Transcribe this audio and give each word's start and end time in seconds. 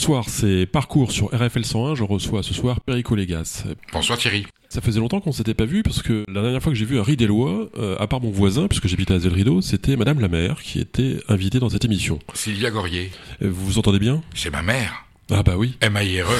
Bonsoir, 0.00 0.30
c'est 0.30 0.64
Parcours 0.64 1.12
sur 1.12 1.26
RFL 1.26 1.62
101. 1.62 1.94
Je 1.94 2.04
reçois 2.04 2.42
ce 2.42 2.54
soir 2.54 2.80
Perico 2.80 3.14
Légas. 3.14 3.64
Bonsoir 3.92 4.16
Thierry. 4.16 4.46
Ça 4.70 4.80
faisait 4.80 4.98
longtemps 4.98 5.20
qu'on 5.20 5.30
s'était 5.30 5.52
pas 5.52 5.66
vu 5.66 5.82
parce 5.82 6.00
que 6.00 6.24
la 6.26 6.40
dernière 6.40 6.62
fois 6.62 6.72
que 6.72 6.78
j'ai 6.78 6.86
vu 6.86 6.98
un 6.98 7.02
Ridélois, 7.02 7.68
euh, 7.76 7.96
à 7.98 8.06
part 8.06 8.22
mon 8.22 8.30
voisin, 8.30 8.66
puisque 8.66 8.88
j'habite 8.88 9.10
à 9.10 9.18
Zel 9.18 9.34
Rideau, 9.34 9.60
c'était 9.60 9.96
Madame 9.96 10.20
la 10.20 10.28
maire 10.28 10.62
qui 10.62 10.80
était 10.80 11.18
invitée 11.28 11.58
dans 11.60 11.68
cette 11.68 11.84
émission. 11.84 12.18
Sylvia 12.32 12.70
Gorier. 12.70 13.10
Euh, 13.42 13.50
Vous 13.50 13.66
vous 13.66 13.78
entendez 13.78 13.98
bien? 13.98 14.22
C'est 14.34 14.48
ma 14.48 14.62
mère. 14.62 15.04
Ah 15.30 15.42
bah 15.42 15.56
oui. 15.58 15.74
M-A-I-R-E. 15.82 16.32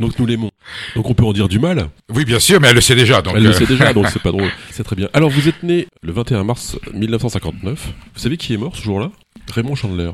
Donc 0.00 0.18
nous 0.18 0.26
l'aimons. 0.26 0.50
Donc 0.96 1.08
on 1.08 1.14
peut 1.14 1.24
en 1.24 1.32
dire 1.32 1.46
du 1.48 1.60
mal. 1.60 1.88
oui, 2.12 2.24
bien 2.24 2.40
sûr, 2.40 2.60
mais 2.60 2.66
elle 2.70 2.74
le 2.74 2.80
sait 2.80 2.96
déjà. 2.96 3.22
Donc, 3.22 3.34
Elle 3.36 3.44
le 3.44 3.50
euh, 3.50 3.52
sait 3.52 3.66
déjà, 3.66 3.92
donc 3.92 4.08
c'est 4.12 4.20
pas 4.22 4.32
drôle. 4.32 4.50
C'est 4.72 4.82
très 4.82 4.96
bien. 4.96 5.08
Alors 5.12 5.30
vous 5.30 5.46
êtes 5.48 5.62
né 5.62 5.86
le 6.02 6.10
21 6.12 6.42
mars 6.42 6.76
1959. 6.94 7.92
Vous 8.12 8.18
savez 8.20 8.36
qui 8.36 8.54
est 8.54 8.56
mort 8.56 8.74
ce 8.76 8.82
jour-là? 8.82 9.12
Raymond 9.54 9.76
Chandler. 9.76 10.10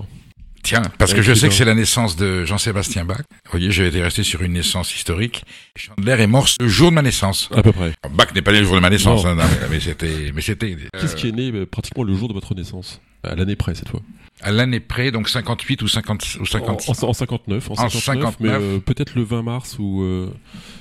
Tiens, 0.66 0.82
parce 0.98 1.14
que 1.14 1.22
je 1.22 1.32
sais 1.32 1.46
que 1.48 1.54
c'est 1.54 1.64
la 1.64 1.74
naissance 1.76 2.16
de 2.16 2.44
Jean-Sébastien 2.44 3.04
Bach. 3.04 3.18
Vous 3.44 3.50
voyez, 3.52 3.70
j'ai 3.70 3.86
été 3.86 4.02
resté 4.02 4.24
sur 4.24 4.42
une 4.42 4.54
naissance 4.54 4.92
historique. 4.96 5.44
Chandler 5.76 6.16
est 6.20 6.26
mort 6.26 6.48
le 6.60 6.66
jour 6.66 6.90
de 6.90 6.94
ma 6.96 7.02
naissance. 7.02 7.48
À 7.54 7.62
peu 7.62 7.70
près. 7.70 7.92
Bach 8.10 8.34
n'est 8.34 8.42
pas 8.42 8.50
né 8.50 8.58
le 8.58 8.64
jour 8.66 8.74
de 8.74 8.80
ma 8.80 8.90
naissance, 8.90 9.24
hein, 9.24 9.36
non, 9.36 9.44
mais, 9.70 9.78
c'était, 9.78 10.32
mais 10.34 10.42
c'était 10.42 10.72
euh, 10.74 11.00
Qu'est-ce 11.00 11.14
qui 11.14 11.28
est 11.28 11.32
né 11.32 11.52
euh, 11.52 11.66
pratiquement 11.66 12.02
le 12.02 12.12
jour 12.16 12.26
de 12.26 12.32
votre 12.34 12.52
naissance? 12.56 13.00
À 13.22 13.36
l'année 13.36 13.54
près 13.54 13.76
cette 13.76 13.88
fois. 13.88 14.00
à 14.42 14.50
l'année 14.50 14.80
près, 14.80 15.12
donc 15.12 15.28
58 15.28 15.82
ou 15.82 15.88
50 15.88 16.36
ou 16.40 16.42
En, 16.42 16.44
56. 16.44 17.02
en- 17.04 17.08
en 17.08 17.12
59, 17.12 17.70
en 17.70 17.72
En 17.74 17.76
59, 17.88 18.02
59. 18.02 18.36
mais 18.40 18.48
euh, 18.50 18.78
peut-être 18.80 19.14
le 19.14 19.22
20 19.22 19.42
mars 19.42 19.76
ou 19.78 20.02
euh, 20.02 20.30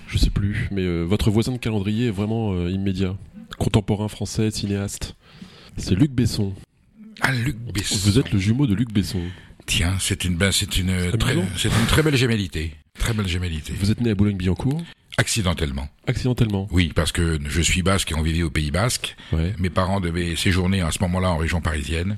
je 0.07 0.17
sais 0.17 0.31
plus. 0.31 0.67
Mais 0.71 1.03
votre 1.03 1.29
voisin 1.29 1.51
de 1.51 1.57
calendrier 1.59 2.07
est 2.07 2.11
vraiment 2.11 2.67
immédiat. 2.67 3.15
Contemporain 3.59 4.07
français, 4.07 4.49
cinéaste. 4.49 5.15
C'est 5.77 5.93
Luc 5.93 6.11
Besson. 6.11 6.53
Ah, 7.21 7.31
Luc 7.31 7.57
Besson. 7.71 7.97
Vous 8.03 8.17
êtes 8.17 8.31
le 8.31 8.39
jumeau 8.39 8.65
de 8.65 8.73
Luc 8.73 8.91
Besson. 8.91 9.21
Tiens, 9.65 9.95
c'est 9.99 10.25
une, 10.25 10.35
ben, 10.35 10.51
c'est 10.51 10.77
une, 10.77 10.91
Ah, 11.13 11.17
très, 11.17 11.35
c'est 11.57 11.69
une 11.69 11.85
très 11.87 12.03
belle 12.03 12.15
gémellité. 12.15 12.75
Très 12.99 13.13
belle 13.13 13.27
gémellité. 13.27 13.73
Vous 13.79 13.91
êtes 13.91 13.99
né 14.01 14.11
à 14.11 14.15
Boulogne-Billancourt, 14.15 14.81
Accidentellement. 15.17 15.87
accidentellement. 16.07 16.67
Oui, 16.71 16.91
parce 16.93 17.11
que 17.13 17.39
je 17.47 17.61
suis 17.61 17.81
basque 17.81 18.11
et 18.11 18.15
on 18.15 18.21
vivait 18.21 18.43
au 18.43 18.49
Pays 18.49 18.69
Basque. 18.69 19.15
Ouais. 19.31 19.53
Mes 19.59 19.69
parents 19.69 20.01
devaient 20.01 20.35
séjourner 20.35 20.81
à 20.81 20.91
ce 20.91 20.99
moment-là 21.03 21.29
en 21.31 21.37
région 21.37 21.61
parisienne. 21.61 22.17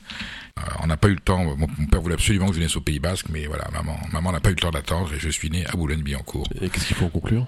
Euh, 0.58 0.62
on 0.81 0.88
n'a 0.88 0.98
pas 0.98 1.08
eu 1.08 1.14
le 1.14 1.20
temps. 1.20 1.44
Mon, 1.44 1.67
mon 1.78 1.86
père 1.86 2.02
voulait 2.02 2.16
absolument 2.16 2.48
que 2.50 2.56
je 2.56 2.59
naisse 2.59 2.76
au 2.76 2.81
Pays 2.81 3.00
Basque, 3.00 3.28
mais 3.31 3.45
voilà, 3.45 3.67
maman, 3.72 3.98
maman 4.11 4.32
n'a 4.32 4.39
pas 4.39 4.50
eu 4.50 4.54
le 4.54 4.59
temps 4.59 4.72
d'attendre 4.72 5.14
et 5.14 5.20
je 5.20 5.30
suis 5.30 5.50
né 5.52 5.66
à 5.67 5.73
Boulogne-Billancourt. 5.73 6.48
Et 6.59 6.70
qu'est-ce 6.70 6.88
qu'il 6.88 6.95
faut 6.95 7.06
en 7.06 7.09
conclure? 7.09 7.45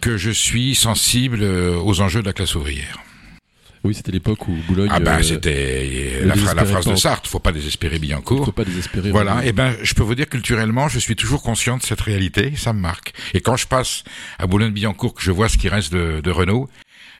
Que 0.00 0.16
je 0.16 0.30
suis 0.30 0.74
sensible 0.76 1.40
euh, 1.42 1.76
aux 1.76 2.00
enjeux 2.00 2.20
de 2.22 2.26
la 2.26 2.32
classe 2.32 2.54
ouvrière. 2.54 3.00
Oui, 3.86 3.94
c'était 3.94 4.10
l'époque 4.10 4.48
où 4.48 4.52
Boulogne. 4.66 4.88
Ah 4.90 4.98
ben, 4.98 5.18
euh, 5.18 5.22
c'était 5.22 6.20
la, 6.24 6.34
phrase 6.34 6.86
de 6.86 6.96
Sartre. 6.96 7.30
Faut 7.30 7.38
pas 7.38 7.52
désespérer 7.52 7.96
faut 7.96 8.02
Billancourt. 8.02 8.52
pas 8.52 8.64
désespérer. 8.64 9.10
Voilà, 9.12 9.34
vraiment. 9.34 9.48
et 9.48 9.52
ben 9.52 9.76
je 9.82 9.94
peux 9.94 10.02
vous 10.02 10.16
dire 10.16 10.28
culturellement, 10.28 10.88
je 10.88 10.98
suis 10.98 11.14
toujours 11.14 11.40
conscient 11.40 11.76
de 11.76 11.82
cette 11.82 12.00
réalité, 12.00 12.54
ça 12.56 12.72
me 12.72 12.80
marque. 12.80 13.12
Et 13.32 13.40
quand 13.40 13.56
je 13.56 13.68
passe 13.68 14.02
à 14.40 14.48
Boulogne-Billancourt, 14.48 15.14
que 15.14 15.22
je 15.22 15.30
vois 15.30 15.48
ce 15.48 15.56
qui 15.56 15.68
reste 15.68 15.92
de, 15.92 16.20
de 16.20 16.30
Renault, 16.32 16.68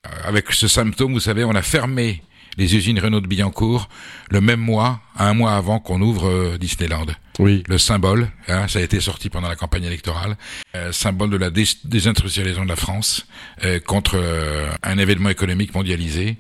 euh, 0.07 0.09
avec 0.25 0.53
ce 0.53 0.67
symptôme, 0.67 1.13
vous 1.13 1.21
savez, 1.21 1.45
on 1.45 1.55
a 1.55 1.63
fermé 1.63 2.23
les 2.57 2.75
usines 2.77 2.99
Renault 2.99 3.21
de 3.21 3.27
Billancourt 3.27 3.89
le 4.31 4.41
même 4.41 4.61
mois, 4.61 5.01
un 5.19 5.35
mois 5.35 5.55
avant 5.55 5.79
qu'on 5.79 6.01
ouvre 6.01 6.29
euh, 6.29 6.59
Disneyland. 6.59 7.07
Oui. 7.39 7.63
Le 7.69 7.79
symbole, 7.79 8.31
hein, 8.49 8.67
ça 8.69 8.79
a 8.79 8.83
été 8.83 9.01
sorti 9.01 9.29
pendant 9.29 9.49
la 9.49 9.57
campagne 9.57 9.85
électorale, 9.85 10.37
euh, 10.75 10.91
symbole 10.93 11.31
de 11.31 11.37
la 11.37 11.51
dés- 11.51 11.79
désindustrialisation 11.85 12.65
de 12.65 12.69
la 12.71 12.77
France 12.77 13.27
euh, 13.65 13.79
contre 13.81 14.17
euh, 14.17 14.71
un 14.83 14.99
événement 14.99 15.29
économique 15.29 15.75
mondialisé 15.75 16.37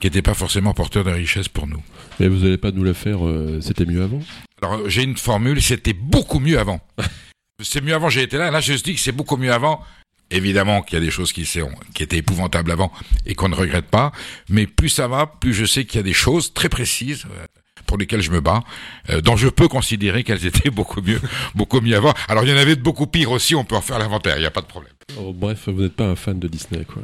qui 0.00 0.06
n'était 0.06 0.22
pas 0.22 0.34
forcément 0.34 0.72
porteur 0.74 1.04
de 1.04 1.10
richesse 1.10 1.48
pour 1.48 1.66
nous. 1.66 1.82
Mais 2.18 2.28
vous 2.28 2.38
n'allez 2.38 2.56
pas 2.58 2.70
nous 2.70 2.84
la 2.84 2.94
faire. 2.94 3.18
c'était 3.60 3.84
mieux 3.84 4.02
avant? 4.02 4.20
Alors 4.62 4.88
j'ai 4.88 5.02
une 5.02 5.16
formule, 5.16 5.60
c'était 5.60 5.92
beaucoup 5.92 6.38
mieux 6.38 6.58
avant. 6.58 6.80
c'est 7.62 7.82
mieux 7.82 7.94
avant, 7.94 8.08
j'ai 8.08 8.22
été 8.22 8.38
là. 8.38 8.50
Là, 8.50 8.60
je 8.60 8.72
dis 8.74 8.94
que 8.94 9.00
c'est 9.00 9.12
beaucoup 9.12 9.36
mieux 9.36 9.52
avant. 9.52 9.82
Évidemment 10.30 10.82
qu'il 10.82 10.98
y 10.98 11.02
a 11.02 11.04
des 11.04 11.10
choses 11.10 11.32
qui, 11.32 11.44
qui 11.94 12.02
étaient 12.02 12.18
épouvantables 12.18 12.70
avant 12.70 12.92
et 13.26 13.34
qu'on 13.34 13.48
ne 13.48 13.54
regrette 13.54 13.86
pas. 13.86 14.12
Mais 14.48 14.66
plus 14.66 14.88
ça 14.88 15.08
va, 15.08 15.26
plus 15.26 15.54
je 15.54 15.64
sais 15.64 15.84
qu'il 15.84 15.98
y 15.98 16.00
a 16.00 16.04
des 16.04 16.12
choses 16.12 16.52
très 16.52 16.68
précises 16.68 17.26
euh, 17.26 17.46
pour 17.86 17.98
lesquelles 17.98 18.22
je 18.22 18.30
me 18.30 18.40
bats, 18.40 18.62
euh, 19.10 19.20
dont 19.20 19.36
je 19.36 19.48
peux 19.48 19.68
considérer 19.68 20.22
qu'elles 20.22 20.46
étaient 20.46 20.70
beaucoup 20.80 21.02
mieux, 21.02 21.20
beaucoup 21.54 21.80
mieux 21.80 21.96
avant. 21.96 22.14
Alors 22.28 22.44
il 22.44 22.50
y 22.50 22.52
en 22.52 22.56
avait 22.56 22.76
de 22.76 22.82
beaucoup 22.82 23.06
pires 23.06 23.32
aussi. 23.32 23.54
On 23.54 23.64
peut 23.64 23.76
en 23.76 23.80
faire 23.80 23.98
l'inventaire. 23.98 24.36
Il 24.36 24.40
n'y 24.40 24.46
a 24.46 24.50
pas 24.50 24.62
de 24.62 24.66
problème. 24.66 24.92
Oh, 25.18 25.32
bref, 25.32 25.68
vous 25.68 25.82
n'êtes 25.82 25.96
pas 25.96 26.06
un 26.06 26.16
fan 26.16 26.38
de 26.38 26.46
Disney, 26.46 26.84
quoi. 26.84 27.02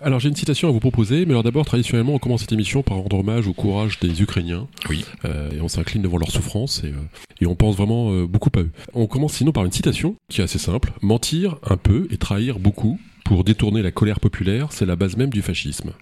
Alors 0.00 0.20
j'ai 0.20 0.30
une 0.30 0.36
citation 0.36 0.68
à 0.68 0.72
vous 0.72 0.80
proposer, 0.80 1.26
mais 1.26 1.32
alors 1.32 1.42
d'abord, 1.42 1.66
traditionnellement, 1.66 2.14
on 2.14 2.18
commence 2.18 2.40
cette 2.40 2.52
émission 2.52 2.82
par 2.82 2.96
rendre 2.96 3.18
hommage 3.18 3.46
au 3.46 3.52
courage 3.52 4.00
des 4.00 4.22
Ukrainiens. 4.22 4.66
Oui. 4.88 5.04
Euh, 5.24 5.50
et 5.52 5.60
on 5.60 5.68
s'incline 5.68 6.02
devant 6.02 6.16
leur 6.16 6.30
souffrance 6.30 6.82
et, 6.82 6.88
euh, 6.88 6.96
et 7.40 7.46
on 7.46 7.54
pense 7.54 7.76
vraiment 7.76 8.10
euh, 8.10 8.26
beaucoup 8.26 8.50
à 8.56 8.60
eux. 8.60 8.70
On 8.94 9.06
commence 9.06 9.34
sinon 9.34 9.52
par 9.52 9.64
une 9.64 9.70
citation 9.70 10.16
qui 10.28 10.40
est 10.40 10.44
assez 10.44 10.58
simple. 10.58 10.92
Mentir 11.02 11.56
un 11.62 11.76
peu 11.76 12.08
et 12.10 12.16
trahir 12.16 12.58
beaucoup 12.58 12.98
pour 13.24 13.44
détourner 13.44 13.82
la 13.82 13.92
colère 13.92 14.18
populaire, 14.18 14.72
c'est 14.72 14.86
la 14.86 14.96
base 14.96 15.16
même 15.16 15.30
du 15.30 15.42
fascisme. 15.42 15.92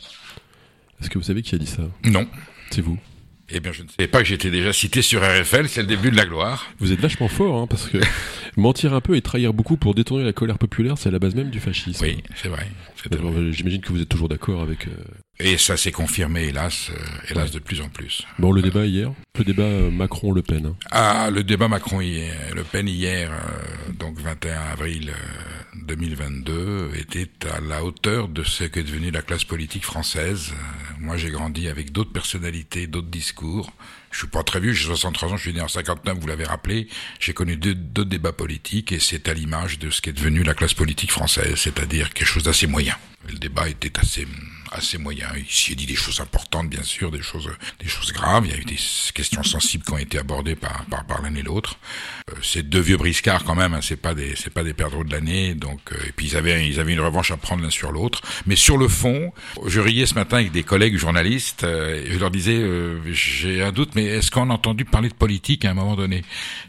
Est-ce 1.00 1.10
que 1.10 1.18
vous 1.18 1.24
savez 1.24 1.42
qui 1.42 1.54
a 1.54 1.58
dit 1.58 1.66
ça? 1.66 1.82
Non. 2.04 2.26
C'est 2.70 2.82
vous. 2.82 2.96
Eh 3.52 3.60
bien, 3.60 3.72
je 3.72 3.82
ne 3.82 3.88
savais 3.88 4.06
pas 4.08 4.20
que 4.20 4.26
j'étais 4.28 4.50
déjà 4.50 4.72
cité 4.72 5.02
sur 5.02 5.20
RFL. 5.22 5.68
C'est 5.68 5.80
le 5.82 5.86
début 5.86 6.10
de 6.10 6.16
la 6.16 6.24
gloire. 6.26 6.66
Vous 6.78 6.92
êtes 6.92 7.00
vachement 7.00 7.28
fort, 7.28 7.60
hein, 7.60 7.66
parce 7.66 7.88
que 7.88 7.98
mentir 8.56 8.94
un 8.94 9.00
peu 9.00 9.16
et 9.16 9.22
trahir 9.22 9.52
beaucoup 9.52 9.76
pour 9.76 9.94
détourner 9.94 10.24
la 10.24 10.32
colère 10.32 10.58
populaire, 10.58 10.98
c'est 10.98 11.10
la 11.10 11.18
base 11.18 11.34
même 11.34 11.50
du 11.50 11.60
fascisme. 11.60 12.04
Oui, 12.04 12.22
c'est 12.36 12.48
vrai. 12.48 12.66
J'imagine 13.50 13.80
que 13.80 13.92
vous 13.92 14.00
êtes 14.02 14.08
toujours 14.08 14.28
d'accord 14.28 14.62
avec. 14.62 14.86
euh, 14.86 14.90
Et 15.42 15.56
ça 15.56 15.76
s'est 15.78 15.92
confirmé, 15.92 16.44
hélas, 16.48 16.90
euh, 16.90 17.30
hélas 17.30 17.50
de 17.50 17.58
plus 17.60 17.80
en 17.80 17.88
plus. 17.88 18.22
Bon, 18.38 18.52
le 18.52 18.60
débat 18.60 18.84
hier, 18.84 19.10
le 19.38 19.44
débat 19.44 19.62
euh, 19.62 19.90
Macron-Le 19.90 20.42
Pen. 20.42 20.66
hein. 20.66 20.76
Ah, 20.90 21.30
le 21.32 21.42
débat 21.42 21.66
Macron 21.66 22.00
hier, 22.02 22.34
Le 22.54 22.62
Pen 22.62 22.86
hier, 22.86 23.30
euh, 23.32 23.92
donc 23.92 24.18
21 24.20 24.60
avril 24.72 25.10
euh, 25.10 25.78
2022, 25.86 26.90
était 26.94 27.30
à 27.50 27.60
la 27.60 27.82
hauteur 27.84 28.28
de 28.28 28.44
ce 28.44 28.64
qu'est 28.64 28.82
devenue 28.82 29.10
la 29.10 29.22
classe 29.22 29.44
politique 29.44 29.84
française. 29.84 30.52
Moi, 30.98 31.16
j'ai 31.16 31.30
grandi 31.30 31.68
avec 31.68 31.90
d'autres 31.90 32.12
personnalités, 32.12 32.86
d'autres 32.86 33.08
discours. 33.08 33.72
Je 34.10 34.18
suis 34.18 34.26
pas 34.28 34.42
très 34.42 34.60
vieux, 34.60 34.72
j'ai 34.72 34.86
63 34.88 35.30
ans, 35.32 35.36
je 35.38 35.42
suis 35.42 35.54
né 35.54 35.62
en 35.62 35.68
59, 35.68 36.18
vous 36.20 36.26
l'avez 36.26 36.44
rappelé. 36.44 36.86
J'ai 37.18 37.32
connu 37.32 37.56
d'autres 37.56 38.10
débats 38.10 38.32
politiques 38.32 38.92
et 38.92 38.98
c'est 39.00 39.26
à 39.28 39.32
l'image 39.34 39.78
de 39.78 39.88
ce 39.88 40.02
qu'est 40.02 40.12
devenue 40.12 40.42
la 40.42 40.52
classe 40.54 40.74
politique 40.74 41.12
française, 41.12 41.54
c'est-à-dire 41.56 42.12
quelque 42.12 42.26
chose 42.28 42.42
d'assez 42.42 42.66
moyen. 42.66 42.94
Le 43.32 43.38
débat 43.38 43.68
était 43.68 43.98
assez 43.98 44.26
assez 44.72 44.98
moyen. 44.98 45.26
Il 45.36 45.46
s'y 45.50 45.72
est 45.72 45.74
dit 45.76 45.86
des 45.86 45.94
choses 45.94 46.20
importantes, 46.20 46.68
bien 46.68 46.82
sûr, 46.82 47.10
des 47.10 47.22
choses 47.22 47.48
des 47.80 47.88
choses 47.88 48.12
graves. 48.12 48.46
Il 48.46 48.52
y 48.52 48.54
a 48.54 48.58
eu 48.58 48.64
des 48.64 48.78
questions 49.14 49.42
sensibles 49.42 49.84
qui 49.84 49.92
ont 49.92 49.98
été 49.98 50.18
abordées 50.18 50.56
par 50.56 50.84
par, 50.86 51.04
par 51.06 51.22
l'un 51.22 51.34
et 51.34 51.42
l'autre. 51.42 51.76
Euh, 52.30 52.34
c'est 52.42 52.68
deux 52.68 52.80
vieux 52.80 52.96
briscards 52.96 53.44
quand 53.44 53.54
même. 53.54 53.74
Hein, 53.74 53.80
c'est 53.82 53.96
pas 53.96 54.14
des 54.14 54.34
c'est 54.36 54.52
pas 54.52 54.62
des 54.64 54.74
perdreaux 54.74 55.04
de 55.04 55.12
l'année. 55.12 55.54
Donc 55.54 55.80
euh, 55.92 55.96
et 56.06 56.12
puis 56.12 56.26
ils 56.28 56.36
avaient 56.36 56.66
ils 56.68 56.78
avaient 56.80 56.92
une 56.92 57.00
revanche 57.00 57.30
à 57.30 57.36
prendre 57.36 57.62
l'un 57.62 57.70
sur 57.70 57.92
l'autre. 57.92 58.20
Mais 58.46 58.56
sur 58.56 58.76
le 58.78 58.88
fond, 58.88 59.32
je 59.66 59.80
riais 59.80 60.06
ce 60.06 60.14
matin 60.14 60.36
avec 60.38 60.52
des 60.52 60.62
collègues 60.62 60.96
journalistes. 60.96 61.64
euh, 61.64 62.04
je 62.10 62.18
leur 62.18 62.30
disais 62.30 62.56
euh, 62.56 63.00
j'ai 63.12 63.62
un 63.62 63.72
doute, 63.72 63.94
mais 63.94 64.04
est-ce 64.04 64.30
qu'on 64.30 64.50
a 64.50 64.54
entendu 64.54 64.84
parler 64.84 65.08
de 65.08 65.14
politique 65.14 65.64
à 65.64 65.70
un 65.70 65.74
moment 65.74 65.96
donné? 65.96 66.22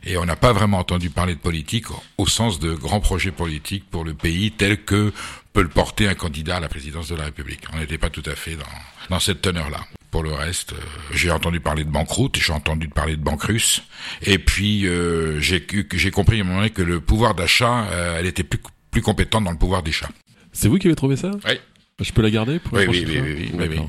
Et 0.06 0.18
on 0.18 0.26
n'a 0.26 0.36
pas 0.36 0.54
vraiment 0.54 0.80
entendu 0.80 1.10
parler 1.10 1.36
de 1.36 1.40
politique 1.40 1.86
au- 2.18 2.28
sens 2.28 2.60
de 2.60 2.74
grands 2.74 3.02
projets 3.02 3.32
politiques 3.32 3.84
pour 3.92 4.06
le 4.06 4.14
pays 4.14 4.52
tel 4.52 4.84
que 4.86 5.12
peut 5.54 5.62
le 5.62 5.70
porter 5.70 6.08
un 6.08 6.16
candidat 6.16 6.58
à 6.58 6.60
la 6.60 6.70
présidence 6.70 7.10
de 7.10 7.16
la 7.16 7.26
République. 7.26 7.64
On 7.74 7.80
n'était 7.80 7.98
pas 7.98 8.10
tout 8.10 8.24
à 8.26 8.36
fait 8.36 8.56
dans, 8.56 8.66
dans 9.10 9.20
cette 9.20 9.42
teneur-là. 9.42 9.80
Pour 10.10 10.24
le 10.24 10.34
reste, 10.34 10.74
euh, 10.74 10.78
j'ai 11.14 11.32
entendu 11.32 11.60
parler 11.60 11.84
de 11.86 11.90
banqueroute, 11.90 12.38
j'ai 12.38 12.52
entendu 12.54 12.90
parler 12.90 13.16
de 13.16 13.22
banque 13.22 13.44
russe, 13.44 13.84
et 14.22 14.38
puis 14.40 14.86
euh, 14.86 15.40
j'ai 15.40 15.66
j'ai 15.94 16.12
compris 16.12 16.40
à 16.40 16.42
un 16.42 16.44
moment 16.44 16.58
donné 16.60 16.70
que 16.70 16.82
le 16.82 17.00
pouvoir 17.00 17.34
d'achat, 17.34 17.86
euh, 17.92 18.20
elle 18.20 18.26
était 18.26 18.44
plus, 18.44 18.60
plus 18.92 19.02
compétente 19.02 19.46
dans 19.46 19.52
le 19.52 19.58
pouvoir 19.58 19.84
d'achat. 19.84 20.10
C'est 20.52 20.68
vous 20.68 20.80
qui 20.80 20.88
avez 20.88 20.96
trouvé 20.98 21.16
ça 21.16 21.32
Oui. 21.48 21.54
Je 22.02 22.12
peux 22.12 22.22
la 22.24 22.32
garder 22.32 22.60
pour 22.60 22.74
Oui, 22.74 22.86
oui, 22.90 23.06
oui, 23.08 23.52
oui. 23.54 23.80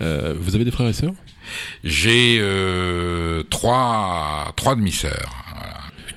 Euh, 0.00 0.34
vous 0.38 0.54
avez 0.54 0.64
des 0.64 0.70
frères 0.72 0.88
et 0.88 0.92
sœurs? 0.92 1.12
J'ai 1.84 2.38
euh, 2.40 3.42
trois, 3.44 4.52
trois 4.56 4.74
demi-sœurs. 4.74 5.32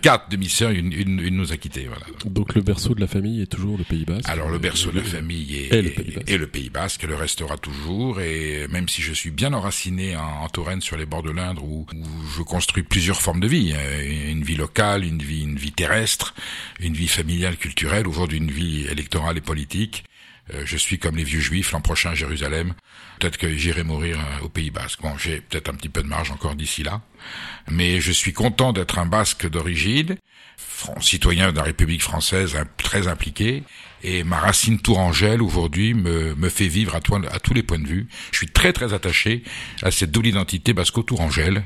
Quatre 0.03 0.29
demi-sœurs, 0.29 0.71
une, 0.71 0.91
une, 0.91 1.19
une 1.19 1.37
nous 1.37 1.53
a 1.53 1.57
quittés. 1.57 1.87
Voilà. 1.87 2.05
Donc 2.25 2.53
le 2.55 2.61
berceau 2.61 2.93
de 2.93 2.99
la 2.99 3.07
famille 3.07 3.41
est 3.41 3.45
toujours 3.47 3.77
le 3.77 3.85
Pays 3.85 4.03
Basque. 4.05 4.27
Alors 4.29 4.49
le 4.49 4.59
berceau 4.59 4.91
de 4.91 4.97
la 4.97 5.03
famille 5.03 5.55
est, 5.55 5.73
et 5.73 5.81
le 5.81 5.89
Pays 5.91 6.11
Basque. 6.11 6.29
et 6.29 6.37
le 6.37 6.47
Pays 6.47 6.69
Basque 6.69 7.03
le 7.03 7.15
restera 7.15 7.57
toujours. 7.57 8.19
Et 8.19 8.67
même 8.67 8.89
si 8.89 9.01
je 9.01 9.13
suis 9.13 9.31
bien 9.31 9.53
enraciné 9.53 10.15
en, 10.17 10.43
en 10.43 10.49
Touraine 10.49 10.81
sur 10.81 10.97
les 10.97 11.05
bords 11.05 11.23
de 11.23 11.31
l'Indre, 11.31 11.63
où, 11.63 11.87
où 11.95 12.05
je 12.37 12.43
construis 12.43 12.83
plusieurs 12.83 13.21
formes 13.21 13.39
de 13.39 13.47
vie, 13.47 13.73
euh, 13.73 14.31
une 14.31 14.43
vie 14.43 14.57
locale, 14.57 15.05
une 15.05 15.23
vie, 15.23 15.41
une 15.43 15.55
vie 15.57 15.71
terrestre, 15.71 16.35
une 16.81 16.93
vie 16.93 17.07
familiale, 17.07 17.55
culturelle, 17.55 18.05
aujourd'hui 18.05 18.39
une 18.39 18.51
vie 18.51 18.85
électorale 18.91 19.37
et 19.37 19.41
politique. 19.41 20.03
euh, 20.53 20.63
je 20.65 20.75
suis 20.75 20.99
comme 20.99 21.15
les 21.15 21.23
vieux 21.23 21.39
juifs 21.39 21.71
l'an 21.71 21.79
prochain 21.79 22.09
à 22.09 22.15
Jérusalem. 22.15 22.73
Peut-être 23.23 23.37
que 23.37 23.55
j'irai 23.55 23.83
mourir 23.83 24.19
euh, 24.19 24.43
au 24.43 24.49
Pays 24.49 24.69
Basque. 24.69 24.99
Bon, 25.01 25.17
j'ai 25.17 25.39
peut-être 25.39 25.69
un 25.69 25.75
petit 25.75 25.87
peu 25.87 26.03
de 26.03 26.09
marge 26.09 26.29
encore 26.31 26.55
d'ici 26.55 26.83
là. 26.83 26.99
Mais 27.71 28.01
je 28.01 28.11
suis 28.11 28.33
content 28.33 28.73
d'être 28.73 28.99
un 28.99 29.05
Basque 29.05 29.49
d'origine, 29.49 30.17
citoyen 30.99 31.53
de 31.53 31.55
la 31.55 31.63
République 31.63 32.01
française 32.01 32.57
très 32.75 33.07
impliqué, 33.07 33.63
et 34.03 34.25
ma 34.25 34.39
racine 34.39 34.77
tourangelle 34.77 35.41
aujourd'hui 35.41 35.93
me, 35.93 36.49
fait 36.49 36.67
vivre 36.67 36.95
à, 36.95 36.97
à 36.97 37.39
tous 37.39 37.53
les 37.53 37.63
points 37.63 37.79
de 37.79 37.87
vue. 37.87 38.09
Je 38.33 38.39
suis 38.39 38.47
très 38.47 38.73
très 38.73 38.93
attaché 38.93 39.43
à 39.83 39.89
cette 39.89 40.11
double 40.11 40.27
identité 40.27 40.73
basco-tourangelle. 40.73 41.63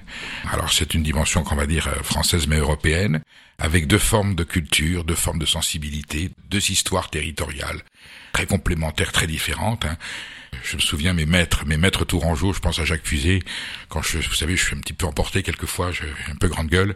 Alors 0.51 0.71
c'est 0.71 0.94
une 0.94 1.01
dimension 1.01 1.42
qu'on 1.44 1.56
va 1.56 1.65
dire 1.65 1.88
euh, 1.88 2.03
française 2.03 2.45
mais 2.45 2.57
européenne, 2.57 3.24
avec 3.57 3.88
deux 3.88 3.98
formes 3.98 4.36
de 4.36 4.44
culture, 4.44 5.06
deux 5.06 5.15
formes 5.15 5.39
de 5.39 5.48
sensibilité, 5.48 6.30
deux 6.51 6.69
histoires 6.69 7.10
territoriales, 7.10 7.81
très 8.31 8.45
complémentaires, 8.45 9.12
très 9.12 9.25
différentes. 9.25 9.86
Hein. 9.86 9.98
Je 10.63 10.75
me 10.75 10.81
souviens 10.81 11.13
mes 11.13 11.25
maîtres, 11.25 11.65
mes 11.65 11.77
maîtres 11.77 12.06
tourangeaux, 12.06 12.54
je 12.54 12.59
pense 12.59 12.80
à 12.80 12.86
Jacques 12.86 13.06
Fusé, 13.06 13.42
quand 13.89 14.01
je, 14.01 14.18
vous 14.18 14.33
savez, 14.33 14.56
je 14.56 14.63
suis 14.63 14.75
un 14.75 14.80
petit 14.80 14.94
peu 14.94 15.06
emporté 15.06 15.44
quelquefois, 15.44 15.92
j'ai 15.92 16.06
un 16.31 16.36
peu 16.36 16.48
grande 16.48 16.68
gueule. 16.68 16.94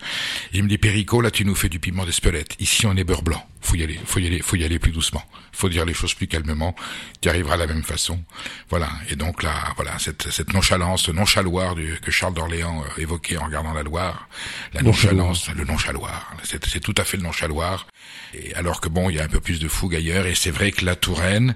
Il 0.54 0.64
me 0.64 0.70
dit, 0.70 0.78
Péricot, 0.78 1.22
là, 1.22 1.32
tu 1.32 1.46
nous 1.46 1.56
fais 1.56 1.70
du 1.70 1.80
piment 1.80 2.06
d'Espelette. 2.06 2.56
Ici, 2.60 2.86
on 2.86 2.96
est 2.96 3.04
beurre 3.04 3.24
blanc. 3.24 3.46
Faut 3.62 3.76
y 3.76 3.84
aller, 3.84 4.00
faut 4.06 4.20
y 4.20 4.28
aller, 4.28 4.42
faut 4.42 4.56
y 4.56 4.64
aller 4.64 4.80
plus 4.80 4.92
doucement. 4.92 5.24
Faut 5.52 5.70
dire 5.70 5.86
les 5.86 5.94
choses 5.94 6.14
plus 6.14 6.28
calmement. 6.28 6.76
Tu 7.22 7.30
arriveras 7.30 7.56
de 7.56 7.62
la 7.62 7.68
même 7.68 7.84
façon. 7.84 8.24
Voilà. 8.70 8.90
Et 9.10 9.16
donc 9.16 9.44
là, 9.44 9.74
voilà, 9.76 9.98
cette, 10.00 10.32
cette 10.32 10.54
nonchalance, 10.54 11.04
ce 11.04 11.12
nonchaloir 11.12 11.76
du, 11.76 12.00
que 12.02 12.12
Charles 12.12 12.34
d'Orléans 12.34 12.84
euh, 12.84 13.02
évoquait 13.02 13.38
en 13.38 13.46
regardant 13.46 13.74
la 13.74 13.84
Loire. 13.84 14.28
La 14.74 14.82
nonchalance, 14.82 15.50
le 15.56 15.64
nonchaloir. 15.64 16.34
C'est, 16.44 16.66
c'est 16.66 16.80
tout 16.80 16.96
à 16.98 17.04
fait 17.04 17.18
le 17.18 17.24
nonchaloir. 17.24 17.88
Et 18.34 18.54
alors 18.56 18.82
que 18.82 18.90
bon, 18.90 19.10
il 19.10 19.18
y 19.18 19.20
a 19.20 19.24
un 19.24 19.30
peu 19.30 19.40
plus 19.40 19.60
de 19.60 19.68
fougue 19.68 19.96
ailleurs. 19.96 20.26
Et 20.26 20.36
c'est 20.36 20.52
vrai 20.52 20.72
que 20.72 20.84
la 20.84 20.96
Touraine, 20.96 21.56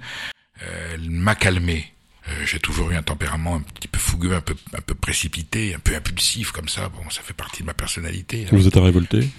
euh, 0.63 0.97
m'a 1.09 1.35
calmé. 1.35 1.94
Euh, 2.27 2.31
j'ai 2.45 2.59
toujours 2.59 2.91
eu 2.91 2.95
un 2.95 3.03
tempérament 3.03 3.55
un 3.55 3.61
petit 3.61 3.87
peu 3.87 3.99
fougueux, 3.99 4.33
un 4.33 4.41
peu, 4.41 4.55
un 4.73 4.81
peu 4.81 4.95
précipité, 4.95 5.75
un 5.75 5.79
peu 5.79 5.95
impulsif 5.95 6.51
comme 6.51 6.69
ça. 6.69 6.89
Bon, 6.89 7.09
ça 7.09 7.21
fait 7.21 7.33
partie 7.33 7.61
de 7.61 7.67
ma 7.67 7.73
personnalité. 7.73 8.47
Vous 8.51 8.67
êtes 8.67 8.77
un 8.77 8.83
révolté? 8.83 9.29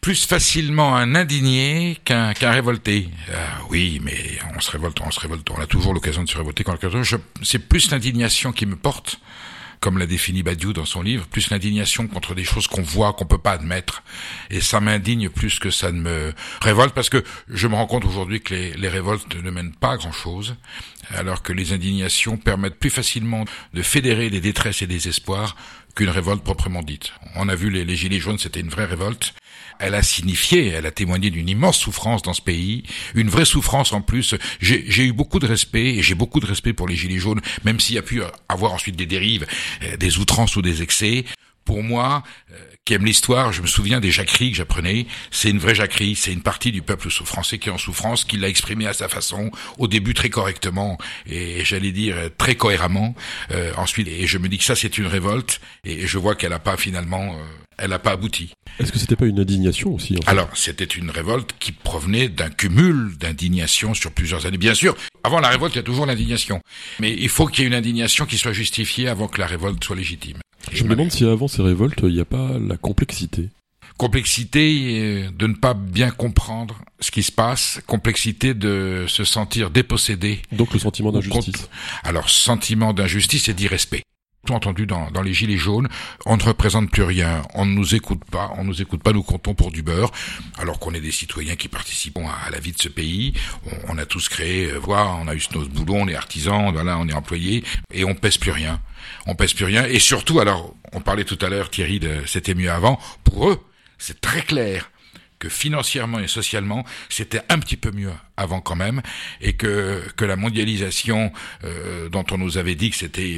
Plus 0.00 0.26
facilement 0.26 0.94
un 0.94 1.16
indigné 1.16 1.98
qu'un 2.04 2.32
qu'un 2.32 2.52
révolté. 2.52 3.08
Euh, 3.30 3.46
oui, 3.70 4.00
mais 4.04 4.38
on 4.56 4.60
se 4.60 4.70
révolte, 4.70 5.00
on 5.00 5.10
se 5.10 5.18
révolte. 5.18 5.50
On 5.50 5.60
a 5.60 5.66
toujours 5.66 5.92
l'occasion 5.92 6.22
de 6.22 6.28
se 6.28 6.36
révolter 6.36 6.62
quand 6.62 6.72
l'occasion. 6.72 7.18
C'est 7.42 7.58
plus 7.58 7.90
l'indignation 7.90 8.52
qui 8.52 8.66
me 8.66 8.76
porte 8.76 9.18
comme 9.80 9.98
l'a 9.98 10.06
défini 10.06 10.42
Badiou 10.42 10.72
dans 10.72 10.84
son 10.84 11.02
livre, 11.02 11.26
plus 11.26 11.50
l'indignation 11.50 12.06
contre 12.06 12.34
des 12.34 12.44
choses 12.44 12.66
qu'on 12.66 12.82
voit, 12.82 13.12
qu'on 13.12 13.26
peut 13.26 13.38
pas 13.38 13.52
admettre. 13.52 14.02
Et 14.50 14.60
ça 14.60 14.80
m'indigne 14.80 15.28
plus 15.28 15.58
que 15.58 15.70
ça 15.70 15.92
ne 15.92 16.00
me 16.00 16.32
révolte, 16.60 16.94
parce 16.94 17.10
que 17.10 17.22
je 17.48 17.68
me 17.68 17.74
rends 17.74 17.86
compte 17.86 18.04
aujourd'hui 18.04 18.40
que 18.40 18.54
les, 18.54 18.72
les 18.74 18.88
révoltes 18.88 19.34
ne 19.34 19.50
mènent 19.50 19.74
pas 19.74 19.92
à 19.92 19.96
grand-chose, 19.96 20.56
alors 21.14 21.42
que 21.42 21.52
les 21.52 21.72
indignations 21.72 22.36
permettent 22.36 22.78
plus 22.78 22.90
facilement 22.90 23.44
de 23.74 23.82
fédérer 23.82 24.30
des 24.30 24.40
détresses 24.40 24.82
et 24.82 24.86
des 24.86 25.08
espoirs 25.08 25.56
qu'une 25.94 26.10
révolte 26.10 26.42
proprement 26.42 26.82
dite. 26.82 27.12
On 27.36 27.48
a 27.48 27.54
vu 27.54 27.70
les, 27.70 27.84
les 27.84 27.96
Gilets 27.96 28.20
jaunes, 28.20 28.38
c'était 28.38 28.60
une 28.60 28.68
vraie 28.68 28.84
révolte, 28.84 29.34
elle 29.78 29.94
a 29.94 30.02
signifié, 30.02 30.68
elle 30.68 30.86
a 30.86 30.90
témoigné 30.90 31.30
d'une 31.30 31.48
immense 31.48 31.78
souffrance 31.78 32.22
dans 32.22 32.34
ce 32.34 32.42
pays, 32.42 32.82
une 33.14 33.28
vraie 33.28 33.44
souffrance 33.44 33.92
en 33.92 34.00
plus. 34.00 34.34
J'ai 34.60 35.04
eu 35.04 35.12
beaucoup 35.12 35.38
de 35.38 35.46
respect 35.46 35.96
et 35.96 36.02
j'ai 36.02 36.14
beaucoup 36.14 36.40
de 36.40 36.46
respect 36.46 36.72
pour 36.72 36.88
les 36.88 36.96
Gilets 36.96 37.18
jaunes, 37.18 37.40
même 37.64 37.80
s'il 37.80 37.94
y 37.94 37.98
a 37.98 38.02
pu 38.02 38.22
avoir 38.48 38.72
ensuite 38.72 38.96
des 38.96 39.06
dérives, 39.06 39.46
euh, 39.82 39.96
des 39.96 40.18
outrances 40.18 40.56
ou 40.56 40.62
des 40.62 40.82
excès. 40.82 41.24
Pour 41.64 41.82
moi, 41.82 42.22
euh, 42.52 42.54
qui 42.84 42.94
aime 42.94 43.04
l'histoire, 43.04 43.52
je 43.52 43.60
me 43.60 43.66
souviens 43.66 43.98
des 43.98 44.12
jacqueries 44.12 44.52
que 44.52 44.56
j'apprenais. 44.56 45.06
C'est 45.32 45.50
une 45.50 45.58
vraie 45.58 45.74
jacquerie, 45.74 46.14
c'est 46.14 46.32
une 46.32 46.42
partie 46.42 46.70
du 46.70 46.80
peuple 46.80 47.10
français 47.10 47.58
qui 47.58 47.68
est 47.68 47.72
en 47.72 47.78
souffrance, 47.78 48.24
qui 48.24 48.36
l'a 48.36 48.48
exprimé 48.48 48.86
à 48.86 48.92
sa 48.92 49.08
façon, 49.08 49.50
au 49.76 49.88
début 49.88 50.14
très 50.14 50.30
correctement 50.30 50.96
et 51.26 51.64
j'allais 51.64 51.90
dire 51.90 52.16
très 52.38 52.54
cohéremment. 52.54 53.16
Euh, 53.50 53.72
ensuite, 53.76 54.06
et 54.06 54.28
je 54.28 54.38
me 54.38 54.48
dis 54.48 54.58
que 54.58 54.64
ça 54.64 54.76
c'est 54.76 54.98
une 54.98 55.06
révolte 55.06 55.60
et 55.84 56.06
je 56.06 56.18
vois 56.18 56.36
qu'elle 56.36 56.50
n'a 56.50 56.60
pas 56.60 56.76
finalement 56.76 57.36
elle 57.78 57.90
n'a 57.90 57.98
pas 57.98 58.12
abouti. 58.12 58.52
Est-ce 58.78 58.92
que 58.92 58.98
c'était 58.98 59.16
pas 59.16 59.26
une 59.26 59.40
indignation 59.40 59.94
aussi 59.94 60.16
Alors, 60.26 60.48
c'était 60.54 60.84
une 60.84 61.10
révolte 61.10 61.54
qui 61.58 61.72
provenait 61.72 62.28
d'un 62.28 62.50
cumul 62.50 63.16
d'indignation 63.18 63.94
sur 63.94 64.12
plusieurs 64.12 64.46
années. 64.46 64.58
Bien 64.58 64.74
sûr, 64.74 64.96
avant 65.24 65.40
la 65.40 65.48
révolte, 65.48 65.74
il 65.74 65.78
y 65.78 65.80
a 65.80 65.84
toujours 65.84 66.06
l'indignation. 66.06 66.60
Mais 67.00 67.12
il 67.12 67.28
faut 67.28 67.46
qu'il 67.46 67.62
y 67.62 67.64
ait 67.64 67.68
une 67.68 67.74
indignation 67.74 68.26
qui 68.26 68.38
soit 68.38 68.52
justifiée 68.52 69.08
avant 69.08 69.28
que 69.28 69.40
la 69.40 69.46
révolte 69.46 69.82
soit 69.82 69.96
légitime. 69.96 70.38
Je 70.72 70.84
me 70.84 70.90
demande 70.90 71.12
si 71.12 71.24
avant 71.24 71.48
ces 71.48 71.62
révoltes, 71.62 72.00
il 72.02 72.14
n'y 72.14 72.20
a 72.20 72.24
pas 72.24 72.58
la 72.58 72.76
complexité. 72.76 73.48
Complexité 73.96 75.00
euh, 75.00 75.30
de 75.30 75.46
ne 75.46 75.54
pas 75.54 75.72
bien 75.72 76.10
comprendre 76.10 76.82
ce 77.00 77.10
qui 77.10 77.22
se 77.22 77.32
passe, 77.32 77.80
complexité 77.86 78.52
de 78.52 79.06
se 79.08 79.24
sentir 79.24 79.70
dépossédé. 79.70 80.42
Donc 80.52 80.74
le 80.74 80.78
sentiment 80.78 81.12
d'injustice. 81.12 81.68
Alors 82.04 82.28
sentiment 82.28 82.92
d'injustice 82.92 83.48
et 83.48 83.54
d'irrespect 83.54 84.02
entendu 84.54 84.86
dans, 84.86 85.10
dans, 85.10 85.22
les 85.22 85.34
gilets 85.34 85.56
jaunes, 85.56 85.88
on 86.24 86.36
ne 86.36 86.42
représente 86.42 86.90
plus 86.90 87.02
rien, 87.02 87.42
on 87.54 87.66
ne 87.66 87.72
nous 87.72 87.94
écoute 87.94 88.22
pas, 88.30 88.52
on 88.56 88.64
nous 88.64 88.82
écoute 88.82 89.02
pas, 89.02 89.12
nous 89.12 89.22
comptons 89.22 89.54
pour 89.54 89.70
du 89.70 89.82
beurre, 89.82 90.10
alors 90.58 90.78
qu'on 90.78 90.92
est 90.94 91.00
des 91.00 91.12
citoyens 91.12 91.56
qui 91.56 91.68
participent 91.68 92.18
à, 92.18 92.50
la 92.50 92.58
vie 92.58 92.72
de 92.72 92.80
ce 92.80 92.88
pays. 92.88 93.32
On, 93.88 93.98
a 93.98 94.06
tous 94.06 94.28
créé, 94.28 94.70
euh, 94.70 94.78
voilà, 94.78 95.06
on 95.20 95.28
a 95.28 95.34
eu 95.34 95.42
nos 95.54 95.66
boulot, 95.66 95.94
on 95.94 96.08
est 96.08 96.14
artisans, 96.14 96.72
voilà, 96.72 96.98
on 96.98 97.08
est 97.08 97.14
employés, 97.14 97.64
et 97.92 98.04
on 98.04 98.14
pèse 98.14 98.38
plus 98.38 98.50
rien. 98.50 98.80
On 99.26 99.34
pèse 99.34 99.54
plus 99.54 99.64
rien, 99.64 99.84
et 99.84 99.98
surtout, 99.98 100.40
alors, 100.40 100.74
on 100.92 101.00
parlait 101.00 101.24
tout 101.24 101.38
à 101.40 101.48
l'heure, 101.48 101.70
Thierry, 101.70 102.00
de 102.00 102.22
c'était 102.26 102.54
mieux 102.54 102.70
avant. 102.70 102.98
Pour 103.24 103.50
eux, 103.50 103.60
c'est 103.98 104.20
très 104.20 104.42
clair 104.42 104.90
que 105.38 105.48
financièrement 105.48 106.18
et 106.18 106.28
socialement, 106.28 106.84
c'était 107.08 107.42
un 107.48 107.58
petit 107.58 107.76
peu 107.76 107.90
mieux 107.90 108.12
avant 108.36 108.60
quand 108.60 108.76
même, 108.76 109.02
et 109.40 109.54
que, 109.54 110.02
que 110.16 110.24
la 110.24 110.36
mondialisation 110.36 111.32
euh, 111.64 112.08
dont 112.08 112.24
on 112.30 112.38
nous 112.38 112.58
avait 112.58 112.74
dit 112.74 112.90
que 112.90 112.96
c'était 112.96 113.30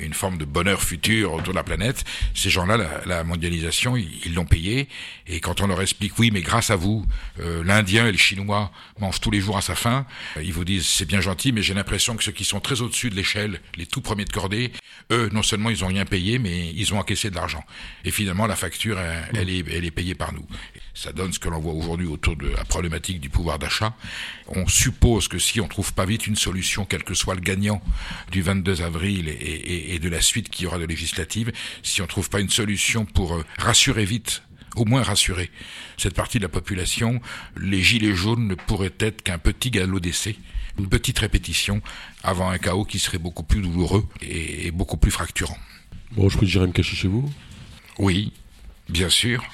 une 0.00 0.14
forme 0.14 0.38
de 0.38 0.44
bonheur 0.44 0.82
futur 0.82 1.34
autour 1.34 1.52
de 1.52 1.58
la 1.58 1.64
planète, 1.64 2.04
ces 2.34 2.50
gens-là, 2.50 2.78
la, 3.06 3.24
mondialisation, 3.24 3.96
ils 3.96 4.34
l'ont 4.34 4.46
payé, 4.46 4.88
et 5.26 5.40
quand 5.40 5.60
on 5.60 5.66
leur 5.66 5.80
explique, 5.80 6.18
oui, 6.18 6.30
mais 6.32 6.40
grâce 6.40 6.70
à 6.70 6.76
vous, 6.76 7.04
euh, 7.40 7.62
l'Indien 7.64 8.06
et 8.06 8.12
le 8.12 8.18
Chinois 8.18 8.70
mangent 9.00 9.20
tous 9.20 9.30
les 9.30 9.40
jours 9.40 9.58
à 9.58 9.62
sa 9.62 9.74
faim, 9.74 10.06
ils 10.40 10.52
vous 10.52 10.64
disent, 10.64 10.86
c'est 10.86 11.04
bien 11.04 11.20
gentil, 11.20 11.52
mais 11.52 11.62
j'ai 11.62 11.74
l'impression 11.74 12.16
que 12.16 12.24
ceux 12.24 12.32
qui 12.32 12.44
sont 12.44 12.60
très 12.60 12.80
au-dessus 12.80 13.10
de 13.10 13.16
l'échelle, 13.16 13.60
les 13.76 13.86
tout 13.86 14.00
premiers 14.00 14.24
de 14.24 14.32
cordée, 14.32 14.72
eux, 15.10 15.28
non 15.32 15.42
seulement 15.42 15.70
ils 15.70 15.84
ont 15.84 15.88
rien 15.88 16.04
payé, 16.04 16.38
mais 16.38 16.72
ils 16.74 16.94
ont 16.94 16.98
encaissé 16.98 17.30
de 17.30 17.34
l'argent. 17.34 17.64
Et 18.04 18.10
finalement, 18.10 18.46
la 18.46 18.56
facture, 18.56 18.98
elle, 19.34 19.50
est, 19.50 19.64
elle 19.70 19.84
est 19.84 19.90
payée 19.90 20.14
par 20.14 20.32
nous. 20.32 20.46
Ça 20.94 21.12
donne 21.12 21.32
ce 21.32 21.38
que 21.38 21.48
l'on 21.48 21.60
voit 21.60 21.74
aujourd'hui 21.74 22.06
autour 22.06 22.36
de 22.36 22.48
la 22.48 22.64
problématique 22.64 23.20
du 23.20 23.28
pouvoir 23.28 23.58
d'achat. 23.58 23.94
On 24.48 24.66
suppose 24.66 25.28
que 25.28 25.38
si 25.38 25.60
on 25.60 25.68
trouve 25.68 25.92
pas 25.92 26.06
vite 26.06 26.26
une 26.26 26.36
solution, 26.36 26.84
quel 26.84 27.04
que 27.04 27.14
soit 27.14 27.34
le 27.34 27.40
gagnant 27.40 27.82
du 28.30 28.42
22 28.42 28.82
avril 28.82 29.28
et, 29.28 29.94
et, 29.94 29.98
de 29.98 30.08
la 30.08 30.20
suite 30.20 30.48
qui 30.48 30.64
y 30.64 30.66
aura 30.66 30.78
de 30.78 30.84
législative, 30.84 31.52
si 31.82 32.02
on 32.02 32.06
trouve 32.06 32.30
pas 32.30 32.40
une 32.40 32.50
solution 32.50 33.04
pour 33.04 33.34
euh, 33.34 33.44
rassurer 33.58 34.04
vite 34.04 34.42
au 34.76 34.84
moins 34.84 35.02
rassurer 35.02 35.50
cette 35.96 36.14
partie 36.14 36.38
de 36.38 36.44
la 36.44 36.48
population, 36.48 37.20
les 37.56 37.82
gilets 37.82 38.14
jaunes 38.14 38.46
ne 38.46 38.54
pourraient 38.54 38.94
être 39.00 39.22
qu'un 39.22 39.38
petit 39.38 39.70
galop 39.70 39.98
d'essai, 39.98 40.36
une 40.78 40.88
petite 40.88 41.18
répétition 41.18 41.82
avant 42.22 42.50
un 42.50 42.58
chaos 42.58 42.84
qui 42.84 42.98
serait 42.98 43.18
beaucoup 43.18 43.42
plus 43.42 43.60
douloureux 43.60 44.06
et 44.22 44.70
beaucoup 44.70 44.96
plus 44.96 45.10
fracturant. 45.10 45.58
Bon, 46.12 46.28
je 46.28 46.38
peux 46.38 46.46
dire 46.46 46.62
me 46.62 46.72
cacher 46.72 46.96
chez 46.96 47.08
vous? 47.08 47.28
Oui, 47.98 48.32
bien 48.88 49.08
sûr. 49.08 49.44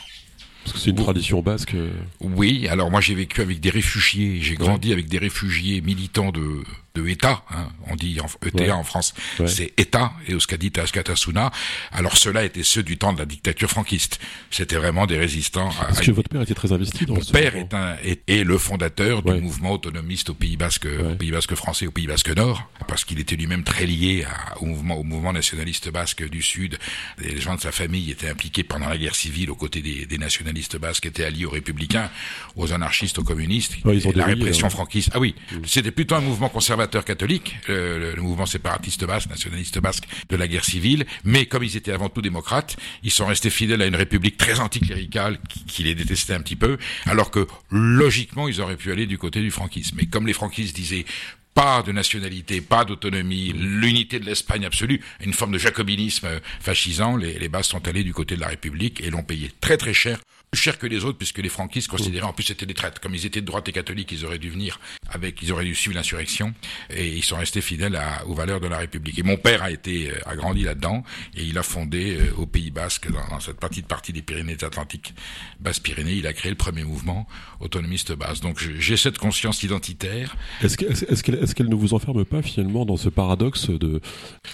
Parce 0.65 0.73
que 0.73 0.79
c'est 0.79 0.91
une 0.91 0.97
tradition 0.97 1.43
basque. 1.43 1.75
Euh. 1.75 1.91
Oui, 2.21 2.67
alors 2.69 2.91
moi 2.91 3.01
j'ai 3.01 3.15
vécu 3.15 3.43
avec 3.43 3.61
des 3.61 3.71
réfugiés, 3.71 4.39
j'ai 4.41 4.55
grandi 4.55 4.93
avec 4.93 5.09
des 5.09 5.19
réfugiés 5.19 5.81
militants 5.83 6.33
de 6.33 6.63
de 6.95 7.09
ETA, 7.09 7.43
hein, 7.51 7.71
on 7.89 7.97
dit 7.97 8.21
en, 8.21 8.27
ETA 8.47 8.77
en 8.77 8.85
France, 8.85 9.15
c'est 9.47 9.73
ETA, 9.77 10.13
Euskadita 10.31 10.83
Askatasuna. 10.83 11.51
Alors 11.91 12.17
ceux-là 12.17 12.45
étaient 12.45 12.63
ceux 12.63 12.85
du 12.85 12.99
temps 12.99 13.13
de 13.13 13.19
la 13.19 13.27
dictature 13.27 13.69
franquiste. 13.69 14.21
C'était 14.53 14.77
vraiment 14.77 15.05
des 15.07 15.19
résistants. 15.19 15.71
Parce 15.77 16.01
que 16.01 16.13
votre 16.13 16.29
père 16.29 16.43
était 16.43 16.55
très 16.55 16.71
investi 16.71 17.05
dans 17.05 17.15
Mon 17.15 17.21
père 17.21 17.57
est, 17.57 17.75
un, 17.75 17.97
est, 18.05 18.45
le 18.45 18.59
fondateur 18.59 19.23
du 19.23 19.33
mouvement 19.41 19.73
autonomiste 19.73 20.31
au 20.31 20.35
Pays 20.35 20.57
Basque, 20.57 20.87
au 20.87 21.17
Pays 21.17 21.33
Basque 21.33 21.57
français, 21.57 21.89
au 21.89 21.91
Pays 21.91 22.07
Basque 22.07 22.31
Nord, 22.31 22.63
parce 22.87 23.05
qu'il 23.05 23.19
était 23.19 23.35
lui-même 23.35 23.65
très 23.65 23.87
lié 23.87 24.25
à, 24.25 24.63
au 24.63 24.67
mouvement, 24.67 24.97
au 24.97 25.03
mouvement 25.03 25.33
nationaliste 25.33 25.91
basque 25.91 26.29
du 26.29 26.43
Sud. 26.43 26.79
Les 27.19 27.41
gens 27.41 27.57
de 27.57 27.61
sa 27.61 27.73
famille 27.73 28.13
étaient 28.13 28.29
impliqués 28.29 28.63
pendant 28.63 28.89
la 28.89 28.99
guerre 28.99 29.17
civile 29.17 29.51
aux 29.51 29.57
côtés 29.57 29.83
des, 29.83 30.07
des 30.07 30.19
nationalistes 30.19 30.79
basques, 30.79 31.07
étaient 31.07 31.25
alliés 31.25 31.45
aux 31.45 31.51
républicains, 31.51 32.09
aux 32.55 32.73
anarchistes, 32.73 33.19
aux 33.19 33.25
communistes. 33.25 33.73
ils 33.85 34.07
ont 34.07 34.13
la 34.15 34.27
répression 34.27 34.69
hein. 34.69 34.71
franquiste. 34.71 35.11
Ah 35.13 35.19
oui, 35.19 35.35
mm. 35.51 35.57
c'était 35.67 35.91
plutôt 35.91 36.15
un 36.15 36.21
mouvement 36.21 36.49
conservateur 36.49 36.84
catholiques, 36.87 37.57
le, 37.69 38.15
mouvement 38.17 38.47
séparatiste 38.47 39.05
basque, 39.05 39.31
nationaliste 39.31 39.79
basque 39.81 40.05
de 40.29 40.37
la 40.37 40.49
guerre 40.49 40.65
civile, 40.65 41.07
mais 41.25 41.47
comme 41.47 41.63
ils 41.63 41.77
étaient 41.77 41.93
avant 41.93 42.09
tout 42.09 42.23
démocrates, 42.23 42.77
ils 43.03 43.11
sont 43.11 43.27
restés 43.27 43.51
fidèles 43.51 43.83
à 43.83 43.87
une 43.87 43.97
république 43.97 44.37
très 44.37 44.61
anticléricale 44.61 45.39
qui, 45.69 45.83
les 45.83 45.95
détestait 45.95 46.35
un 46.35 46.41
petit 46.41 46.57
peu, 46.57 46.79
alors 47.07 47.31
que 47.31 47.47
logiquement 47.71 48.49
ils 48.49 48.61
auraient 48.61 48.77
pu 48.77 48.91
aller 48.93 49.07
du 49.07 49.19
côté 49.19 49.41
du 49.41 49.51
franquisme. 49.51 49.97
Mais 49.99 50.07
comme 50.07 50.27
les 50.27 50.33
franquistes 50.33 50.75
disaient 50.75 51.05
pas 51.53 51.83
de 51.83 51.93
nationalité, 51.93 52.61
pas 52.61 52.85
d'autonomie, 52.85 53.53
l'unité 53.53 54.19
de 54.19 54.25
l'Espagne 54.25 54.65
absolue, 54.65 55.01
une 55.21 55.33
forme 55.33 55.53
de 55.53 55.59
jacobinisme 55.59 56.29
fascisant, 56.61 57.17
les, 57.17 57.39
les 57.39 57.49
Basques 57.49 57.71
sont 57.71 57.87
allés 57.87 58.03
du 58.03 58.13
côté 58.13 58.35
de 58.35 58.41
la 58.41 58.49
République 58.49 59.01
et 59.01 59.11
l'ont 59.11 59.23
payé 59.23 59.53
très 59.61 59.77
très 59.77 59.95
cher 59.95 60.19
plus 60.55 60.63
cher 60.63 60.79
que 60.79 60.87
les 60.87 61.05
autres, 61.05 61.19
puisque 61.19 61.39
les 61.39 61.49
franquistes 61.49 61.89
considéraient, 61.89 62.27
en 62.27 62.33
plus 62.33 62.45
c'était 62.45 62.65
des 62.65 62.75
traites, 62.75 63.01
comme 63.01 63.13
ils 63.13 63.27
étaient 63.27 63.41
de 63.41 63.47
droite 63.47 63.69
et 63.69 63.73
catholiques, 63.73 64.13
ils 64.13 64.25
auraient 64.25 64.39
dû 64.39 64.51
venir 64.51 64.79
avec, 65.09 65.43
ils 65.43 65.51
auraient 65.51 65.65
dû 65.65 65.75
suivre 65.75 65.97
l'insurrection, 65.97 66.55
et 66.91 67.09
ils 67.09 67.25
sont 67.25 67.35
restés 67.35 67.61
fidèles 67.61 67.97
à, 67.97 68.25
aux 68.29 68.35
valeurs 68.35 68.61
de 68.61 68.69
la 68.69 68.79
République. 68.79 69.19
Et 69.19 69.25
mon 69.25 69.37
père 69.37 69.65
a 69.65 69.73
été, 69.73 70.13
euh, 70.13 70.15
a 70.27 70.37
grandi 70.37 70.63
là-dedans, 70.63 71.03
et 71.37 71.43
il 71.43 71.59
a 71.59 71.65
fondé 71.65 72.19
euh, 72.21 72.37
au 72.37 72.47
Pays 72.47 72.71
Basque, 72.71 73.11
dans, 73.11 73.41
cette 73.41 73.59
petite 73.59 73.89
partie 73.89 74.13
des 74.13 74.23
Pyrénées-Atlantiques, 74.23 75.13
Basse-Pyrénées, 75.59 76.15
il 76.15 76.27
a 76.29 76.33
créé 76.33 76.51
le 76.51 76.57
premier 76.57 76.85
mouvement 76.85 77.27
autonomiste 77.59 78.13
basse. 78.13 78.41
Donc 78.41 78.65
j'ai 78.79 78.97
cette 78.97 79.19
conscience 79.19 79.65
identitaire. 79.65 80.37
Est-ce 80.63 80.77
qu'elle 80.77 80.93
est 80.93 81.25
qu'elle 81.55 81.67
est 81.67 81.69
ne 81.69 81.75
vous 81.75 81.95
enferme 81.95 82.25
pas 82.25 82.43
finalement 82.43 82.85
dans 82.85 82.97
ce 82.97 83.09
paradoxe 83.09 83.71
de, 83.71 84.01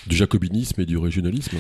du 0.06 0.16
jacobinisme 0.16 0.80
et 0.80 0.86
du 0.86 0.96
régionalisme? 0.96 1.58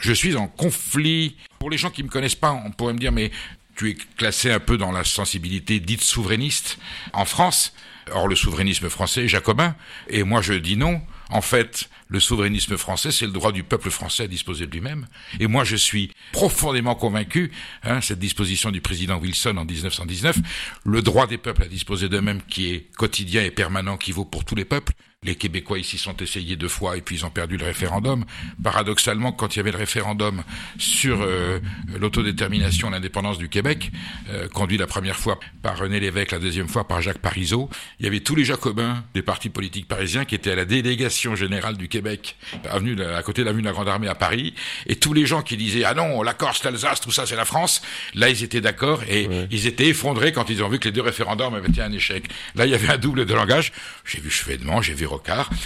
Je 0.00 0.12
suis 0.12 0.36
en 0.36 0.48
conflit. 0.48 1.36
Pour 1.58 1.70
les 1.70 1.76
gens 1.76 1.90
qui 1.90 2.02
me 2.02 2.08
connaissent 2.08 2.34
pas, 2.34 2.52
on 2.52 2.70
pourrait 2.70 2.94
me 2.94 2.98
dire, 2.98 3.12
mais 3.12 3.30
tu 3.76 3.90
es 3.90 3.96
classé 4.16 4.50
un 4.50 4.60
peu 4.60 4.76
dans 4.76 4.92
la 4.92 5.04
sensibilité 5.04 5.80
dite 5.80 6.02
souverainiste 6.02 6.78
en 7.12 7.24
France. 7.24 7.72
Or, 8.10 8.28
le 8.28 8.34
souverainisme 8.34 8.88
français 8.88 9.24
est 9.24 9.28
jacobin. 9.28 9.76
Et 10.08 10.24
moi, 10.24 10.42
je 10.42 10.54
dis 10.54 10.76
non. 10.76 11.00
En 11.30 11.40
fait, 11.40 11.88
le 12.08 12.20
souverainisme 12.20 12.76
français, 12.76 13.10
c'est 13.10 13.24
le 13.24 13.32
droit 13.32 13.52
du 13.52 13.62
peuple 13.62 13.90
français 13.90 14.24
à 14.24 14.26
disposer 14.26 14.66
de 14.66 14.72
lui-même. 14.72 15.06
Et 15.40 15.46
moi, 15.46 15.64
je 15.64 15.76
suis 15.76 16.10
profondément 16.32 16.94
convaincu, 16.94 17.52
hein, 17.84 18.00
cette 18.02 18.18
disposition 18.18 18.70
du 18.70 18.82
président 18.82 19.18
Wilson 19.18 19.56
en 19.56 19.64
1919, 19.64 20.36
le 20.84 21.00
droit 21.00 21.26
des 21.26 21.38
peuples 21.38 21.62
à 21.62 21.68
disposer 21.68 22.08
d'eux-mêmes 22.08 22.42
qui 22.42 22.72
est 22.72 22.86
quotidien 22.98 23.44
et 23.44 23.50
permanent, 23.50 23.96
qui 23.96 24.12
vaut 24.12 24.26
pour 24.26 24.44
tous 24.44 24.54
les 24.54 24.66
peuples, 24.66 24.92
les 25.24 25.36
Québécois 25.36 25.78
ici 25.78 25.98
sont 25.98 26.16
essayés 26.16 26.56
deux 26.56 26.68
fois 26.68 26.96
et 26.96 27.00
puis 27.00 27.16
ils 27.16 27.24
ont 27.24 27.30
perdu 27.30 27.56
le 27.56 27.64
référendum. 27.64 28.24
Paradoxalement, 28.60 29.30
quand 29.30 29.54
il 29.54 29.58
y 29.58 29.60
avait 29.60 29.70
le 29.70 29.78
référendum 29.78 30.42
sur 30.78 31.22
euh, 31.22 31.60
l'autodétermination, 32.00 32.90
l'indépendance 32.90 33.38
du 33.38 33.48
Québec, 33.48 33.92
euh, 34.30 34.48
conduit 34.48 34.78
la 34.78 34.88
première 34.88 35.16
fois 35.16 35.38
par 35.62 35.78
René 35.78 36.00
Lévesque, 36.00 36.32
la 36.32 36.40
deuxième 36.40 36.66
fois 36.66 36.88
par 36.88 37.00
Jacques 37.02 37.18
Parizeau, 37.18 37.70
il 38.00 38.04
y 38.04 38.08
avait 38.08 38.18
tous 38.18 38.34
les 38.34 38.44
jacobins 38.44 39.04
des 39.14 39.22
partis 39.22 39.48
politiques 39.48 39.86
parisiens 39.86 40.24
qui 40.24 40.34
étaient 40.34 40.50
à 40.50 40.56
la 40.56 40.64
délégation 40.64 41.36
générale 41.36 41.76
du 41.76 41.86
Québec, 41.86 42.36
avenue, 42.68 43.00
à 43.00 43.22
côté 43.22 43.42
de 43.42 43.46
l'avenue 43.46 43.62
de 43.62 43.68
la 43.68 43.72
Grande 43.72 43.88
Armée 43.88 44.08
à 44.08 44.16
Paris, 44.16 44.54
et 44.88 44.96
tous 44.96 45.12
les 45.12 45.24
gens 45.24 45.42
qui 45.42 45.56
disaient 45.56 45.84
ah 45.84 45.94
non, 45.94 46.22
la 46.22 46.34
Corse, 46.34 46.64
l'Alsace, 46.64 47.00
tout 47.00 47.12
ça 47.12 47.26
c'est 47.26 47.36
la 47.36 47.44
France, 47.44 47.80
là 48.14 48.28
ils 48.28 48.42
étaient 48.42 48.60
d'accord 48.60 49.04
et 49.08 49.28
ils 49.52 49.68
étaient 49.68 49.86
effondrés 49.86 50.32
quand 50.32 50.50
ils 50.50 50.64
ont 50.64 50.68
vu 50.68 50.80
que 50.80 50.86
les 50.86 50.92
deux 50.92 51.00
référendums 51.00 51.54
avaient 51.54 51.68
été 51.68 51.80
un 51.80 51.92
échec. 51.92 52.24
Là 52.56 52.66
il 52.66 52.72
y 52.72 52.74
avait 52.74 52.88
un 52.88 52.98
double 52.98 53.24
de 53.24 53.34
langage. 53.34 53.72
J'ai 54.04 54.20
vu 54.20 54.28
Chevènement, 54.30 54.82
j'ai 54.82 54.94
vu 54.94 55.06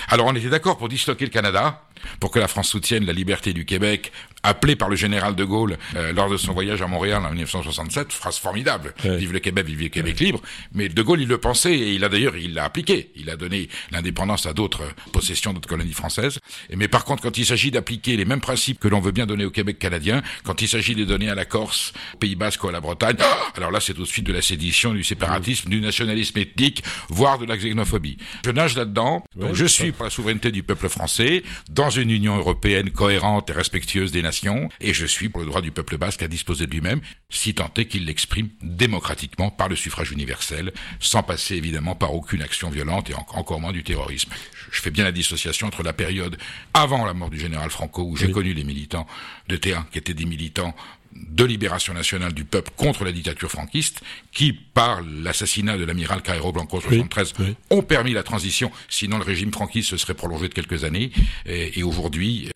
alors 0.08 0.26
on 0.26 0.34
était 0.34 0.48
d'accord 0.48 0.78
pour 0.78 0.88
disloquer 0.88 1.24
le 1.24 1.30
Canada, 1.30 1.82
pour 2.20 2.30
que 2.30 2.38
la 2.38 2.48
France 2.48 2.68
soutienne 2.68 3.04
la 3.04 3.12
liberté 3.12 3.52
du 3.52 3.64
Québec, 3.64 4.12
appelé 4.46 4.76
par 4.76 4.88
le 4.88 4.96
général 4.96 5.34
de 5.34 5.44
Gaulle 5.44 5.76
euh, 5.96 6.12
lors 6.12 6.30
de 6.30 6.36
son 6.36 6.52
voyage 6.52 6.82
à 6.82 6.86
Montréal 6.86 7.22
en 7.24 7.30
1967, 7.30 8.12
phrase 8.12 8.38
formidable, 8.38 8.94
vive 9.04 9.32
le 9.32 9.40
Québec, 9.40 9.66
vive 9.66 9.82
le 9.82 9.88
Québec 9.88 10.20
libre. 10.20 10.40
Mais 10.72 10.88
de 10.88 11.02
Gaulle, 11.02 11.20
il 11.20 11.28
le 11.28 11.38
pensait 11.38 11.74
et 11.74 11.94
il 11.94 12.04
a 12.04 12.08
d'ailleurs, 12.08 12.36
il 12.36 12.54
l'a 12.54 12.64
appliqué. 12.64 13.10
Il 13.16 13.30
a 13.30 13.36
donné 13.36 13.68
l'indépendance 13.90 14.46
à 14.46 14.52
d'autres 14.52 14.82
possessions, 15.12 15.52
d'autres 15.52 15.68
colonies 15.68 15.92
françaises. 15.92 16.38
Et, 16.70 16.76
mais 16.76 16.88
par 16.88 17.04
contre, 17.04 17.22
quand 17.22 17.36
il 17.38 17.46
s'agit 17.46 17.70
d'appliquer 17.70 18.16
les 18.16 18.24
mêmes 18.24 18.40
principes 18.40 18.78
que 18.78 18.88
l'on 18.88 19.00
veut 19.00 19.12
bien 19.12 19.26
donner 19.26 19.44
au 19.44 19.50
Québec 19.50 19.78
canadien, 19.78 20.22
quand 20.44 20.62
il 20.62 20.68
s'agit 20.68 20.94
de 20.94 21.00
les 21.00 21.06
donner 21.06 21.28
à 21.28 21.34
la 21.34 21.44
Corse, 21.44 21.92
Pays 22.20 22.36
Basque 22.36 22.62
ou 22.64 22.68
à 22.68 22.72
la 22.72 22.80
Bretagne, 22.80 23.16
alors 23.56 23.70
là, 23.70 23.80
c'est 23.80 23.94
tout 23.94 24.02
de 24.02 24.06
suite 24.06 24.26
de 24.26 24.32
la 24.32 24.42
sédition, 24.42 24.92
du 24.92 25.04
séparatisme, 25.04 25.68
du 25.68 25.80
nationalisme 25.80 26.38
ethnique, 26.38 26.82
voire 27.08 27.38
de 27.38 27.46
la 27.46 27.56
xénophobie. 27.56 28.18
Je 28.44 28.50
nage 28.50 28.76
là-dedans. 28.76 29.24
je 29.52 29.64
suis 29.66 29.92
pour 29.92 30.04
la 30.04 30.10
souveraineté 30.10 30.50
du 30.50 30.62
peuple 30.62 30.88
français 30.88 31.42
dans 31.70 31.90
une 31.90 32.10
Union 32.10 32.36
européenne 32.36 32.90
cohérente 32.90 33.50
et 33.50 33.52
respectueuse 33.52 34.12
des 34.12 34.22
nations, 34.22 34.35
et 34.80 34.92
je 34.92 35.06
suis 35.06 35.28
pour 35.28 35.40
le 35.40 35.46
droit 35.46 35.60
du 35.60 35.70
peuple 35.70 35.96
basque 35.98 36.22
à 36.22 36.28
disposer 36.28 36.66
de 36.66 36.72
lui-même, 36.72 37.00
si 37.30 37.54
tant 37.54 37.70
est 37.76 37.86
qu'il 37.86 38.06
l'exprime 38.06 38.48
démocratiquement 38.62 39.50
par 39.50 39.68
le 39.68 39.76
suffrage 39.76 40.12
universel, 40.12 40.72
sans 41.00 41.22
passer 41.22 41.56
évidemment 41.56 41.94
par 41.94 42.14
aucune 42.14 42.42
action 42.42 42.70
violente 42.70 43.10
et 43.10 43.14
encore 43.14 43.60
moins 43.60 43.72
du 43.72 43.82
terrorisme. 43.82 44.30
Je 44.70 44.80
fais 44.80 44.90
bien 44.90 45.04
la 45.04 45.12
dissociation 45.12 45.66
entre 45.66 45.82
la 45.82 45.92
période 45.92 46.36
avant 46.74 47.04
la 47.04 47.14
mort 47.14 47.30
du 47.30 47.38
général 47.38 47.70
Franco, 47.70 48.02
où 48.02 48.16
j'ai 48.16 48.30
connu 48.30 48.52
les 48.52 48.64
militants 48.64 49.06
de 49.48 49.56
terrain, 49.56 49.86
qui 49.90 49.98
étaient 49.98 50.14
des 50.14 50.26
militants 50.26 50.74
de 51.14 51.44
libération 51.44 51.94
nationale 51.94 52.32
du 52.32 52.44
peuple 52.44 52.70
contre 52.76 53.04
la 53.04 53.12
dictature 53.12 53.50
franquiste, 53.50 54.02
qui, 54.32 54.52
par 54.52 55.02
l'assassinat 55.02 55.78
de 55.78 55.84
l'amiral 55.84 56.22
Carrero 56.22 56.52
Blanco 56.52 56.78
en 56.78 56.80
73, 56.80 57.34
ont 57.70 57.82
permis 57.82 58.12
la 58.12 58.22
transition. 58.22 58.70
Sinon, 58.88 59.18
le 59.18 59.24
régime 59.24 59.52
franquiste 59.52 59.90
se 59.90 59.96
serait 59.96 60.14
prolongé 60.14 60.48
de 60.48 60.54
quelques 60.54 60.84
années. 60.84 61.10
Et, 61.46 61.82
aujourd'hui, 61.82 62.50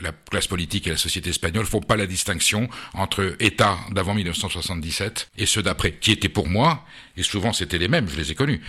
la 0.00 0.12
classe 0.12 0.46
politique 0.46 0.86
et 0.86 0.90
la 0.90 0.96
société 0.96 1.30
espagnole 1.30 1.66
font 1.66 1.80
pas 1.80 1.96
la 1.96 2.06
distinction 2.06 2.68
entre 2.94 3.36
États 3.40 3.78
d'avant 3.90 4.14
1977 4.14 5.30
et 5.38 5.46
ceux 5.46 5.62
d'après, 5.62 5.92
qui 5.92 6.12
étaient 6.12 6.28
pour 6.28 6.48
moi, 6.48 6.84
et 7.16 7.22
souvent 7.22 7.52
c'était 7.52 7.78
les 7.78 7.88
mêmes, 7.88 8.08
je 8.08 8.16
les 8.16 8.32
ai 8.32 8.34
connus. 8.34 8.60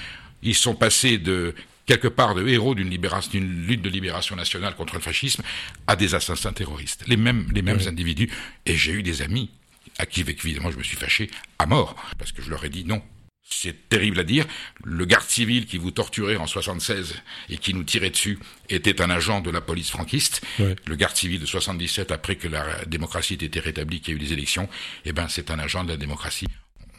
Ils 0.41 0.55
sont 0.55 0.75
passés 0.75 1.17
de 1.17 1.55
quelque 1.85 2.07
part 2.07 2.35
de 2.35 2.47
héros 2.47 2.75
d'une 2.75 2.89
lutte 2.89 3.81
de 3.81 3.89
libération 3.89 4.35
nationale 4.35 4.75
contre 4.75 4.95
le 4.95 5.01
fascisme 5.01 5.43
à 5.87 5.95
des 5.95 6.15
assassins 6.15 6.53
terroristes. 6.53 7.03
Les 7.07 7.17
mêmes, 7.17 7.47
les 7.53 7.61
mêmes 7.61 7.81
individus. 7.87 8.29
Et 8.65 8.75
j'ai 8.75 8.93
eu 8.93 9.03
des 9.03 9.21
amis 9.21 9.49
à 9.97 10.05
qui, 10.05 10.21
évidemment, 10.21 10.71
je 10.71 10.77
me 10.77 10.83
suis 10.83 10.97
fâché 10.97 11.29
à 11.59 11.65
mort, 11.65 11.95
parce 12.17 12.31
que 12.31 12.41
je 12.41 12.49
leur 12.49 12.63
ai 12.65 12.69
dit 12.69 12.85
non. 12.85 13.01
C'est 13.49 13.89
terrible 13.89 14.19
à 14.19 14.23
dire. 14.23 14.45
Le 14.83 15.05
garde 15.05 15.27
civil 15.27 15.65
qui 15.65 15.77
vous 15.77 15.91
torturait 15.91 16.37
en 16.37 16.47
76 16.47 17.15
et 17.49 17.57
qui 17.57 17.73
nous 17.73 17.83
tirait 17.83 18.09
dessus 18.09 18.39
était 18.69 19.01
un 19.01 19.09
agent 19.09 19.41
de 19.41 19.51
la 19.51 19.61
police 19.61 19.89
franquiste. 19.89 20.41
Le 20.59 20.95
garde 20.95 21.15
civil 21.15 21.39
de 21.39 21.45
77, 21.45 22.11
après 22.11 22.35
que 22.35 22.47
la 22.47 22.65
démocratie 22.85 23.33
ait 23.33 23.45
été 23.45 23.59
rétablie, 23.59 23.99
qu'il 24.01 24.13
y 24.15 24.17
a 24.17 24.21
eu 24.21 24.25
des 24.25 24.33
élections, 24.33 24.67
eh 25.05 25.11
ben, 25.11 25.27
c'est 25.29 25.51
un 25.51 25.59
agent 25.59 25.83
de 25.83 25.89
la 25.89 25.97
démocratie. 25.97 26.47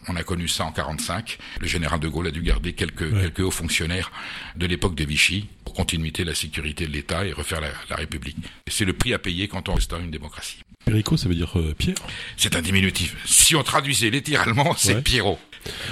On 0.06 0.16
a 0.16 0.22
connu 0.22 0.48
ça 0.48 0.64
en 0.66 0.72
45. 0.72 1.38
Le 1.60 1.66
général 1.66 1.98
de 1.98 2.08
Gaulle 2.08 2.26
a 2.26 2.30
dû 2.30 2.42
garder 2.42 2.74
quelques, 2.74 3.10
quelques 3.10 3.40
hauts 3.40 3.50
fonctionnaires 3.50 4.12
de 4.54 4.66
l'époque 4.66 4.94
de 4.94 5.04
Vichy 5.04 5.48
pour 5.64 5.72
continuité 5.72 6.24
de 6.24 6.28
la 6.28 6.34
sécurité 6.34 6.86
de 6.86 6.92
l'État 6.92 7.24
et 7.24 7.32
refaire 7.32 7.62
la, 7.62 7.68
la 7.88 7.96
République. 7.96 8.36
C'est 8.68 8.84
le 8.84 8.92
prix 8.92 9.14
à 9.14 9.18
payer 9.18 9.48
quand 9.48 9.70
on 9.70 9.74
restaure 9.74 10.00
une 10.00 10.10
démocratie. 10.10 10.58
Perico, 10.84 11.16
ça 11.16 11.26
veut 11.30 11.34
dire 11.34 11.58
euh, 11.58 11.74
Pierre? 11.76 11.96
C'est 12.36 12.54
un 12.54 12.60
diminutif. 12.60 13.16
Si 13.24 13.56
on 13.56 13.62
traduisait 13.62 14.10
littéralement, 14.10 14.74
c'est 14.76 15.02
Pierrot. 15.02 15.38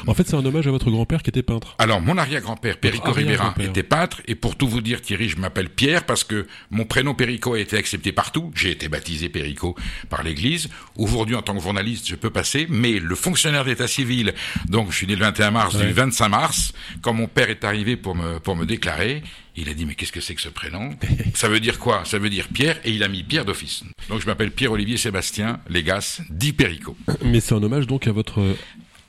En 0.06 0.14
fait, 0.14 0.26
c'est 0.26 0.36
un 0.36 0.44
hommage 0.44 0.66
à 0.66 0.70
votre 0.70 0.90
grand-père 0.90 1.22
qui 1.22 1.30
était 1.30 1.42
peintre. 1.42 1.74
Alors, 1.78 2.00
mon 2.00 2.18
arrière-grand-père, 2.18 2.78
Perico 2.78 3.12
Ribera, 3.12 3.54
était 3.60 3.82
peintre. 3.82 4.22
Et 4.26 4.34
pour 4.34 4.56
tout 4.56 4.68
vous 4.68 4.80
dire, 4.80 5.00
Thierry, 5.00 5.28
je 5.28 5.36
m'appelle 5.38 5.68
Pierre 5.68 6.04
parce 6.04 6.24
que 6.24 6.46
mon 6.70 6.84
prénom 6.84 7.14
Perico 7.14 7.54
a 7.54 7.60
été 7.60 7.76
accepté 7.76 8.12
partout. 8.12 8.50
J'ai 8.54 8.70
été 8.70 8.88
baptisé 8.88 9.28
Perico 9.28 9.76
par 10.08 10.22
l'Église. 10.22 10.68
Aujourd'hui, 10.96 11.34
en 11.34 11.42
tant 11.42 11.54
que 11.54 11.62
journaliste, 11.62 12.08
je 12.08 12.14
peux 12.14 12.30
passer. 12.30 12.66
Mais 12.68 12.98
le 12.98 13.14
fonctionnaire 13.14 13.64
d'état 13.64 13.88
civil, 13.88 14.34
donc 14.68 14.90
je 14.90 14.96
suis 14.96 15.06
né 15.06 15.14
le 15.14 15.20
21 15.20 15.50
mars, 15.50 15.76
du 15.76 15.92
25 15.92 16.28
mars, 16.28 16.72
quand 17.00 17.12
mon 17.12 17.26
père 17.26 17.50
est 17.50 17.64
arrivé 17.64 17.96
pour 17.96 18.14
me, 18.14 18.38
pour 18.38 18.56
me 18.56 18.66
déclarer, 18.66 19.22
il 19.56 19.68
a 19.68 19.74
dit 19.74 19.84
mais 19.84 19.94
qu'est-ce 19.94 20.12
que 20.12 20.20
c'est 20.20 20.34
que 20.34 20.40
ce 20.40 20.48
prénom? 20.48 20.90
Ça 21.34 21.48
veut 21.48 21.60
dire 21.60 21.78
quoi? 21.78 22.04
Ça 22.04 22.18
veut 22.18 22.30
dire 22.30 22.48
Pierre 22.52 22.78
et 22.84 22.90
il 22.90 23.02
a 23.02 23.08
mis 23.08 23.22
Pierre 23.22 23.44
d'office. 23.44 23.84
Donc 24.08 24.20
je 24.20 24.26
m'appelle 24.26 24.50
Pierre-Olivier 24.50 24.96
Sébastien 24.96 25.60
Légas, 25.68 26.22
dit 26.30 26.52
Perico. 26.52 26.96
Mais 27.24 27.40
c'est 27.40 27.54
un 27.54 27.62
hommage 27.62 27.86
donc 27.86 28.06
à 28.06 28.12
votre... 28.12 28.42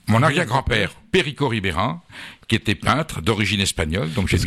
Mon 0.07 0.22
arrière-grand-père, 0.22 0.91
Perico 1.13 1.48
Ribérin, 1.48 2.01
qui 2.48 2.55
était 2.55 2.74
peintre 2.74 3.22
d'origine 3.22 3.62
espagnole. 3.62 4.12
Donc 4.13 4.27
j'ai 4.27 4.39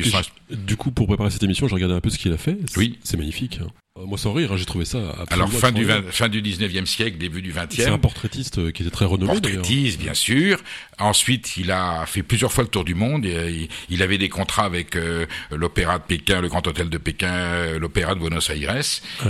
Du 0.50 0.76
coup, 0.76 0.90
pour 0.90 1.06
préparer 1.06 1.30
cette 1.30 1.44
émission, 1.44 1.68
j'ai 1.68 1.75
regardé 1.75 1.94
un 1.94 2.00
peu 2.00 2.11
ce 2.11 2.18
qu'il 2.18 2.32
a 2.32 2.37
fait. 2.37 2.58
Oui. 2.76 2.99
C'est 3.04 3.16
magnifique. 3.16 3.61
Hein. 3.62 3.68
Euh, 3.99 4.04
moi, 4.04 4.18
sans 4.18 4.32
rire, 4.32 4.52
hein, 4.52 4.56
j'ai 4.56 4.64
trouvé 4.64 4.85
ça. 4.85 4.99
Alors 5.30 5.50
fin 5.50 5.73
du 5.73 5.87
fin 6.11 6.28
du 6.28 6.42
19e 6.42 6.87
siècle, 6.87 7.18
début 7.18 7.40
du 7.40 7.52
20e. 7.52 7.68
C'est 7.70 7.87
un 7.87 7.99
portraitiste 7.99 8.58
euh, 8.58 8.70
qui 8.70 8.82
était 8.82 8.90
très 8.90 9.04
renommé. 9.04 9.32
Portraitiste, 9.32 9.99
bien 9.99 10.14
sûr. 10.14 10.58
Ensuite, 10.99 11.56
il 11.56 11.70
a 11.70 12.04
fait 12.06 12.23
plusieurs 12.23 12.52
fois 12.52 12.64
le 12.64 12.68
tour 12.68 12.85
du 12.85 12.94
monde. 12.94 13.25
Et, 13.25 13.68
il 13.88 14.02
avait 14.02 14.18
des 14.18 14.28
contrats 14.28 14.64
avec 14.64 14.96
euh, 14.96 15.26
l'Opéra 15.50 15.99
de 15.99 16.04
Pékin, 16.04 16.40
le 16.40 16.49
Grand 16.49 16.66
Hôtel 16.66 16.90
de 16.90 16.99
Pékin, 16.99 17.78
l'Opéra 17.78 18.14
de 18.14 18.20
Buenos 18.20 18.50
Aires, 18.50 18.56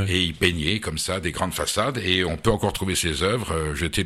et 0.09 0.23
il 0.23 0.35
peignait 0.35 0.81
comme 0.81 0.99
ça 0.99 1.21
des 1.21 1.33
grandes 1.33 1.55
façades. 1.55 1.99
Et 1.99 2.25
on 2.25 2.37
peut 2.37 2.51
encore 2.51 2.73
trouver 2.73 2.95
ses 2.95 3.23
œuvres. 3.23 3.75
J'étais 3.75 4.05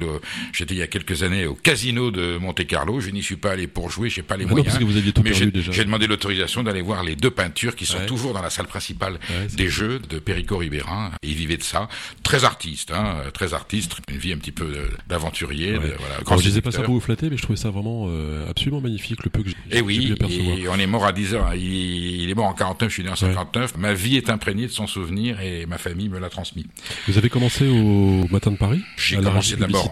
il 0.71 0.77
y 0.77 0.83
a 0.83 0.87
quelques 0.87 1.23
années 1.23 1.47
au 1.47 1.55
Casino 1.55 2.11
de 2.11 2.37
Monte 2.39 2.67
Carlo. 2.67 3.01
Je 3.01 3.11
n'y 3.11 3.20
suis 3.27 3.37
pas 3.37 3.53
allé 3.53 3.67
pour 3.67 3.91
jouer, 3.91 4.11
j'ai 4.11 4.23
pas 4.23 4.37
les 4.37 4.47
moyens. 4.47 4.79
que 4.79 4.85
vous 4.85 4.97
aviez 4.97 5.13
tout 5.13 5.23
mais 5.23 5.35
j'ai 5.35 5.85
demandé 5.85 6.07
l'autorisation 6.07 6.63
d'aller 6.63 6.83
voir 6.83 7.03
les 7.03 7.17
deux 7.17 7.31
peintures 7.31 7.77
qui 7.77 7.87
sont 7.87 8.05
toujours 8.07 8.33
dans 8.33 8.43
la 8.43 8.51
salle 8.51 8.67
principale 8.67 9.19
des 9.55 9.69
Jeux 9.69 9.99
de 9.99 10.19
Perico 10.19 10.57
Ribérin. 10.59 11.11
il 11.23 11.35
vivait 11.35 11.57
de 11.57 11.63
ça. 11.63 11.89
Très 12.23 12.45
artiste, 12.45 12.93
hein, 12.93 13.17
très 13.33 13.55
artiste. 13.55 13.97
Une 14.09 14.19
vie 14.19 14.33
un 14.33 14.39
petit 14.39 14.53
peu 14.53 14.65
euh, 14.65 14.89
d'aventurier. 15.09 15.77
Voilà, 15.77 15.95
grand 16.25 16.37
je 16.37 16.43
disais 16.43 16.61
pas 16.61 16.71
ça 16.71 16.83
pour 16.83 16.95
vous 16.95 17.01
flatter, 17.01 17.31
mais 17.31 17.37
je 17.37 17.43
trouvais 17.43 17.59
ça 17.59 17.71
vraiment 17.71 18.07
euh, 18.09 18.49
absolument 18.49 18.81
magnifique, 18.81 19.25
le 19.25 19.31
peu 19.31 19.43
que 19.43 19.51
j'ai 19.51 19.57
Et 19.71 19.79
eh 19.79 19.81
oui, 19.81 20.15
et 20.29 20.69
on 20.69 20.79
est 20.79 20.87
mort 20.87 21.05
à 21.05 21.13
10 21.13 21.35
ans. 21.35 21.53
Il, 21.53 22.29
est 22.29 22.35
mort 22.35 22.47
en 22.47 22.55
49, 22.55 22.89
je 22.89 22.95
suis 22.95 23.03
né 23.03 23.11
en 23.11 23.17
59. 23.17 23.77
Ma 23.77 23.95
vie 23.95 24.17
est 24.17 24.31
imprégnée 24.31 24.67
de 24.67 24.73
son 24.73 24.87
souvenir 24.87 25.41
et 25.41 25.67
ma 25.67 25.79
famille 25.79 26.09
me 26.09 26.19
l'a 26.19 26.29
transmis. 26.29 26.67
Vous 27.09 27.19
avez 27.19 27.29
commencé 27.29 27.69
au 27.69 28.27
Matin 28.31 28.53
de 28.53 28.57
Paris 28.57 28.83
J'ai 28.97 29.17
commencé 29.17 29.57
d'abord, 29.57 29.91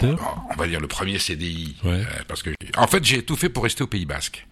on 0.50 0.56
va 0.56 0.66
dire 0.66 0.80
le 0.80 0.88
premier 0.88 1.18
CDI. 1.18 1.76
Euh, 1.84 2.02
parce 2.26 2.42
que, 2.42 2.50
en 2.76 2.86
fait, 2.86 3.04
j'ai 3.04 3.17
tout 3.22 3.36
fait 3.36 3.48
pour 3.48 3.64
rester 3.64 3.82
au 3.82 3.86
Pays 3.86 4.06
Basque. 4.06 4.46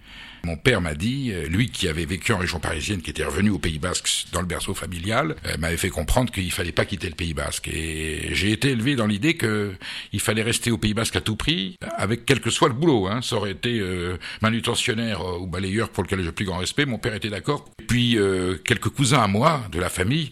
Mon 0.46 0.56
père 0.56 0.80
m'a 0.80 0.94
dit, 0.94 1.32
euh, 1.32 1.48
lui 1.48 1.70
qui 1.70 1.88
avait 1.88 2.04
vécu 2.04 2.32
en 2.32 2.38
région 2.38 2.60
parisienne, 2.60 3.02
qui 3.02 3.10
était 3.10 3.24
revenu 3.24 3.50
au 3.50 3.58
Pays 3.58 3.80
Basque 3.80 4.26
dans 4.32 4.40
le 4.40 4.46
berceau 4.46 4.74
familial, 4.74 5.34
euh, 5.44 5.56
m'avait 5.58 5.76
fait 5.76 5.88
comprendre 5.88 6.30
qu'il 6.30 6.52
fallait 6.52 6.70
pas 6.70 6.84
quitter 6.84 7.08
le 7.08 7.16
Pays 7.16 7.34
Basque. 7.34 7.66
Et 7.66 8.28
j'ai 8.32 8.52
été 8.52 8.70
élevé 8.70 8.94
dans 8.94 9.08
l'idée 9.08 9.34
que 9.34 9.74
il 10.12 10.20
fallait 10.20 10.44
rester 10.44 10.70
au 10.70 10.78
Pays 10.78 10.94
Basque 10.94 11.16
à 11.16 11.20
tout 11.20 11.34
prix, 11.34 11.76
avec 11.96 12.24
quel 12.26 12.40
que 12.40 12.50
soit 12.50 12.68
le 12.68 12.74
boulot. 12.74 13.08
Hein. 13.08 13.22
Ça 13.22 13.36
aurait 13.36 13.50
été 13.50 13.80
euh, 13.80 14.18
manutentionnaire 14.40 15.24
ou 15.40 15.48
balayeur 15.48 15.88
pour 15.88 16.04
lequel 16.04 16.22
j'ai 16.22 16.30
plus 16.30 16.44
grand 16.44 16.58
respect. 16.58 16.86
Mon 16.86 16.98
père 16.98 17.14
était 17.14 17.30
d'accord. 17.30 17.64
Puis 17.88 18.16
quelques 18.64 18.88
cousins 18.88 19.22
à 19.22 19.28
moi 19.28 19.62
de 19.70 19.78
la 19.78 19.88
famille 19.88 20.30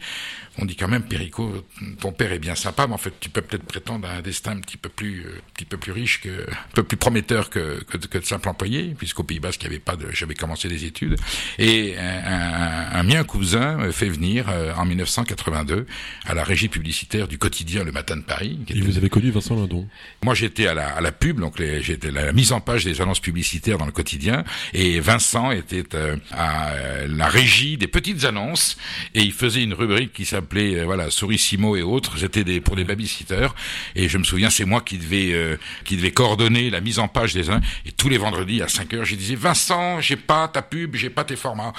on 0.58 0.64
dit 0.64 0.76
quand 0.76 0.86
même, 0.86 1.02
Perico, 1.02 1.64
ton 2.00 2.12
père 2.12 2.32
est 2.32 2.38
bien 2.38 2.54
sympa, 2.54 2.86
mais 2.86 2.94
en 2.94 2.98
fait, 2.98 3.12
tu 3.18 3.28
peux 3.28 3.42
peut-être 3.42 3.64
prétendre 3.64 4.08
à 4.08 4.12
un 4.12 4.22
destin 4.22 4.52
un 4.52 4.60
petit 4.60 4.76
peu 4.76 4.88
plus, 4.88 5.22
un 5.22 5.52
petit 5.52 5.64
peu 5.64 5.76
plus 5.76 5.90
riche, 5.90 6.20
que, 6.20 6.28
un 6.48 6.74
peu 6.74 6.84
plus 6.84 6.96
prometteur 6.96 7.50
que, 7.50 7.82
que, 7.82 7.96
que 7.96 8.18
de 8.18 8.24
simple 8.24 8.48
employé, 8.48 8.94
puisqu'au 8.96 9.24
Pays 9.24 9.40
Basque, 9.40 9.62
il 9.62 9.64
y 9.64 9.66
avait 9.66 9.80
pas 9.80 9.96
de, 9.96 10.06
j'avais 10.12 10.34
commencé 10.34 10.68
des 10.68 10.84
études. 10.84 11.16
Et 11.58 11.96
un, 11.98 12.88
un, 12.92 13.02
mien 13.02 13.24
cousin 13.24 13.76
me 13.78 13.90
fait 13.90 14.08
venir 14.08 14.46
en 14.76 14.84
1982 14.84 15.86
à 16.24 16.34
la 16.34 16.44
régie 16.44 16.68
publicitaire 16.68 17.26
du 17.26 17.36
quotidien 17.36 17.82
Le 17.82 17.90
Matin 17.90 18.16
de 18.16 18.22
Paris. 18.22 18.60
Et 18.68 18.80
vous 18.80 18.96
avez 18.96 19.08
connu 19.08 19.30
Vincent 19.30 19.56
Lindon 19.56 19.88
Moi, 20.22 20.34
j'étais 20.34 20.68
à 20.68 20.74
la, 20.74 20.94
à 20.94 21.00
la 21.00 21.10
pub, 21.10 21.40
donc 21.40 21.60
j'étais 21.80 22.12
la 22.12 22.32
mise 22.32 22.52
en 22.52 22.60
page 22.60 22.84
des 22.84 23.00
annonces 23.00 23.20
publicitaires 23.20 23.78
dans 23.78 23.86
le 23.86 23.92
quotidien, 23.92 24.44
et 24.72 25.00
Vincent 25.00 25.50
était 25.50 25.84
à 26.30 26.72
la 27.08 27.28
régie 27.28 27.76
des 27.76 27.88
petites 27.88 28.24
annonces, 28.24 28.76
et 29.14 29.22
il 29.22 29.32
faisait 29.32 29.62
une 29.62 29.74
rubrique 29.74 30.12
qui 30.12 30.24
s'appelait 30.24 30.43
voilà 30.84 31.10
Sourissimo 31.10 31.76
et 31.76 31.82
autres. 31.82 32.16
J'étais 32.16 32.44
des, 32.44 32.60
pour 32.60 32.76
des 32.76 32.84
babysitters, 32.84 33.54
et 33.94 34.08
je 34.08 34.18
me 34.18 34.24
souviens, 34.24 34.50
c'est 34.50 34.64
moi 34.64 34.80
qui 34.80 34.98
devais 34.98 35.58
qui 35.84 35.96
devait 35.96 36.12
coordonner 36.12 36.70
la 36.70 36.80
mise 36.80 36.98
en 36.98 37.08
page 37.08 37.34
des 37.34 37.50
uns. 37.50 37.60
Et 37.86 37.92
tous 37.92 38.08
les 38.08 38.18
vendredis 38.18 38.62
à 38.62 38.68
5 38.68 38.94
heures, 38.94 39.04
je 39.04 39.14
disais 39.14 39.34
Vincent, 39.34 40.00
j'ai 40.00 40.16
pas 40.16 40.48
ta 40.48 40.62
pub, 40.62 40.94
j'ai 40.96 41.10
pas 41.10 41.24
tes 41.24 41.36
formats. 41.36 41.72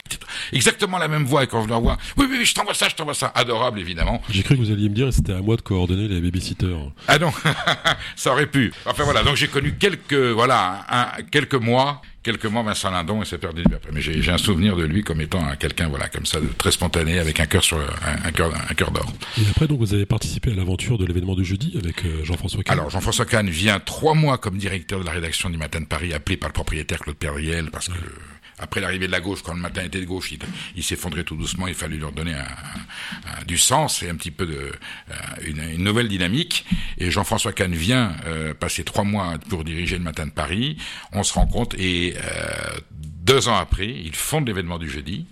Exactement 0.52 0.98
la 0.98 1.08
même 1.08 1.26
voix 1.26 1.44
et 1.44 1.48
quand 1.48 1.64
je 1.64 1.70
l'envoie, 1.70 1.98
oui, 2.18 2.26
oui, 2.30 2.38
oui, 2.40 2.46
je 2.46 2.54
t'envoie 2.54 2.74
ça, 2.74 2.90
je 2.90 2.96
t'envoie 2.96 3.14
ça. 3.14 3.32
Adorable, 3.36 3.80
évidemment. 3.80 4.22
J'ai 4.30 4.44
cru 4.44 4.56
que 4.56 4.62
vous 4.62 4.72
alliez 4.72 4.90
me 4.90 4.96
dire 4.96 5.12
c'était 5.14 5.34
à 5.34 5.42
moi 5.42 5.56
de 5.56 5.62
coordonner 5.62 6.08
les 6.08 6.22
babysitters. 6.22 6.92
Ah 7.08 7.18
non, 7.18 7.32
ça 8.16 8.32
aurait 8.32 8.48
pu. 8.48 8.74
Enfin 8.86 9.04
voilà, 9.04 9.24
donc 9.24 9.36
j'ai 9.36 9.48
connu 9.48 9.76
quelques, 9.76 10.14
voilà, 10.14 10.86
un, 10.90 11.24
quelques 11.24 11.56
mois 11.56 12.02
quelques 12.26 12.46
mois 12.46 12.64
Vincent 12.64 12.90
Lindon 12.90 13.22
et 13.22 13.26
s'est 13.26 13.38
perdu 13.38 13.64
de 13.64 13.76
après. 13.76 13.92
Mais 13.94 14.02
j'ai 14.02 14.32
un 14.32 14.38
souvenir 14.38 14.76
de 14.76 14.84
lui 14.84 15.04
comme 15.04 15.22
étant 15.22 15.44
quelqu'un 15.58 15.88
voilà 15.88 16.10
comme 16.10 16.26
ça 16.26 16.42
de 16.42 16.48
très 16.58 16.72
spontané 16.72 17.20
avec 17.20 17.40
un 17.40 17.46
cœur 17.46 17.64
sur 17.64 17.78
un, 17.80 18.32
cœur 18.32 18.52
un 18.70 18.74
cœur 18.74 18.92
d'or. 18.92 19.14
Et 19.38 19.48
après 19.50 19.68
donc 19.68 19.80
vous 19.80 19.94
avez 19.94 20.08
participé 20.08 20.52
à 20.52 20.56
l'aventure 20.56 20.98
de 20.98 21.06
l'événement 21.06 21.36
du 21.36 21.46
jeudi 21.46 21.78
avec 21.78 22.04
euh, 22.04 22.24
Jean-François 22.24 22.64
Kahn. 22.64 22.80
Alors 22.80 22.90
Jean-François 22.90 23.26
Kahn 23.26 23.48
vient 23.48 23.80
trois 23.80 24.16
mois 24.16 24.40
comme 24.40 24.58
directeur 24.58 25.00
de 25.00 25.06
la 25.06 25.12
rédaction 25.12 25.52
du 25.52 25.58
Matin 25.58 25.82
de 25.82 25.86
Paris 25.86 26.14
appelé 26.14 26.36
par 26.36 26.50
le 26.50 26.54
propriétaire 26.54 27.00
Claude 27.00 27.16
Perriel 27.16 27.70
parce 27.70 27.90
que 27.90 27.94
après 28.60 28.82
l'arrivée 28.82 29.08
de 29.08 29.12
la 29.12 29.22
gauche, 29.22 29.42
quand 29.44 29.54
le 29.54 29.60
matin 29.60 29.84
était 29.84 30.00
de 30.00 30.06
gauche, 30.06 30.34
il, 30.76 30.84
s'effondrait 30.84 31.24
tout 31.24 31.36
doucement. 31.36 31.68
Il 31.68 31.76
fallait 31.76 31.98
leur 31.98 32.12
donner 32.12 32.36
du 33.48 33.58
sens 33.58 34.02
et 34.04 34.10
un 34.10 34.16
petit 34.16 34.32
peu 34.32 34.46
de 34.46 34.54
euh, 34.56 35.14
une, 35.46 35.84
nouvelle 35.84 36.08
dynamique. 36.08 36.66
Et 36.98 37.12
Jean-François 37.12 37.54
Kahn 37.54 37.74
vient 37.74 38.16
euh, 38.26 38.54
passer 38.54 38.84
trois 38.84 39.04
mois 39.04 39.34
pour 39.50 39.64
diriger 39.64 39.98
le 39.98 40.04
matin 40.04 40.26
de 40.26 40.32
Paris. 40.32 40.78
On 41.12 41.24
se 41.24 41.34
rend 41.34 41.48
compte 41.48 41.76
et 41.76 42.16
euh, 42.18 42.22
deux 43.26 43.48
ans 43.48 43.58
après, 43.58 43.88
il 43.88 44.16
fonde 44.16 44.48
l'événement 44.48 44.78
du 44.78 44.90
jeudi. 44.90 45.26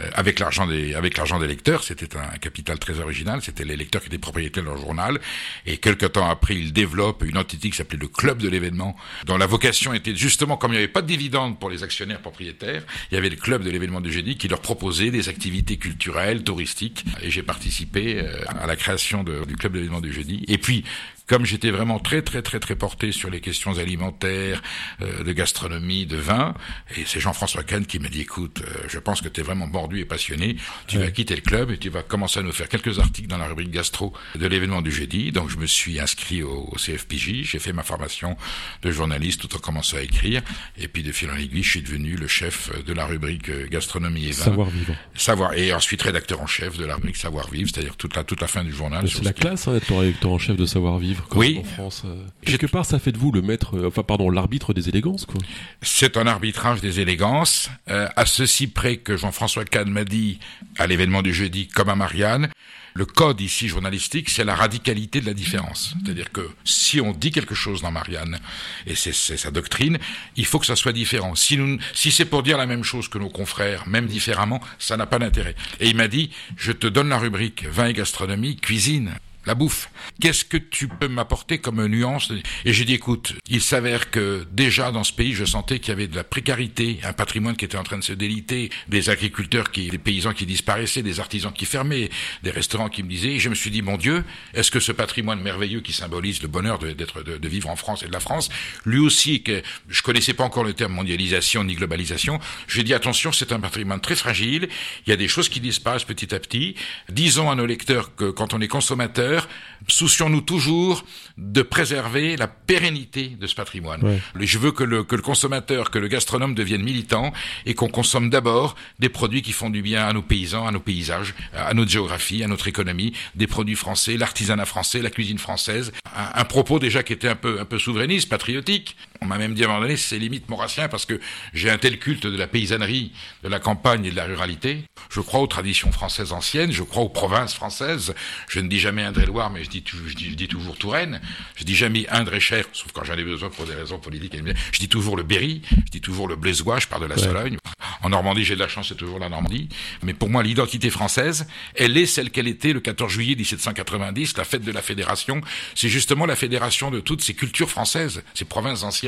Euh, 0.00 0.08
avec 0.14 0.38
l'argent 0.38 0.64
des 0.66 0.94
avec 0.94 1.16
l'argent 1.16 1.40
des 1.40 1.48
lecteurs. 1.48 1.82
C'était 1.82 2.16
un 2.16 2.38
capital 2.38 2.78
très 2.78 3.00
original. 3.00 3.40
C'était 3.42 3.64
les 3.64 3.76
lecteurs 3.76 4.00
qui 4.00 4.06
étaient 4.06 4.18
propriétaires 4.18 4.62
de 4.62 4.68
leur 4.68 4.78
journal. 4.78 5.18
Et 5.66 5.78
quelques 5.78 6.12
temps 6.12 6.30
après, 6.30 6.54
il 6.54 6.72
développe 6.72 7.24
une 7.24 7.36
entité 7.36 7.70
qui 7.70 7.76
s'appelait 7.76 7.98
le 7.98 8.06
Club 8.06 8.38
de 8.38 8.48
l'événement, 8.48 8.96
dont 9.26 9.36
la 9.36 9.46
vocation 9.46 9.92
était 9.92 10.14
justement, 10.14 10.56
comme 10.56 10.72
il 10.72 10.76
n'y 10.76 10.84
avait 10.84 10.92
pas 10.92 11.02
de 11.02 11.08
dividendes 11.08 11.58
pour 11.58 11.68
les 11.68 11.82
actionnaires 11.82 12.20
propriétaires, 12.20 12.84
il 13.10 13.14
y 13.14 13.18
avait 13.18 13.28
le 13.28 13.36
Club 13.36 13.64
de 13.64 13.70
l'événement 13.70 14.00
du 14.00 14.12
jeudi 14.12 14.36
qui 14.36 14.46
leur 14.46 14.60
proposait 14.60 15.10
des 15.10 15.28
activités 15.28 15.78
culturelles, 15.78 16.44
touristiques. 16.44 17.04
Et 17.22 17.30
j'ai 17.30 17.42
participé 17.42 18.20
euh, 18.20 18.44
à 18.46 18.66
la 18.66 18.76
création 18.76 19.24
du 19.24 19.56
Club 19.56 19.72
de 19.72 19.78
l'événement 19.78 20.00
du 20.00 20.12
jeudi. 20.12 20.44
Et 20.46 20.58
puis, 20.58 20.84
comme 21.28 21.44
j'étais 21.44 21.70
vraiment 21.70 21.98
très 21.98 22.22
très 22.22 22.42
très 22.42 22.58
très 22.58 22.74
porté 22.74 23.12
sur 23.12 23.30
les 23.30 23.40
questions 23.40 23.78
alimentaires, 23.78 24.62
euh, 25.02 25.22
de 25.22 25.32
gastronomie, 25.32 26.06
de 26.06 26.16
vin, 26.16 26.54
et 26.96 27.04
c'est 27.06 27.20
Jean-François 27.20 27.62
Kahn 27.62 27.84
qui 27.86 27.98
m'a 27.98 28.08
dit 28.08 28.22
écoute, 28.22 28.62
euh, 28.66 28.84
je 28.88 28.98
pense 28.98 29.20
que 29.20 29.28
tu 29.28 29.40
es 29.40 29.44
vraiment 29.44 29.66
mordu 29.66 30.00
et 30.00 30.04
passionné, 30.04 30.56
tu 30.86 30.98
vas 30.98 31.10
quitter 31.10 31.36
le 31.36 31.42
club 31.42 31.70
et 31.70 31.78
tu 31.78 31.90
vas 31.90 32.02
commencer 32.02 32.40
à 32.40 32.42
nous 32.42 32.52
faire 32.52 32.68
quelques 32.68 32.98
articles 32.98 33.28
dans 33.28 33.38
la 33.38 33.46
rubrique 33.46 33.70
gastro 33.70 34.12
de 34.34 34.46
l'événement 34.46 34.82
du 34.82 34.90
jeudi. 34.90 35.30
Donc 35.30 35.50
je 35.50 35.58
me 35.58 35.66
suis 35.66 36.00
inscrit 36.00 36.42
au, 36.42 36.72
CFPJ, 36.76 37.42
j'ai 37.42 37.58
fait 37.58 37.72
ma 37.72 37.82
formation 37.82 38.36
de 38.82 38.90
journaliste 38.90 39.42
tout 39.42 39.54
en 39.54 39.58
commençant 39.58 39.98
à 39.98 40.00
écrire, 40.00 40.42
et 40.78 40.88
puis 40.88 41.02
de 41.02 41.12
fil 41.12 41.30
en 41.30 41.36
aiguille, 41.36 41.62
je 41.62 41.70
suis 41.70 41.82
devenu 41.82 42.16
le 42.16 42.26
chef 42.26 42.70
de 42.84 42.92
la 42.92 43.04
rubrique 43.04 43.50
euh, 43.50 43.68
gastronomie 43.68 44.28
et 44.28 44.30
vin. 44.30 44.44
Savoir 44.44 44.70
vivre. 44.70 44.94
Savoir 45.14 45.52
et 45.54 45.74
ensuite 45.74 46.00
rédacteur 46.02 46.40
en 46.40 46.46
chef 46.46 46.78
de 46.78 46.86
la 46.86 46.94
rubrique 46.94 47.16
savoir 47.16 47.50
vivre, 47.50 47.68
c'est-à-dire 47.72 47.96
toute 47.96 48.16
la 48.16 48.24
toute 48.24 48.40
la 48.40 48.46
fin 48.46 48.64
du 48.64 48.72
journal. 48.72 49.08
C'est 49.08 49.24
la 49.24 49.32
classe 49.32 49.68
hein, 49.68 49.72
d'être 49.72 49.94
rédacteur 49.94 50.30
en 50.30 50.38
chef 50.38 50.56
de 50.56 50.66
savoir 50.66 50.98
vivre 50.98 51.17
oui. 51.34 51.58
en 51.60 51.64
France. 51.64 52.02
Euh. 52.04 52.24
Quelque 52.42 52.66
part, 52.66 52.84
ça 52.84 52.98
fait 52.98 53.12
de 53.12 53.18
vous 53.18 53.32
le 53.32 53.42
maître, 53.42 53.76
euh, 53.76 53.88
enfin 53.88 54.02
pardon, 54.02 54.30
l'arbitre 54.30 54.74
des 54.74 54.88
élégances, 54.88 55.26
quoi. 55.26 55.40
C'est 55.82 56.16
un 56.16 56.26
arbitrage 56.26 56.80
des 56.80 57.00
élégances, 57.00 57.70
euh, 57.88 58.08
à 58.16 58.26
ceci 58.26 58.66
près 58.66 58.96
que 58.96 59.16
Jean-François 59.16 59.64
Kahn 59.64 59.90
m'a 59.90 60.04
dit 60.04 60.38
à 60.78 60.86
l'événement 60.86 61.22
du 61.22 61.32
jeudi, 61.32 61.68
comme 61.68 61.88
à 61.88 61.94
Marianne, 61.94 62.48
le 62.94 63.06
code 63.06 63.40
ici 63.40 63.68
journalistique, 63.68 64.28
c'est 64.28 64.44
la 64.44 64.56
radicalité 64.56 65.20
de 65.20 65.26
la 65.26 65.34
différence. 65.34 65.94
C'est-à-dire 66.02 66.32
que 66.32 66.48
si 66.64 67.00
on 67.00 67.12
dit 67.12 67.30
quelque 67.30 67.54
chose 67.54 67.80
dans 67.80 67.92
Marianne, 67.92 68.40
et 68.86 68.96
c'est 68.96 69.12
sa 69.12 69.50
doctrine, 69.52 69.98
il 70.36 70.44
faut 70.44 70.58
que 70.58 70.66
ça 70.66 70.74
soit 70.74 70.92
différent. 70.92 71.36
Si, 71.36 71.56
nous, 71.56 71.78
si 71.94 72.10
c'est 72.10 72.24
pour 72.24 72.42
dire 72.42 72.58
la 72.58 72.66
même 72.66 72.82
chose 72.82 73.06
que 73.08 73.18
nos 73.18 73.28
confrères, 73.28 73.86
même 73.86 74.06
différemment, 74.06 74.60
ça 74.80 74.96
n'a 74.96 75.06
pas 75.06 75.20
d'intérêt. 75.20 75.54
Et 75.78 75.88
il 75.88 75.96
m'a 75.96 76.08
dit, 76.08 76.30
je 76.56 76.72
te 76.72 76.88
donne 76.88 77.08
la 77.08 77.18
rubrique 77.18 77.66
vin 77.66 77.86
et 77.86 77.92
gastronomie, 77.92 78.56
cuisine 78.56 79.12
la 79.48 79.54
bouffe. 79.54 79.90
Qu'est-ce 80.20 80.44
que 80.44 80.58
tu 80.58 80.88
peux 80.88 81.08
m'apporter 81.08 81.58
comme 81.58 81.84
nuance 81.86 82.30
Et 82.64 82.72
j'ai 82.72 82.84
dit, 82.84 82.94
écoute, 82.94 83.34
il 83.48 83.62
s'avère 83.62 84.10
que 84.10 84.46
déjà 84.52 84.92
dans 84.92 85.04
ce 85.04 85.12
pays, 85.12 85.32
je 85.32 85.44
sentais 85.44 85.80
qu'il 85.80 85.88
y 85.88 85.92
avait 85.92 86.06
de 86.06 86.14
la 86.14 86.22
précarité, 86.22 87.00
un 87.02 87.14
patrimoine 87.14 87.56
qui 87.56 87.64
était 87.64 87.78
en 87.78 87.82
train 87.82 87.98
de 87.98 88.04
se 88.04 88.12
déliter, 88.12 88.70
des 88.88 89.08
agriculteurs, 89.08 89.72
qui, 89.72 89.88
des 89.88 89.98
paysans 89.98 90.34
qui 90.34 90.44
disparaissaient, 90.44 91.02
des 91.02 91.18
artisans 91.18 91.52
qui 91.52 91.64
fermaient, 91.64 92.10
des 92.42 92.50
restaurants 92.50 92.90
qui 92.90 93.02
me 93.02 93.08
disaient. 93.08 93.32
Et 93.32 93.38
je 93.38 93.48
me 93.48 93.54
suis 93.54 93.70
dit, 93.70 93.80
mon 93.80 93.96
Dieu, 93.96 94.22
est-ce 94.52 94.70
que 94.70 94.80
ce 94.80 94.92
patrimoine 94.92 95.40
merveilleux 95.40 95.80
qui 95.80 95.94
symbolise 95.94 96.42
le 96.42 96.48
bonheur 96.48 96.78
d'être, 96.78 97.22
de, 97.22 97.48
vivre 97.48 97.70
en 97.70 97.76
France 97.76 98.02
et 98.02 98.06
de 98.06 98.12
la 98.12 98.20
France, 98.20 98.50
lui 98.84 98.98
aussi, 98.98 99.42
que 99.42 99.62
je 99.88 100.02
connaissais 100.02 100.34
pas 100.34 100.44
encore 100.44 100.64
le 100.64 100.74
terme 100.74 100.92
mondialisation 100.92 101.64
ni 101.64 101.74
globalisation, 101.74 102.38
j'ai 102.68 102.82
dit, 102.82 102.92
attention, 102.92 103.32
c'est 103.32 103.52
un 103.52 103.60
patrimoine 103.60 104.00
très 104.00 104.16
fragile. 104.16 104.68
Il 105.06 105.10
y 105.10 105.12
a 105.14 105.16
des 105.16 105.28
choses 105.28 105.48
qui 105.48 105.60
disparaissent 105.60 106.04
petit 106.04 106.34
à 106.34 106.38
petit. 106.38 106.74
Disons 107.08 107.50
à 107.50 107.54
nos 107.54 107.64
lecteurs 107.64 108.14
que 108.14 108.30
quand 108.30 108.52
on 108.52 108.60
est 108.60 108.68
consommateur 108.68 109.37
soucions-nous 109.86 110.40
toujours 110.40 111.04
de 111.36 111.62
préserver 111.62 112.36
la 112.36 112.48
pérennité 112.48 113.28
de 113.40 113.46
ce 113.46 113.54
patrimoine. 113.54 114.20
Je 114.38 114.58
veux 114.58 114.72
que 114.72 114.84
le, 114.84 115.04
que 115.04 115.16
le 115.16 115.22
consommateur, 115.22 115.90
que 115.90 115.98
le 115.98 116.08
gastronome 116.08 116.54
devienne 116.54 116.82
militant 116.82 117.32
et 117.64 117.74
qu'on 117.74 117.88
consomme 117.88 118.30
d'abord 118.30 118.74
des 118.98 119.08
produits 119.08 119.42
qui 119.42 119.52
font 119.52 119.70
du 119.70 119.82
bien 119.82 120.06
à 120.06 120.12
nos 120.12 120.22
paysans, 120.22 120.66
à 120.66 120.72
nos 120.72 120.80
paysages, 120.80 121.34
à 121.54 121.74
notre 121.74 121.90
géographie, 121.90 122.42
à 122.42 122.48
notre 122.48 122.68
économie, 122.68 123.12
des 123.34 123.46
produits 123.46 123.76
français, 123.76 124.16
l'artisanat 124.16 124.66
français, 124.66 125.00
la 125.00 125.10
cuisine 125.10 125.38
française. 125.38 125.92
Un, 126.14 126.44
propos 126.44 126.78
déjà 126.78 127.02
qui 127.02 127.12
était 127.12 127.28
un 127.28 127.36
peu, 127.36 127.60
un 127.60 127.64
peu 127.64 127.78
souverainiste, 127.78 128.28
patriotique. 128.28 128.96
On 129.20 129.26
m'a 129.26 129.38
même 129.38 129.54
dit 129.54 129.62
à 129.62 129.66
un 129.66 129.68
moment 129.68 129.80
donné, 129.80 129.96
c'est 129.96 130.18
limite 130.18 130.48
maurassien 130.48 130.88
parce 130.88 131.04
que 131.04 131.20
j'ai 131.52 131.70
un 131.70 131.78
tel 131.78 131.98
culte 131.98 132.26
de 132.26 132.36
la 132.36 132.46
paysannerie, 132.46 133.12
de 133.42 133.48
la 133.48 133.58
campagne 133.58 134.04
et 134.04 134.10
de 134.10 134.16
la 134.16 134.24
ruralité. 134.24 134.84
Je 135.10 135.20
crois 135.20 135.40
aux 135.40 135.46
traditions 135.48 135.90
françaises 135.90 136.32
anciennes, 136.32 136.70
je 136.70 136.84
crois 136.84 137.02
aux 137.02 137.08
provinces 137.08 137.54
françaises. 137.54 138.14
Je 138.48 138.60
ne 138.60 138.68
dis 138.68 138.78
jamais 138.78 139.02
Indre-et-Loire, 139.02 139.50
mais 139.50 139.64
je 139.64 139.70
dis, 139.70 139.82
je, 139.84 140.14
dis, 140.14 140.30
je 140.30 140.34
dis, 140.34 140.46
toujours 140.46 140.76
Touraine. 140.78 141.20
Je 141.56 141.64
dis 141.64 141.74
jamais 141.74 142.08
Indre 142.10 142.34
et 142.34 142.40
Cher, 142.40 142.64
sauf 142.72 142.92
quand 142.92 143.04
j'en 143.04 143.14
ai 143.14 143.24
besoin 143.24 143.50
pour 143.50 143.66
des 143.66 143.74
raisons 143.74 143.98
politiques. 143.98 144.36
Je 144.72 144.78
dis 144.78 144.88
toujours 144.88 145.16
le 145.16 145.24
Berry, 145.24 145.62
je 145.70 145.90
dis 145.90 146.00
toujours 146.00 146.28
le 146.28 146.36
Blaisois, 146.36 146.78
je 146.78 146.86
parle 146.86 147.02
de 147.02 147.08
la 147.08 147.18
Sologne. 147.18 147.56
En 148.02 148.10
Normandie, 148.10 148.44
j'ai 148.44 148.54
de 148.54 148.60
la 148.60 148.68
chance, 148.68 148.88
c'est 148.90 148.94
toujours 148.94 149.18
la 149.18 149.28
Normandie. 149.28 149.68
Mais 150.02 150.14
pour 150.14 150.28
moi, 150.28 150.44
l'identité 150.44 150.90
française, 150.90 151.48
elle 151.74 151.96
est 151.96 152.06
celle 152.06 152.30
qu'elle 152.30 152.46
était 152.46 152.72
le 152.72 152.80
14 152.80 153.10
juillet 153.10 153.34
1790, 153.34 154.36
la 154.36 154.44
fête 154.44 154.62
de 154.62 154.70
la 154.70 154.82
Fédération. 154.82 155.40
C'est 155.74 155.88
justement 155.88 156.24
la 156.24 156.36
fédération 156.36 156.92
de 156.92 157.00
toutes 157.00 157.22
ces 157.22 157.34
cultures 157.34 157.70
françaises, 157.70 158.22
ces 158.34 158.44
provinces 158.44 158.84
anciennes 158.84 159.07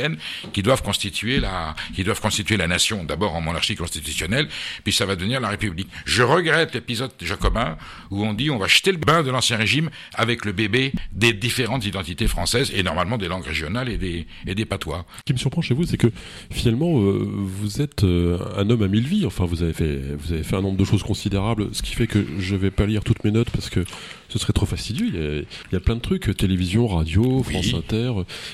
qui 0.52 0.62
doivent 0.62 0.82
constituer 0.82 1.40
la, 1.40 1.74
qui 1.94 2.04
doivent 2.04 2.20
constituer 2.20 2.56
la 2.56 2.66
nation, 2.66 3.04
d'abord 3.04 3.34
en 3.34 3.40
monarchie 3.40 3.76
constitutionnelle, 3.76 4.48
puis 4.84 4.92
ça 4.92 5.06
va 5.06 5.16
devenir 5.16 5.40
la 5.40 5.48
République. 5.48 5.88
Je 6.04 6.22
regrette 6.22 6.74
l'épisode 6.74 7.12
jacobin 7.20 7.76
où 8.10 8.24
on 8.24 8.34
dit 8.34 8.50
on 8.50 8.58
va 8.58 8.66
jeter 8.66 8.92
le 8.92 8.98
bain 8.98 9.22
de 9.22 9.30
l'ancien 9.30 9.56
régime 9.56 9.90
avec 10.14 10.44
le 10.44 10.52
bébé 10.52 10.92
des 11.12 11.32
différentes 11.32 11.84
identités 11.84 12.26
françaises 12.26 12.72
et 12.74 12.82
normalement 12.82 13.18
des 13.18 13.28
langues 13.28 13.44
régionales 13.44 13.88
et 13.88 13.96
des, 13.96 14.26
et 14.46 14.54
des 14.54 14.64
patois. 14.64 15.04
Ce 15.18 15.22
qui 15.24 15.32
me 15.32 15.38
surprend 15.38 15.62
chez 15.62 15.74
vous, 15.74 15.84
c'est 15.84 15.96
que 15.96 16.10
finalement, 16.50 17.00
euh, 17.00 17.26
vous 17.26 17.80
êtes 17.80 18.04
euh, 18.04 18.38
un 18.56 18.68
homme 18.70 18.82
à 18.82 18.88
mille 18.88 19.06
vies. 19.06 19.26
Enfin, 19.26 19.44
vous 19.44 19.62
avez 19.62 19.72
fait, 19.72 20.00
vous 20.18 20.32
avez 20.32 20.42
fait 20.42 20.56
un 20.56 20.62
nombre 20.62 20.78
de 20.78 20.84
choses 20.84 21.02
considérables, 21.02 21.68
ce 21.72 21.82
qui 21.82 21.94
fait 21.94 22.06
que 22.06 22.24
je 22.38 22.56
vais 22.56 22.70
pas 22.70 22.86
lire 22.86 23.04
toutes 23.04 23.24
mes 23.24 23.30
notes 23.30 23.50
parce 23.50 23.70
que 23.70 23.84
ce 24.30 24.38
serait 24.38 24.52
trop 24.52 24.66
fastidieux. 24.66 25.06
Il 25.12 25.46
y 25.72 25.76
a, 25.76 25.80
plein 25.80 25.96
de 25.96 26.00
trucs, 26.00 26.34
télévision, 26.36 26.86
radio, 26.86 27.42
France 27.42 27.74
Inter. 27.74 28.12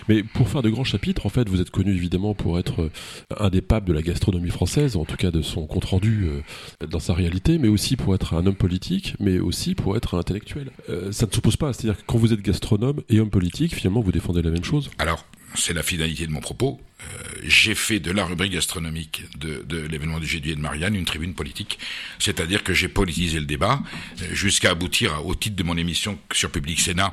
Mais 0.09 0.23
pour 0.23 0.49
faire 0.49 0.63
de 0.63 0.71
grands 0.71 0.85
chapitres, 0.85 1.27
en 1.27 1.29
fait, 1.29 1.49
vous 1.49 1.61
êtes 1.61 1.71
connu 1.71 1.95
évidemment 1.95 2.35
pour 2.35 2.59
être 2.59 2.83
euh, 2.83 2.91
un 3.39 3.51
des 3.51 3.61
papes 3.61 3.85
de 3.85 3.93
la 3.93 4.03
gastronomie 4.03 4.51
française, 4.51 4.97
en 4.97 5.05
tout 5.05 5.17
cas 5.17 5.31
de 5.31 5.43
son 5.43 5.67
compte 5.67 5.85
rendu 5.85 6.27
euh, 6.27 6.87
dans 6.87 6.99
sa 6.99 7.15
réalité, 7.15 7.59
mais 7.59 7.69
aussi 7.69 7.97
pour 7.97 8.15
être 8.15 8.35
un 8.35 8.47
homme 8.47 8.55
politique, 8.55 9.15
mais 9.21 9.39
aussi 9.39 9.75
pour 9.75 9.97
être 9.97 10.15
un 10.15 10.19
intellectuel. 10.19 10.71
Euh, 10.89 11.13
ça 11.13 11.27
ne 11.27 11.33
s'oppose 11.33 11.57
pas, 11.57 11.73
c'est-à-dire 11.73 11.99
que 12.01 12.05
quand 12.07 12.19
vous 12.19 12.33
êtes 12.33 12.43
gastronome 12.43 13.03
et 13.09 13.21
homme 13.21 13.31
politique, 13.31 13.75
finalement, 13.75 14.01
vous 14.01 14.13
défendez 14.13 14.43
la 14.43 14.51
même 14.51 14.65
chose. 14.65 14.91
Alors, 14.99 15.25
c'est 15.55 15.73
la 15.73 15.83
finalité 15.83 16.27
de 16.27 16.33
mon 16.33 16.41
propos. 16.41 16.81
j'ai 17.45 17.75
fait 17.75 18.01
de 18.01 18.11
la 18.11 18.25
rubrique 18.25 18.53
gastronomique 18.53 19.25
de, 19.39 19.87
l'événement 19.87 20.19
du 20.19 20.27
Gédu 20.27 20.51
et 20.51 20.55
de 20.55 20.61
Marianne 20.61 20.95
une 20.95 21.05
tribune 21.05 21.35
politique. 21.35 21.79
C'est-à-dire 22.19 22.63
que 22.65 22.75
j'ai 22.75 22.89
politisé 22.89 23.39
le 23.39 23.47
débat 23.47 23.81
jusqu'à 24.33 24.71
aboutir 24.71 25.25
au 25.27 25.35
titre 25.35 25.57
de 25.57 25.63
mon 25.63 25.77
émission 25.77 26.19
sur 26.33 26.51
Public 26.51 26.81
Sénat 26.81 27.13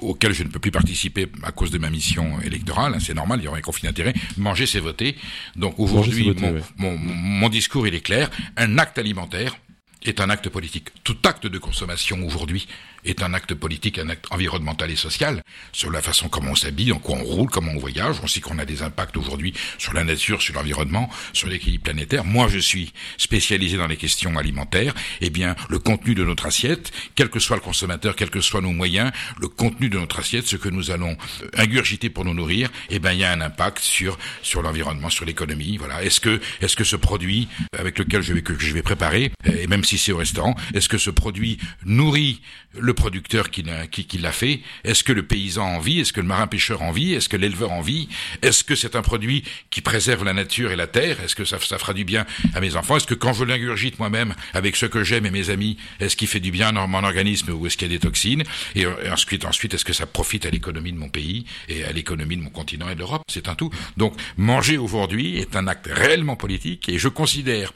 auquel 0.00 0.32
je 0.32 0.42
ne 0.42 0.48
peux 0.48 0.58
plus 0.58 0.70
participer 0.70 1.26
à 1.42 1.52
cause 1.52 1.70
de 1.70 1.78
ma 1.78 1.90
mission 1.90 2.40
électorale, 2.40 2.94
hein, 2.94 2.98
c'est 3.00 3.14
normal, 3.14 3.40
il 3.40 3.44
y 3.44 3.48
aurait 3.48 3.60
un 3.60 3.62
conflit 3.62 3.86
d'intérêt. 3.86 4.14
Manger, 4.36 4.66
c'est 4.66 4.80
voter. 4.80 5.16
Donc 5.56 5.78
aujourd'hui, 5.78 6.34
mon, 6.76 6.98
mon 6.98 7.48
discours, 7.48 7.86
il 7.86 7.94
est 7.94 8.00
clair. 8.00 8.30
Un 8.56 8.78
acte 8.78 8.98
alimentaire 8.98 9.56
est 10.04 10.20
un 10.20 10.30
acte 10.30 10.48
politique. 10.48 10.88
Tout 11.02 11.16
acte 11.24 11.46
de 11.46 11.58
consommation 11.58 12.24
aujourd'hui 12.26 12.66
est 13.04 13.22
un 13.22 13.34
acte 13.34 13.54
politique, 13.54 13.98
un 13.98 14.08
acte 14.08 14.26
environnemental 14.30 14.90
et 14.90 14.96
social, 14.96 15.42
sur 15.72 15.90
la 15.90 16.00
façon 16.00 16.28
comment 16.28 16.52
on 16.52 16.54
s'habille, 16.54 16.92
en 16.92 16.98
quoi 16.98 17.16
on 17.16 17.24
roule, 17.24 17.50
comment 17.50 17.72
on 17.72 17.78
voyage. 17.78 18.16
On 18.22 18.26
sait 18.26 18.40
qu'on 18.40 18.58
a 18.58 18.64
des 18.64 18.82
impacts 18.82 19.16
aujourd'hui 19.16 19.52
sur 19.78 19.92
la 19.92 20.04
nature, 20.04 20.40
sur 20.40 20.54
l'environnement, 20.54 21.10
sur 21.32 21.48
l'équilibre 21.48 21.84
planétaire. 21.84 22.24
Moi, 22.24 22.48
je 22.48 22.58
suis 22.58 22.92
spécialisé 23.18 23.76
dans 23.76 23.86
les 23.86 23.96
questions 23.96 24.36
alimentaires. 24.38 24.94
Eh 25.20 25.30
bien, 25.30 25.54
le 25.68 25.78
contenu 25.78 26.14
de 26.14 26.24
notre 26.24 26.46
assiette, 26.46 26.92
quel 27.14 27.28
que 27.28 27.40
soit 27.40 27.56
le 27.56 27.62
consommateur, 27.62 28.16
quels 28.16 28.30
que 28.30 28.40
soient 28.40 28.62
nos 28.62 28.72
moyens, 28.72 29.12
le 29.38 29.48
contenu 29.48 29.88
de 29.88 29.98
notre 29.98 30.20
assiette, 30.20 30.46
ce 30.46 30.56
que 30.56 30.68
nous 30.68 30.90
allons 30.90 31.16
ingurgiter 31.56 32.08
pour 32.08 32.24
nous 32.24 32.34
nourrir, 32.34 32.70
eh 32.88 32.98
bien, 32.98 33.12
il 33.12 33.20
y 33.20 33.24
a 33.24 33.32
un 33.32 33.40
impact 33.40 33.80
sur 33.80 34.18
sur 34.42 34.62
l'environnement, 34.62 35.10
sur 35.10 35.24
l'économie. 35.24 35.76
Voilà. 35.76 36.02
Est-ce 36.02 36.20
que 36.20 36.40
est-ce 36.60 36.76
que 36.76 36.84
ce 36.84 36.96
produit 36.96 37.48
avec 37.78 37.98
lequel 37.98 38.22
je 38.22 38.32
vais 38.32 38.42
que 38.42 38.58
je 38.58 38.72
vais 38.72 38.82
préparer, 38.82 39.32
et 39.44 39.66
même 39.66 39.84
si 39.84 39.93
c'est 39.98 40.12
au 40.12 40.18
restaurant, 40.18 40.54
est-ce 40.74 40.88
que 40.88 40.98
ce 40.98 41.10
produit 41.10 41.58
nourrit 41.84 42.40
le 42.78 42.94
producteur 42.94 43.50
qui, 43.50 43.62
l'a 43.62 44.32
fait? 44.32 44.60
Est-ce 44.84 45.04
que 45.04 45.12
le 45.12 45.24
paysan 45.24 45.76
en 45.76 45.78
vit? 45.78 46.00
Est-ce 46.00 46.12
que 46.12 46.20
le 46.20 46.26
marin-pêcheur 46.26 46.82
en 46.82 46.92
vit? 46.92 47.14
Est-ce 47.14 47.28
que 47.28 47.36
l'éleveur 47.36 47.72
en 47.72 47.80
vit? 47.80 48.08
Est-ce 48.42 48.64
que 48.64 48.74
c'est 48.74 48.96
un 48.96 49.02
produit 49.02 49.44
qui 49.70 49.80
préserve 49.80 50.24
la 50.24 50.32
nature 50.32 50.72
et 50.72 50.76
la 50.76 50.86
terre? 50.86 51.20
Est-ce 51.22 51.34
que 51.34 51.44
ça, 51.44 51.58
fera 51.58 51.94
du 51.94 52.04
bien 52.04 52.26
à 52.54 52.60
mes 52.60 52.76
enfants? 52.76 52.96
Est-ce 52.96 53.06
que 53.06 53.14
quand 53.14 53.32
je 53.32 53.44
l'ingurgite 53.44 53.98
moi-même 53.98 54.34
avec 54.52 54.76
ce 54.76 54.86
que 54.86 55.04
j'aime 55.04 55.26
et 55.26 55.30
mes 55.30 55.50
amis, 55.50 55.76
est-ce 56.00 56.16
qu'il 56.16 56.28
fait 56.28 56.40
du 56.40 56.50
bien 56.50 56.68
à 56.76 56.86
mon 56.86 57.04
organisme 57.04 57.52
ou 57.52 57.66
est-ce 57.66 57.76
qu'il 57.76 57.88
y 57.88 57.94
a 57.94 57.94
des 57.94 58.00
toxines? 58.00 58.44
Et, 58.74 58.86
ensuite, 59.10 59.44
ensuite, 59.44 59.74
est-ce 59.74 59.84
que 59.84 59.92
ça 59.92 60.06
profite 60.06 60.46
à 60.46 60.50
l'économie 60.50 60.92
de 60.92 60.98
mon 60.98 61.08
pays 61.08 61.44
et 61.68 61.84
à 61.84 61.92
l'économie 61.92 62.36
de 62.36 62.42
mon 62.42 62.50
continent 62.50 62.88
et 62.88 62.94
de 62.94 63.00
l'Europe? 63.00 63.22
C'est 63.28 63.48
un 63.48 63.54
tout. 63.54 63.70
Donc, 63.96 64.14
manger 64.36 64.78
aujourd'hui 64.78 65.38
est 65.38 65.56
un 65.56 65.66
acte 65.66 65.88
réellement 65.90 66.36
politique 66.36 66.88
et 66.88 66.98
je 66.98 67.08
considère 67.08 67.72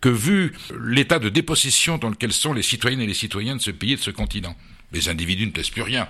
que 0.00 0.08
vu 0.08 0.52
l'état 0.84 1.18
de 1.18 1.28
dépossession 1.28 1.98
dans 1.98 2.10
lequel 2.10 2.32
sont 2.32 2.52
les 2.52 2.62
citoyennes 2.62 3.00
et 3.00 3.06
les 3.06 3.14
citoyens 3.14 3.56
de 3.56 3.62
ce 3.62 3.70
pays 3.70 3.92
et 3.92 3.96
de 3.96 4.00
ce 4.00 4.10
continent, 4.10 4.56
les 4.92 5.08
individus 5.08 5.46
ne 5.46 5.52
pèsent 5.52 5.70
plus 5.70 5.82
rien. 5.82 6.08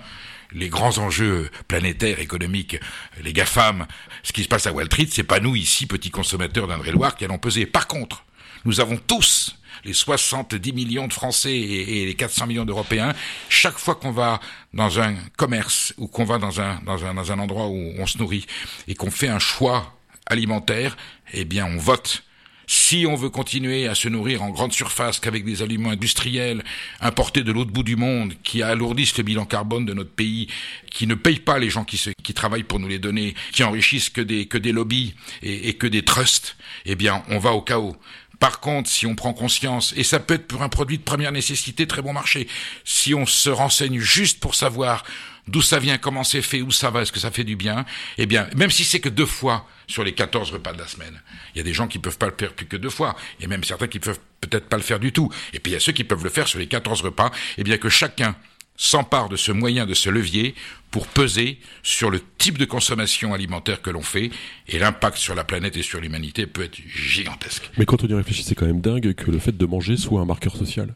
Les 0.53 0.69
grands 0.69 0.97
enjeux 0.97 1.49
planétaires, 1.67 2.19
économiques, 2.19 2.77
les 3.21 3.33
GAFAM, 3.33 3.85
ce 4.23 4.31
qui 4.31 4.43
se 4.43 4.47
passe 4.47 4.65
à 4.65 4.71
Wall 4.71 4.85
Street, 4.85 5.07
c'est 5.11 5.23
pas 5.23 5.39
nous 5.39 5.55
ici, 5.55 5.87
petits 5.87 6.11
consommateurs 6.11 6.67
d'Indre-et-Loire, 6.67 7.17
qui 7.17 7.25
allons 7.25 7.37
peser. 7.37 7.65
Par 7.65 7.87
contre, 7.87 8.23
nous 8.63 8.79
avons 8.79 8.97
tous 8.97 9.57
les 9.83 9.93
70 9.93 10.73
millions 10.73 11.07
de 11.07 11.13
Français 11.13 11.55
et, 11.55 12.05
les 12.05 12.15
400 12.15 12.47
millions 12.47 12.65
d'Européens, 12.65 13.13
chaque 13.49 13.77
fois 13.77 13.95
qu'on 13.95 14.11
va 14.11 14.39
dans 14.73 14.99
un 14.99 15.15
commerce 15.37 15.93
ou 15.97 16.07
qu'on 16.07 16.25
va 16.25 16.37
dans 16.37 16.61
un, 16.61 16.81
dans 16.85 17.05
un, 17.05 17.13
dans 17.13 17.31
un 17.31 17.39
endroit 17.39 17.67
où 17.67 17.93
on 17.97 18.05
se 18.05 18.17
nourrit 18.17 18.45
et 18.87 18.95
qu'on 18.95 19.11
fait 19.11 19.29
un 19.29 19.39
choix 19.39 19.97
alimentaire, 20.25 20.97
eh 21.33 21.45
bien, 21.45 21.65
on 21.65 21.77
vote 21.77 22.23
si 22.67 23.05
on 23.07 23.15
veut 23.15 23.29
continuer 23.29 23.87
à 23.87 23.95
se 23.95 24.09
nourrir 24.09 24.43
en 24.43 24.49
grande 24.49 24.73
surface 24.73 25.19
qu'avec 25.19 25.45
des 25.45 25.61
aliments 25.61 25.89
industriels 25.89 26.63
importés 26.99 27.43
de 27.43 27.51
l'autre 27.53 27.71
bout 27.71 27.83
du 27.83 27.95
monde, 27.95 28.33
qui 28.43 28.61
alourdissent 28.61 29.17
le 29.17 29.23
bilan 29.23 29.45
carbone 29.45 29.85
de 29.85 29.93
notre 29.93 30.11
pays, 30.11 30.47
qui 30.91 31.07
ne 31.07 31.15
payent 31.15 31.39
pas 31.39 31.59
les 31.59 31.69
gens 31.69 31.85
qui, 31.85 31.97
travaillent 32.33 32.63
pour 32.63 32.79
nous 32.79 32.89
les 32.89 32.99
donner, 32.99 33.35
qui 33.53 33.63
enrichissent 33.63 34.09
que 34.09 34.21
des, 34.21 34.47
que 34.47 34.57
des 34.57 34.73
lobbies 34.73 35.15
et, 35.41 35.69
et 35.69 35.73
que 35.73 35.87
des 35.87 36.03
trusts, 36.03 36.57
eh 36.85 36.95
bien, 36.95 37.23
on 37.29 37.39
va 37.39 37.53
au 37.53 37.61
chaos. 37.61 37.95
Par 38.39 38.59
contre, 38.59 38.89
si 38.89 39.05
on 39.07 39.15
prend 39.15 39.33
conscience, 39.33 39.93
et 39.95 40.03
ça 40.03 40.19
peut 40.19 40.35
être 40.35 40.47
pour 40.47 40.61
un 40.61 40.69
produit 40.69 40.97
de 40.97 41.03
première 41.03 41.31
nécessité, 41.31 41.87
très 41.87 42.01
bon 42.01 42.13
marché, 42.13 42.47
si 42.83 43.15
on 43.15 43.25
se 43.25 43.49
renseigne 43.49 43.99
juste 43.99 44.39
pour 44.39 44.55
savoir 44.55 45.03
d'où 45.47 45.61
ça 45.61 45.79
vient, 45.79 45.97
comment 45.97 46.23
c'est 46.23 46.41
fait, 46.41 46.61
où 46.61 46.71
ça 46.71 46.89
va, 46.89 47.01
est-ce 47.01 47.11
que 47.11 47.19
ça 47.19 47.31
fait 47.31 47.43
du 47.43 47.55
bien, 47.55 47.85
eh 48.17 48.25
bien, 48.25 48.47
même 48.55 48.71
si 48.71 48.83
c'est 48.83 48.99
que 48.99 49.09
deux 49.09 49.25
fois 49.25 49.67
sur 49.87 50.03
les 50.03 50.13
14 50.13 50.51
repas 50.51 50.73
de 50.73 50.79
la 50.79 50.87
semaine, 50.87 51.21
il 51.53 51.59
y 51.59 51.61
a 51.61 51.63
des 51.63 51.73
gens 51.73 51.87
qui 51.87 51.99
peuvent 51.99 52.17
pas 52.17 52.27
le 52.27 52.35
faire 52.37 52.53
plus 52.53 52.65
que 52.65 52.77
deux 52.77 52.89
fois, 52.89 53.15
a 53.41 53.47
même 53.47 53.63
certains 53.63 53.87
qui 53.87 53.99
peuvent 53.99 54.19
peut-être 54.41 54.67
pas 54.67 54.77
le 54.77 54.83
faire 54.83 54.99
du 54.99 55.11
tout, 55.11 55.31
et 55.53 55.59
puis 55.59 55.71
il 55.71 55.73
y 55.73 55.77
a 55.77 55.79
ceux 55.79 55.93
qui 55.93 56.03
peuvent 56.03 56.23
le 56.23 56.29
faire 56.29 56.47
sur 56.47 56.59
les 56.59 56.67
14 56.67 57.01
repas, 57.01 57.31
eh 57.57 57.63
bien 57.63 57.77
que 57.77 57.89
chacun 57.89 58.35
s'empare 58.79 59.27
de 59.27 59.35
ce 59.35 59.51
moyen, 59.51 59.85
de 59.85 59.95
ce 59.95 60.09
levier, 60.09 60.53
pour 60.91 61.07
peser 61.07 61.59
sur 61.81 62.11
le 62.11 62.21
type 62.37 62.57
de 62.57 62.65
consommation 62.65 63.33
alimentaire 63.33 63.81
que 63.81 63.89
l'on 63.89 64.03
fait, 64.03 64.29
et 64.67 64.77
l'impact 64.79 65.17
sur 65.17 65.33
la 65.33 65.43
planète 65.43 65.75
et 65.77 65.81
sur 65.81 65.99
l'humanité 65.99 66.45
peut 66.45 66.63
être 66.63 66.77
gigantesque. 66.87 67.69
Mais 67.77 67.85
quand 67.85 68.03
on 68.03 68.07
y 68.07 68.13
réfléchit, 68.13 68.43
c'est 68.43 68.55
quand 68.55 68.67
même 68.67 68.81
dingue 68.81 69.13
que 69.13 69.31
le 69.31 69.39
fait 69.39 69.57
de 69.57 69.65
manger 69.65 69.97
soit 69.97 70.21
un 70.21 70.25
marqueur 70.25 70.55
social. 70.55 70.93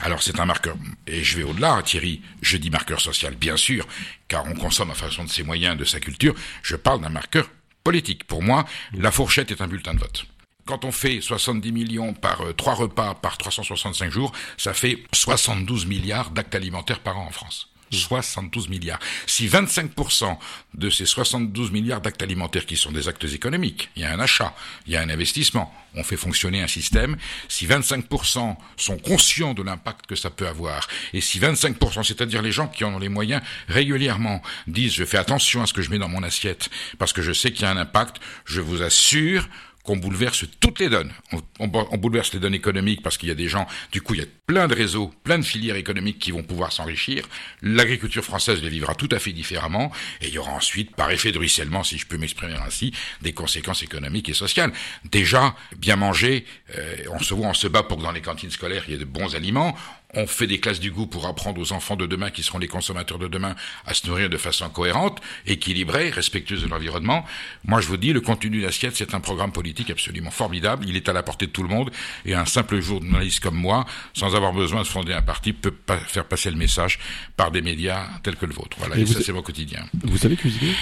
Alors 0.00 0.22
c'est 0.22 0.40
un 0.40 0.46
marqueur, 0.46 0.76
et 1.06 1.22
je 1.22 1.36
vais 1.36 1.44
au-delà, 1.44 1.82
Thierry, 1.82 2.22
je 2.42 2.56
dis 2.56 2.70
marqueur 2.70 3.00
social, 3.00 3.34
bien 3.34 3.56
sûr, 3.56 3.86
car 4.28 4.44
on 4.46 4.54
consomme 4.54 4.90
en 4.90 4.94
façon 4.94 5.24
de 5.24 5.30
ses 5.30 5.42
moyens, 5.42 5.76
de 5.76 5.84
sa 5.84 6.00
culture, 6.00 6.34
je 6.62 6.76
parle 6.76 7.00
d'un 7.00 7.08
marqueur 7.08 7.48
politique. 7.82 8.24
Pour 8.24 8.42
moi, 8.42 8.64
la 8.92 9.10
fourchette 9.10 9.50
est 9.50 9.60
un 9.60 9.68
bulletin 9.68 9.94
de 9.94 10.00
vote. 10.00 10.26
Quand 10.66 10.86
on 10.86 10.92
fait 10.92 11.20
70 11.20 11.72
millions 11.72 12.14
par 12.14 12.40
euh, 12.40 12.52
trois 12.54 12.74
repas 12.74 13.14
par 13.14 13.36
365 13.36 14.10
jours, 14.10 14.32
ça 14.56 14.72
fait 14.72 15.04
72 15.12 15.84
milliards 15.86 16.30
d'actes 16.30 16.54
alimentaires 16.54 17.00
par 17.00 17.18
an 17.18 17.26
en 17.26 17.30
France. 17.30 17.73
72 17.98 18.68
milliards. 18.68 18.98
Si 19.26 19.46
25% 19.48 20.36
de 20.74 20.90
ces 20.90 21.06
72 21.06 21.70
milliards 21.70 22.00
d'actes 22.00 22.22
alimentaires 22.22 22.66
qui 22.66 22.76
sont 22.76 22.92
des 22.92 23.08
actes 23.08 23.24
économiques, 23.24 23.90
il 23.96 24.02
y 24.02 24.04
a 24.04 24.12
un 24.12 24.20
achat, 24.20 24.54
il 24.86 24.92
y 24.92 24.96
a 24.96 25.00
un 25.00 25.08
investissement, 25.08 25.72
on 25.94 26.02
fait 26.02 26.16
fonctionner 26.16 26.62
un 26.62 26.66
système, 26.66 27.16
si 27.48 27.66
25% 27.66 28.56
sont 28.76 28.98
conscients 28.98 29.54
de 29.54 29.62
l'impact 29.62 30.06
que 30.06 30.16
ça 30.16 30.30
peut 30.30 30.46
avoir, 30.46 30.88
et 31.12 31.20
si 31.20 31.38
25%, 31.38 32.02
c'est-à-dire 32.02 32.42
les 32.42 32.52
gens 32.52 32.68
qui 32.68 32.84
en 32.84 32.94
ont 32.94 32.98
les 32.98 33.08
moyens, 33.08 33.42
régulièrement 33.68 34.42
disent 34.66 34.94
je 34.94 35.04
fais 35.04 35.18
attention 35.18 35.62
à 35.62 35.66
ce 35.66 35.72
que 35.72 35.82
je 35.82 35.90
mets 35.90 35.98
dans 35.98 36.08
mon 36.08 36.22
assiette, 36.22 36.70
parce 36.98 37.12
que 37.12 37.22
je 37.22 37.32
sais 37.32 37.52
qu'il 37.52 37.62
y 37.62 37.66
a 37.66 37.70
un 37.70 37.76
impact, 37.76 38.16
je 38.44 38.60
vous 38.60 38.82
assure 38.82 39.48
qu'on 39.84 39.98
bouleverse 39.98 40.46
toutes 40.60 40.80
les 40.80 40.88
donnes. 40.88 41.12
On, 41.60 41.68
bouleverse 41.68 42.32
les 42.32 42.40
donnes 42.40 42.54
économiques 42.54 43.02
parce 43.02 43.18
qu'il 43.18 43.28
y 43.28 43.32
a 43.32 43.36
des 43.36 43.48
gens, 43.48 43.66
du 43.92 44.00
coup, 44.00 44.14
il 44.14 44.20
y 44.20 44.24
a 44.24 44.26
plein 44.46 44.66
de 44.66 44.74
réseaux, 44.74 45.12
plein 45.22 45.38
de 45.38 45.44
filières 45.44 45.76
économiques 45.76 46.18
qui 46.18 46.30
vont 46.32 46.42
pouvoir 46.42 46.72
s'enrichir. 46.72 47.28
L'agriculture 47.62 48.24
française 48.24 48.62
les 48.62 48.70
vivra 48.70 48.94
tout 48.94 49.10
à 49.12 49.18
fait 49.18 49.32
différemment. 49.32 49.92
Et 50.22 50.28
il 50.28 50.34
y 50.34 50.38
aura 50.38 50.52
ensuite, 50.52 50.96
par 50.96 51.10
effet 51.10 51.32
de 51.32 51.38
ruissellement, 51.38 51.84
si 51.84 51.98
je 51.98 52.06
peux 52.06 52.16
m'exprimer 52.16 52.56
ainsi, 52.66 52.92
des 53.20 53.32
conséquences 53.32 53.82
économiques 53.82 54.30
et 54.30 54.34
sociales. 54.34 54.72
Déjà, 55.04 55.54
bien 55.76 55.96
manger, 55.96 56.46
euh, 56.76 56.96
on 57.12 57.18
se 57.18 57.34
voit, 57.34 57.48
on 57.48 57.54
se 57.54 57.68
bat 57.68 57.82
pour 57.82 57.98
que 57.98 58.02
dans 58.02 58.12
les 58.12 58.22
cantines 58.22 58.50
scolaires, 58.50 58.84
il 58.88 58.92
y 58.92 58.94
ait 58.94 58.98
de 58.98 59.04
bons 59.04 59.34
aliments 59.34 59.76
on 60.16 60.26
fait 60.26 60.46
des 60.46 60.60
classes 60.60 60.80
du 60.80 60.90
goût 60.90 61.06
pour 61.06 61.26
apprendre 61.26 61.60
aux 61.60 61.72
enfants 61.72 61.96
de 61.96 62.06
demain, 62.06 62.30
qui 62.30 62.42
seront 62.42 62.58
les 62.58 62.68
consommateurs 62.68 63.18
de 63.18 63.28
demain, 63.28 63.54
à 63.86 63.94
se 63.94 64.06
nourrir 64.06 64.28
de 64.28 64.36
façon 64.36 64.68
cohérente, 64.68 65.20
équilibrée, 65.46 66.10
respectueuse 66.10 66.62
de 66.62 66.68
l'environnement. 66.68 67.24
Moi, 67.64 67.80
je 67.80 67.88
vous 67.88 67.96
dis, 67.96 68.12
le 68.12 68.20
contenu 68.20 68.62
d'assiette, 68.62 68.96
c'est 68.96 69.14
un 69.14 69.20
programme 69.20 69.52
politique 69.52 69.90
absolument 69.90 70.30
formidable. 70.30 70.86
Il 70.88 70.96
est 70.96 71.08
à 71.08 71.12
la 71.12 71.22
portée 71.22 71.46
de 71.46 71.52
tout 71.52 71.62
le 71.62 71.68
monde. 71.68 71.90
Et 72.24 72.34
un 72.34 72.46
simple 72.46 72.80
journaliste 72.80 73.40
comme 73.40 73.56
moi, 73.56 73.84
sans 74.12 74.34
avoir 74.34 74.52
besoin 74.52 74.82
de 74.82 74.86
fonder 74.86 75.12
un 75.12 75.22
parti, 75.22 75.52
peut 75.52 75.70
pas 75.70 75.98
faire 75.98 76.24
passer 76.24 76.50
le 76.50 76.56
message 76.56 76.98
par 77.36 77.50
des 77.50 77.62
médias 77.62 78.06
tels 78.22 78.36
que 78.36 78.46
le 78.46 78.54
vôtre. 78.54 78.76
Voilà. 78.78 78.96
Et, 78.96 79.06
ça, 79.06 79.20
c'est 79.22 79.32
mon 79.32 79.42
quotidien. 79.42 79.84
Vous 80.02 80.18
savez 80.18 80.36
cuisiner? 80.36 80.72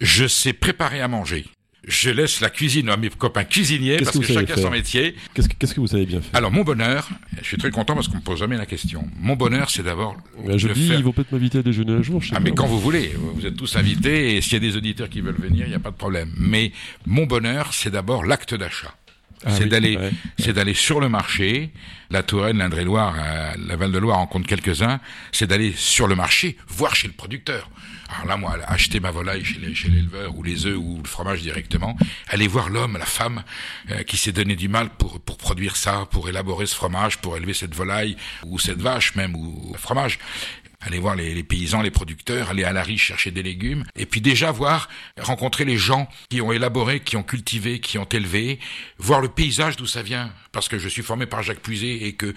Je 0.00 0.26
sais 0.26 0.52
préparer 0.52 1.00
à 1.00 1.08
manger 1.08 1.46
je 1.88 2.10
laisse 2.10 2.40
la 2.40 2.50
cuisine 2.50 2.88
à 2.90 2.96
mes 2.96 3.08
copains 3.08 3.44
cuisiniers 3.44 3.96
parce 3.96 4.18
que, 4.18 4.24
chacun 4.24 4.54
a 4.54 4.56
son 4.56 4.70
métier. 4.70 5.16
Qu'est-ce 5.34 5.74
que, 5.74 5.80
vous 5.80 5.86
savez 5.88 6.06
bien 6.06 6.20
faire 6.20 6.30
Alors 6.34 6.52
mon 6.52 6.62
bonheur, 6.62 7.08
je 7.40 7.46
suis 7.46 7.56
très 7.56 7.70
content 7.70 7.94
parce 7.94 8.08
qu'on 8.08 8.18
me 8.18 8.22
pose 8.22 8.38
jamais 8.38 8.56
la 8.56 8.66
question. 8.66 9.08
Mon 9.18 9.36
bonheur, 9.36 9.70
c'est 9.70 9.82
d'abord. 9.82 10.16
je 10.46 10.68
dis, 10.68 10.88
ils 10.88 11.02
vont 11.02 11.12
peut-être 11.12 11.32
m'inviter 11.32 11.58
à 11.58 11.62
déjeuner 11.62 11.92
un 11.92 12.02
jour. 12.02 12.22
ah 12.32 12.40
mais 12.40 12.52
quand 12.52 12.66
vous 12.66 12.78
voulez, 12.78 13.12
vous 13.34 13.46
êtes 13.46 13.56
tous 13.56 13.76
invités 13.76 14.36
et 14.36 14.40
s'il 14.42 14.54
y 14.54 14.56
a 14.56 14.60
des 14.60 14.76
auditeurs 14.76 15.08
qui 15.08 15.20
veulent 15.20 15.40
venir, 15.40 15.66
il 15.66 15.70
n'y 15.70 15.74
a 15.74 15.80
pas 15.80 15.90
de 15.90 15.96
problème. 15.96 16.32
Mais 16.36 16.72
mon 17.06 17.26
bonheur, 17.26 17.72
c'est 17.72 17.90
d'abord 17.90 18.24
l'acte 18.24 18.54
d'achat. 18.54 18.94
Ah 19.44 19.50
c'est 19.52 19.66
d'aller, 19.66 19.98
c'est 20.38 20.52
d'aller 20.52 20.74
sur 20.74 21.00
le 21.00 21.08
marché. 21.08 21.70
La 22.10 22.22
Touraine, 22.22 22.58
l'Indre-et-Loire, 22.58 23.14
euh, 23.18 23.52
la 23.66 23.76
Val-de-Loire 23.76 24.18
en 24.18 24.26
compte 24.26 24.46
quelques-uns. 24.46 24.98
C'est 25.30 25.46
d'aller 25.46 25.74
sur 25.76 26.06
le 26.06 26.16
marché, 26.16 26.56
voir 26.66 26.94
chez 26.94 27.06
le 27.06 27.12
producteur. 27.12 27.68
Alors 28.10 28.26
là, 28.26 28.36
moi, 28.38 28.56
acheter 28.66 29.00
ma 29.00 29.10
volaille 29.10 29.44
chez 29.44 29.88
l'éleveur 29.88 30.34
ou 30.34 30.42
les 30.42 30.64
œufs 30.64 30.78
ou 30.78 31.00
le 31.02 31.08
fromage 31.08 31.42
directement, 31.42 31.94
aller 32.28 32.48
voir 32.48 32.70
l'homme, 32.70 32.96
la 32.96 33.04
femme 33.04 33.44
euh, 33.90 34.02
qui 34.02 34.16
s'est 34.16 34.32
donné 34.32 34.56
du 34.56 34.68
mal 34.68 34.88
pour 34.88 35.20
pour 35.20 35.36
produire 35.36 35.76
ça, 35.76 36.06
pour 36.10 36.28
élaborer 36.30 36.64
ce 36.64 36.74
fromage, 36.74 37.18
pour 37.18 37.36
élever 37.36 37.52
cette 37.52 37.74
volaille 37.74 38.16
ou 38.46 38.58
cette 38.58 38.80
vache 38.80 39.14
même 39.14 39.36
ou 39.36 39.72
le 39.72 39.78
fromage 39.78 40.18
aller 40.80 40.98
voir 40.98 41.16
les, 41.16 41.42
paysans, 41.42 41.82
les 41.82 41.90
producteurs, 41.90 42.50
aller 42.50 42.64
à 42.64 42.72
la 42.72 42.82
riche 42.82 43.06
chercher 43.06 43.30
des 43.30 43.42
légumes, 43.42 43.84
et 43.96 44.06
puis 44.06 44.20
déjà 44.20 44.52
voir, 44.52 44.88
rencontrer 45.20 45.64
les 45.64 45.76
gens 45.76 46.08
qui 46.30 46.40
ont 46.40 46.52
élaboré, 46.52 47.00
qui 47.00 47.16
ont 47.16 47.22
cultivé, 47.22 47.80
qui 47.80 47.98
ont 47.98 48.04
élevé, 48.04 48.60
voir 48.98 49.20
le 49.20 49.28
paysage 49.28 49.76
d'où 49.76 49.86
ça 49.86 50.02
vient, 50.02 50.32
parce 50.52 50.68
que 50.68 50.78
je 50.78 50.88
suis 50.88 51.02
formé 51.02 51.26
par 51.26 51.42
Jacques 51.42 51.60
Puiset 51.60 52.04
et 52.06 52.12
que 52.12 52.32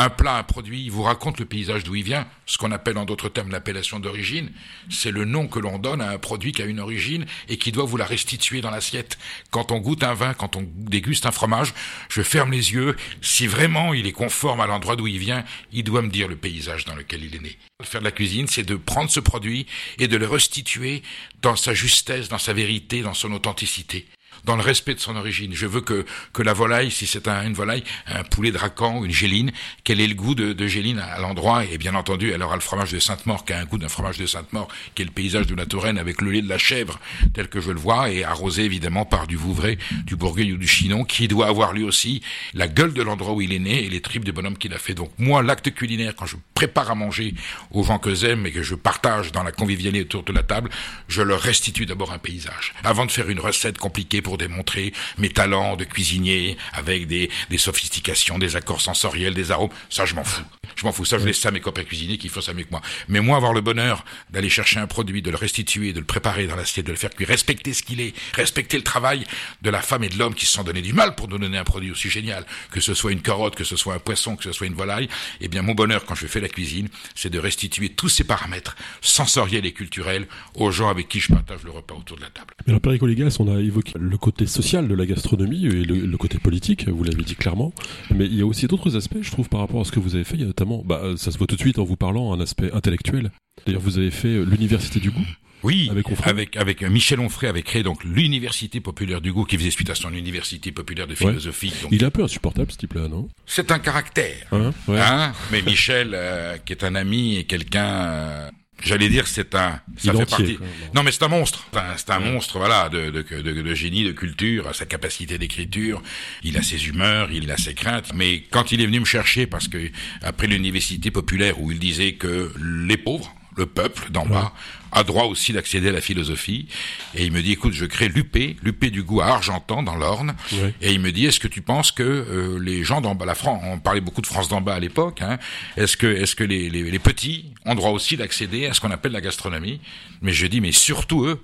Un 0.00 0.10
plat, 0.10 0.36
un 0.36 0.44
produit, 0.44 0.84
il 0.84 0.92
vous 0.92 1.02
raconte 1.02 1.40
le 1.40 1.44
paysage 1.44 1.82
d'où 1.82 1.96
il 1.96 2.04
vient, 2.04 2.28
ce 2.46 2.56
qu'on 2.56 2.70
appelle 2.70 2.98
en 2.98 3.04
d'autres 3.04 3.28
termes 3.28 3.50
l'appellation 3.50 3.98
d'origine. 3.98 4.52
C'est 4.88 5.10
le 5.10 5.24
nom 5.24 5.48
que 5.48 5.58
l'on 5.58 5.80
donne 5.80 6.00
à 6.00 6.10
un 6.10 6.18
produit 6.18 6.52
qui 6.52 6.62
a 6.62 6.66
une 6.66 6.78
origine 6.78 7.26
et 7.48 7.58
qui 7.58 7.72
doit 7.72 7.84
vous 7.84 7.96
la 7.96 8.04
restituer 8.04 8.60
dans 8.60 8.70
l'assiette. 8.70 9.18
Quand 9.50 9.72
on 9.72 9.80
goûte 9.80 10.04
un 10.04 10.14
vin, 10.14 10.34
quand 10.34 10.54
on 10.54 10.64
déguste 10.72 11.26
un 11.26 11.32
fromage, 11.32 11.74
je 12.10 12.22
ferme 12.22 12.52
les 12.52 12.74
yeux. 12.74 12.94
Si 13.22 13.48
vraiment 13.48 13.92
il 13.92 14.06
est 14.06 14.12
conforme 14.12 14.60
à 14.60 14.68
l'endroit 14.68 14.94
d'où 14.94 15.08
il 15.08 15.18
vient, 15.18 15.44
il 15.72 15.82
doit 15.82 16.02
me 16.02 16.10
dire 16.10 16.28
le 16.28 16.36
paysage 16.36 16.84
dans 16.84 16.94
lequel 16.94 17.24
il 17.24 17.34
est 17.34 17.42
né. 17.42 17.58
Faire 17.82 18.00
de 18.00 18.04
la 18.04 18.12
cuisine, 18.12 18.46
c'est 18.46 18.62
de 18.62 18.76
prendre 18.76 19.10
ce 19.10 19.18
produit 19.18 19.66
et 19.98 20.06
de 20.06 20.16
le 20.16 20.28
restituer 20.28 21.02
dans 21.42 21.56
sa 21.56 21.74
justesse, 21.74 22.28
dans 22.28 22.38
sa 22.38 22.52
vérité, 22.52 23.02
dans 23.02 23.14
son 23.14 23.32
authenticité 23.32 24.06
dans 24.44 24.56
le 24.56 24.62
respect 24.62 24.94
de 24.94 25.00
son 25.00 25.16
origine. 25.16 25.52
Je 25.54 25.66
veux 25.66 25.80
que, 25.80 26.04
que 26.32 26.42
la 26.42 26.52
volaille, 26.52 26.90
si 26.90 27.06
c'est 27.06 27.28
un, 27.28 27.46
une 27.46 27.54
volaille, 27.54 27.84
un 28.06 28.24
poulet 28.24 28.50
de 28.50 28.58
racan, 28.58 29.04
une 29.04 29.12
géline, 29.12 29.52
qu'elle 29.84 30.00
ait 30.00 30.06
le 30.06 30.14
goût 30.14 30.34
de, 30.34 30.52
de 30.52 30.66
géline 30.66 30.98
à, 30.98 31.18
l'endroit. 31.18 31.64
Et 31.64 31.78
bien 31.78 31.94
entendu, 31.94 32.30
elle 32.32 32.42
aura 32.42 32.54
le 32.54 32.60
fromage 32.60 32.92
de 32.92 32.98
Sainte-Maure 32.98 33.44
qui 33.44 33.52
a 33.52 33.58
un 33.58 33.64
goût 33.64 33.78
d'un 33.78 33.88
fromage 33.88 34.18
de 34.18 34.26
Sainte-Maure, 34.26 34.68
qui 34.94 35.02
est 35.02 35.04
le 35.04 35.10
paysage 35.10 35.46
de 35.46 35.54
la 35.54 35.66
Touraine 35.66 35.98
avec 35.98 36.20
le 36.20 36.30
lait 36.30 36.42
de 36.42 36.48
la 36.48 36.58
chèvre 36.58 36.98
tel 37.34 37.48
que 37.48 37.60
je 37.60 37.70
le 37.70 37.78
vois, 37.78 38.10
et 38.10 38.24
arrosé 38.24 38.64
évidemment 38.64 39.04
par 39.04 39.26
du 39.26 39.36
Vouvray, 39.36 39.78
du 40.04 40.16
Bourgueil 40.16 40.52
ou 40.52 40.56
du 40.56 40.68
Chinon, 40.68 41.04
qui 41.04 41.28
doit 41.28 41.46
avoir 41.46 41.72
lui 41.72 41.84
aussi 41.84 42.22
la 42.54 42.68
gueule 42.68 42.92
de 42.92 43.02
l'endroit 43.02 43.32
où 43.32 43.40
il 43.40 43.52
est 43.52 43.58
né 43.58 43.84
et 43.84 43.88
les 43.88 44.00
tripes 44.00 44.24
de 44.24 44.32
bonhomme 44.32 44.56
qu'il 44.56 44.72
a 44.74 44.78
fait. 44.78 44.94
Donc 44.94 45.10
moi, 45.18 45.42
l'acte 45.42 45.72
culinaire, 45.72 46.14
quand 46.16 46.26
je 46.26 46.36
prépare 46.54 46.90
à 46.90 46.94
manger 46.94 47.34
aux 47.70 47.84
gens 47.84 47.98
que 47.98 48.14
j'aime 48.14 48.46
et 48.46 48.52
que 48.52 48.62
je 48.62 48.74
partage 48.74 49.32
dans 49.32 49.42
la 49.42 49.52
convivialité 49.52 50.00
autour 50.00 50.22
de 50.22 50.32
la 50.32 50.42
table, 50.42 50.70
je 51.08 51.22
leur 51.22 51.40
restitue 51.40 51.86
d'abord 51.86 52.12
un 52.12 52.18
paysage. 52.18 52.74
Avant 52.84 53.06
de 53.06 53.10
faire 53.10 53.28
une 53.28 53.40
recette 53.40 53.78
compliquée 53.78 54.22
pour 54.28 54.36
démontrer 54.36 54.92
mes 55.16 55.30
talents 55.30 55.74
de 55.74 55.84
cuisinier 55.84 56.58
avec 56.74 57.06
des, 57.06 57.30
des 57.48 57.56
sophistications, 57.56 58.38
des 58.38 58.56
accords 58.56 58.82
sensoriels, 58.82 59.32
des 59.32 59.52
arômes. 59.52 59.70
Ça, 59.88 60.04
je 60.04 60.14
m'en 60.14 60.22
fous. 60.22 60.44
Je 60.76 60.84
m'en 60.84 60.92
fous. 60.92 61.06
Ça, 61.06 61.18
je 61.18 61.24
laisse 61.24 61.40
ça 61.40 61.48
à 61.48 61.50
mes 61.50 61.60
copains 61.60 61.82
cuisiniers 61.82 62.18
qui 62.18 62.28
font 62.28 62.42
ça 62.42 62.52
mieux 62.52 62.64
que 62.64 62.70
moi. 62.70 62.82
Mais 63.08 63.20
moi, 63.20 63.38
avoir 63.38 63.54
le 63.54 63.62
bonheur 63.62 64.04
d'aller 64.28 64.50
chercher 64.50 64.80
un 64.80 64.86
produit, 64.86 65.22
de 65.22 65.30
le 65.30 65.38
restituer, 65.38 65.94
de 65.94 66.00
le 66.00 66.04
préparer 66.04 66.46
dans 66.46 66.56
l'assiette, 66.56 66.84
de 66.84 66.90
le 66.90 66.98
faire 66.98 67.08
cuire, 67.08 67.28
respecter 67.28 67.72
ce 67.72 67.82
qu'il 67.82 68.02
est, 68.02 68.12
respecter 68.34 68.76
le 68.76 68.82
travail 68.82 69.24
de 69.62 69.70
la 69.70 69.80
femme 69.80 70.04
et 70.04 70.10
de 70.10 70.18
l'homme 70.18 70.34
qui 70.34 70.44
se 70.44 70.52
sont 70.52 70.62
donné 70.62 70.82
du 70.82 70.92
mal 70.92 71.14
pour 71.14 71.26
nous 71.26 71.38
donner 71.38 71.56
un 71.56 71.64
produit 71.64 71.90
aussi 71.90 72.10
génial, 72.10 72.44
que 72.70 72.80
ce 72.80 72.92
soit 72.92 73.12
une 73.12 73.22
carotte, 73.22 73.56
que 73.56 73.64
ce 73.64 73.76
soit 73.76 73.94
un 73.94 73.98
poisson, 73.98 74.36
que 74.36 74.44
ce 74.44 74.52
soit 74.52 74.66
une 74.66 74.74
volaille, 74.74 75.08
eh 75.40 75.48
bien, 75.48 75.62
mon 75.62 75.72
bonheur 75.72 76.04
quand 76.04 76.14
je 76.14 76.26
fais 76.26 76.40
la 76.40 76.50
cuisine, 76.50 76.88
c'est 77.14 77.30
de 77.30 77.38
restituer 77.38 77.88
tous 77.88 78.10
ces 78.10 78.24
paramètres 78.24 78.76
sensoriels 79.00 79.64
et 79.64 79.72
culturels 79.72 80.26
aux 80.54 80.70
gens 80.70 80.90
avec 80.90 81.08
qui 81.08 81.18
je 81.18 81.32
partage 81.32 81.62
le 81.64 81.70
repas 81.70 81.94
autour 81.94 82.18
de 82.18 82.22
la 82.22 82.28
table. 82.28 82.52
Mais 82.66 82.74
alors, 82.74 83.06
Légas, 83.06 83.36
on 83.38 83.56
a 83.56 83.60
évoqué 83.60 83.92
le 83.98 84.17
côté 84.18 84.46
social 84.46 84.88
de 84.88 84.94
la 84.94 85.06
gastronomie 85.06 85.66
et 85.66 85.84
le, 85.84 86.16
côté 86.16 86.38
politique, 86.38 86.88
vous 86.88 87.04
l'avez 87.04 87.22
dit 87.22 87.36
clairement. 87.36 87.72
Mais 88.14 88.26
il 88.26 88.34
y 88.34 88.42
a 88.42 88.46
aussi 88.46 88.66
d'autres 88.66 88.96
aspects, 88.96 89.22
je 89.22 89.30
trouve, 89.30 89.48
par 89.48 89.60
rapport 89.60 89.80
à 89.80 89.84
ce 89.84 89.92
que 89.92 90.00
vous 90.00 90.14
avez 90.14 90.24
fait. 90.24 90.34
Il 90.34 90.40
y 90.40 90.44
a 90.44 90.46
notamment, 90.46 90.82
bah, 90.84 91.02
ça 91.16 91.30
se 91.30 91.38
voit 91.38 91.46
tout 91.46 91.56
de 91.56 91.60
suite 91.60 91.78
en 91.78 91.84
vous 91.84 91.96
parlant, 91.96 92.32
un 92.32 92.40
aspect 92.40 92.70
intellectuel. 92.72 93.30
D'ailleurs, 93.66 93.80
vous 93.80 93.98
avez 93.98 94.10
fait 94.10 94.44
l'université 94.44 95.00
du 95.00 95.10
goût. 95.10 95.26
Oui, 95.62 95.90
avec, 95.90 96.06
avec, 96.24 96.56
avec 96.56 96.82
Michel 96.82 97.18
Onfray 97.18 97.48
avait 97.48 97.62
créé 97.62 97.82
donc 97.82 98.04
l'université 98.04 98.80
populaire 98.80 99.20
du 99.20 99.32
goût 99.32 99.44
qui 99.44 99.56
faisait 99.58 99.70
suite 99.70 99.90
à 99.90 99.94
son 99.94 100.12
université 100.12 100.70
populaire 100.70 101.06
de 101.06 101.14
philosophie. 101.14 101.72
Il 101.90 102.02
est 102.02 102.06
un 102.06 102.10
peu 102.10 102.22
insupportable 102.22 102.70
ce 102.70 102.76
type-là, 102.76 103.08
non? 103.08 103.28
C'est 103.44 103.72
un 103.72 103.78
caractère. 103.78 104.46
Hein, 104.52 104.70
hein? 104.88 105.32
Mais 105.50 105.62
Michel, 105.62 106.10
euh, 106.14 106.56
qui 106.58 106.72
est 106.72 106.84
un 106.84 106.94
ami 106.94 107.38
et 107.38 107.44
quelqu'un 107.44 107.86
euh, 107.86 108.50
J'allais 108.82 109.08
dire 109.08 109.26
c'est 109.26 109.54
un 109.54 109.80
ça 109.96 110.12
fait 110.12 110.26
partie. 110.26 110.58
Non 110.94 111.02
mais 111.02 111.10
c'est 111.12 111.22
un 111.24 111.28
monstre. 111.28 111.66
c'est 111.96 112.10
un 112.10 112.20
monstre 112.20 112.58
voilà 112.58 112.88
de, 112.88 113.10
de, 113.10 113.22
de, 113.22 113.62
de, 113.62 113.74
génie, 113.74 114.04
de 114.04 114.12
culture, 114.12 114.74
sa 114.74 114.86
capacité 114.86 115.38
d'écriture. 115.38 116.02
Il 116.42 116.56
a 116.56 116.62
ses 116.62 116.86
humeurs, 116.88 117.30
il 117.32 117.50
a 117.50 117.56
ses 117.56 117.74
craintes. 117.74 118.12
Mais 118.14 118.42
quand 118.50 118.72
il 118.72 118.80
est 118.80 118.86
venu 118.86 119.00
me 119.00 119.04
chercher 119.04 119.46
parce 119.46 119.68
que 119.68 119.90
après 120.22 120.46
l'université 120.46 121.10
populaire 121.10 121.60
où 121.60 121.72
il 121.72 121.78
disait 121.78 122.12
que 122.12 122.52
les 122.60 122.96
pauvres 122.96 123.34
le 123.58 123.66
peuple 123.66 124.10
d'en 124.10 124.24
bas 124.24 124.52
a 124.92 125.04
droit 125.04 125.24
aussi 125.24 125.52
d'accéder 125.52 125.88
à 125.88 125.92
la 125.92 126.00
philosophie. 126.00 126.66
Et 127.14 127.24
il 127.26 127.32
me 127.32 127.42
dit, 127.42 127.52
écoute, 127.52 127.74
je 127.74 127.84
crée 127.84 128.08
l'UP, 128.08 128.36
l'UP 128.62 128.86
du 128.86 129.02
goût 129.02 129.20
à 129.20 129.26
Argentan, 129.26 129.82
dans 129.82 129.96
l'Orne. 129.96 130.34
Et 130.80 130.92
il 130.92 131.00
me 131.00 131.12
dit, 131.12 131.26
est-ce 131.26 131.40
que 131.40 131.48
tu 131.48 131.60
penses 131.60 131.92
que 131.92 132.02
euh, 132.02 132.58
les 132.58 132.84
gens 132.84 133.00
d'en 133.00 133.14
bas, 133.14 133.26
la 133.26 133.34
France, 133.34 133.60
on 133.66 133.78
parlait 133.78 134.00
beaucoup 134.00 134.22
de 134.22 134.26
France 134.26 134.48
d'en 134.48 134.60
bas 134.60 134.74
à 134.74 134.80
l'époque, 134.80 135.20
hein, 135.20 135.38
est-ce 135.76 135.96
que, 135.96 136.06
est-ce 136.06 136.34
que 136.34 136.44
les, 136.44 136.70
les, 136.70 136.90
les 136.90 136.98
petits 136.98 137.52
ont 137.66 137.74
droit 137.74 137.90
aussi 137.90 138.16
d'accéder 138.16 138.66
à 138.66 138.72
ce 138.72 138.80
qu'on 138.80 138.90
appelle 138.90 139.12
la 139.12 139.20
gastronomie? 139.20 139.80
Mais 140.22 140.32
je 140.32 140.46
dis, 140.46 140.60
mais 140.60 140.72
surtout 140.72 141.24
eux. 141.26 141.38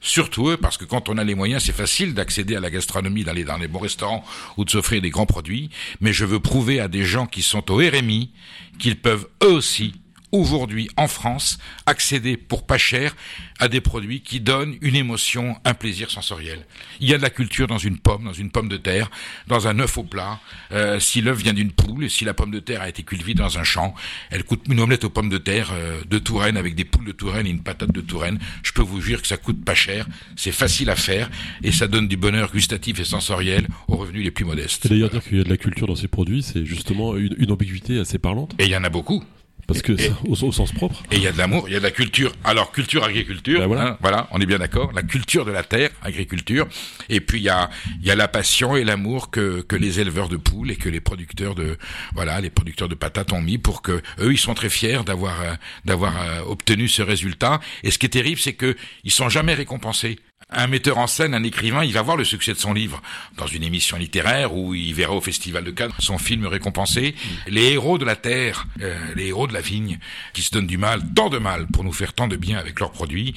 Surtout 0.00 0.50
eux, 0.50 0.58
parce 0.58 0.76
que 0.76 0.84
quand 0.84 1.08
on 1.08 1.16
a 1.16 1.24
les 1.24 1.34
moyens, 1.34 1.62
c'est 1.64 1.72
facile 1.72 2.12
d'accéder 2.12 2.56
à 2.56 2.60
la 2.60 2.70
gastronomie, 2.70 3.24
d'aller 3.24 3.44
dans 3.44 3.56
les 3.56 3.68
bons 3.68 3.78
restaurants 3.78 4.22
ou 4.58 4.66
de 4.66 4.70
s'offrir 4.70 5.00
des 5.00 5.08
grands 5.08 5.24
produits. 5.24 5.70
Mais 6.02 6.12
je 6.12 6.26
veux 6.26 6.40
prouver 6.40 6.78
à 6.78 6.88
des 6.88 7.04
gens 7.04 7.26
qui 7.26 7.40
sont 7.40 7.70
au 7.70 7.76
RMI 7.76 8.30
qu'ils 8.78 8.96
peuvent 8.96 9.26
eux 9.42 9.52
aussi 9.52 9.94
aujourd'hui 10.34 10.88
en 10.96 11.06
France 11.06 11.58
accéder 11.86 12.36
pour 12.36 12.66
pas 12.66 12.78
cher 12.78 13.14
à 13.60 13.68
des 13.68 13.80
produits 13.80 14.20
qui 14.20 14.40
donnent 14.40 14.76
une 14.80 14.96
émotion, 14.96 15.56
un 15.64 15.74
plaisir 15.74 16.10
sensoriel. 16.10 16.66
Il 17.00 17.08
y 17.08 17.14
a 17.14 17.18
de 17.18 17.22
la 17.22 17.30
culture 17.30 17.68
dans 17.68 17.78
une 17.78 17.98
pomme, 17.98 18.24
dans 18.24 18.32
une 18.32 18.50
pomme 18.50 18.68
de 18.68 18.76
terre, 18.76 19.10
dans 19.46 19.68
un 19.68 19.78
œuf 19.78 19.96
au 19.96 20.02
plat. 20.02 20.40
Euh, 20.72 20.98
si 20.98 21.20
l'œuf 21.20 21.38
vient 21.38 21.52
d'une 21.52 21.70
poule 21.70 22.04
et 22.04 22.08
si 22.08 22.24
la 22.24 22.34
pomme 22.34 22.50
de 22.50 22.58
terre 22.58 22.82
a 22.82 22.88
été 22.88 23.04
cultivée 23.04 23.34
dans 23.34 23.58
un 23.58 23.62
champ, 23.62 23.94
elle 24.30 24.42
coûte 24.42 24.62
une 24.68 24.80
omelette 24.80 25.04
aux 25.04 25.10
pommes 25.10 25.28
de 25.28 25.38
terre 25.38 25.70
euh, 25.72 26.02
de 26.04 26.18
Touraine 26.18 26.56
avec 26.56 26.74
des 26.74 26.84
poules 26.84 27.06
de 27.06 27.12
Touraine 27.12 27.46
et 27.46 27.50
une 27.50 27.62
patate 27.62 27.92
de 27.92 28.00
Touraine. 28.00 28.40
Je 28.64 28.72
peux 28.72 28.82
vous 28.82 29.00
dire 29.00 29.22
que 29.22 29.28
ça 29.28 29.36
coûte 29.36 29.64
pas 29.64 29.76
cher, 29.76 30.08
c'est 30.34 30.52
facile 30.52 30.90
à 30.90 30.96
faire 30.96 31.30
et 31.62 31.70
ça 31.70 31.86
donne 31.86 32.08
du 32.08 32.16
bonheur 32.16 32.50
gustatif 32.50 32.98
et 32.98 33.04
sensoriel 33.04 33.68
aux 33.86 33.96
revenus 33.96 34.24
les 34.24 34.32
plus 34.32 34.44
modestes. 34.44 34.86
Et 34.86 34.88
d'ailleurs 34.88 35.10
dire 35.10 35.22
qu'il 35.22 35.38
y 35.38 35.40
a 35.40 35.44
de 35.44 35.50
la 35.50 35.56
culture 35.56 35.86
dans 35.86 35.96
ces 35.96 36.08
produits, 36.08 36.42
c'est 36.42 36.66
justement 36.66 37.16
une, 37.16 37.36
une 37.38 37.52
ambiguïté 37.52 38.00
assez 38.00 38.18
parlante. 38.18 38.52
Et 38.58 38.64
il 38.64 38.70
y 38.70 38.76
en 38.76 38.84
a 38.84 38.90
beaucoup. 38.90 39.22
Parce 39.66 39.82
que 39.82 39.92
au, 40.28 40.52
sens 40.52 40.72
propre. 40.72 41.02
Et 41.10 41.16
il 41.16 41.22
y 41.22 41.26
a 41.26 41.32
de 41.32 41.38
l'amour, 41.38 41.68
il 41.68 41.72
y 41.72 41.76
a 41.76 41.78
de 41.78 41.84
la 41.84 41.90
culture. 41.90 42.32
Alors 42.44 42.72
culture, 42.72 43.04
agriculture, 43.04 43.60
ben 43.60 43.66
voilà. 43.66 43.88
Hein, 43.88 43.98
voilà. 44.00 44.28
on 44.30 44.40
est 44.40 44.46
bien 44.46 44.58
d'accord. 44.58 44.92
La 44.92 45.02
culture 45.02 45.44
de 45.44 45.52
la 45.52 45.62
terre, 45.62 45.90
agriculture. 46.02 46.66
Et 47.08 47.20
puis 47.20 47.38
il 47.40 47.44
y 47.44 47.48
a 47.48 47.70
il 48.00 48.06
y 48.06 48.10
a 48.10 48.14
la 48.14 48.28
passion 48.28 48.76
et 48.76 48.84
l'amour 48.84 49.30
que 49.30 49.62
que 49.62 49.76
les 49.76 50.00
éleveurs 50.00 50.28
de 50.28 50.36
poules 50.36 50.70
et 50.70 50.76
que 50.76 50.88
les 50.88 51.00
producteurs 51.00 51.54
de 51.54 51.78
voilà 52.14 52.40
les 52.40 52.50
producteurs 52.50 52.88
de 52.88 52.94
patates 52.94 53.32
ont 53.32 53.42
mis 53.42 53.58
pour 53.58 53.82
que 53.82 54.02
eux 54.20 54.32
ils 54.32 54.38
sont 54.38 54.54
très 54.54 54.68
fiers 54.68 55.00
d'avoir 55.04 55.40
euh, 55.40 55.54
d'avoir 55.84 56.20
euh, 56.20 56.40
obtenu 56.46 56.88
ce 56.88 57.02
résultat. 57.02 57.60
Et 57.82 57.90
ce 57.90 57.98
qui 57.98 58.06
est 58.06 58.10
terrible, 58.10 58.40
c'est 58.40 58.54
que 58.54 58.76
ils 59.04 59.12
sont 59.12 59.28
jamais 59.28 59.54
récompensés 59.54 60.18
un 60.50 60.66
metteur 60.66 60.98
en 60.98 61.06
scène, 61.06 61.34
un 61.34 61.42
écrivain, 61.42 61.84
il 61.84 61.92
va 61.92 62.02
voir 62.02 62.16
le 62.16 62.24
succès 62.24 62.52
de 62.52 62.58
son 62.58 62.72
livre. 62.72 63.02
Dans 63.36 63.46
une 63.46 63.62
émission 63.62 63.96
littéraire 63.96 64.54
où 64.54 64.74
il 64.74 64.94
verra 64.94 65.14
au 65.14 65.20
Festival 65.20 65.64
de 65.64 65.70
Cannes 65.70 65.92
son 65.98 66.18
film 66.18 66.46
récompensé. 66.46 67.14
Les 67.46 67.72
héros 67.72 67.98
de 67.98 68.04
la 68.04 68.16
terre, 68.16 68.66
euh, 68.80 68.96
les 69.16 69.28
héros 69.28 69.46
de 69.46 69.52
la 69.52 69.60
vigne, 69.60 69.98
qui 70.32 70.42
se 70.42 70.50
donnent 70.50 70.66
du 70.66 70.78
mal, 70.78 71.02
tant 71.14 71.30
de 71.30 71.38
mal, 71.38 71.66
pour 71.66 71.84
nous 71.84 71.92
faire 71.92 72.12
tant 72.12 72.28
de 72.28 72.36
bien 72.36 72.58
avec 72.58 72.80
leurs 72.80 72.92
produits, 72.92 73.34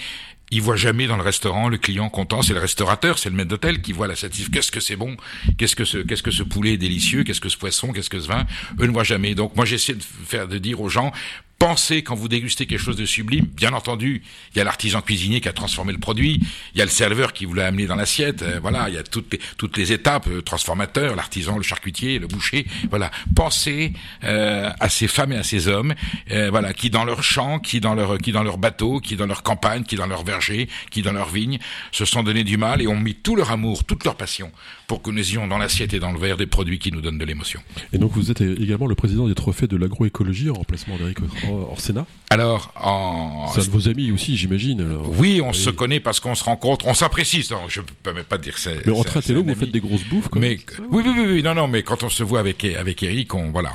ils 0.50 0.62
voient 0.62 0.78
jamais 0.78 1.08
dans 1.08 1.18
le 1.18 1.24
restaurant 1.24 1.68
le 1.68 1.78
client 1.78 2.10
content, 2.10 2.42
c'est 2.42 2.54
le 2.54 2.60
restaurateur, 2.60 3.20
c'est 3.20 3.30
le 3.30 3.36
maître 3.36 3.50
d'hôtel 3.50 3.82
qui 3.82 3.92
voit 3.92 4.08
la 4.08 4.16
satisfaction. 4.16 4.52
Qu'est-ce 4.54 4.72
que 4.72 4.80
c'est 4.80 4.96
bon? 4.96 5.18
Qu'est-ce 5.58 5.76
que 5.76 5.84
ce 5.84 5.98
qu'est-ce 5.98 6.24
que 6.24 6.32
ce 6.32 6.44
poulet 6.44 6.74
est 6.74 6.78
délicieux? 6.78 7.24
Qu'est-ce 7.24 7.42
que 7.42 7.50
ce 7.50 7.58
poisson? 7.58 7.92
Qu'est-ce 7.92 8.10
que 8.10 8.20
ce 8.20 8.28
vin? 8.28 8.46
Eux 8.80 8.88
ne 8.88 8.92
voient 8.92 9.04
jamais. 9.04 9.36
Donc 9.36 9.56
moi 9.58 9.66
j'essaie 9.66 9.96
de 9.96 10.04
faire 10.04 10.48
de 10.48 10.58
dire 10.58 10.80
aux 10.80 10.90
gens 10.90 11.12
Pensez 11.60 12.04
quand 12.04 12.14
vous 12.14 12.28
dégustez 12.28 12.68
quelque 12.68 12.80
chose 12.80 12.98
de 12.98 13.06
sublime, 13.06 13.46
bien 13.46 13.74
entendu, 13.74 14.22
il 14.54 14.58
y 14.60 14.62
a 14.62 14.64
l'artisan 14.64 15.02
cuisinier 15.02 15.42
qui 15.42 15.50
a 15.50 15.54
transformé 15.54 15.92
le 15.92 15.98
produit, 15.98 16.40
il 16.76 16.78
y 16.78 16.82
a 16.82 16.86
le 16.86 16.92
serveur 16.92 17.34
qui 17.34 17.46
vous 17.46 17.56
l'a 17.56 17.66
amené 17.66 17.88
dans 17.88 17.96
l'assiette, 17.96 18.44
euh, 18.44 18.60
voilà, 18.62 18.90
il 18.90 18.96
y 18.96 18.98
a 18.98 19.04
toutes 19.04 19.34
les, 19.34 19.40
toutes 19.58 19.76
les 19.76 19.92
étapes, 19.92 20.28
le 20.28 20.44
transformateur, 20.44 21.16
l'artisan, 21.16 21.58
le 21.58 21.64
charcutier, 21.64 22.20
le 22.20 22.28
boucher, 22.28 22.68
voilà. 22.92 23.10
Pensez 23.36 23.94
euh, 24.24 24.70
à 24.80 24.90
ces 24.90 25.08
femmes 25.08 25.32
et 25.32 25.38
à 25.38 25.44
ces 25.44 25.68
hommes, 25.68 25.96
euh, 26.30 26.52
voilà, 26.52 26.74
qui 26.74 26.92
dans 26.92 27.06
leur 27.06 27.24
champ, 27.24 27.58
qui 27.58 27.80
dans 27.80 27.96
leur, 27.96 28.20
qui 28.20 28.32
dans 28.32 28.44
leur 28.44 28.60
bateau, 28.60 29.00
qui 29.00 29.16
dans 29.16 29.26
leur 29.26 29.42
campagne, 29.42 29.84
qui 29.84 29.96
dans 29.96 30.06
leur 30.06 30.24
verger, 30.24 30.70
qui 30.92 31.02
dans 31.02 31.14
leur 31.14 31.30
vigne, 31.30 31.58
se 31.92 32.06
sont 32.06 32.22
donné 32.22 32.44
du 32.44 32.58
mal 32.58 32.84
et 32.84 32.88
ont 32.88 33.00
mis 33.00 33.16
tout 33.16 33.36
leur 33.36 33.52
amour, 33.52 33.84
toute 33.84 34.04
leur 34.04 34.16
passion 34.16 34.52
pour 34.88 35.02
que 35.02 35.12
nous 35.12 35.32
ayons 35.32 35.48
dans 35.48 35.58
l'assiette 35.58 35.94
et 35.94 36.00
dans 36.00 36.12
le 36.12 36.20
verre 36.20 36.38
des 36.38 36.48
produits 36.48 36.80
qui 36.80 36.92
nous 36.92 37.02
donnent 37.02 37.18
de 37.18 37.26
l'émotion. 37.26 37.62
Et 37.92 37.98
donc 37.98 38.14
vous 38.14 38.32
êtes 38.32 38.42
également 38.42 38.88
le 38.88 38.96
président 38.96 39.28
des 39.28 39.36
trophées 39.36 39.68
de 39.68 39.76
l'agroécologie 39.76 40.50
en 40.50 40.54
remplacement 40.54 40.98
d'Eric 40.98 41.20
Orsena 41.50 42.06
Alors, 42.30 42.72
en... 42.76 43.48
C'est 43.54 43.62
un 43.62 43.66
de 43.66 43.70
vos 43.70 43.88
amis 43.88 44.12
aussi, 44.12 44.38
j'imagine. 44.38 44.86
Oui, 45.18 45.42
on 45.44 45.54
se 45.54 45.70
connaît 45.70 46.00
parce 46.00 46.20
qu'on 46.20 46.36
se 46.36 46.44
rencontre, 46.44 46.88
on 46.88 46.94
s'apprécie. 46.94 47.48
Je 47.68 47.82
peux 47.82 48.14
même 48.14 48.24
pas 48.24 48.38
dire 48.38 48.58
ça. 48.58 48.72
Mais 48.86 48.92
entre 48.92 49.18
intello, 49.18 49.44
vous 49.44 49.56
faites 49.56 49.72
des 49.72 49.80
grosses 49.80 50.04
bouffes. 50.06 50.28
Comme 50.30 50.42
mais 50.42 50.60
oui, 50.92 51.04
oui, 51.06 51.14
oui, 51.16 51.26
oui, 51.28 51.44
non, 51.44 51.56
non, 51.56 51.68
mais 51.68 51.84
quand 51.84 52.04
on 52.04 52.10
se 52.10 52.24
voit 52.24 52.40
avec 52.40 52.64
avec 52.64 53.04
Eric, 53.04 53.34
on 53.34 53.52
voilà, 53.52 53.72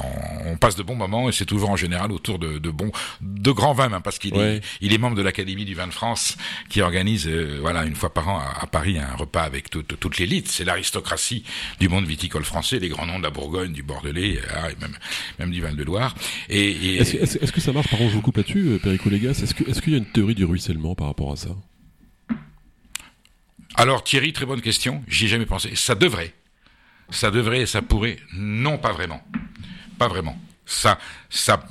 on, 0.47 0.57
passe 0.57 0.77
de 0.77 0.83
bons 0.83 0.95
moments 0.95 1.29
et 1.29 1.33
c'est 1.33 1.47
toujours 1.47 1.71
en 1.71 1.77
général 1.77 2.13
autour 2.13 2.39
de, 2.39 2.59
de 2.59 2.71
bons, 2.71 2.93
de 3.21 3.51
grands 3.51 3.73
vins, 3.73 4.01
parce 4.01 4.19
qu'il 4.19 4.37
est, 4.37 4.61
il 4.81 4.93
est 4.93 4.99
membre 4.99 5.17
de 5.17 5.23
l'Académie 5.23 5.65
du 5.65 5.75
vin 5.75 5.87
de 5.87 5.93
France 5.93 6.37
qui 6.69 6.83
organise, 6.83 7.27
euh, 7.27 7.59
voilà, 7.61 7.85
une 7.85 7.97
fois 7.97 8.13
par 8.13 8.29
an 8.29 8.41
à, 8.61 8.67
Paris 8.67 8.99
un 8.99 9.17
repas 9.17 9.43
avec 9.43 9.71
toute, 9.71 9.99
toute 9.99 10.19
l'élite. 10.19 10.49
C'est 10.49 10.65
l'aristocratie 10.65 11.45
du 11.81 11.89
monde 11.89 12.07
viticole 12.07 12.45
français, 12.45 12.79
les 12.79 12.89
grands 12.89 13.07
noms 13.07 13.19
de 13.19 13.25
la 13.25 13.31
Bourgogne, 13.31 13.73
du 13.73 13.83
Bordelais, 13.83 14.39
euh, 14.39 14.71
et 14.71 14.81
même, 14.81 14.97
même 15.39 15.51
du 15.51 15.61
Val-de-Loire. 15.61 16.15
Et, 16.49 16.99
est-ce, 16.99 17.53
que 17.53 17.61
ça 17.63 17.73
marche, 17.73 17.89
par 17.89 17.95
exemple, 17.95 18.11
je 18.11 18.17
vous 18.17 18.23
coupe 18.23 18.37
là-dessus, 18.37 18.69
euh, 18.69 18.79
Perico 18.79 19.09
Légas, 19.09 19.41
est-ce, 19.43 19.55
qu'il 19.55 19.93
y 19.93 19.95
a 19.95 19.99
une 19.99 20.07
théorie 20.07 20.35
du 20.35 20.45
ruissellement 20.45 20.95
par 20.95 21.07
rapport 21.07 21.33
à 21.33 21.37
ça? 21.37 21.51
Alors 23.75 24.05
Thierry, 24.05 24.33
très 24.33 24.45
bonne 24.45 24.61
question, 24.61 25.03
j'y 25.09 25.27
ai 25.27 25.29
jamais 25.29 25.47
pensé. 25.47 25.75
Ça 25.75 25.95
devrait. 25.95 26.35
Ça 27.11 27.31
devrait 27.31 27.61
et 27.61 27.67
ça 27.67 27.81
pourrait. 27.81 28.19
Non, 28.35 28.79
pas 28.79 28.93
vraiment. 28.93 29.23
Pas 29.99 30.09
vraiment. 30.09 30.37
Ça, 30.67 30.99
ça, 31.31 31.65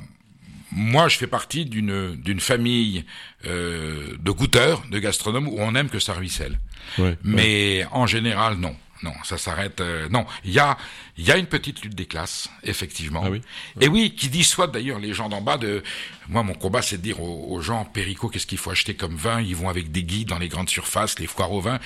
moi, 0.72 1.08
je 1.10 1.18
fais 1.18 1.28
partie 1.28 1.66
d'une 1.66 2.16
d'une 2.16 2.40
famille 2.40 3.06
euh, 3.46 4.16
de 4.20 4.32
goûteurs, 4.32 4.84
de 4.90 5.00
gastronomes 5.00 5.48
où 5.48 5.58
on 5.60 5.76
aime 5.76 5.90
que 5.90 6.00
ça 6.00 6.14
ruisselle. 6.14 6.60
Ouais, 6.98 7.18
Mais 7.24 7.86
en 7.92 8.08
général, 8.08 8.56
non. 8.56 8.76
Non, 9.04 9.14
ça 9.24 9.38
s'arrête. 9.38 9.82
euh, 9.82 10.08
non, 10.10 10.26
il 10.44 10.52
y 10.52 10.60
a, 10.60 10.78
il 11.18 11.26
y 11.26 11.32
a 11.32 11.38
une 11.38 11.48
petite 11.48 11.82
lutte 11.82 11.96
des 11.96 12.06
classes, 12.06 12.50
effectivement. 12.64 13.24
Ah 13.26 13.30
oui 13.32 13.42
Et 13.80 13.88
oui, 13.88 14.14
qui 14.16 14.30
dissuade 14.30 14.72
d'ailleurs 14.72 15.00
les 15.00 15.14
gens 15.14 15.28
d'en 15.30 15.42
bas 15.42 15.58
de. 15.58 15.84
Moi, 16.30 16.44
mon 16.44 16.54
combat, 16.54 16.82
c'est 16.82 16.98
de 16.98 17.02
dire 17.02 17.22
aux, 17.22 17.48
aux 17.56 17.62
gens, 17.62 17.86
Péricot, 17.86 18.30
qu'est-ce 18.30 18.48
qu'il 18.48 18.58
faut 18.58 18.72
acheter 18.72 18.94
comme 18.96 19.16
vin? 19.16 19.42
Ils 19.42 19.56
vont 19.56 19.70
avec 19.70 19.92
des 19.92 20.04
guides 20.04 20.28
dans 20.30 20.38
les 20.40 20.50
grandes 20.50 20.70
surfaces, 20.70 21.18
les 21.20 21.28
foires 21.28 21.52
au 21.52 21.62
vin. 21.62 21.80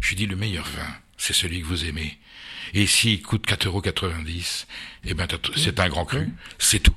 Je 0.00 0.08
lui 0.10 0.16
dis, 0.16 0.26
le 0.26 0.36
meilleur 0.36 0.64
vin, 0.66 0.88
c'est 1.18 1.34
celui 1.34 1.60
que 1.60 1.66
vous 1.66 1.84
aimez. 1.84 2.18
Et 2.74 2.86
s'il 2.86 3.20
coûte 3.22 3.46
4,90 3.46 3.66
euros, 3.66 3.82
eh 5.04 5.14
ben, 5.14 5.26
c'est 5.56 5.78
un 5.78 5.88
grand 5.88 6.04
cru. 6.06 6.28
C'est 6.58 6.80
tout. 6.80 6.94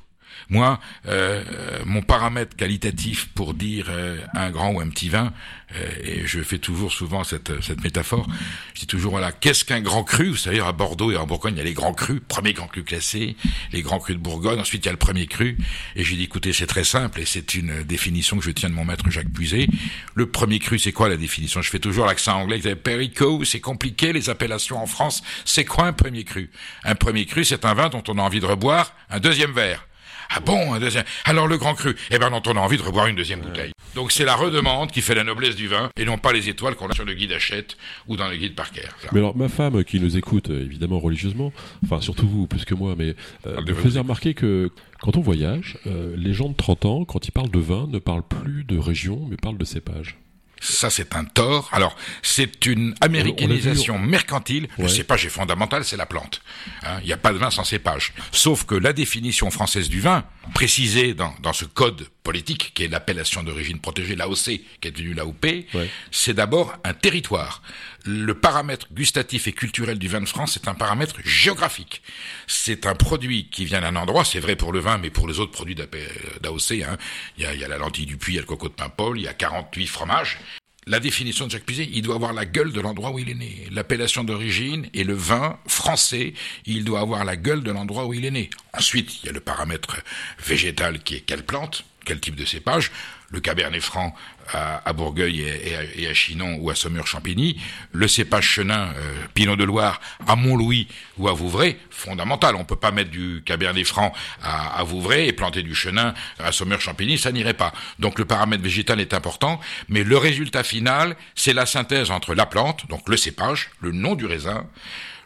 Moi, 0.48 0.78
euh, 1.06 1.42
mon 1.84 2.02
paramètre 2.02 2.54
qualitatif 2.56 3.28
pour 3.34 3.54
dire 3.54 3.86
euh, 3.90 4.18
un 4.34 4.50
grand 4.50 4.70
ou 4.70 4.80
un 4.80 4.88
petit 4.88 5.08
vin, 5.08 5.32
euh, 5.74 5.88
et 6.04 6.26
je 6.26 6.40
fais 6.42 6.58
toujours 6.58 6.92
souvent 6.92 7.24
cette, 7.24 7.60
cette 7.62 7.82
métaphore, 7.82 8.28
je 8.74 8.80
dis 8.80 8.86
toujours, 8.86 9.10
voilà, 9.10 9.32
qu'est-ce 9.32 9.64
qu'un 9.64 9.80
grand 9.80 10.04
cru? 10.04 10.28
Vous 10.28 10.36
savez, 10.36 10.60
à 10.60 10.70
Bordeaux 10.72 11.10
et 11.10 11.16
en 11.16 11.26
Bourgogne, 11.26 11.54
il 11.54 11.58
y 11.58 11.60
a 11.60 11.64
les 11.64 11.74
grands 11.74 11.94
crus, 11.94 12.20
premier 12.28 12.52
grand 12.52 12.68
cru 12.68 12.84
classé, 12.84 13.36
les 13.72 13.82
grands 13.82 13.98
crus 13.98 14.16
de 14.16 14.20
Bourgogne, 14.20 14.60
ensuite 14.60 14.84
il 14.84 14.86
y 14.86 14.88
a 14.88 14.92
le 14.92 14.98
premier 14.98 15.26
cru, 15.26 15.58
et 15.96 16.04
je 16.04 16.10
lui 16.10 16.16
dis, 16.16 16.24
écoutez, 16.24 16.52
c'est 16.52 16.66
très 16.68 16.84
simple, 16.84 17.20
et 17.20 17.24
c'est 17.24 17.54
une 17.54 17.82
définition 17.82 18.38
que 18.38 18.44
je 18.44 18.52
tiens 18.52 18.70
de 18.70 18.74
mon 18.74 18.84
maître 18.84 19.10
Jacques 19.10 19.32
Puiset. 19.32 19.66
Le 20.14 20.26
premier 20.26 20.60
cru, 20.60 20.78
c'est 20.78 20.92
quoi 20.92 21.08
la 21.08 21.16
définition? 21.16 21.60
Je 21.60 21.70
fais 21.70 21.80
toujours 21.80 22.06
l'accent 22.06 22.40
anglais, 22.40 22.60
Perico, 22.76 23.44
c'est 23.44 23.60
compliqué, 23.60 24.12
les 24.12 24.30
appellations 24.30 24.80
en 24.80 24.86
France, 24.86 25.22
c'est 25.44 25.64
quoi 25.64 25.86
un 25.86 25.92
premier 25.92 26.24
cru? 26.24 26.50
Un 26.84 26.94
premier 26.94 27.26
cru, 27.26 27.44
c'est 27.44 27.64
un 27.64 27.74
vin 27.74 27.88
dont 27.88 28.04
on 28.08 28.18
a 28.18 28.22
envie 28.22 28.40
de 28.40 28.46
reboire 28.46 28.94
un 29.10 29.18
deuxième 29.18 29.52
verre. 29.52 29.85
Ah 30.30 30.40
bon, 30.40 30.74
un 30.74 30.80
deuxième? 30.80 31.04
Alors 31.24 31.46
le 31.46 31.56
grand 31.58 31.74
cru, 31.74 31.96
eh 32.10 32.18
ben 32.18 32.30
dont 32.30 32.42
on 32.46 32.56
a 32.56 32.60
envie 32.60 32.76
de 32.76 32.82
reboire 32.82 33.06
une 33.06 33.16
deuxième 33.16 33.40
bouteille. 33.40 33.72
Donc 33.94 34.12
c'est 34.12 34.24
la 34.24 34.34
redemande 34.34 34.90
qui 34.90 35.00
fait 35.00 35.14
la 35.14 35.24
noblesse 35.24 35.56
du 35.56 35.68
vin 35.68 35.90
et 35.96 36.04
non 36.04 36.18
pas 36.18 36.32
les 36.32 36.48
étoiles 36.48 36.74
qu'on 36.74 36.88
a 36.88 36.94
sur 36.94 37.04
le 37.04 37.14
guide 37.14 37.32
Hachette 37.32 37.76
ou 38.08 38.16
dans 38.16 38.28
le 38.28 38.36
guide 38.36 38.54
Parker. 38.54 38.88
Ça. 39.02 39.08
Mais 39.12 39.20
alors, 39.20 39.36
ma 39.36 39.48
femme 39.48 39.84
qui 39.84 40.00
nous 40.00 40.16
écoute, 40.16 40.50
euh, 40.50 40.64
évidemment, 40.64 40.98
religieusement, 40.98 41.52
enfin, 41.84 42.00
surtout 42.00 42.28
vous, 42.28 42.46
plus 42.46 42.64
que 42.64 42.74
moi, 42.74 42.94
mais 42.96 43.14
euh, 43.46 43.60
me 43.62 43.74
faisait 43.74 44.00
remarquer 44.00 44.34
que 44.34 44.70
quand 45.00 45.16
on 45.16 45.20
voyage, 45.20 45.78
euh, 45.86 46.14
les 46.16 46.32
gens 46.32 46.48
de 46.48 46.54
30 46.54 46.84
ans, 46.84 47.04
quand 47.04 47.26
ils 47.28 47.32
parlent 47.32 47.50
de 47.50 47.58
vin, 47.58 47.86
ne 47.88 47.98
parlent 47.98 48.26
plus 48.26 48.64
de 48.64 48.78
région, 48.78 49.26
mais 49.30 49.36
parlent 49.36 49.58
de 49.58 49.64
cépage. 49.64 50.18
Ça 50.60 50.90
c'est 50.90 51.14
un 51.14 51.24
tort. 51.24 51.68
Alors 51.72 51.96
c'est 52.22 52.66
une 52.66 52.94
américanisation 53.00 53.98
mercantile. 53.98 54.68
Le 54.78 54.84
Ouais. 54.84 54.88
cépage 54.90 55.26
est 55.26 55.30
fondamental, 55.30 55.84
c'est 55.84 55.96
la 55.96 56.06
plante. 56.06 56.40
Hein, 56.82 56.98
Il 57.02 57.06
n'y 57.06 57.12
a 57.12 57.16
pas 57.18 57.32
de 57.32 57.38
vin 57.38 57.50
sans 57.50 57.64
cépage. 57.64 58.12
Sauf 58.32 58.64
que 58.64 58.74
la 58.74 58.92
définition 58.92 59.50
française 59.50 59.88
du 59.88 60.00
vin, 60.00 60.24
précisée 60.54 61.12
dans, 61.14 61.34
dans 61.42 61.52
ce 61.52 61.64
code 61.64 62.08
politique 62.22 62.72
qui 62.74 62.84
est 62.84 62.88
l'appellation 62.88 63.42
d'origine 63.42 63.78
protégée, 63.80 64.16
l'AOC, 64.16 64.44
qui 64.80 64.88
est 64.88 64.90
devenue 64.90 65.14
l'AOP, 65.14 65.44
Ouais. 65.74 65.90
c'est 66.10 66.34
d'abord 66.34 66.74
un 66.84 66.94
territoire. 66.94 67.62
Le 68.06 68.34
paramètre 68.34 68.86
gustatif 68.92 69.48
et 69.48 69.52
culturel 69.52 69.98
du 69.98 70.06
vin 70.06 70.20
de 70.20 70.28
France, 70.28 70.52
c'est 70.54 70.68
un 70.68 70.74
paramètre 70.74 71.16
géographique. 71.24 72.02
C'est 72.46 72.86
un 72.86 72.94
produit 72.94 73.48
qui 73.50 73.64
vient 73.64 73.80
d'un 73.80 73.96
endroit, 73.96 74.24
c'est 74.24 74.38
vrai 74.38 74.54
pour 74.54 74.72
le 74.72 74.78
vin, 74.78 74.96
mais 74.98 75.10
pour 75.10 75.26
les 75.26 75.40
autres 75.40 75.50
produits 75.50 75.74
d'AOC, 75.74 76.82
hein. 76.82 76.96
il, 77.36 77.44
y 77.44 77.64
a, 77.64 77.68
la 77.68 77.78
lentille 77.78 78.06
du 78.06 78.16
puits, 78.16 78.34
il 78.34 78.36
y 78.36 78.38
a 78.38 78.42
le 78.42 78.46
coco 78.46 78.68
de 78.68 78.74
Paimpol, 78.74 79.18
il 79.18 79.24
y 79.24 79.28
a 79.28 79.34
48 79.34 79.86
fromages. 79.88 80.38
La 80.86 81.00
définition 81.00 81.46
de 81.46 81.50
Jacques 81.50 81.64
Puiset, 81.64 81.88
il 81.92 82.02
doit 82.02 82.14
avoir 82.14 82.32
la 82.32 82.44
gueule 82.44 82.72
de 82.72 82.80
l'endroit 82.80 83.10
où 83.10 83.18
il 83.18 83.28
est 83.28 83.34
né. 83.34 83.66
L'appellation 83.72 84.22
d'origine 84.22 84.88
et 84.94 85.02
le 85.02 85.14
vin 85.14 85.58
français, 85.66 86.34
il 86.64 86.84
doit 86.84 87.00
avoir 87.00 87.24
la 87.24 87.34
gueule 87.34 87.64
de 87.64 87.72
l'endroit 87.72 88.06
où 88.06 88.14
il 88.14 88.24
est 88.24 88.30
né. 88.30 88.50
Ensuite, 88.72 89.20
il 89.20 89.26
y 89.26 89.28
a 89.30 89.32
le 89.32 89.40
paramètre 89.40 89.96
végétal 90.38 91.00
qui 91.00 91.16
est 91.16 91.22
quelle 91.22 91.44
plante, 91.44 91.84
quel 92.04 92.20
type 92.20 92.36
de 92.36 92.44
cépage. 92.44 92.92
Le 93.30 93.40
Cabernet 93.40 93.80
Franc 93.82 94.14
à, 94.52 94.88
à 94.88 94.92
Bourgueil 94.92 95.40
et, 95.40 95.70
et 95.70 95.76
à, 95.76 95.82
et 95.96 96.06
à 96.06 96.14
Chinon 96.14 96.58
ou 96.60 96.70
à 96.70 96.74
Saumur-Champigny. 96.76 97.60
Le 97.92 98.06
cépage 98.06 98.44
chenin, 98.46 98.92
euh, 98.96 99.14
Pinot 99.34 99.56
de 99.56 99.64
Loire 99.64 100.00
à 100.28 100.36
Montlouis 100.36 100.86
ou 101.18 101.28
à 101.28 101.32
Vouvray, 101.32 101.76
fondamental. 101.90 102.54
On 102.54 102.64
peut 102.64 102.76
pas 102.76 102.92
mettre 102.92 103.10
du 103.10 103.42
Cabernet 103.44 103.84
Franc 103.84 104.12
à, 104.42 104.78
à 104.78 104.84
Vouvray 104.84 105.26
et 105.26 105.32
planter 105.32 105.62
du 105.64 105.74
chenin 105.74 106.14
à 106.38 106.52
Saumur-Champigny, 106.52 107.18
ça 107.18 107.32
n'irait 107.32 107.54
pas. 107.54 107.72
Donc 107.98 108.18
le 108.20 108.24
paramètre 108.24 108.62
végétal 108.62 109.00
est 109.00 109.12
important, 109.12 109.60
mais 109.88 110.04
le 110.04 110.16
résultat 110.16 110.62
final, 110.62 111.16
c'est 111.34 111.52
la 111.52 111.66
synthèse 111.66 112.12
entre 112.12 112.34
la 112.34 112.46
plante, 112.46 112.86
donc 112.88 113.08
le 113.08 113.16
cépage, 113.16 113.70
le 113.80 113.90
nom 113.90 114.14
du 114.14 114.26
raisin, 114.26 114.66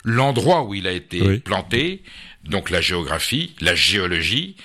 l'endroit 0.04 0.62
où 0.62 0.72
il 0.74 0.86
a 0.86 0.92
été 0.92 1.20
Oui. 1.20 1.38
planté, 1.40 2.02
donc 2.44 2.70
la 2.70 2.80
géographie, 2.80 3.54
la 3.60 3.74
géologie, 3.74 4.56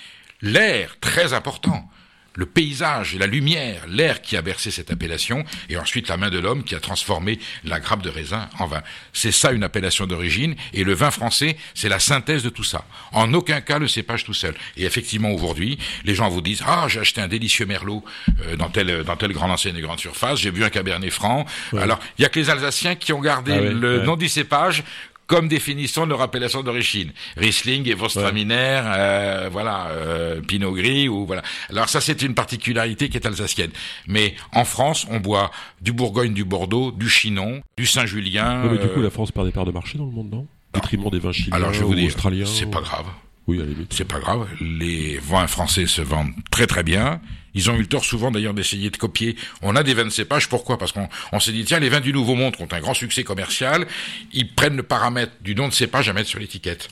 l'air, 0.42 0.98
très 1.02 1.34
important, 1.34 1.90
le 2.36 2.46
paysage, 2.46 3.16
la 3.16 3.28
lumière, 3.28 3.86
l'air 3.88 4.22
qui 4.22 4.38
a 4.38 4.42
versé 4.42 4.72
cette 4.72 4.92
appellation, 4.92 5.44
et 5.70 5.78
ensuite 5.78 6.08
la 6.08 6.18
main 6.18 6.30
de 6.30 6.40
l'homme 6.40 6.64
qui 6.64 6.76
a 6.76 6.80
transformé 6.80 7.40
la 7.64 7.80
grappe 7.80 8.02
de 8.02 8.10
raisin 8.10 8.50
en 8.60 8.68
vin. 8.68 8.82
C'est 9.14 9.32
ça 9.32 9.52
une 9.52 9.64
appellation 9.64 10.06
d'origine, 10.06 10.56
et 10.74 10.84
le 10.84 10.94
vin 10.94 11.12
français, 11.12 11.58
c'est 11.74 11.90
la 11.90 12.00
synthèse 12.00 12.44
de 12.44 12.50
tout 12.50 12.64
ça. 12.64 12.86
En 13.12 13.34
aucun 13.34 13.62
cas 13.62 13.80
le 13.80 13.88
cépage 13.88 14.24
tout 14.24 14.34
seul. 14.34 14.54
Et 14.78 14.86
effectivement, 14.86 15.32
aujourd'hui, 15.32 15.78
les 16.04 16.16
gens 16.16 16.30
vous 16.30 16.42
disent, 16.42 16.64
ah, 16.68 16.86
j'ai 16.90 17.00
acheté 17.00 17.22
un 17.22 17.28
délicieux 17.28 17.66
merlot 17.66 18.04
euh, 18.46 18.56
dans 18.56 18.70
telle, 18.70 19.04
dans 19.04 19.16
telle 19.16 19.32
grande 19.34 19.52
enseigne 19.52 19.78
et 19.78 19.82
grande 19.82 20.00
surface, 20.00 20.40
j'ai 20.40 20.52
vu 20.52 20.64
un 20.64 20.70
cabernet 20.70 21.10
franc. 21.10 21.46
Alors, 21.78 22.00
il 22.18 22.24
y 22.24 22.26
a 22.26 22.30
que 22.30 22.40
les 22.40 22.50
Alsaciens 22.50 22.96
qui 22.96 23.14
ont 23.14 23.22
gardé 23.22 23.54
Ah 23.56 23.62
ouais, 23.62 23.72
le 23.72 24.00
ouais. 24.00 24.06
nom 24.06 24.16
du 24.16 24.28
cépage 24.28 24.84
comme 25.28 25.48
définition 25.48 26.06
de 26.06 26.12
leur 26.12 26.22
appellation 26.22 26.62
d'origine. 26.64 27.12
Riesling 27.38 27.88
et 27.90 27.94
Vostraminer, 27.94 28.82
euh, 28.86 29.50
voilà, 29.52 29.88
euh, 29.88 30.42
Pinot 30.42 30.74
Gris 30.74 31.10
ou 31.10 31.26
voilà. 31.26 31.42
Alors 31.70 31.90
ça 31.90 32.02
c'est 32.02 32.22
une 32.22 32.34
particularité 32.36 33.10
qui 33.10 33.18
est 33.18 33.26
alsacienne. 33.26 33.72
Mais 34.08 34.36
en 34.54 34.66
France, 34.66 35.08
on 35.10 35.20
boit 35.20 35.52
du 35.82 35.92
Bourgogne, 35.94 36.34
du 36.34 36.44
Bordeaux, 36.46 36.92
du 36.92 37.10
Chinon, 37.10 37.62
du 37.78 37.86
Saint-Julien. 37.86 38.64
Ouais, 38.64 38.70
mais 38.74 38.78
du 38.78 38.88
coup, 38.90 39.00
euh, 39.00 39.04
la 39.04 39.10
France 39.10 39.32
perd 39.32 39.46
des 39.48 39.52
parts 39.52 39.66
de 39.66 39.72
marché 39.72 39.98
dans 39.98 40.06
le 40.06 40.12
monde, 40.12 40.32
non? 40.32 40.48
Au 40.74 40.78
détriment 40.80 41.10
des 41.10 41.20
vins 41.20 41.32
chiliens 41.32 41.56
alors 41.56 41.74
je 41.74 41.80
vais 41.80 41.86
vous 41.86 41.96
dire, 41.96 42.08
australiens 42.08 42.46
c'est 42.46 42.66
ou- 42.66 42.70
pas 42.72 42.82
grave. 42.82 43.06
Oui. 43.48 43.62
C'est 43.92 44.06
pas 44.08 44.20
grave. 44.20 44.48
Les 44.60 45.18
vins 45.20 45.48
français 45.48 45.86
se 45.86 46.02
vendent 46.02 46.32
très 46.52 46.66
très 46.68 46.84
bien. 46.84 47.22
Ils 47.56 47.70
ont 47.72 47.76
eu 47.76 47.80
le 47.80 47.88
tort 47.88 48.06
souvent 48.06 48.30
d'ailleurs 48.30 48.54
d'essayer 48.54 48.90
de 48.90 48.98
copier. 48.98 49.36
On 49.62 49.76
a 49.76 49.84
des 49.84 49.94
vins 49.94 50.06
de 50.06 50.10
cépage. 50.10 50.50
Pourquoi? 50.50 50.78
Parce 50.78 50.92
qu'on 50.92 51.10
on 51.32 51.40
s'est 51.40 51.52
dit 51.52 51.66
tiens 51.66 51.80
les 51.80 51.90
vins 51.90 52.02
du 52.02 52.14
Nouveau 52.14 52.36
Monde 52.36 52.56
ont 52.60 52.68
un 52.72 52.80
grand 52.80 52.94
succès 52.94 53.24
commercial, 53.24 53.88
ils 54.34 54.54
prennent 54.54 54.78
le 54.78 54.84
paramètre 54.84 55.34
du 55.42 55.56
nom 55.56 55.68
de 55.68 55.74
cépage 55.74 56.10
à 56.10 56.14
mettre 56.14 56.30
sur 56.30 56.40
l'étiquette. 56.40 56.90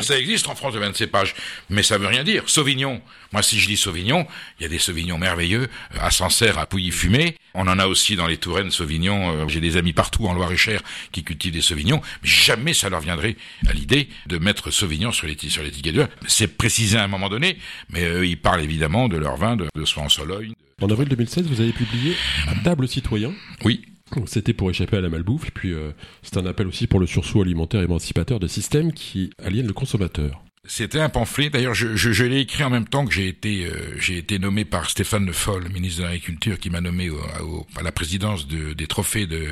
Ça 0.00 0.18
existe 0.18 0.48
en 0.48 0.54
France 0.54 0.74
de 0.74 0.78
vins 0.78 0.90
de 0.90 0.96
cépage, 0.96 1.34
mais 1.70 1.82
ça 1.82 1.96
veut 1.98 2.06
rien 2.06 2.22
dire. 2.24 2.42
Sauvignon. 2.46 3.00
Moi, 3.32 3.42
si 3.42 3.58
je 3.58 3.66
dis 3.66 3.76
Sauvignon, 3.76 4.26
il 4.58 4.62
y 4.62 4.66
a 4.66 4.68
des 4.68 4.78
Sauvignons 4.78 5.18
merveilleux 5.18 5.62
euh, 5.94 5.98
à 6.00 6.10
Sancerre, 6.10 6.58
à 6.58 6.66
Pouilly-Fumé. 6.66 7.36
On 7.54 7.66
en 7.68 7.78
a 7.78 7.86
aussi 7.86 8.14
dans 8.16 8.26
les 8.26 8.36
Touraines 8.36 8.70
Sauvignon. 8.70 9.30
Euh, 9.44 9.48
J'ai 9.48 9.60
des 9.60 9.76
amis 9.76 9.92
partout 9.92 10.26
en 10.26 10.34
Loire-et-Cher 10.34 10.82
qui 11.12 11.24
cultivent 11.24 11.52
des 11.52 11.60
Sauvignons. 11.62 12.00
Mais 12.22 12.28
jamais 12.28 12.74
ça 12.74 12.88
leur 12.90 13.00
viendrait 13.00 13.36
à 13.66 13.72
l'idée 13.72 14.08
de 14.26 14.38
mettre 14.38 14.70
Sauvignon 14.70 15.10
sur 15.12 15.26
l'éti- 15.26 15.50
sur 15.50 15.62
l'étiquette 15.62 15.94
de 15.94 16.00
vin. 16.02 16.08
C'est 16.26 16.56
précisé 16.58 16.98
à 16.98 17.04
un 17.04 17.08
moment 17.08 17.28
donné, 17.28 17.58
mais 17.90 18.04
euh, 18.04 18.26
ils 18.26 18.38
parlent 18.40 18.62
évidemment 18.62 19.08
de 19.08 19.16
leur 19.16 19.36
vin, 19.36 19.56
de, 19.56 19.66
de 19.74 19.84
en 19.98 20.08
Sologne. 20.08 20.52
En 20.80 20.88
avril 20.90 21.08
2016, 21.08 21.46
vous 21.46 21.60
avez 21.60 21.72
publié 21.72 22.14
un 22.46 22.54
table 22.62 22.86
citoyen. 22.86 23.32
Oui, 23.64 23.82
C'était 24.26 24.52
pour 24.52 24.70
échapper 24.70 24.96
à 24.96 25.00
la 25.00 25.08
malbouffe, 25.08 25.48
et 25.48 25.50
puis 25.52 25.72
euh, 25.72 25.90
c'est 26.22 26.36
un 26.36 26.46
appel 26.46 26.66
aussi 26.66 26.86
pour 26.86 27.00
le 27.00 27.06
sursaut 27.06 27.42
alimentaire 27.42 27.82
émancipateur 27.82 28.40
de 28.40 28.46
systèmes 28.46 28.92
qui 28.92 29.30
aliènent 29.42 29.66
le 29.66 29.72
consommateur. 29.72 30.42
C'était 30.70 31.00
un 31.00 31.08
pamphlet. 31.08 31.48
D'ailleurs, 31.48 31.72
je, 31.72 31.96
je, 31.96 32.12
je 32.12 32.24
l'ai 32.24 32.40
écrit 32.40 32.62
en 32.62 32.68
même 32.68 32.86
temps 32.86 33.06
que 33.06 33.14
j'ai 33.14 33.26
été, 33.26 33.64
euh, 33.64 33.98
j'ai 33.98 34.18
été 34.18 34.38
nommé 34.38 34.66
par 34.66 34.90
Stéphane 34.90 35.24
Le 35.24 35.32
Foll, 35.32 35.70
ministre 35.70 36.00
de 36.02 36.06
l'Agriculture, 36.06 36.58
qui 36.58 36.68
m'a 36.68 36.82
nommé 36.82 37.08
au- 37.08 37.66
à 37.76 37.82
la 37.82 37.90
présidence 37.90 38.46
de- 38.46 38.74
des 38.74 38.86
trophées 38.86 39.26
de, 39.26 39.46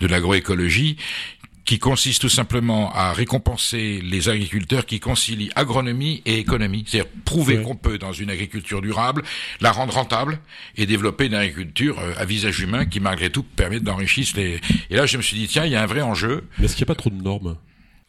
de 0.00 0.06
l'agroécologie, 0.08 0.96
qui 1.66 1.80
consiste 1.80 2.22
tout 2.22 2.28
simplement 2.28 2.92
à 2.94 3.12
récompenser 3.12 4.00
les 4.00 4.28
agriculteurs 4.28 4.86
qui 4.86 5.00
concilient 5.00 5.50
agronomie 5.56 6.22
et 6.24 6.38
économie. 6.38 6.84
C'est-à-dire 6.86 7.10
prouver 7.24 7.60
qu'on 7.60 7.74
peut, 7.74 7.98
dans 7.98 8.12
une 8.12 8.30
agriculture 8.30 8.80
durable, 8.80 9.22
la 9.60 9.72
rendre 9.72 9.92
rentable 9.92 10.38
et 10.76 10.86
développer 10.86 11.26
une 11.26 11.34
agriculture 11.34 11.98
euh, 11.98 12.14
à 12.16 12.24
visage 12.24 12.60
humain 12.60 12.86
qui, 12.86 13.00
malgré 13.00 13.30
tout, 13.30 13.42
permet 13.42 13.80
d'enrichir 13.80 14.26
les... 14.36 14.60
Et 14.90 14.96
là, 14.96 15.06
je 15.06 15.16
me 15.16 15.22
suis 15.22 15.36
dit, 15.36 15.48
tiens, 15.48 15.64
il 15.64 15.72
y 15.72 15.76
a 15.76 15.82
un 15.82 15.86
vrai 15.86 16.02
enjeu. 16.02 16.44
Mais 16.58 16.66
est-ce 16.66 16.76
qu'il 16.76 16.84
n'y 16.84 16.90
a 16.90 16.94
pas 16.94 17.00
trop 17.00 17.10
de 17.10 17.20
normes? 17.20 17.56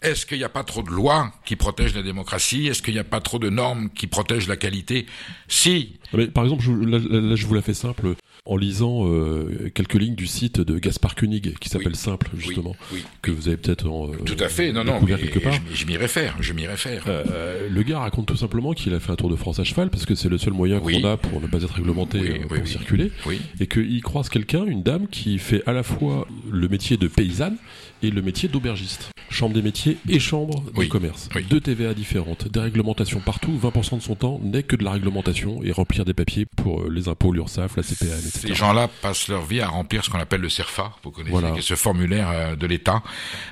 Est-ce 0.04 0.28
qu'il 0.28 0.38
n'y 0.38 0.44
a 0.44 0.50
pas 0.50 0.64
trop 0.64 0.84
de 0.84 0.92
lois 0.92 1.34
qui 1.44 1.56
protègent 1.56 1.96
la 1.96 2.04
démocratie? 2.04 2.68
Est-ce 2.68 2.84
qu'il 2.84 2.94
n'y 2.94 3.00
a 3.00 3.04
pas 3.04 3.20
trop 3.20 3.40
de 3.40 3.50
normes 3.50 3.90
qui 3.90 4.06
protègent 4.06 4.48
la 4.48 4.56
qualité? 4.56 5.08
Si. 5.48 5.98
Mais 6.14 6.28
Par 6.28 6.44
exemple, 6.44 6.64
je, 6.64 6.72
là, 6.72 7.36
je 7.36 7.48
vous 7.48 7.56
la 7.56 7.64
fais 7.64 7.74
simple 7.74 8.14
en 8.50 8.56
lisant 8.58 9.06
euh, 9.08 9.70
quelques 9.76 9.96
lignes 9.96 10.16
du 10.16 10.26
site 10.26 10.62
de 10.62 10.80
Gaspard 10.80 11.16
Koenig 11.16 11.56
qui 11.60 11.70
s'appelle 11.70 11.90
Oui. 11.90 11.96
Simple, 11.98 12.30
justement, 12.38 12.76
Oui, 12.94 13.04
que 13.22 13.30
vous 13.32 13.48
avez 13.50 13.58
peut-être 13.58 13.88
en, 13.88 14.08
euh, 14.10 14.16
tout 14.26 14.38
à 14.40 14.48
fait. 14.48 14.72
Non, 14.72 14.84
non, 14.84 15.00
mais 15.02 15.16
quelque 15.18 15.40
part. 15.40 15.54
je, 15.72 15.76
je 15.82 15.86
m'y 15.86 15.98
réfère. 15.98 16.36
Je 16.40 16.54
m'y 16.54 16.66
réfère. 16.66 17.04
Euh, 17.08 17.68
le 17.70 17.84
gars 17.84 18.00
raconte 18.00 18.28
tout 18.28 18.38
simplement 18.38 18.74
qu'il 18.74 18.94
a 18.94 19.00
fait 19.00 19.12
un 19.12 19.16
tour 19.16 19.30
de 19.30 19.36
France 19.36 19.60
à 19.60 19.64
cheval 19.66 19.90
parce 19.90 20.06
que 20.06 20.16
c'est 20.16 20.30
le 20.30 20.38
seul 20.38 20.54
moyen 20.54 20.80
qu'on 20.80 21.04
a 21.04 21.18
pour 21.18 21.42
ne 21.42 21.48
pas 21.48 21.62
être 21.64 21.74
réglementé 21.74 22.20
euh, 22.20 22.48
pour 22.48 22.66
circuler 22.68 23.12
Oui. 23.26 23.42
et 23.60 23.68
qu'il 23.68 24.02
croise 24.02 24.30
quelqu'un, 24.30 24.66
une 24.66 24.84
dame 24.84 25.08
qui 25.08 25.38
fait 25.40 25.62
à 25.66 25.74
la 25.74 25.84
fois 25.84 26.28
le 26.50 26.68
métier 26.70 26.96
de 26.98 27.08
paysanne 27.08 27.58
et 28.04 28.12
le 28.12 28.22
métier 28.22 28.50
d'aubergiste. 28.50 29.10
chambre 29.30 29.54
des 29.54 29.62
métiers 29.62 29.98
et 30.10 30.20
chambre 30.20 30.62
du 30.72 30.80
Oui. 30.80 30.88
commerce. 30.90 31.28
Oui. 31.36 31.44
Deux 31.50 31.60
TVA 31.60 31.94
différentes, 31.94 32.48
des 32.48 32.60
réglementations 32.62 33.20
partout. 33.20 33.52
20% 33.62 33.98
de 33.98 34.02
son 34.02 34.16
temps 34.16 34.40
n'est 34.42 34.64
que 34.64 34.76
de 34.78 34.84
la 34.86 34.92
réglementation 34.92 35.62
et 35.64 35.72
remplir 35.72 36.06
des 36.06 36.14
papiers 36.14 36.46
pour 36.46 36.82
euh, 36.84 36.90
les 36.90 37.08
impôts, 37.10 37.34
l'URSSAF, 37.34 37.76
la 37.76 37.84
CPM, 37.84 38.18
etc. 38.20 38.40
Ces 38.48 38.56
gens-là 38.56 38.88
passent 39.02 39.28
leur 39.28 39.46
vie 39.46 39.60
à 39.62 39.68
remplir 39.68 40.04
ce 40.06 40.10
qu'on 40.10 40.18
appelle 40.20 40.42
le 40.42 40.50
CERFA, 40.50 40.94
vous 41.04 41.12
connaissez, 41.12 41.32
Voilà. 41.32 41.56
ce 41.62 41.76
formulaire 41.76 42.30
euh, 42.32 42.56
de 42.56 42.66
l'État 42.66 43.04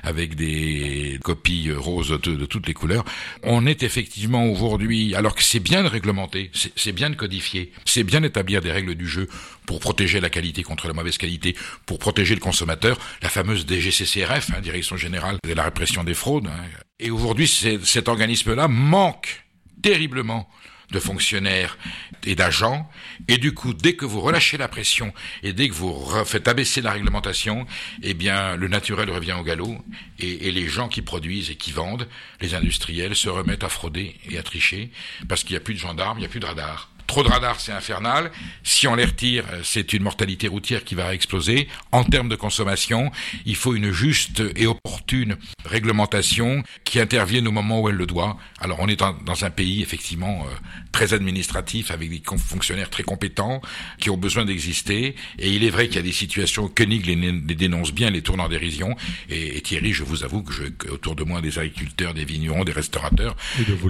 avec 0.02 0.34
des 0.34 1.18
copies 1.22 1.70
roses 1.72 2.18
de, 2.22 2.34
de 2.34 2.46
toutes 2.46 2.66
les 2.66 2.74
couleurs. 2.74 3.04
On 3.42 3.66
est 3.66 3.82
effectivement 3.82 4.46
aujourd'hui, 4.46 5.14
alors 5.14 5.34
que 5.34 5.42
c'est 5.42 5.60
bien 5.60 5.82
de 5.84 5.88
réglementer, 5.88 6.50
c'est 6.54 6.72
c'est 6.74 6.92
bien 6.92 7.10
de 7.10 7.16
codifier, 7.16 7.70
c'est 7.84 8.02
bien 8.04 8.22
d'établir 8.22 8.60
des 8.60 8.72
règles 8.72 8.94
du 8.94 9.06
jeu 9.06 9.28
pour 9.66 9.80
protéger 9.80 10.20
la 10.20 10.30
qualité 10.30 10.62
contre 10.62 10.86
la 10.86 10.92
mauvaise 10.94 11.18
qualité, 11.18 11.56
pour 11.86 11.98
protéger 11.98 12.34
le 12.34 12.40
consommateur, 12.40 12.96
la 13.22 13.28
fameuse 13.28 13.66
DGCCRF, 13.66 14.35
hein, 14.54 14.60
Direction 14.60 14.96
Générale 14.96 15.36
de 15.44 15.52
la 15.52 15.64
Répression 15.64 16.04
des 16.04 16.14
Fraudes. 16.14 16.46
hein. 16.46 16.64
Et 16.98 17.10
aujourd'hui, 17.10 17.46
cet 17.46 18.08
organisme-là 18.08 18.68
manque 18.68 19.44
terriblement 19.82 20.48
de 20.92 21.00
fonctionnaires 21.00 21.78
et 22.24 22.34
d'agents. 22.36 22.88
Et 23.28 23.38
du 23.38 23.52
coup, 23.52 23.74
dès 23.74 23.96
que 23.96 24.04
vous 24.04 24.20
relâchez 24.20 24.56
la 24.56 24.68
pression 24.68 25.12
et 25.42 25.52
dès 25.52 25.68
que 25.68 25.74
vous 25.74 25.92
faites 26.24 26.46
abaisser 26.48 26.80
la 26.80 26.92
réglementation, 26.92 27.66
eh 28.02 28.14
bien, 28.14 28.56
le 28.56 28.68
naturel 28.68 29.10
revient 29.10 29.32
au 29.38 29.42
galop 29.42 29.76
et, 30.20 30.46
et 30.46 30.52
les 30.52 30.68
gens 30.68 30.88
qui 30.88 31.02
produisent 31.02 31.50
et 31.50 31.56
qui 31.56 31.72
vendent, 31.72 32.08
les 32.40 32.54
industriels, 32.54 33.16
se 33.16 33.28
remettent 33.28 33.64
à 33.64 33.68
frauder 33.68 34.14
et 34.30 34.38
à 34.38 34.42
tricher 34.42 34.90
parce 35.28 35.42
qu'il 35.42 35.54
n'y 35.54 35.58
a 35.58 35.60
plus 35.60 35.74
de 35.74 35.80
gendarmes, 35.80 36.18
il 36.18 36.20
n'y 36.20 36.26
a 36.26 36.30
plus 36.30 36.40
de 36.40 36.46
radars. 36.46 36.90
Trop 37.06 37.22
de 37.22 37.28
radars, 37.28 37.60
c'est 37.60 37.72
infernal. 37.72 38.30
Si 38.64 38.86
on 38.88 38.94
les 38.94 39.04
retire, 39.04 39.44
euh, 39.52 39.60
c'est 39.62 39.92
une 39.92 40.02
mortalité 40.02 40.48
routière 40.48 40.84
qui 40.84 40.94
va 40.94 41.14
exploser. 41.14 41.68
En 41.92 42.04
termes 42.04 42.28
de 42.28 42.36
consommation, 42.36 43.10
il 43.44 43.54
faut 43.56 43.74
une 43.74 43.92
juste 43.92 44.42
et 44.56 44.66
opportune 44.66 45.36
réglementation 45.64 46.62
qui 46.84 46.98
intervienne 47.00 47.46
au 47.46 47.52
moment 47.52 47.80
où 47.80 47.88
elle 47.88 47.94
le 47.94 48.06
doit. 48.06 48.36
Alors, 48.60 48.78
on 48.80 48.88
est 48.88 48.96
dans, 48.96 49.44
un 49.44 49.50
pays, 49.50 49.82
effectivement, 49.82 50.46
euh, 50.46 50.54
très 50.92 51.14
administratif, 51.14 51.90
avec 51.90 52.10
des 52.10 52.22
fonctionnaires 52.38 52.90
très 52.90 53.02
compétents, 53.02 53.60
qui 53.98 54.10
ont 54.10 54.16
besoin 54.16 54.44
d'exister. 54.44 55.14
Et 55.38 55.50
il 55.50 55.62
est 55.64 55.70
vrai 55.70 55.86
qu'il 55.86 55.96
y 55.96 56.00
a 56.00 56.02
des 56.02 56.12
situations, 56.12 56.68
Koenig 56.68 57.06
les, 57.06 57.14
les 57.14 57.54
dénonce 57.54 57.92
bien, 57.92 58.10
les 58.10 58.22
tourne 58.22 58.40
en 58.40 58.48
dérision. 58.48 58.96
Et, 59.28 59.56
et 59.56 59.60
Thierry, 59.60 59.92
je 59.92 60.02
vous 60.02 60.24
avoue 60.24 60.42
que, 60.42 60.52
je, 60.52 60.64
autour 60.90 61.14
de 61.14 61.22
moi, 61.24 61.40
des 61.40 61.58
agriculteurs, 61.58 62.14
des 62.14 62.24
vignerons, 62.24 62.64
des 62.64 62.72
restaurateurs, 62.72 63.36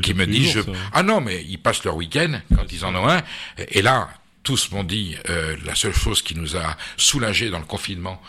qui 0.03 0.15
me 0.15 0.27
disent, 0.27 0.53
je- 0.53 0.61
ah 0.93 1.03
non, 1.03 1.21
mais 1.21 1.45
ils 1.49 1.59
passent 1.59 1.85
leur 1.85 1.97
week-end 1.97 2.41
quand 2.55 2.71
ils 2.73 2.85
en 2.85 2.95
ont 2.95 3.06
Et 3.57 3.83
là, 3.83 4.09
tous 4.43 4.71
m'ont 4.71 4.85
dit, 4.85 5.17
euh, 5.29 5.57
la 5.65 5.75
seule 5.75 5.93
chose 5.93 6.23
qui 6.23 6.37
nous 6.37 6.57
a 6.57 6.77
soulagés 6.97 7.51
dans 7.51 7.59
le 7.59 7.65
confinement 7.65 8.23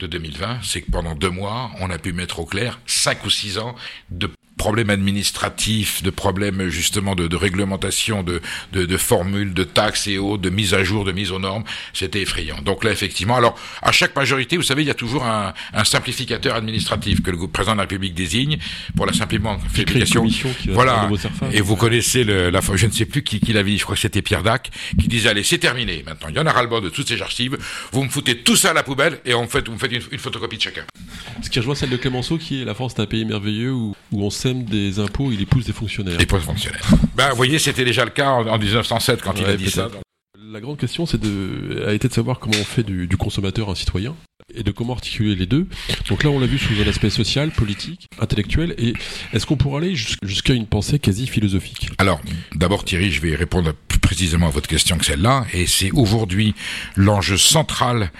de 0.00 0.06
2020, 0.06 0.60
c'est 0.62 0.82
que 0.82 0.90
pendant 0.90 1.14
deux 1.14 1.30
mois, 1.30 1.70
on 1.80 1.88
a 1.90 1.98
pu 1.98 2.12
mettre 2.12 2.40
au 2.40 2.44
clair 2.44 2.78
cinq 2.86 3.24
ou 3.24 3.30
six 3.30 3.58
ans 3.58 3.74
de 4.10 4.30
problèmes 4.56 4.90
administratifs, 4.90 6.02
de 6.02 6.10
problèmes 6.10 6.68
justement 6.68 7.14
de, 7.14 7.26
de 7.26 7.36
réglementation, 7.36 8.22
de, 8.22 8.40
de, 8.72 8.84
de 8.84 8.96
formules, 8.96 9.54
de 9.54 9.64
taxes 9.64 10.06
et 10.06 10.18
autres, 10.18 10.42
de 10.42 10.50
mise 10.50 10.74
à 10.74 10.84
jour, 10.84 11.04
de 11.04 11.12
mise 11.12 11.32
aux 11.32 11.38
normes. 11.38 11.64
C'était 11.92 12.22
effrayant. 12.22 12.60
Donc 12.62 12.84
là, 12.84 12.92
effectivement, 12.92 13.36
alors 13.36 13.58
à 13.82 13.92
chaque 13.92 14.14
majorité, 14.14 14.56
vous 14.56 14.62
savez, 14.62 14.82
il 14.82 14.88
y 14.88 14.90
a 14.90 14.94
toujours 14.94 15.24
un, 15.24 15.52
un 15.72 15.84
simplificateur 15.84 16.54
administratif 16.54 17.22
que 17.22 17.30
le 17.30 17.38
président 17.48 17.72
de 17.72 17.78
la 17.78 17.82
République 17.82 18.14
désigne 18.14 18.58
pour 18.96 19.06
la 19.06 19.12
simplification. 19.12 20.26
Voilà. 20.68 21.10
Et 21.52 21.60
vous 21.60 21.76
connaissez 21.76 22.24
le, 22.24 22.50
la, 22.50 22.60
je 22.74 22.86
ne 22.86 22.92
sais 22.92 23.06
plus 23.06 23.22
qui, 23.22 23.40
qui 23.40 23.52
l'avait 23.52 23.72
dit, 23.72 23.78
je 23.78 23.84
crois 23.84 23.96
que 23.96 24.00
c'était 24.00 24.22
Pierre 24.22 24.42
Dac, 24.42 24.70
qui 25.00 25.08
disait, 25.08 25.30
allez, 25.30 25.42
c'est 25.42 25.58
terminé, 25.58 26.02
maintenant. 26.06 26.28
Il 26.28 26.36
y 26.36 26.38
en 26.38 26.46
a 26.46 26.52
ras-le-bas 26.52 26.80
de 26.80 26.88
toutes 26.88 27.08
ces 27.08 27.20
archives. 27.20 27.58
Vous 27.92 28.04
me 28.04 28.08
foutez 28.08 28.38
tout 28.38 28.56
ça 28.56 28.70
à 28.70 28.74
la 28.74 28.82
poubelle 28.82 29.20
et 29.24 29.34
on 29.34 29.46
fait, 29.48 29.66
vous 29.66 29.74
me 29.74 29.78
faites 29.78 29.92
une, 29.92 30.02
une 30.12 30.18
photocopie 30.18 30.56
de 30.56 30.62
chacun. 30.62 30.84
Ce 31.42 31.50
qui 31.50 31.58
rejoint 31.58 31.74
celle 31.74 31.90
de 31.90 31.96
Clémenceau 31.96 32.38
qui 32.38 32.62
est 32.62 32.64
la 32.64 32.74
France 32.74 32.94
est 32.96 33.00
un 33.00 33.06
pays 33.06 33.24
merveilleux 33.24 33.72
où, 33.72 33.94
où 34.12 34.22
on 34.22 34.30
sème 34.30 34.64
des 34.64 34.98
impôts, 34.98 35.30
il 35.32 35.40
épouse 35.40 35.64
des 35.64 35.72
fonctionnaires. 35.72 36.18
Postes 36.28 36.44
fonctionnaires. 36.46 36.82
Ben, 37.16 37.30
vous 37.30 37.36
voyez, 37.36 37.58
c'était 37.58 37.84
déjà 37.84 38.04
le 38.04 38.10
cas 38.10 38.30
en, 38.30 38.46
en 38.46 38.58
1907 38.58 39.20
quand 39.22 39.34
il 39.38 39.44
a 39.44 39.56
dit 39.56 39.70
ça. 39.70 39.88
La 40.52 40.60
grande 40.60 40.76
question 40.76 41.06
c'est 41.06 41.18
de, 41.20 41.84
a 41.86 41.94
été 41.94 42.08
de 42.08 42.12
savoir 42.12 42.38
comment 42.38 42.56
on 42.60 42.64
fait 42.64 42.82
du, 42.82 43.06
du 43.06 43.16
consommateur 43.16 43.70
un 43.70 43.74
citoyen 43.74 44.14
et 44.54 44.62
de 44.62 44.70
comment 44.70 44.92
articuler 44.92 45.34
les 45.34 45.46
deux. 45.46 45.66
Donc 46.10 46.24
là, 46.24 46.30
on 46.30 46.38
l'a 46.38 46.46
vu 46.46 46.58
sous 46.58 46.74
un 46.84 46.86
aspect 46.88 47.08
social, 47.08 47.50
politique, 47.52 48.06
intellectuel. 48.20 48.74
Et 48.76 48.92
est-ce 49.32 49.46
qu'on 49.46 49.56
pourrait 49.56 49.82
aller 49.86 49.94
jus- 49.96 50.16
jusqu'à 50.22 50.52
une 50.52 50.66
pensée 50.66 50.98
quasi 50.98 51.26
philosophique? 51.26 51.88
Alors, 51.96 52.20
d'abord 52.54 52.84
Thierry, 52.84 53.10
je 53.10 53.22
vais 53.22 53.34
répondre 53.34 53.72
plus 53.88 54.00
précisément 54.00 54.48
à 54.48 54.50
votre 54.50 54.68
question 54.68 54.98
que 54.98 55.06
celle-là, 55.06 55.46
et 55.54 55.66
c'est 55.66 55.90
aujourd'hui 55.92 56.54
l'enjeu 56.96 57.38
central 57.38 58.10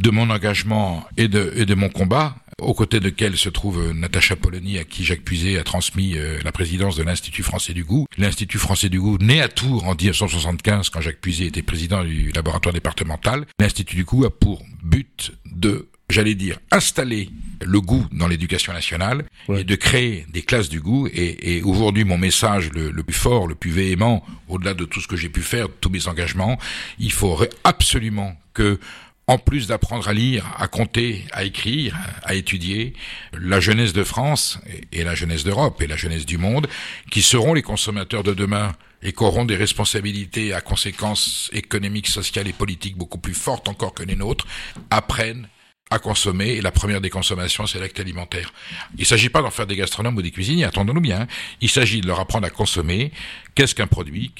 de 0.00 0.10
mon 0.10 0.30
engagement 0.30 1.04
et 1.16 1.28
de, 1.28 1.52
et 1.54 1.64
de 1.66 1.74
mon 1.74 1.90
combat, 1.90 2.34
aux 2.60 2.74
côtés 2.74 3.00
de 3.00 3.08
quel 3.08 3.36
se 3.36 3.48
trouve 3.48 3.78
euh, 3.80 3.92
Natacha 3.92 4.36
Polony, 4.36 4.78
à 4.78 4.84
qui 4.84 5.04
Jacques 5.04 5.22
Puiset 5.22 5.58
a 5.58 5.64
transmis 5.64 6.16
euh, 6.16 6.38
la 6.44 6.52
présidence 6.52 6.96
de 6.96 7.02
l'Institut 7.02 7.42
français 7.42 7.72
du 7.72 7.84
goût. 7.84 8.06
L'Institut 8.16 8.58
français 8.58 8.88
du 8.88 9.00
goût, 9.00 9.16
né 9.18 9.40
à 9.40 9.48
Tours 9.48 9.84
en 9.84 9.94
1975, 9.94 10.88
quand 10.90 11.00
Jacques 11.00 11.20
Puiset 11.20 11.46
était 11.46 11.62
président 11.62 12.02
du 12.04 12.30
laboratoire 12.32 12.72
départemental, 12.72 13.46
l'Institut 13.60 13.96
du 13.96 14.04
goût 14.04 14.24
a 14.24 14.30
pour 14.30 14.62
but 14.82 15.32
de 15.46 15.88
j'allais 16.10 16.34
dire, 16.34 16.58
installer 16.70 17.28
le 17.62 17.82
goût 17.82 18.06
dans 18.12 18.28
l'éducation 18.28 18.72
nationale 18.72 19.26
Ouais. 19.46 19.60
et 19.60 19.64
de 19.64 19.74
créer 19.74 20.24
des 20.32 20.40
classes 20.40 20.70
du 20.70 20.80
goût. 20.80 21.06
Et, 21.12 21.56
et 21.58 21.62
aujourd'hui, 21.62 22.04
mon 22.04 22.16
message 22.16 22.70
le, 22.72 22.90
le 22.90 23.02
plus 23.02 23.14
fort, 23.14 23.46
le 23.46 23.54
plus 23.54 23.70
véhément, 23.70 24.24
au-delà 24.48 24.72
de 24.72 24.86
tout 24.86 25.02
ce 25.02 25.06
que 25.06 25.16
j'ai 25.16 25.28
pu 25.28 25.42
faire, 25.42 25.68
de 25.68 25.74
tous 25.82 25.90
mes 25.90 26.08
engagements, 26.08 26.58
il 26.98 27.12
faudrait 27.12 27.50
absolument 27.62 28.34
que 28.54 28.80
en 29.28 29.38
plus 29.38 29.66
d'apprendre 29.68 30.08
à 30.08 30.14
lire, 30.14 30.44
à 30.58 30.66
compter, 30.68 31.24
à 31.32 31.44
écrire, 31.44 31.94
à 32.24 32.34
étudier, 32.34 32.94
la 33.32 33.60
jeunesse 33.60 33.92
de 33.92 34.02
France 34.02 34.58
et 34.90 35.04
la 35.04 35.14
jeunesse 35.14 35.44
d'Europe 35.44 35.80
et 35.82 35.86
la 35.86 35.96
jeunesse 35.96 36.26
du 36.26 36.38
monde, 36.38 36.66
qui 37.10 37.22
seront 37.22 37.52
les 37.54 37.62
consommateurs 37.62 38.24
de 38.24 38.32
demain 38.32 38.74
et 39.02 39.12
qui 39.12 39.22
auront 39.22 39.44
des 39.44 39.54
responsabilités 39.54 40.54
à 40.54 40.60
conséquences 40.60 41.50
économiques, 41.52 42.08
sociales 42.08 42.48
et 42.48 42.52
politiques 42.52 42.96
beaucoup 42.96 43.18
plus 43.18 43.34
fortes 43.34 43.68
encore 43.68 43.94
que 43.94 44.02
les 44.02 44.16
nôtres, 44.16 44.46
apprennent 44.90 45.48
à 45.90 45.98
consommer, 45.98 46.48
et 46.50 46.60
la 46.60 46.70
première 46.70 47.00
des 47.00 47.08
consommations, 47.08 47.66
c'est 47.66 47.78
l'acte 47.78 47.98
alimentaire. 47.98 48.52
Il 48.96 49.00
ne 49.00 49.06
s'agit 49.06 49.30
pas 49.30 49.40
d'en 49.40 49.50
faire 49.50 49.66
des 49.66 49.76
gastronomes 49.76 50.16
ou 50.16 50.22
des 50.22 50.30
cuisiniers, 50.30 50.64
attendons-nous 50.64 51.00
bien. 51.00 51.22
hein. 51.22 51.26
Il 51.62 51.70
s'agit 51.70 52.00
de 52.02 52.06
leur 52.06 52.20
apprendre 52.20 52.46
à 52.46 52.50
consommer. 52.50 53.10
Qu'est-ce 53.54 53.74
qu'un 53.74 53.86
produit? 53.86 54.32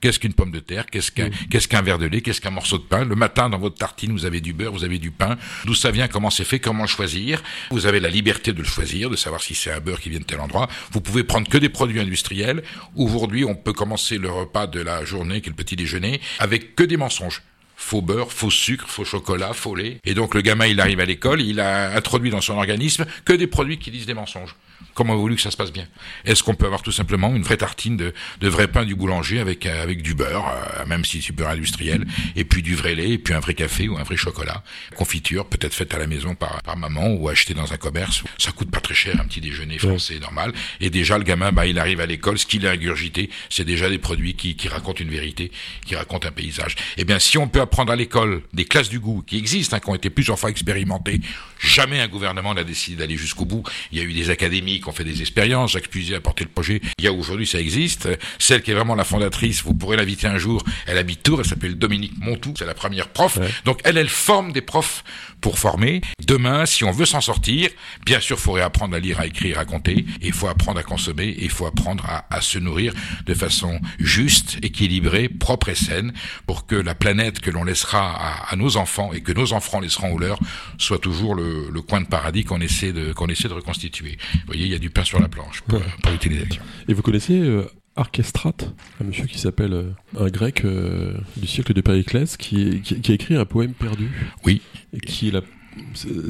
Qu'est-ce 0.00 0.18
qu'une 0.18 0.34
pomme 0.34 0.50
de 0.50 0.60
terre? 0.60 0.86
Qu'est-ce 0.86 1.10
qu'un 1.10 1.30
qu'est-ce 1.50 1.68
qu'un 1.68 1.82
verre 1.82 1.98
de 1.98 2.06
lait? 2.06 2.20
Qu'est-ce 2.20 2.40
qu'un 2.40 2.50
morceau 2.50 2.78
de 2.78 2.82
pain? 2.82 3.04
Le 3.04 3.14
matin, 3.14 3.48
dans 3.48 3.58
votre 3.58 3.76
tartine, 3.76 4.12
vous 4.12 4.24
avez 4.24 4.40
du 4.40 4.52
beurre, 4.52 4.72
vous 4.72 4.84
avez 4.84 4.98
du 4.98 5.10
pain. 5.10 5.36
D'où 5.64 5.74
ça 5.74 5.90
vient? 5.90 6.08
Comment 6.08 6.30
c'est 6.30 6.44
fait? 6.44 6.60
Comment 6.60 6.82
le 6.82 6.88
choisir? 6.88 7.42
Vous 7.70 7.86
avez 7.86 8.00
la 8.00 8.10
liberté 8.10 8.52
de 8.52 8.58
le 8.58 8.64
choisir, 8.68 9.10
de 9.10 9.16
savoir 9.16 9.42
si 9.42 9.54
c'est 9.54 9.72
un 9.72 9.80
beurre 9.80 10.00
qui 10.00 10.10
vient 10.10 10.20
de 10.20 10.24
tel 10.24 10.40
endroit. 10.40 10.68
Vous 10.92 11.00
pouvez 11.00 11.24
prendre 11.24 11.48
que 11.48 11.58
des 11.58 11.68
produits 11.68 12.00
industriels. 12.00 12.62
Aujourd'hui, 12.94 13.44
on 13.44 13.54
peut 13.54 13.72
commencer 13.72 14.18
le 14.18 14.30
repas 14.30 14.66
de 14.66 14.80
la 14.80 15.04
journée, 15.04 15.40
qui 15.40 15.48
est 15.48 15.50
le 15.50 15.56
petit 15.56 15.76
déjeuner, 15.76 16.20
avec 16.38 16.74
que 16.76 16.84
des 16.84 16.96
mensonges 16.96 17.42
faux 17.76 18.02
beurre, 18.02 18.32
faux 18.32 18.50
sucre, 18.50 18.88
faux 18.88 19.04
chocolat, 19.04 19.52
faux 19.52 19.74
lait. 19.74 19.98
Et 20.04 20.14
donc 20.14 20.34
le 20.34 20.40
gamin, 20.40 20.66
il 20.66 20.80
arrive 20.80 21.00
à 21.00 21.04
l'école, 21.04 21.42
il 21.42 21.60
a 21.60 21.94
introduit 21.94 22.30
dans 22.30 22.40
son 22.40 22.54
organisme 22.54 23.04
que 23.24 23.32
des 23.32 23.46
produits 23.46 23.78
qui 23.78 23.90
disent 23.90 24.06
des 24.06 24.14
mensonges. 24.14 24.56
Comment 24.94 25.12
a 25.12 25.16
voulu 25.16 25.36
que 25.36 25.42
ça 25.42 25.50
se 25.50 25.56
passe 25.56 25.72
bien? 25.72 25.86
Est-ce 26.24 26.42
qu'on 26.42 26.54
peut 26.54 26.64
avoir 26.64 26.82
tout 26.82 26.92
simplement 26.92 27.34
une 27.34 27.42
vraie 27.42 27.58
tartine 27.58 27.96
de, 27.96 28.14
de 28.40 28.48
vrai 28.48 28.66
pain 28.66 28.84
du 28.84 28.94
boulanger 28.94 29.40
avec 29.40 29.66
euh, 29.66 29.82
avec 29.82 30.02
du 30.02 30.14
beurre, 30.14 30.48
euh, 30.48 30.86
même 30.86 31.04
si 31.04 31.20
c'est 31.20 31.26
du 31.26 31.32
beurre 31.32 31.50
industriel, 31.50 32.06
et 32.34 32.44
puis 32.44 32.62
du 32.62 32.74
vrai 32.74 32.94
lait, 32.94 33.10
et 33.10 33.18
puis 33.18 33.34
un 33.34 33.40
vrai 33.40 33.54
café 33.54 33.88
ou 33.88 33.98
un 33.98 34.02
vrai 34.04 34.16
chocolat, 34.16 34.62
confiture 34.96 35.46
peut-être 35.46 35.74
faite 35.74 35.92
à 35.94 35.98
la 35.98 36.06
maison 36.06 36.34
par 36.34 36.62
par 36.62 36.76
maman 36.76 37.08
ou 37.08 37.28
achetée 37.28 37.54
dans 37.54 37.72
un 37.72 37.76
commerce. 37.76 38.22
Ça 38.38 38.52
coûte 38.52 38.70
pas 38.70 38.80
très 38.80 38.94
cher 38.94 39.20
un 39.20 39.26
petit 39.26 39.40
déjeuner 39.40 39.78
français 39.78 40.18
normal. 40.18 40.52
Et 40.80 40.90
déjà 40.90 41.18
le 41.18 41.24
gamin, 41.24 41.52
bah 41.52 41.66
il 41.66 41.78
arrive 41.78 42.00
à 42.00 42.06
l'école, 42.06 42.38
ce 42.38 42.46
qu'il 42.46 42.66
a 42.66 42.70
ingurgité, 42.70 43.30
c'est 43.50 43.64
déjà 43.64 43.90
des 43.90 43.98
produits 43.98 44.34
qui 44.34 44.56
qui 44.56 44.68
racontent 44.68 45.02
une 45.02 45.10
vérité, 45.10 45.52
qui 45.84 45.94
racontent 45.94 46.26
un 46.26 46.32
paysage. 46.32 46.74
Eh 46.96 47.04
bien, 47.04 47.18
si 47.18 47.38
on 47.38 47.48
peut 47.48 47.60
apprendre 47.60 47.92
à 47.92 47.96
l'école 47.96 48.42
des 48.52 48.64
classes 48.64 48.88
du 48.88 49.00
goût 49.00 49.22
qui 49.26 49.36
existent, 49.36 49.76
hein, 49.76 49.80
qui 49.80 49.90
ont 49.90 49.94
été 49.94 50.10
plusieurs 50.10 50.38
fois 50.38 50.50
expérimentées, 50.50 51.20
jamais 51.58 52.00
un 52.00 52.08
gouvernement 52.08 52.54
n'a 52.54 52.64
décidé 52.64 52.96
d'aller 52.96 53.16
jusqu'au 53.16 53.44
bout. 53.44 53.62
Il 53.92 53.98
y 53.98 54.00
a 54.00 54.04
eu 54.04 54.12
des 54.12 54.30
académies 54.30 54.65
qui 54.66 54.88
ont 54.88 54.92
fait 54.92 55.04
des 55.04 55.20
expériences, 55.20 55.72
Jacques 55.72 55.88
Puiset 55.88 56.16
a 56.16 56.20
porté 56.20 56.44
le 56.44 56.50
projet. 56.50 56.80
Il 56.98 57.04
y 57.04 57.08
a 57.08 57.12
aujourd'hui, 57.12 57.46
ça 57.46 57.60
existe. 57.60 58.08
Celle 58.38 58.62
qui 58.62 58.70
est 58.70 58.74
vraiment 58.74 58.94
la 58.94 59.04
fondatrice, 59.04 59.62
vous 59.62 59.74
pourrez 59.74 59.96
l'inviter 59.96 60.26
un 60.26 60.38
jour, 60.38 60.62
elle 60.86 60.98
habite 60.98 61.22
Tours, 61.22 61.40
elle 61.40 61.46
s'appelle 61.46 61.76
Dominique 61.76 62.14
Montou, 62.18 62.54
c'est 62.58 62.66
la 62.66 62.74
première 62.74 63.08
prof. 63.08 63.36
Ouais. 63.36 63.48
Donc 63.64 63.80
elle, 63.84 63.96
elle 63.96 64.08
forme 64.08 64.52
des 64.52 64.60
profs 64.60 65.04
pour 65.40 65.58
former. 65.58 66.00
Demain, 66.26 66.66
si 66.66 66.84
on 66.84 66.90
veut 66.90 67.06
s'en 67.06 67.20
sortir, 67.20 67.70
bien 68.04 68.20
sûr, 68.20 68.36
il 68.38 68.42
faut 68.42 68.52
réapprendre 68.52 68.96
à 68.96 68.98
lire, 68.98 69.20
à 69.20 69.26
écrire, 69.26 69.58
à 69.58 69.64
compter, 69.64 70.04
et 70.20 70.26
il 70.26 70.32
faut 70.32 70.48
apprendre 70.48 70.80
à 70.80 70.82
consommer, 70.82 71.28
et 71.28 71.44
il 71.44 71.50
faut 71.50 71.66
apprendre 71.66 72.04
à, 72.06 72.26
à 72.34 72.40
se 72.40 72.58
nourrir 72.58 72.92
de 73.24 73.34
façon 73.34 73.80
juste, 73.98 74.58
équilibrée, 74.62 75.28
propre 75.28 75.68
et 75.68 75.74
saine, 75.74 76.12
pour 76.46 76.66
que 76.66 76.74
la 76.74 76.94
planète 76.94 77.40
que 77.40 77.50
l'on 77.50 77.64
laissera 77.64 78.14
à, 78.16 78.52
à 78.52 78.56
nos 78.56 78.76
enfants 78.76 79.12
et 79.12 79.20
que 79.20 79.32
nos 79.32 79.52
enfants 79.52 79.80
laisseront 79.80 80.14
au 80.14 80.18
leur 80.18 80.38
soit 80.78 80.98
toujours 80.98 81.34
le, 81.34 81.68
le 81.70 81.82
coin 81.82 82.00
de 82.00 82.06
paradis 82.06 82.44
qu'on 82.44 82.60
essaie 82.60 82.92
de 82.92 83.12
qu'on 83.12 83.26
essaie 83.28 83.48
de 83.48 83.54
reconstituer. 83.54 84.18
Vous 84.46 84.52
voyez, 84.56 84.66
il 84.66 84.72
y 84.72 84.74
a 84.74 84.78
du 84.78 84.90
pain 84.90 85.04
sur 85.04 85.20
la 85.20 85.28
planche 85.28 85.62
pour, 85.62 85.80
pour 86.02 86.12
l'utilisation. 86.12 86.62
Et 86.88 86.94
vous 86.94 87.02
connaissez 87.02 87.38
euh, 87.38 87.64
Archestrate, 87.96 88.74
un 89.00 89.04
monsieur 89.04 89.24
qui 89.26 89.38
s'appelle 89.38 89.72
euh, 89.72 89.90
un 90.18 90.28
grec 90.28 90.64
euh, 90.64 91.14
du 91.36 91.46
siècle 91.46 91.72
de 91.72 91.80
Périclès, 91.80 92.36
qui, 92.36 92.80
qui, 92.82 93.00
qui 93.00 93.12
a 93.12 93.14
écrit 93.14 93.36
un 93.36 93.44
poème 93.46 93.72
perdu, 93.72 94.08
Oui. 94.44 94.60
et 94.92 95.00
qui 95.00 95.28
est 95.28 95.32
la 95.32 95.40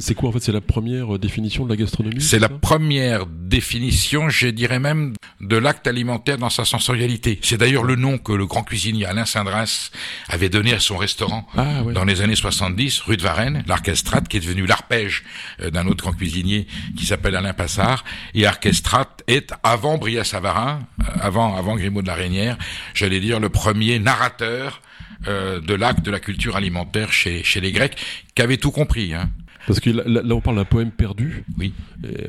C'est 0.00 0.14
quoi 0.14 0.30
en 0.30 0.32
fait 0.32 0.40
C'est 0.40 0.52
la 0.52 0.60
première 0.60 1.18
définition 1.18 1.64
de 1.64 1.70
la 1.70 1.76
gastronomie 1.76 2.20
C'est 2.20 2.38
la 2.38 2.48
première 2.48 3.26
définition, 3.26 4.28
je 4.28 4.48
dirais 4.48 4.78
même, 4.78 5.14
de 5.40 5.56
l'acte 5.56 5.86
alimentaire 5.86 6.38
dans 6.38 6.50
sa 6.50 6.64
sensorialité. 6.64 7.38
C'est 7.42 7.58
d'ailleurs 7.58 7.84
le 7.84 7.96
nom 7.96 8.18
que 8.18 8.32
le 8.32 8.46
grand 8.46 8.62
cuisinier 8.62 9.06
Alain 9.06 9.24
Sindras 9.24 9.90
avait 10.28 10.48
donné 10.48 10.72
à 10.72 10.80
son 10.80 10.96
restaurant 10.96 11.46
ah, 11.56 11.82
dans 11.94 12.04
les 12.04 12.20
années 12.20 12.36
70, 12.36 13.00
rue 13.00 13.16
de 13.16 13.22
Varennes, 13.22 13.62
l'Archestrate, 13.66 14.28
qui 14.28 14.36
est 14.38 14.40
devenu 14.40 14.66
l'arpège 14.66 15.24
euh, 15.60 15.70
d'un 15.70 15.86
autre 15.86 16.04
grand 16.04 16.12
cuisinier 16.12 16.66
qui 16.96 17.06
s'appelle 17.06 17.36
Alain 17.36 17.52
Passard. 17.52 18.04
Et 18.34 18.46
Archestrate 18.46 19.22
est, 19.26 19.52
avant 19.62 19.98
Bria 19.98 20.24
Savarin, 20.24 20.80
euh, 21.00 21.04
avant, 21.20 21.56
avant 21.56 21.76
Grimaud 21.76 22.02
de 22.02 22.06
la 22.06 22.14
Reynière, 22.14 22.56
j'allais 22.94 23.20
dire 23.20 23.40
le 23.40 23.48
premier 23.48 23.98
narrateur 23.98 24.80
euh, 25.26 25.60
de 25.60 25.74
l'acte 25.74 26.04
de 26.04 26.10
la 26.10 26.20
culture 26.20 26.56
alimentaire 26.56 27.12
chez, 27.12 27.42
chez 27.42 27.60
les 27.60 27.72
Grecs, 27.72 27.96
qui 28.34 28.42
avait 28.42 28.56
tout 28.56 28.70
compris. 28.70 29.14
Hein. 29.14 29.30
Parce 29.66 29.80
que 29.80 29.90
là, 29.90 30.22
on 30.34 30.40
parle 30.40 30.56
d'un 30.56 30.64
poème 30.64 30.92
perdu. 30.92 31.44
Oui. 31.58 31.72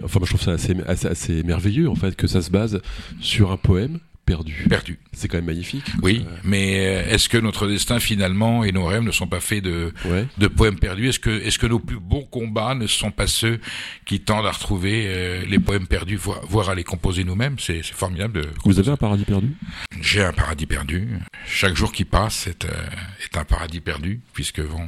enfin, 0.03 0.19
moi, 0.19 0.25
je 0.25 0.35
trouve 0.35 0.41
ça 0.41 0.53
assez, 0.53 0.75
assez, 0.87 1.43
merveilleux, 1.43 1.87
en 1.87 1.95
fait, 1.95 2.15
que 2.15 2.25
ça 2.27 2.41
se 2.41 2.49
base 2.49 2.81
sur 3.21 3.51
un 3.51 3.57
poème 3.57 3.99
perdu. 4.27 4.65
Perdu. 4.69 4.99
C'est 5.13 5.27
quand 5.29 5.37
même 5.37 5.45
magnifique. 5.45 5.85
Oui, 6.03 6.25
euh, 6.27 6.35
mais 6.43 6.85
euh, 6.85 7.13
est-ce 7.13 7.29
que 7.29 7.37
notre 7.37 7.65
destin 7.65 7.99
finalement 7.99 8.63
et 8.65 8.71
nos 8.73 8.85
rêves 8.85 9.01
ne 9.01 9.11
sont 9.11 9.25
pas 9.25 9.39
faits 9.39 9.63
de, 9.63 9.93
de 10.37 10.47
poèmes 10.47 10.77
perdus? 10.77 11.07
Est-ce 11.07 11.19
que, 11.19 11.29
est-ce 11.29 11.57
que 11.57 11.65
nos 11.65 11.79
plus 11.79 11.99
bons 11.99 12.23
combats 12.23 12.75
ne 12.75 12.85
sont 12.85 13.09
pas 13.09 13.25
ceux 13.25 13.59
qui 14.05 14.19
tendent 14.19 14.45
à 14.45 14.51
retrouver 14.51 15.05
euh, 15.07 15.45
les 15.47 15.59
poèmes 15.59 15.87
perdus, 15.87 16.17
voire, 16.17 16.69
à 16.69 16.75
les 16.75 16.83
composer 16.83 17.23
nous-mêmes? 17.23 17.57
C'est, 17.57 17.83
formidable. 17.83 18.41
De 18.41 18.49
Vous 18.65 18.77
avez 18.79 18.91
un 18.91 18.97
paradis 18.97 19.23
perdu? 19.23 19.55
J'ai 20.01 20.23
un 20.23 20.33
paradis 20.33 20.65
perdu. 20.65 21.07
Chaque 21.47 21.75
jour 21.75 21.93
qui 21.93 22.03
passe 22.03 22.47
est, 22.47 22.65
est 22.65 23.37
un 23.37 23.45
paradis 23.45 23.79
perdu, 23.79 24.19
puisque 24.33 24.61
bon, 24.61 24.87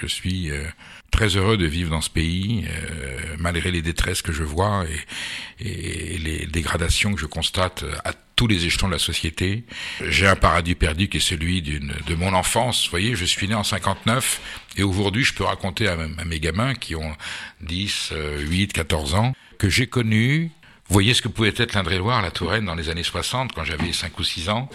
je 0.00 0.06
suis 0.06 0.50
très 1.10 1.36
heureux 1.36 1.56
de 1.56 1.66
vivre 1.66 1.90
dans 1.90 2.02
ce 2.02 2.10
pays, 2.10 2.66
euh, 2.68 3.36
malgré 3.38 3.70
les 3.70 3.80
détresses 3.80 4.22
que 4.22 4.32
je 4.32 4.42
vois 4.42 4.84
et, 5.58 6.18
les 6.18 6.46
dégradations 6.46 7.14
que 7.14 7.20
je 7.20 7.26
constate 7.26 7.84
à 8.04 8.12
tous 8.34 8.46
les 8.46 8.66
échelons 8.66 8.88
de 8.88 8.92
la 8.92 8.98
société. 8.98 9.64
J'ai 10.02 10.26
un 10.26 10.36
paradis 10.36 10.74
perdu 10.74 11.08
qui 11.08 11.16
est 11.16 11.20
celui 11.20 11.62
de 11.62 12.14
mon 12.14 12.34
enfance. 12.34 12.84
Vous 12.84 12.90
voyez, 12.90 13.16
je 13.16 13.24
suis 13.24 13.48
né 13.48 13.54
en 13.54 13.64
59 13.64 14.40
et 14.76 14.82
aujourd'hui, 14.82 15.24
je 15.24 15.32
peux 15.32 15.44
raconter 15.44 15.88
à, 15.88 15.96
mes 15.96 16.40
gamins 16.40 16.74
qui 16.74 16.94
ont 16.94 17.16
10, 17.62 18.12
8, 18.40 18.74
14 18.74 19.14
ans 19.14 19.32
que 19.58 19.70
j'ai 19.70 19.86
connu 19.86 20.50
vous 20.88 20.92
voyez 20.92 21.14
ce 21.14 21.22
que 21.22 21.26
pouvait 21.26 21.52
être 21.56 21.74
l'Indre-et-Loire, 21.74 22.22
la 22.22 22.30
Touraine 22.30 22.64
dans 22.64 22.76
les 22.76 22.90
années 22.90 23.02
60 23.02 23.52
quand 23.52 23.64
j'avais 23.64 23.92
5 23.92 24.16
ou 24.20 24.22
6 24.22 24.50
ans. 24.50 24.70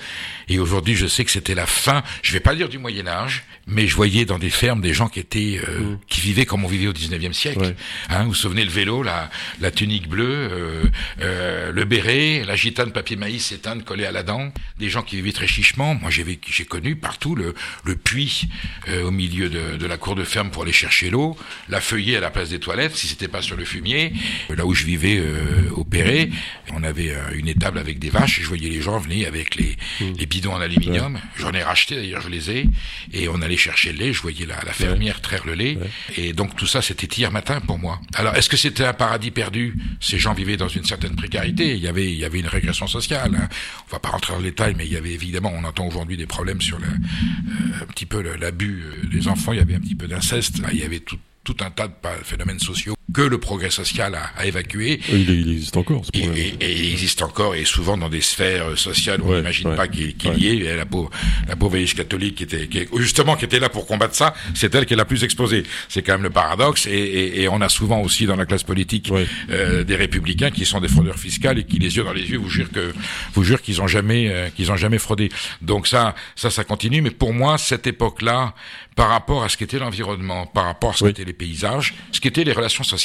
Et 0.49 0.59
aujourd'hui, 0.59 0.93
je 0.93 1.07
sais 1.07 1.23
que 1.23 1.31
c'était 1.31 1.55
la 1.55 1.65
fin, 1.65 2.03
je 2.21 2.33
vais 2.33 2.41
pas 2.41 2.53
dire 2.53 2.67
du 2.67 2.77
Moyen 2.77 3.07
Âge, 3.07 3.45
mais 3.71 3.87
je 3.87 3.95
voyais 3.95 4.25
dans 4.25 4.39
des 4.39 4.49
fermes 4.49 4.81
des 4.81 4.93
gens 4.93 5.07
qui 5.07 5.19
étaient 5.19 5.59
euh, 5.67 5.79
mmh. 5.79 5.99
qui 6.07 6.21
vivaient 6.21 6.45
comme 6.45 6.63
on 6.63 6.67
vivait 6.67 6.87
au 6.87 6.93
19e 6.93 7.33
siècle. 7.33 7.75
Hein, 8.09 8.23
vous 8.23 8.29
vous 8.29 8.35
souvenez 8.35 8.63
le 8.63 8.71
vélo, 8.71 9.03
la, 9.03 9.29
la 9.59 9.71
tunique 9.71 10.07
bleue, 10.07 10.49
euh, 10.51 10.83
euh, 11.21 11.71
le 11.71 11.85
béret, 11.85 12.43
la 12.45 12.55
gitane 12.55 12.91
papier 12.91 13.15
maïs 13.15 13.51
éteinte 13.51 13.83
collée 13.83 14.05
à 14.05 14.11
la 14.11 14.23
dent, 14.23 14.51
des 14.79 14.89
gens 14.89 15.01
qui 15.01 15.15
vivaient 15.15 15.31
très 15.31 15.47
chichement. 15.47 15.95
Moi, 15.95 16.09
j'ai 16.09 16.39
j'ai 16.47 16.65
connu 16.65 16.95
partout 16.95 17.35
le, 17.35 17.53
le 17.83 17.95
puits 17.95 18.47
euh, 18.87 19.03
au 19.03 19.11
milieu 19.11 19.49
de, 19.49 19.77
de, 19.77 19.85
la 19.85 19.97
cour 19.97 20.15
de 20.15 20.23
ferme 20.23 20.49
pour 20.51 20.63
aller 20.63 20.71
chercher 20.71 21.09
l'eau, 21.09 21.37
la 21.69 21.81
feuillée 21.81 22.17
à 22.17 22.19
la 22.19 22.29
place 22.29 22.49
des 22.49 22.59
toilettes 22.59 22.95
si 22.95 23.07
c'était 23.07 23.27
pas 23.27 23.41
sur 23.41 23.57
le 23.57 23.65
fumier. 23.65 24.13
Là 24.49 24.65
où 24.65 24.73
je 24.73 24.85
vivais 24.85 25.17
euh, 25.17 25.69
au 25.71 25.83
Pérou, 25.83 26.31
on 26.73 26.83
avait 26.83 27.11
euh, 27.11 27.19
une 27.33 27.47
étable 27.47 27.79
avec 27.79 27.99
des 27.99 28.09
vaches 28.09 28.39
et 28.39 28.41
je 28.41 28.47
voyais 28.47 28.69
les 28.69 28.81
gens 28.81 28.97
venir 28.99 29.27
avec 29.27 29.55
les, 29.55 29.77
mmh. 29.99 30.05
les 30.17 30.25
bidons 30.25 30.53
en 30.53 30.61
aluminium. 30.61 31.19
J'en 31.37 31.51
ai 31.51 31.63
racheté 31.63 31.95
d'ailleurs, 31.95 32.21
je 32.21 32.29
les 32.29 32.51
ai. 32.51 32.67
Et 33.13 33.27
on 33.29 33.41
allait 33.41 33.57
chercher 33.61 33.93
le 33.93 33.99
lait. 33.99 34.13
Je 34.13 34.21
voyais 34.21 34.45
la, 34.45 34.59
la 34.65 34.73
fermière 34.73 35.21
traire 35.21 35.45
le 35.45 35.53
lait. 35.53 35.77
Et 36.17 36.33
donc 36.33 36.55
tout 36.55 36.67
ça, 36.67 36.81
c'était 36.81 37.07
hier 37.07 37.31
matin 37.31 37.59
pour 37.61 37.79
moi. 37.79 37.99
Alors 38.15 38.35
est-ce 38.35 38.49
que 38.49 38.57
c'était 38.57 38.85
un 38.85 38.93
paradis 38.93 39.31
perdu? 39.31 39.77
Ces 39.99 40.19
gens 40.19 40.33
vivaient 40.33 40.57
dans 40.57 40.67
une 40.67 40.85
certaine 40.85 41.15
précarité. 41.15 41.75
Il 41.75 41.83
y 41.83 41.87
avait, 41.87 42.11
il 42.11 42.19
y 42.19 42.25
avait 42.25 42.39
une 42.39 42.47
régression 42.47 42.87
sociale. 42.87 43.35
Hein. 43.35 43.47
On 43.87 43.91
va 43.91 43.99
pas 43.99 44.09
rentrer 44.09 44.33
dans 44.33 44.39
le 44.39 44.45
détail, 44.45 44.73
mais 44.77 44.85
il 44.85 44.93
y 44.93 44.97
avait 44.97 45.13
évidemment, 45.13 45.53
on 45.55 45.63
entend 45.63 45.87
aujourd'hui 45.87 46.17
des 46.17 46.27
problèmes 46.27 46.61
sur 46.61 46.79
le, 46.79 46.87
euh, 46.87 47.83
un 47.83 47.85
petit 47.85 48.05
peu 48.05 48.21
l'abus 48.21 48.83
euh, 48.83 49.07
des 49.07 49.27
enfants. 49.27 49.53
Il 49.53 49.59
y 49.59 49.61
avait 49.61 49.75
un 49.75 49.79
petit 49.79 49.95
peu 49.95 50.07
d'inceste. 50.07 50.61
Il 50.71 50.79
y 50.79 50.83
avait 50.83 50.99
tout 50.99 51.19
tout 51.43 51.57
un 51.61 51.71
tas 51.71 51.87
de 51.87 51.93
phénomènes 52.23 52.59
sociaux 52.59 52.95
que 53.13 53.21
le 53.21 53.37
progrès 53.37 53.69
social 53.69 54.15
a, 54.15 54.31
a 54.37 54.45
évacué. 54.45 54.99
Il, 55.09 55.29
il, 55.29 55.51
existe 55.51 55.77
encore, 55.77 56.05
ce 56.05 56.11
problème. 56.11 56.35
Et, 56.35 56.65
et, 56.65 56.79
il 56.79 56.91
existe 56.91 57.21
encore, 57.21 57.55
et 57.55 57.65
souvent 57.65 57.97
dans 57.97 58.09
des 58.09 58.21
sphères 58.21 58.69
euh, 58.69 58.75
sociales 58.75 59.21
où 59.21 59.31
on 59.31 59.37
n'imagine 59.37 59.75
pas 59.75 59.87
qu'il 59.87 60.15
y 60.37 60.47
ait. 60.47 60.55
Et 60.57 60.75
la 60.75 60.85
pauvre, 60.85 61.09
la 61.47 61.55
pauvre 61.55 61.75
Église 61.75 61.93
catholique, 61.93 62.35
qui 62.35 62.43
était, 62.43 62.67
qui, 62.67 62.87
justement, 62.97 63.35
qui 63.35 63.45
était 63.45 63.59
là 63.59 63.69
pour 63.69 63.85
combattre 63.85 64.15
ça, 64.15 64.33
c'est 64.53 64.73
elle 64.75 64.85
qui 64.85 64.93
est 64.93 64.97
la 64.97 65.05
plus 65.05 65.23
exposée. 65.23 65.63
C'est 65.89 66.01
quand 66.01 66.13
même 66.13 66.23
le 66.23 66.29
paradoxe. 66.29 66.87
Et, 66.87 67.41
et, 67.41 67.47
on 67.49 67.59
a 67.61 67.69
souvent 67.69 68.01
aussi 68.01 68.25
dans 68.25 68.35
la 68.35 68.45
classe 68.45 68.63
politique 68.63 69.11
euh, 69.49 69.83
des 69.83 69.95
républicains 69.95 70.51
qui 70.51 70.65
sont 70.65 70.79
des 70.79 70.87
fraudeurs 70.87 71.17
fiscaux 71.17 71.51
et 71.55 71.63
qui, 71.63 71.79
les 71.79 71.95
yeux 71.97 72.03
dans 72.03 72.13
les 72.13 72.29
yeux, 72.29 72.37
vous 72.37 72.49
jurent 72.49 72.71
que, 72.71 72.93
vous 73.33 73.43
jurent 73.43 73.61
qu'ils 73.61 73.81
ont 73.81 73.87
jamais, 73.87 74.29
euh, 74.29 74.49
qu'ils 74.55 74.71
ont 74.71 74.77
jamais 74.77 74.99
fraudé. 74.99 75.29
Donc 75.61 75.87
ça, 75.87 76.15
ça, 76.35 76.49
ça 76.49 76.63
continue. 76.63 77.01
Mais 77.01 77.11
pour 77.11 77.33
moi, 77.33 77.57
cette 77.57 77.87
époque-là, 77.87 78.53
par 78.95 79.09
rapport 79.09 79.43
à 79.43 79.49
ce 79.49 79.57
qu'était 79.57 79.79
l'environnement, 79.79 80.45
par 80.45 80.65
rapport 80.65 80.91
à 80.91 80.93
ce 80.93 81.05
qu'étaient 81.05 81.25
les 81.25 81.33
paysages, 81.33 81.93
ce 82.11 82.19
qu'étaient 82.19 82.43
les 82.43 82.53
relations 82.53 82.83
sociales 82.83 83.00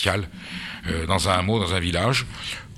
euh, 0.89 1.07
dans 1.07 1.29
un 1.29 1.33
hameau, 1.33 1.59
dans 1.59 1.75
un 1.75 1.81
village. 1.81 2.27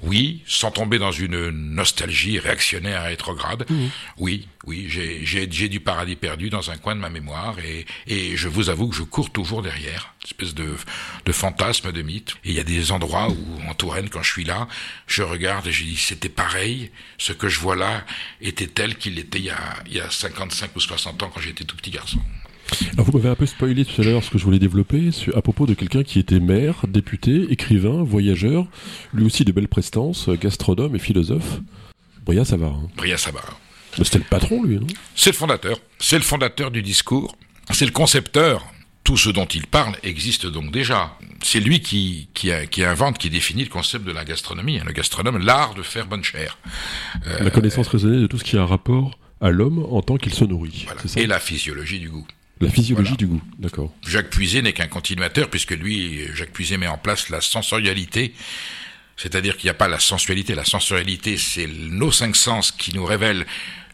Oui, 0.03 0.43
sans 0.47 0.71
tomber 0.71 0.99
dans 0.99 1.11
une 1.11 1.51
nostalgie 1.51 2.39
réactionnaire 2.39 3.05
et 3.05 3.09
rétrograde. 3.09 3.67
Mmh. 3.69 3.87
Oui, 4.19 4.47
oui, 4.65 4.87
j'ai 4.89 5.69
du 5.69 5.81
paradis 5.81 6.15
perdu 6.15 6.51
dans 6.51 6.71
un 6.71 6.77
coin 6.77 6.95
de 6.95 7.01
ma 7.01 7.11
mémoire 7.11 7.57
et, 7.59 7.85
et 8.07 8.37
je 8.37 8.49
vous 8.49 8.71
avoue 8.71 8.89
que 8.89 8.95
je 8.95 9.03
cours 9.03 9.31
toujours 9.31 9.61
derrière, 9.61 10.15
une 10.23 10.27
espèce 10.27 10.55
de, 10.55 10.77
de 11.25 11.33
fantasme, 11.33 11.91
de 11.91 12.03
mythe. 12.03 12.37
Et 12.45 12.51
il 12.51 12.55
y 12.55 12.61
a 12.61 12.65
des 12.65 12.93
endroits 12.93 13.29
où, 13.29 13.69
en 13.69 13.75
Touraine, 13.75 14.09
quand 14.09 14.23
je 14.23 14.31
suis 14.31 14.45
là, 14.45 14.69
je 15.09 15.23
regarde 15.23 15.67
et 15.67 15.73
je 15.73 15.83
dis, 15.83 15.97
c'était 15.97 16.29
pareil, 16.29 16.93
ce 17.17 17.33
que 17.33 17.49
je 17.49 17.59
vois 17.59 17.75
là 17.75 18.05
était 18.41 18.69
tel 18.69 18.97
qu'il 18.97 19.19
était 19.19 19.39
il 19.39 19.47
y, 19.47 19.51
a, 19.51 19.59
il 19.87 19.95
y 19.95 20.01
a 20.01 20.09
55 20.09 20.77
ou 20.77 20.81
60 20.81 21.23
ans 21.25 21.31
quand 21.35 21.41
j'étais 21.41 21.65
tout 21.65 21.77
petit 21.77 21.91
garçon. 21.91 22.21
Alors 22.93 23.07
vous 23.07 23.17
m'avez 23.17 23.29
un 23.29 23.35
peu 23.35 23.47
spoilé 23.47 23.85
tout 23.85 24.01
à 24.01 24.05
l'heure 24.05 24.23
ce 24.23 24.31
que 24.31 24.39
je 24.39 24.45
voulais 24.45 24.59
développer 24.59 25.11
à 25.35 25.43
propos 25.43 25.67
de 25.67 25.75
quelqu'un 25.75 26.03
qui 26.03 26.19
était 26.19 26.41
maire, 26.41 26.85
député, 26.89 27.47
écrivain, 27.51 28.03
voyageur, 28.03 28.67
lui 29.15 29.25
aussi 29.25 29.45
de 29.45 29.53
belles 29.53 29.69
prestances, 29.69 30.29
gastronome 30.29 30.97
et 30.97 30.99
philosophe. 30.99 31.61
Bria 32.25 32.45
Savard. 32.45 32.81
Bria 32.97 33.17
Savard. 33.17 33.59
C'était 33.97 34.19
le 34.19 34.25
patron, 34.25 34.63
lui, 34.63 34.77
non? 34.77 34.87
C'est 35.15 35.31
le 35.31 35.37
fondateur. 35.37 35.79
C'est 35.99 36.19
le 36.19 36.23
fondateur 36.23 36.71
du 36.71 36.83
discours. 36.83 37.37
C'est 37.71 37.87
le 37.87 37.93
concepteur. 37.93 38.67
Tout 39.03 39.17
ce 39.17 39.31
dont 39.31 39.47
il 39.47 39.67
parle 39.67 39.97
existe 40.03 40.45
donc 40.45 40.71
déjà. 40.71 41.17
C'est 41.43 41.61
lui 41.61 41.81
qui, 41.81 42.29
qui, 42.35 42.51
qui, 42.71 42.85
invente, 42.85 43.17
qui 43.17 43.31
définit 43.31 43.65
le 43.65 43.71
concept 43.71 44.05
de 44.05 44.13
la 44.13 44.27
gastronomie. 44.27 44.81
Le 44.85 44.93
gastronome, 44.93 45.39
l'art 45.39 45.75
de 45.75 45.83
faire 45.83 46.07
bonne 46.07 46.23
chair. 46.23 46.59
la 47.25 47.49
connaissance 47.51 47.89
raisonnée 47.89 48.21
de 48.21 48.27
tout 48.27 48.37
ce 48.37 48.45
qui 48.45 48.59
a 48.59 48.63
un 48.63 48.67
rapport 48.67 49.19
à 49.41 49.51
l'homme 49.51 49.87
en 49.91 50.03
tant 50.03 50.19
qu'il 50.19 50.35
se 50.35 50.45
nourrit. 50.45 50.87
Et 51.17 51.27
la 51.27 51.41
physiologie 51.41 52.01
du 52.01 52.11
goût. 52.11 52.27
La 52.61 52.71
physiologie 52.71 53.17
du 53.17 53.27
goût, 53.27 53.43
d'accord. 53.59 53.93
Jacques 54.07 54.31
Puiset 54.31 54.63
n'est 54.63 54.73
qu'un 54.73 54.89
continuateur, 54.89 55.49
puisque 55.49 55.73
lui, 55.73 56.21
Jacques 56.35 56.53
Puiset 56.53 56.77
met 56.77 56.89
en 56.89 56.99
place 56.99 57.29
la 57.29 57.41
sensorialité, 57.41 58.35
c'est-à-dire 59.17 59.57
qu'il 59.57 59.67
n'y 59.67 59.71
a 59.71 59.75
pas 59.75 59.89
la 59.89 59.99
sensualité. 59.99 60.55
La 60.55 60.65
sensorialité, 60.65 61.37
c'est 61.37 61.67
nos 61.67 62.13
cinq 62.13 62.37
sens 62.37 62.73
qui 62.73 62.95
nous 62.95 63.05
révèlent 63.05 63.47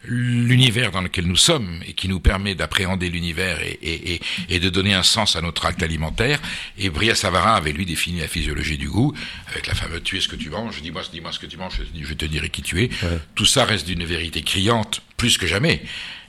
l'univers 0.07 0.91
dans 0.91 1.01
lequel 1.01 1.25
nous 1.25 1.35
sommes 1.35 1.81
et 1.87 1.93
qui 1.93 2.07
nous 2.07 2.19
permet 2.19 2.55
d'appréhender 2.55 3.09
l'univers 3.09 3.59
et, 3.61 3.79
et, 3.81 4.21
et, 4.49 4.59
de 4.59 4.69
donner 4.69 4.93
un 4.93 5.03
sens 5.03 5.35
à 5.35 5.41
notre 5.41 5.65
acte 5.65 5.81
alimentaire. 5.83 6.39
Et 6.77 6.89
Bria 6.89 7.15
Savarin 7.15 7.55
avait 7.55 7.71
lui 7.71 7.85
défini 7.85 8.19
la 8.19 8.27
physiologie 8.27 8.77
du 8.77 8.89
goût 8.89 9.13
avec 9.47 9.67
la 9.67 9.73
fameuse 9.73 10.03
tu 10.03 10.17
es 10.17 10.21
ce 10.21 10.27
que 10.27 10.35
tu 10.35 10.49
manges, 10.49 10.81
dis-moi 10.81 11.01
dis-moi 11.11 11.31
ce 11.31 11.39
que 11.39 11.45
tu 11.47 11.57
manges, 11.57 11.81
je 11.99 12.13
te 12.13 12.25
dirai 12.25 12.49
qui 12.49 12.61
tu 12.61 12.83
es. 12.83 12.89
Tout 13.33 13.45
ça 13.45 13.65
reste 13.65 13.87
d'une 13.87 14.05
vérité 14.05 14.41
criante 14.41 15.01
plus 15.17 15.37
que 15.37 15.47
jamais. 15.47 15.81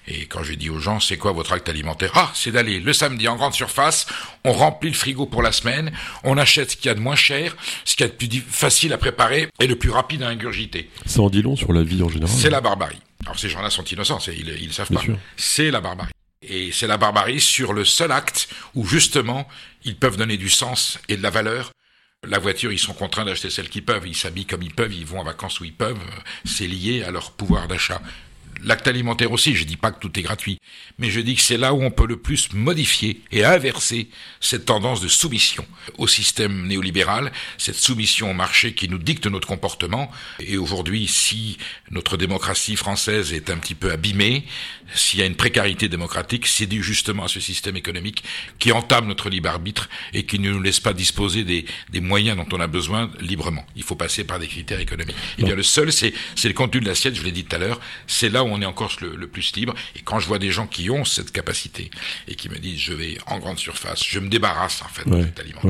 Et 0.09 0.27
quand 0.27 0.43
je 0.43 0.55
dis 0.55 0.71
aux 0.71 0.79
gens, 0.79 1.01
c'est 1.01 1.17
quoi 1.17 1.33
votre 1.33 1.53
acte 1.53 1.69
alimentaire? 1.69 2.13
Ah, 2.15 2.31
c'est 2.35 2.53
d'aller 2.53 2.79
le 2.81 2.93
samedi 2.93 3.27
en 3.29 3.37
grande 3.37 3.55
surface, 3.55 4.07
on 4.45 4.53
remplit 4.53 4.91
le 4.91 4.97
frigo 4.97 5.27
pour 5.27 5.43
la 5.43 5.53
semaine, 5.53 5.93
on 6.23 6.39
achète 6.39 6.73
ce 6.73 6.77
qu'il 6.77 6.87
y 6.87 6.89
a 6.91 6.95
de 6.95 7.01
moins 7.01 7.17
cher, 7.17 7.57
ce 7.85 7.97
qu'il 7.97 8.07
y 8.07 8.09
a 8.09 8.13
de 8.13 8.17
plus 8.17 8.41
facile 8.49 8.93
à 8.93 8.99
préparer 8.99 9.49
et 9.59 9.67
le 9.67 9.77
plus 9.77 9.91
rapide 9.91 10.23
à 10.23 10.29
ingurgiter. 10.29 10.91
Ça 11.07 11.21
en 11.23 11.31
dit 11.31 11.43
long 11.43 11.57
sur 11.57 11.73
la 11.73 11.83
vie 11.83 12.03
en 12.03 12.09
général. 12.09 12.35
C'est 12.37 12.51
la 12.51 12.61
barbarie. 12.61 13.01
Alors 13.25 13.39
ces 13.39 13.49
gens-là 13.49 13.71
sont 13.71 13.85
innocents, 13.85 14.19
ils, 14.29 14.49
ils 14.61 14.73
savent 14.73 14.93
pas. 14.93 15.03
C'est 15.37 15.71
la 15.71 15.81
barbarie. 15.81 16.13
Et 16.43 16.71
c'est 16.71 16.87
la 16.87 16.97
barbarie 16.97 17.41
sur 17.41 17.73
le 17.73 17.85
seul 17.85 18.13
acte 18.13 18.49
où 18.75 18.87
justement 18.87 19.49
ils 19.85 19.97
peuvent 19.97 20.17
donner 20.17 20.37
du 20.37 20.49
sens 20.49 20.99
et 21.09 21.17
de 21.17 21.23
la 21.23 21.31
valeur 21.31 21.73
la 22.29 22.39
voiture, 22.39 22.73
ils 22.73 22.79
sont 22.79 22.95
contraints 22.95 23.25
d'acheter 23.25 23.51
celle 23.51 23.69
qu'ils 23.69 23.85
peuvent. 23.85 24.07
Ils 24.07 24.17
s'habillent 24.17 24.47
comme 24.47 24.63
ils 24.63 24.75
peuvent. 24.75 24.93
Ils 24.93 25.07
vont 25.07 25.21
en 25.21 25.25
vacances 25.25 25.61
où 25.61 25.65
ils 25.65 25.73
peuvent. 25.73 26.01
C'est 26.45 26.67
lié 26.67 27.05
à 27.05 27.11
leur 27.11 27.31
pouvoir 27.31 27.69
d'achat 27.69 28.01
l'acte 28.65 28.89
alimentaire 28.89 29.33
aussi, 29.33 29.55
je 29.55 29.65
dis 29.65 29.77
pas 29.77 29.91
que 29.91 30.01
tout 30.01 30.19
est 30.19 30.23
gratuit, 30.23 30.59
mais 30.99 31.11
je 31.11 31.21
dis 31.21 31.35
que 31.35 31.43
c'est 31.43 31.57
là 31.57 31.75
où 31.75 31.83
on 31.83 31.91
peut 31.91 32.07
le 32.07 32.17
plus 32.17 32.53
modifier 32.53 33.21
et 33.33 33.45
inverser 33.45 34.09
cette 34.41 34.65
tendance 34.65 35.01
de 35.01 35.09
soumission 35.09 35.67
au 35.99 36.07
système 36.07 36.67
néolibéral, 36.67 37.33
cette 37.59 37.77
soumission 37.77 38.31
au 38.31 38.35
marché 38.35 38.75
qui 38.75 38.89
nous 38.89 38.99
dicte 38.99 39.27
notre 39.27 39.49
comportement. 39.49 40.11
Et 40.41 40.57
aujourd'hui, 40.57 41.07
si 41.07 41.59
notre 41.91 42.17
démocratie 42.17 42.77
française 42.77 43.33
est 43.33 43.51
un 43.51 43.59
petit 43.59 43.75
peu 43.75 43.91
abîmée, 43.91 44.45
s'il 44.95 45.21
y 45.21 45.23
a 45.23 45.27
une 45.27 45.35
précarité 45.35 45.89
démocratique, 45.89 46.47
c'est 46.47 46.67
dû 46.67 46.83
justement 46.83 47.25
à 47.25 47.29
ce 47.29 47.41
système 47.41 47.77
économique 47.77 48.23
qui 48.59 48.73
entame 48.73 49.07
notre 49.07 49.29
libre 49.29 49.49
arbitre 49.49 49.89
et 50.13 50.25
qui 50.25 50.39
ne 50.39 50.51
nous 50.51 50.63
laisse 50.63 50.81
pas 50.81 50.93
disposer 50.93 51.45
des, 51.45 51.65
des 51.91 52.01
moyens 52.01 52.37
dont 52.37 52.47
on 52.53 52.61
a 52.61 52.67
besoin 52.67 53.11
librement. 53.21 53.67
Il 53.75 53.83
faut 53.83 53.97
passer 53.97 54.25
par 54.25 54.39
des 54.39 54.47
critères 54.47 54.81
économiques. 54.81 55.17
Et 55.39 55.41
eh 55.41 55.45
bien 55.45 55.55
le 55.55 55.63
seul, 55.63 55.93
c'est 55.93 56.13
le 56.45 56.53
contenu 56.53 56.81
de 56.81 56.87
l'assiette, 56.87 57.15
je 57.15 57.23
l'ai 57.23 57.33
dit 57.33 57.45
tout 57.45 57.57
à 57.57 57.59
l'heure, 57.59 57.81
c'est 58.07 58.29
là 58.29 58.45
où 58.45 58.46
on 58.47 58.61
est 58.63 58.67
encore 58.67 58.93
le, 59.01 59.27
plus 59.27 59.55
libre. 59.57 59.75
Et 59.95 60.01
quand 60.01 60.19
je 60.19 60.27
vois 60.27 60.39
des 60.39 60.51
gens 60.51 60.67
qui 60.67 60.91
ont 60.91 61.05
cette 61.05 61.33
capacité 61.33 61.91
et 62.29 62.35
qui 62.35 62.49
me 62.49 62.59
disent 62.59 62.79
je 62.79 62.93
vais 62.93 63.19
en 63.27 63.39
grande 63.39 63.59
surface, 63.59 64.05
je 64.05 64.19
me 64.19 64.29
débarrasse 64.29 64.83
en 64.83 64.89
fait 64.89 65.09
de 65.09 65.23
cet 65.23 65.41
aliment. 65.41 65.61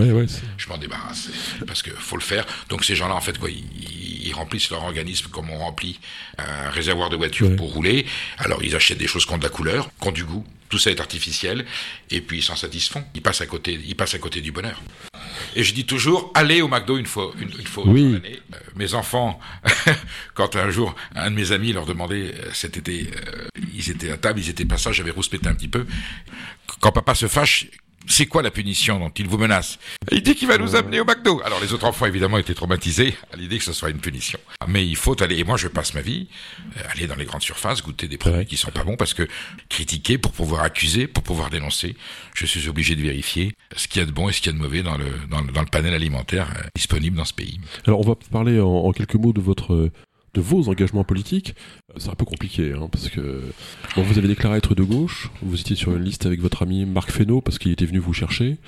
je 0.56 0.68
m'en 0.68 0.78
débarrasse 0.78 1.28
parce 1.66 1.82
que 1.82 1.90
faut 1.90 2.16
le 2.16 2.22
faire. 2.22 2.46
Donc 2.68 2.84
ces 2.84 2.94
gens-là 2.94 3.14
en 3.14 3.20
fait 3.20 3.38
quoi, 3.38 3.50
ils, 3.50 4.32
remplissent 4.34 4.68
leur 4.68 4.84
organisme 4.84 5.28
comme 5.30 5.48
on 5.48 5.56
remplit 5.56 5.98
un 6.36 6.68
réservoir 6.68 7.08
de 7.08 7.16
voiture 7.16 7.56
pour 7.56 7.72
rouler. 7.72 8.04
Alors 8.36 8.62
ils 8.62 8.76
achètent 8.76 8.98
des 8.98 9.06
choses 9.06 9.24
qui 9.24 9.32
ont 9.32 9.38
de 9.38 9.42
la 9.42 9.48
couleur, 9.48 9.88
qui 10.00 10.08
ont 10.08 10.12
du 10.12 10.24
goût. 10.24 10.44
Tout 10.68 10.78
ça 10.78 10.90
est 10.90 11.00
artificiel 11.00 11.64
et 12.10 12.20
puis 12.20 12.38
ils 12.38 12.42
s'en 12.42 12.56
satisfont. 12.56 13.02
Ils 13.14 13.22
passent 13.22 13.40
à 13.40 13.46
côté, 13.46 13.80
ils 13.86 13.96
passent 13.96 14.14
à 14.14 14.18
côté 14.18 14.42
du 14.42 14.52
bonheur. 14.52 14.82
Et 15.54 15.64
je 15.64 15.74
dis 15.74 15.86
toujours, 15.86 16.30
allez 16.34 16.62
au 16.62 16.68
McDo 16.68 16.96
une 16.98 17.06
fois, 17.06 17.32
une, 17.40 17.50
fois 17.66 17.84
oui. 17.86 18.20
Euh, 18.24 18.56
mes 18.76 18.94
enfants, 18.94 19.38
quand 20.34 20.56
un 20.56 20.70
jour 20.70 20.94
un 21.14 21.30
de 21.30 21.36
mes 21.36 21.52
amis 21.52 21.72
leur 21.72 21.86
demandait 21.86 22.34
euh, 22.34 22.50
cet 22.52 22.76
été, 22.76 23.10
euh, 23.16 23.46
ils 23.74 23.90
étaient 23.90 24.10
à 24.10 24.16
table, 24.16 24.40
ils 24.40 24.50
étaient 24.50 24.64
pas 24.64 24.78
ça, 24.78 24.92
j'avais 24.92 25.10
rouspété 25.10 25.48
un 25.48 25.54
petit 25.54 25.68
peu. 25.68 25.86
Quand 26.80 26.92
papa 26.92 27.14
se 27.14 27.28
fâche, 27.28 27.66
c'est 28.06 28.26
quoi 28.26 28.42
la 28.42 28.50
punition 28.50 28.98
dont 28.98 29.10
il 29.10 29.28
vous 29.28 29.38
menace 29.38 29.78
Il 30.12 30.22
dit 30.22 30.34
qu'il 30.34 30.48
va 30.48 30.58
nous 30.58 30.76
amener 30.76 31.00
au 31.00 31.04
McDo. 31.04 31.40
Alors 31.44 31.60
les 31.60 31.72
autres 31.72 31.86
enfants 31.86 32.06
évidemment 32.06 32.38
étaient 32.38 32.54
traumatisés 32.54 33.14
à 33.32 33.36
l'idée 33.36 33.58
que 33.58 33.64
ce 33.64 33.72
soit 33.72 33.90
une 33.90 33.98
punition. 33.98 34.38
Mais 34.68 34.86
il 34.86 34.96
faut 34.96 35.20
aller. 35.22 35.38
Et 35.38 35.44
moi 35.44 35.56
je 35.56 35.68
passe 35.68 35.94
ma 35.94 36.00
vie 36.00 36.28
euh, 36.76 36.80
aller 36.92 37.06
dans 37.06 37.16
les 37.16 37.24
grandes 37.24 37.42
surfaces, 37.42 37.82
goûter 37.82 38.08
des 38.08 38.16
produits 38.16 38.46
qui 38.46 38.56
sont 38.56 38.70
pas 38.70 38.84
bons 38.84 38.96
parce 38.96 39.14
que 39.14 39.26
critiquer 39.68 40.18
pour 40.18 40.32
pouvoir 40.32 40.62
accuser, 40.62 41.06
pour 41.06 41.22
pouvoir 41.22 41.50
dénoncer, 41.50 41.96
je 42.34 42.46
suis 42.46 42.68
obligé 42.68 42.96
de 42.96 43.02
vérifier 43.02 43.54
ce 43.74 43.88
qu'il 43.88 44.00
y 44.00 44.02
a 44.02 44.06
de 44.06 44.12
bon 44.12 44.28
et 44.28 44.32
ce 44.32 44.40
qu'il 44.40 44.52
y 44.52 44.54
a 44.54 44.58
de 44.58 44.62
mauvais 44.62 44.82
dans 44.82 44.96
le 44.96 45.06
dans 45.30 45.40
le, 45.40 45.66
panel 45.66 45.94
alimentaire 45.94 46.48
euh, 46.56 46.62
disponible 46.74 47.16
dans 47.16 47.24
ce 47.24 47.34
pays. 47.34 47.60
Alors 47.86 48.00
on 48.00 48.08
va 48.08 48.14
parler 48.30 48.60
en 48.60 48.92
quelques 48.92 49.16
mots 49.16 49.32
de 49.32 49.40
votre 49.40 49.90
de 50.36 50.40
vos 50.42 50.68
engagements 50.68 51.02
politiques, 51.02 51.54
euh, 51.90 51.94
c'est 51.96 52.10
un 52.10 52.14
peu 52.14 52.26
compliqué, 52.26 52.72
hein, 52.72 52.88
parce 52.92 53.08
que 53.08 53.42
vous 53.96 54.18
avez 54.18 54.28
déclaré 54.28 54.58
être 54.58 54.74
de 54.74 54.82
gauche, 54.82 55.30
vous 55.42 55.58
étiez 55.58 55.76
sur 55.76 55.96
une 55.96 56.02
liste 56.02 56.26
avec 56.26 56.40
votre 56.40 56.62
ami 56.62 56.84
Marc 56.84 57.10
Fesneau 57.10 57.40
parce 57.40 57.58
qu'il 57.58 57.72
était 57.72 57.86
venu 57.86 57.98
vous 57.98 58.12
chercher. 58.12 58.58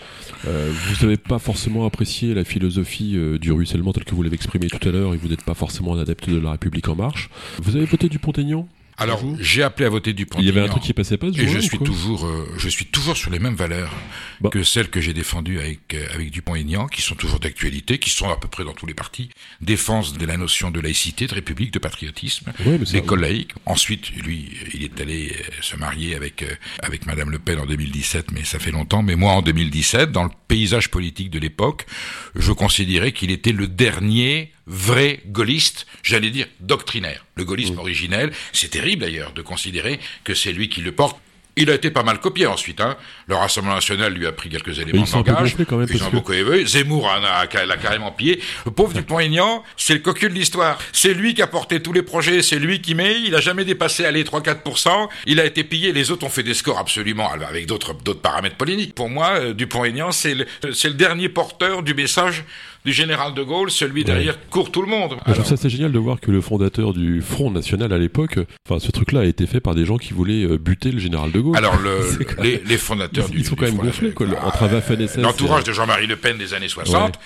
Euh, 0.47 0.73
vous 0.73 1.05
n'avez 1.05 1.19
pas 1.19 1.39
forcément 1.39 1.85
apprécié 1.87 2.35
la 2.35 2.45
philosophie 2.45 3.17
euh, 3.17 3.39
du 3.39 3.53
ruissellement 3.53 3.93
tel 3.93 4.05
que 4.05 4.15
vous 4.15 4.23
l'avez 4.23 4.37
exprimé 4.37 4.69
tout 4.69 4.89
à 4.89 4.93
l'heure, 4.93 5.15
et 5.15 5.19
vous 5.19 5.29
n'êtes 5.29 5.45
pas 5.45 5.55
forcément 5.55 5.95
un 5.95 6.01
adepte 6.01 6.31
de 6.31 6.39
la 6.39 6.53
République 6.53 6.89
en 6.89 6.97
marche. 6.97 7.29
Vous 7.63 7.77
avez 7.77 7.85
voté 7.85 8.09
du 8.09 8.19
Pont-Aignan? 8.19 8.67
Alors, 8.99 9.23
j'ai 9.39 9.63
appelé 9.63 9.87
à 9.87 9.89
voter 9.89 10.13
du 10.13 10.27
Il 10.39 10.45
y 10.45 10.49
avait 10.49 10.61
un 10.61 10.67
truc 10.67 10.83
qui 10.83 10.93
passait 10.93 11.17
pas. 11.17 11.33
Ce 11.33 11.41
et 11.41 11.47
je 11.47 11.59
suis 11.61 11.79
toujours, 11.79 12.27
euh, 12.27 12.53
je 12.59 12.69
suis 12.69 12.87
toujours 12.87 13.17
sur 13.17 13.31
les 13.31 13.39
mêmes 13.39 13.55
valeurs 13.55 13.95
bah. 14.41 14.51
que 14.51 14.65
celles 14.65 14.89
que 14.89 15.01
j'ai 15.01 15.15
défendues 15.15 15.61
avec 15.61 15.95
euh, 15.95 16.05
avec 16.15 16.31
Dupont-Aignan, 16.31 16.89
qui 16.89 17.01
sont 17.01 17.15
toujours 17.15 17.39
d'actualité, 17.39 17.99
qui 17.99 18.11
sont 18.11 18.29
à 18.29 18.37
peu 18.37 18.49
près 18.49 18.65
dans 18.65 18.73
tous 18.73 18.87
les 18.87 18.95
partis. 18.95 19.31
Défense 19.61 20.15
de 20.15 20.27
la 20.27 20.37
notion 20.37 20.73
de 20.73 20.81
laïcité, 20.81 21.29
de 21.29 21.35
république, 21.35 21.73
de 21.73 21.79
patriotisme, 21.79 22.53
ouais, 22.67 22.81
l'école 22.93 23.21
laïque. 23.21 23.53
Ensuite, 23.67 24.11
lui, 24.11 24.51
il 24.75 24.83
est 24.83 25.01
allé 25.01 25.33
euh, 25.33 25.43
se 25.61 25.77
marier 25.77 26.17
avec 26.17 26.45
avec 26.83 27.07
Madame 27.07 27.31
Le 27.31 27.39
Pen 27.39 27.61
en 27.61 27.67
2017, 27.67 28.33
mais 28.33 28.45
ça 28.45 28.59
fait 28.59 28.73
longtemps. 28.73 29.05
Mais 29.05 29.15
moi, 29.15 29.33
en 29.33 29.43
2017, 29.43 30.11
dans 30.11 30.25
le 30.25 30.31
paysage 30.49 30.91
politique 30.91 31.31
de 31.31 31.39
l'époque, 31.39 31.87
je 32.35 32.51
considérais 32.51 33.13
qu'il 33.13 33.31
était 33.31 33.53
le 33.53 33.69
dernier 33.69 34.53
vrai 34.69 35.21
gaulliste, 35.27 35.87
j'allais 36.03 36.31
dire 36.31 36.47
doctrinaire. 36.61 37.25
Le 37.35 37.45
gaullisme 37.45 37.79
originel, 37.79 38.33
c'est 38.53 38.71
terrible 38.71 39.03
d'ailleurs 39.03 39.33
de 39.33 39.43
considérer 39.43 39.99
que 40.25 40.35
c'est 40.35 40.53
lui 40.53 40.69
qui 40.69 40.83
le 40.83 40.93
porte. 40.93 41.19
Il 41.61 41.71
a 41.71 41.75
été 41.75 41.91
pas 41.91 42.05
mal 42.05 42.21
copié 42.21 42.47
ensuite. 42.47 42.81
Hein. 42.81 42.97
Le 43.27 43.35
Rassemblement 43.35 43.75
national 43.75 44.13
lui 44.13 44.29
a 44.29 44.33
pris 44.33 44.49
quelques 44.49 44.79
éléments 44.79 45.03
de 45.03 45.11
langage. 45.13 45.57
Ils 45.91 46.05
ont 46.05 46.11
beaucoup 46.11 46.33
évolué. 46.33 46.65
Zemmour 46.65 47.11
l'a 47.21 47.77
carrément 47.77 48.13
pillé. 48.13 48.41
Le 48.65 48.71
pauvre 48.71 48.93
Dupont-Aignan, 48.95 49.65
c'est 49.77 49.95
le 49.95 49.99
cocu 49.99 50.29
de 50.29 50.35
l'histoire. 50.35 50.79
C'est 50.93 51.15
lui 51.15 51.35
qui 51.35 51.43
a 51.43 51.49
porté 51.49 51.83
tous 51.83 51.93
les 51.93 52.03
projets, 52.03 52.43
c'est 52.43 52.61
lui 52.61 52.81
qui 52.81 52.95
met. 52.95 53.23
Il 53.23 53.35
a 53.35 53.41
jamais 53.41 53.65
dépassé 53.65 54.05
allez 54.05 54.23
3-4%. 54.23 55.09
Il 55.27 55.41
a 55.41 55.45
été 55.45 55.65
pillé. 55.65 55.91
Les 55.91 56.13
autres 56.13 56.25
ont 56.25 56.31
fait 56.31 56.45
des 56.45 56.55
scores 56.55 56.79
absolument 56.79 57.29
avec 57.33 57.67
d'autres 57.67 57.93
d'autres 57.93 58.21
paramètres 58.21 58.57
polémiques. 58.57 58.95
Pour 58.95 59.11
moi, 59.11 59.31
euh, 59.41 59.53
Dupont-Aignan, 59.53 60.13
c'est 60.13 60.35
le, 60.35 60.47
c'est 60.73 60.89
le 60.89 60.95
dernier 60.95 61.29
porteur 61.29 61.83
du 61.83 61.93
message 61.93 62.45
du 62.89 62.95
général 62.95 63.35
de 63.35 63.43
Gaulle, 63.43 63.71
celui 63.71 64.03
derrière 64.03 64.39
court 64.49 64.73
tout 64.73 64.81
le 64.81 64.89
monde. 64.89 65.19
Je 65.27 65.33
trouve 65.35 65.45
ça 65.45 65.59
c'est 65.59 65.69
génial 65.69 65.93
de 65.93 65.99
voir 65.99 66.21
que 66.21 66.31
le 66.31 66.41
fondateur 66.41 66.95
du 66.95 67.21
Front 67.21 67.51
National 67.51 67.93
à 67.93 67.99
l'époque, 67.99 68.39
enfin 68.67 68.81
ce 68.81 68.91
truc-là 68.91 69.21
a 69.21 69.25
été 69.27 69.47
fait 69.47 69.61
par 69.61 69.75
des 69.75 69.85
gens 69.85 69.99
qui 69.99 70.15
voulaient 70.15 70.45
euh, 70.45 70.57
buter 70.57 70.91
le 70.91 70.99
général 70.99 71.31
de 71.31 71.39
Gaulle. 71.39 71.55
Alors 71.55 71.79
le, 71.79 72.01
les, 72.43 72.63
les, 72.65 72.79
fondateurs 72.79 73.29
du... 73.29 73.41
Ils 73.41 73.45
sont 73.45 73.57
quand 73.57 73.67
même 73.67 73.77
gonflés, 73.77 74.13
quoi, 74.13 74.27
entre 74.43 75.21
L'entourage 75.21 75.65
de 75.65 75.73
Jean-Marie 75.75 76.07
Le 76.07 76.17
Pen 76.17 76.39
des 76.39 76.55
années 76.55 76.69
60, 76.69 77.19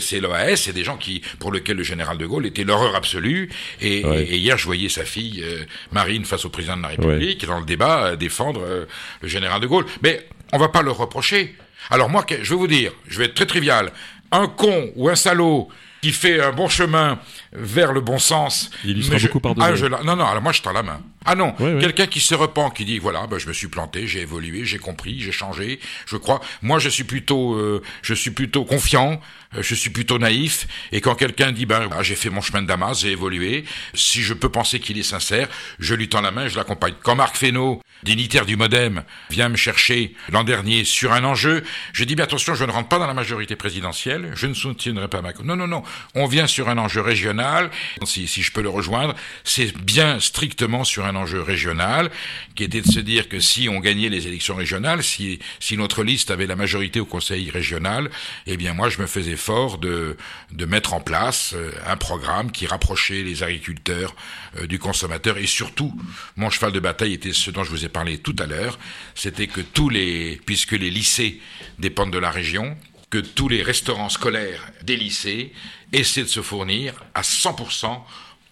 c'est 0.00 0.20
l'OAS, 0.20 0.54
c'est 0.54 0.72
des 0.72 0.84
gens 0.84 0.96
qui, 0.96 1.20
pour 1.40 1.50
lesquels 1.50 1.78
le 1.78 1.82
général 1.82 2.16
de 2.16 2.24
Gaulle 2.24 2.46
était 2.46 2.62
l'horreur 2.62 2.94
absolue. 2.94 3.50
Et, 3.80 4.02
et, 4.02 4.36
hier, 4.36 4.56
je 4.56 4.66
voyais 4.66 4.88
sa 4.88 5.04
fille 5.04 5.42
euh, 5.44 5.64
Marine 5.90 6.24
face 6.24 6.44
au 6.44 6.48
président 6.48 6.76
de 6.76 6.82
la 6.82 6.88
République, 6.88 7.44
dans 7.44 7.58
le 7.58 7.66
débat, 7.66 8.04
euh, 8.04 8.16
défendre 8.16 8.86
le 9.20 9.28
général 9.28 9.60
de 9.60 9.66
Gaulle. 9.66 9.86
Mais 10.04 10.24
on 10.52 10.58
va 10.58 10.68
pas 10.68 10.82
le 10.82 10.92
reprocher. 10.92 11.56
Alors 11.90 12.08
moi, 12.08 12.24
je 12.28 12.48
vais 12.50 12.56
vous 12.56 12.68
dire, 12.68 12.92
je 13.08 13.18
vais 13.18 13.24
être 13.24 13.34
très 13.34 13.46
trivial 13.46 13.90
un 14.32 14.48
con 14.48 14.90
ou 14.96 15.08
un 15.08 15.14
salaud 15.14 15.68
qui 16.02 16.10
fait 16.10 16.40
un 16.42 16.50
bon 16.50 16.68
chemin 16.68 17.20
vers 17.52 17.92
le 17.92 18.00
bon 18.00 18.18
sens. 18.18 18.70
Il 18.84 18.98
y 18.98 19.04
sera 19.04 19.18
beaucoup 19.18 19.38
pardonné. 19.38 19.68
Ah, 19.72 20.04
non, 20.04 20.16
non, 20.16 20.26
alors 20.26 20.42
moi 20.42 20.50
je 20.52 20.60
tends 20.60 20.72
la 20.72 20.82
main. 20.82 21.00
Ah 21.24 21.36
non, 21.36 21.52
quelqu'un 21.52 22.06
qui 22.08 22.18
se 22.18 22.34
repent, 22.34 22.72
qui 22.74 22.84
dit 22.84 22.98
voilà, 22.98 23.28
ben, 23.28 23.38
je 23.38 23.46
me 23.46 23.52
suis 23.52 23.68
planté, 23.68 24.08
j'ai 24.08 24.22
évolué, 24.22 24.64
j'ai 24.64 24.78
compris, 24.78 25.20
j'ai 25.20 25.30
changé. 25.30 25.78
Je 26.06 26.16
crois. 26.16 26.40
Moi, 26.62 26.80
je 26.80 26.88
suis 26.88 27.04
plutôt, 27.04 27.54
euh, 27.54 27.80
je 28.02 28.14
suis 28.14 28.32
plutôt 28.32 28.64
confiant, 28.64 29.20
euh, 29.54 29.62
je 29.62 29.74
suis 29.76 29.90
plutôt 29.90 30.18
naïf. 30.18 30.66
Et 30.90 31.00
quand 31.00 31.14
quelqu'un 31.14 31.52
dit 31.52 31.66
ben 31.66 31.88
j'ai 32.00 32.16
fait 32.16 32.30
mon 32.30 32.40
chemin 32.40 32.62
de 32.62 32.66
Damas, 32.66 33.00
j'ai 33.00 33.12
évolué, 33.12 33.64
si 33.94 34.22
je 34.22 34.34
peux 34.34 34.48
penser 34.48 34.80
qu'il 34.80 34.98
est 34.98 35.04
sincère, 35.04 35.48
je 35.78 35.94
lui 35.94 36.08
tends 36.08 36.20
la 36.20 36.32
main, 36.32 36.48
je 36.48 36.56
l'accompagne. 36.56 36.94
Quand 37.04 37.14
Marc 37.14 37.36
Fesneau, 37.36 37.80
dignitaire 38.02 38.46
du 38.46 38.56
MoDem, 38.56 39.04
vient 39.30 39.48
me 39.48 39.56
chercher 39.56 40.14
l'an 40.30 40.44
dernier 40.44 40.84
sur 40.84 41.12
un 41.12 41.24
enjeu, 41.24 41.62
je 41.92 42.04
dis 42.04 42.14
bien 42.14 42.24
attention, 42.24 42.54
je 42.54 42.64
ne 42.64 42.72
rentre 42.72 42.88
pas 42.88 42.98
dans 42.98 43.06
la 43.06 43.14
majorité 43.14 43.56
présidentielle, 43.56 44.32
je 44.34 44.46
ne 44.46 44.54
soutiendrai 44.54 45.08
pas 45.08 45.22
Macron. 45.22 45.44
Non, 45.44 45.56
non, 45.56 45.66
non, 45.66 45.82
on 46.14 46.26
vient 46.26 46.46
sur 46.46 46.68
un 46.68 46.78
enjeu 46.78 47.00
régional. 47.00 47.70
Si, 48.04 48.26
si 48.26 48.42
je 48.42 48.52
peux 48.52 48.62
le 48.62 48.68
rejoindre, 48.68 49.14
c'est 49.44 49.76
bien 49.78 50.20
strictement 50.20 50.84
sur 50.84 51.04
un 51.04 51.16
enjeu 51.16 51.42
régional, 51.42 52.10
qui 52.54 52.64
était 52.64 52.80
de 52.80 52.90
se 52.90 53.00
dire 53.00 53.28
que 53.28 53.40
si 53.40 53.68
on 53.68 53.80
gagnait 53.80 54.08
les 54.08 54.26
élections 54.26 54.56
régionales, 54.56 55.02
si, 55.02 55.38
si 55.60 55.76
notre 55.76 56.02
liste 56.02 56.30
avait 56.30 56.46
la 56.46 56.56
majorité 56.56 57.00
au 57.00 57.06
conseil 57.06 57.50
régional, 57.50 58.10
eh 58.46 58.56
bien 58.56 58.74
moi 58.74 58.88
je 58.88 58.98
me 59.00 59.06
faisais 59.06 59.36
fort 59.36 59.78
de, 59.78 60.16
de 60.50 60.64
mettre 60.64 60.94
en 60.94 61.00
place 61.00 61.52
euh, 61.54 61.70
un 61.86 61.96
programme 61.96 62.50
qui 62.50 62.66
rapprochait 62.66 63.22
les 63.22 63.42
agriculteurs 63.42 64.14
euh, 64.58 64.66
du 64.66 64.78
consommateur 64.78 65.38
et 65.38 65.46
surtout, 65.46 65.92
mon 66.36 66.50
cheval 66.50 66.72
de 66.72 66.80
bataille 66.80 67.12
était 67.12 67.32
ce 67.32 67.50
dont 67.50 67.64
je 67.64 67.70
vous 67.70 67.84
ai 67.84 67.88
parlé 67.92 68.18
tout 68.18 68.36
à 68.38 68.46
l'heure, 68.46 68.78
c'était 69.14 69.46
que 69.46 69.60
tous 69.60 69.88
les, 69.88 70.40
puisque 70.44 70.72
les 70.72 70.90
lycées 70.90 71.40
dépendent 71.78 72.12
de 72.12 72.18
la 72.18 72.30
région, 72.30 72.76
que 73.10 73.18
tous 73.18 73.48
les 73.48 73.62
restaurants 73.62 74.08
scolaires 74.08 74.70
des 74.82 74.96
lycées 74.96 75.52
essaient 75.92 76.22
de 76.22 76.28
se 76.28 76.42
fournir 76.42 77.04
à 77.14 77.22
100% 77.22 78.00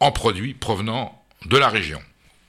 en 0.01 0.13
produits 0.13 0.55
provenant 0.55 1.25
de 1.47 1.57
la 1.57 1.69
région 1.69 2.01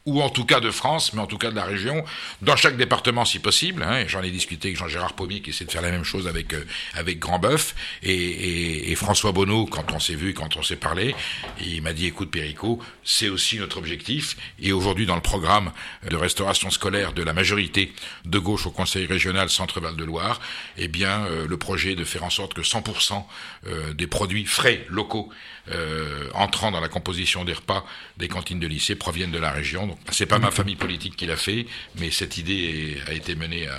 ou 0.05 0.21
en 0.21 0.29
tout 0.29 0.45
cas 0.45 0.59
de 0.59 0.71
France, 0.71 1.13
mais 1.13 1.21
en 1.21 1.27
tout 1.27 1.37
cas 1.37 1.51
de 1.51 1.55
la 1.55 1.63
région, 1.63 2.03
dans 2.41 2.55
chaque 2.55 2.77
département 2.77 3.25
si 3.25 3.39
possible. 3.39 3.83
Hein, 3.83 4.05
J'en 4.07 4.21
ai 4.21 4.31
discuté 4.31 4.69
avec 4.69 4.77
Jean-Gérard 4.77 5.13
Pommier 5.13 5.41
qui 5.41 5.51
essaie 5.51 5.65
de 5.65 5.71
faire 5.71 5.81
la 5.81 5.91
même 5.91 6.03
chose 6.03 6.27
avec 6.27 6.53
euh, 6.53 6.65
avec 6.93 7.19
Grand 7.19 7.39
Boeuf 7.39 7.75
et, 8.03 8.13
et, 8.13 8.91
et, 8.91 8.95
François 8.95 9.31
Bonneau 9.31 9.65
quand 9.65 9.91
on 9.91 9.99
s'est 9.99 10.15
vu, 10.15 10.33
quand 10.33 10.57
on 10.57 10.63
s'est 10.63 10.75
parlé, 10.75 11.15
il 11.59 11.81
m'a 11.81 11.93
dit 11.93 12.07
écoute 12.07 12.31
Péricot, 12.31 12.79
c'est 13.03 13.29
aussi 13.29 13.59
notre 13.59 13.77
objectif. 13.77 14.37
Et 14.59 14.71
aujourd'hui 14.71 15.05
dans 15.05 15.15
le 15.15 15.21
programme 15.21 15.71
de 16.09 16.15
restauration 16.15 16.69
scolaire 16.69 17.13
de 17.13 17.23
la 17.23 17.33
majorité 17.33 17.93
de 18.25 18.39
gauche 18.39 18.65
au 18.65 18.71
Conseil 18.71 19.05
régional 19.05 19.49
Centre-Val 19.49 19.95
de 19.95 20.03
Loire, 20.03 20.39
eh 20.77 20.87
bien 20.87 21.25
euh, 21.25 21.47
le 21.47 21.57
projet 21.57 21.95
de 21.95 22.03
faire 22.03 22.23
en 22.23 22.29
sorte 22.29 22.53
que 22.53 22.61
100% 22.61 23.23
euh, 23.67 23.93
des 23.93 24.07
produits 24.07 24.45
frais 24.45 24.85
locaux 24.89 25.29
euh, 25.73 26.29
entrant 26.33 26.71
dans 26.71 26.79
la 26.79 26.89
composition 26.89 27.45
des 27.45 27.53
repas 27.53 27.85
des 28.17 28.27
cantines 28.27 28.59
de 28.59 28.67
lycée 28.67 28.95
proviennent 28.95 29.31
de 29.31 29.39
la 29.39 29.51
région. 29.51 29.87
Donc 29.87 29.97
c'est 30.11 30.25
pas 30.25 30.39
ma 30.39 30.51
famille 30.51 30.75
politique 30.75 31.15
qui 31.15 31.25
l'a 31.25 31.35
fait, 31.35 31.65
mais 31.99 32.11
cette 32.11 32.37
idée 32.37 32.97
a 33.07 33.13
été 33.13 33.35
menée 33.35 33.67
à, 33.67 33.77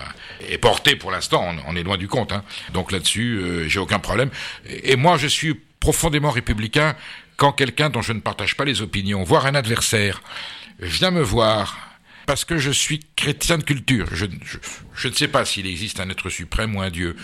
est 0.48 0.58
portée 0.58 0.96
pour 0.96 1.10
l'instant. 1.10 1.54
On, 1.66 1.76
est 1.76 1.82
loin 1.82 1.96
du 1.96 2.08
compte. 2.08 2.32
Hein. 2.32 2.44
Donc 2.72 2.92
là-dessus, 2.92 3.36
euh, 3.36 3.68
j'ai 3.68 3.78
aucun 3.78 3.98
problème. 3.98 4.30
Et, 4.68 4.96
moi, 4.96 5.16
je 5.16 5.26
suis 5.26 5.54
profondément 5.80 6.30
républicain 6.30 6.96
quand 7.36 7.52
quelqu'un 7.52 7.90
dont 7.90 8.02
je 8.02 8.12
ne 8.12 8.20
partage 8.20 8.56
pas 8.56 8.64
les 8.64 8.82
opinions, 8.82 9.22
voire 9.22 9.46
un 9.46 9.54
adversaire, 9.54 10.22
viens 10.78 11.10
me 11.10 11.22
voir 11.22 11.91
parce 12.26 12.44
que 12.44 12.58
je 12.58 12.70
suis 12.70 13.00
chrétien 13.16 13.58
de 13.58 13.64
culture. 13.64 14.08
Je, 14.12 14.26
ne 14.26 15.14
sais 15.14 15.28
pas 15.28 15.44
s'il 15.44 15.66
existe 15.66 16.00
un 16.00 16.08
être 16.08 16.28
suprême 16.28 16.76
ou 16.76 16.80
un 16.80 16.90
Dieu. 16.90 17.16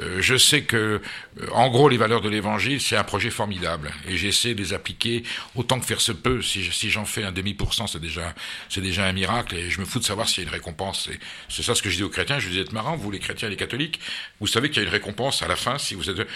Euh, 0.00 0.20
je 0.20 0.36
sais 0.36 0.62
que, 0.62 1.00
euh, 1.40 1.46
en 1.52 1.68
gros, 1.70 1.88
les 1.88 1.96
valeurs 1.96 2.20
de 2.20 2.28
l'Évangile, 2.28 2.80
c'est 2.80 2.96
un 2.96 3.04
projet 3.04 3.30
formidable, 3.30 3.92
et 4.08 4.16
j'essaie 4.16 4.54
de 4.54 4.60
les 4.60 4.72
appliquer 4.72 5.22
autant 5.54 5.80
que 5.80 5.86
faire 5.86 6.00
se 6.00 6.12
peut. 6.12 6.42
Si, 6.42 6.90
j'en 6.90 7.04
fais 7.04 7.24
un 7.24 7.32
demi 7.32 7.54
pour 7.54 7.74
cent, 7.74 7.86
c'est 7.86 8.00
déjà, 8.00 8.34
c'est 8.68 8.80
déjà 8.80 9.04
un 9.06 9.12
miracle, 9.12 9.54
et 9.54 9.70
je 9.70 9.80
me 9.80 9.84
fous 9.84 9.98
de 9.98 10.04
savoir 10.04 10.28
s'il 10.28 10.44
y 10.44 10.46
a 10.46 10.48
une 10.48 10.54
récompense. 10.54 11.08
C'est 11.48 11.62
ça 11.62 11.74
ce 11.74 11.82
que 11.82 11.90
je 11.90 11.96
dis 11.96 12.02
aux 12.02 12.10
chrétiens. 12.10 12.38
Je 12.38 12.48
dis 12.48 12.58
êtes 12.58 12.72
marrant, 12.72 12.96
vous 12.96 13.10
les 13.10 13.20
chrétiens 13.20 13.48
et 13.48 13.50
les 13.50 13.56
catholiques, 13.56 14.00
vous 14.40 14.46
savez 14.46 14.68
qu'il 14.70 14.82
y 14.82 14.84
a 14.84 14.88
une 14.88 14.92
récompense 14.92 15.42
à 15.42 15.48
la 15.48 15.56
fin 15.56 15.78
si 15.78 15.94
vous 15.94 16.10
êtes. 16.10 16.26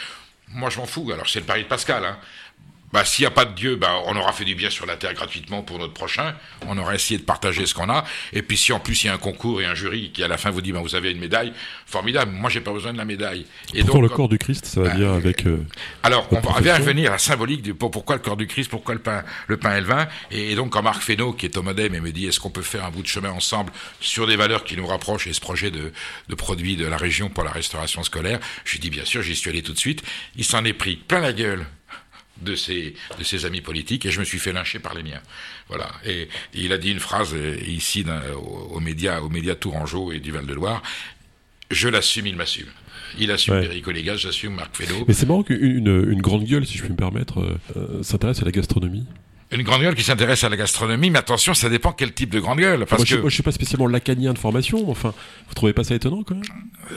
Moi, 0.50 0.70
je 0.70 0.78
m'en 0.78 0.86
fous. 0.86 1.10
Alors, 1.12 1.28
c'est 1.28 1.40
le 1.40 1.46
pari 1.46 1.64
de 1.64 1.68
Pascal. 1.68 2.04
Hein 2.04 2.18
bah, 2.92 3.04
s'il 3.04 3.22
n'y 3.22 3.26
a 3.26 3.30
pas 3.30 3.44
de 3.44 3.54
Dieu, 3.54 3.76
bah, 3.76 4.00
on 4.06 4.16
aura 4.16 4.32
fait 4.32 4.44
du 4.44 4.54
bien 4.54 4.70
sur 4.70 4.86
la 4.86 4.96
terre 4.96 5.12
gratuitement 5.12 5.62
pour 5.62 5.78
notre 5.78 5.92
prochain. 5.92 6.34
On 6.66 6.78
aura 6.78 6.94
essayé 6.94 7.18
de 7.18 7.24
partager 7.24 7.66
ce 7.66 7.74
qu'on 7.74 7.90
a. 7.90 8.04
Et 8.32 8.42
puis, 8.42 8.56
si 8.56 8.72
en 8.72 8.80
plus 8.80 9.04
il 9.04 9.08
y 9.08 9.10
a 9.10 9.14
un 9.14 9.18
concours 9.18 9.60
et 9.60 9.66
un 9.66 9.74
jury 9.74 10.10
qui 10.12 10.22
à 10.22 10.28
la 10.28 10.38
fin 10.38 10.50
vous 10.50 10.62
dit, 10.62 10.72
bah, 10.72 10.80
vous 10.82 10.94
avez 10.94 11.12
une 11.12 11.18
médaille, 11.18 11.52
formidable. 11.86 12.32
Moi, 12.32 12.48
j'ai 12.48 12.60
pas 12.60 12.72
besoin 12.72 12.92
de 12.92 12.98
la 12.98 13.04
médaille. 13.04 13.44
Et 13.74 13.82
Pourtant, 13.82 14.00
le 14.00 14.08
corps 14.08 14.28
du 14.28 14.38
Christ, 14.38 14.66
ça 14.66 14.80
va 14.80 14.88
bah, 14.88 14.94
bien 14.94 15.14
avec. 15.14 15.46
Euh, 15.46 15.58
alors, 16.02 16.26
on 16.30 16.40
va 16.40 16.52
revenir 16.52 17.10
à 17.10 17.14
la 17.14 17.18
symbolique 17.18 17.62
de 17.62 17.72
pourquoi 17.72 18.16
le 18.16 18.22
corps 18.22 18.36
du 18.36 18.46
Christ, 18.46 18.70
pourquoi 18.70 18.94
le 18.94 19.00
pain, 19.00 19.22
le 19.46 19.58
pain 19.58 19.76
et 19.76 19.80
le 19.80 19.86
vin. 19.86 20.08
Et, 20.30 20.54
donc, 20.54 20.70
quand 20.70 20.82
Marc 20.82 21.02
Fesneau, 21.02 21.32
qui 21.32 21.46
est 21.46 21.56
au 21.56 21.62
modem, 21.62 21.94
et 21.94 22.00
me 22.00 22.10
dit, 22.10 22.26
est-ce 22.26 22.40
qu'on 22.40 22.50
peut 22.50 22.62
faire 22.62 22.84
un 22.84 22.90
bout 22.90 23.02
de 23.02 23.08
chemin 23.08 23.30
ensemble 23.30 23.72
sur 24.00 24.26
des 24.26 24.36
valeurs 24.36 24.64
qui 24.64 24.76
nous 24.76 24.86
rapprochent 24.86 25.26
et 25.26 25.32
ce 25.32 25.40
projet 25.40 25.70
de, 25.70 25.92
de 26.28 26.34
produits 26.34 26.76
de 26.76 26.86
la 26.86 26.96
région 26.96 27.28
pour 27.28 27.44
la 27.44 27.50
restauration 27.50 28.02
scolaire, 28.02 28.38
je 28.64 28.72
lui 28.72 28.80
dis, 28.80 28.90
bien 28.90 29.04
sûr, 29.04 29.22
j'y 29.22 29.36
suis 29.36 29.50
allé 29.50 29.62
tout 29.62 29.72
de 29.72 29.78
suite. 29.78 30.02
Il 30.36 30.44
s'en 30.44 30.64
est 30.64 30.72
pris 30.72 30.96
plein 30.96 31.20
la 31.20 31.32
gueule 31.32 31.66
de 32.42 32.54
ses, 32.54 32.94
de 33.18 33.24
ses 33.24 33.44
amis 33.44 33.60
politiques 33.60 34.06
et 34.06 34.10
je 34.10 34.20
me 34.20 34.24
suis 34.24 34.38
fait 34.38 34.52
lyncher 34.52 34.78
par 34.78 34.94
les 34.94 35.02
miens. 35.02 35.20
Voilà. 35.68 35.88
Et, 36.04 36.28
il 36.54 36.72
a 36.72 36.78
dit 36.78 36.90
une 36.90 37.00
phrase 37.00 37.34
euh, 37.34 37.56
ici 37.66 38.04
aux 38.36 38.80
médias, 38.80 39.20
aux 39.20 39.28
médias 39.28 39.54
Tourangeau 39.54 40.12
et 40.12 40.20
du 40.20 40.32
Val-de-Loire. 40.32 40.82
Je 41.70 41.88
l'assume, 41.88 42.26
il 42.26 42.36
m'assume. 42.36 42.68
Il 43.18 43.30
assume 43.30 43.54
ouais. 43.54 43.66
Perico 43.66 43.92
j'assume 44.16 44.54
Marc 44.54 44.76
Fesneau. 44.76 45.04
Mais 45.06 45.14
c'est 45.14 45.26
marrant 45.26 45.42
qu'une 45.42 45.86
une 46.10 46.22
grande 46.22 46.44
gueule, 46.44 46.66
si 46.66 46.76
je 46.76 46.82
puis 46.82 46.92
me 46.92 46.96
permettre, 46.96 47.40
euh, 47.40 47.58
euh, 47.76 48.02
s'intéresse 48.02 48.42
à 48.42 48.44
la 48.44 48.50
gastronomie. 48.50 49.06
Une 49.50 49.62
grande 49.62 49.80
gueule 49.80 49.94
qui 49.94 50.02
s'intéresse 50.02 50.44
à 50.44 50.50
la 50.50 50.58
gastronomie, 50.58 51.08
mais 51.08 51.18
attention, 51.18 51.54
ça 51.54 51.70
dépend 51.70 51.92
quel 51.92 52.12
type 52.12 52.28
de 52.28 52.38
grande 52.38 52.58
gueule. 52.58 52.80
Parce 52.80 53.00
moi, 53.00 53.04
que... 53.04 53.08
je, 53.08 53.16
moi, 53.16 53.30
je 53.30 53.34
suis 53.34 53.42
pas 53.42 53.52
spécialement 53.52 53.86
lacanien 53.86 54.34
de 54.34 54.38
formation, 54.38 54.90
enfin, 54.90 55.14
vous 55.48 55.54
trouvez 55.54 55.72
pas 55.72 55.84
ça 55.84 55.94
étonnant 55.94 56.22
quand 56.22 56.34
même? 56.34 56.44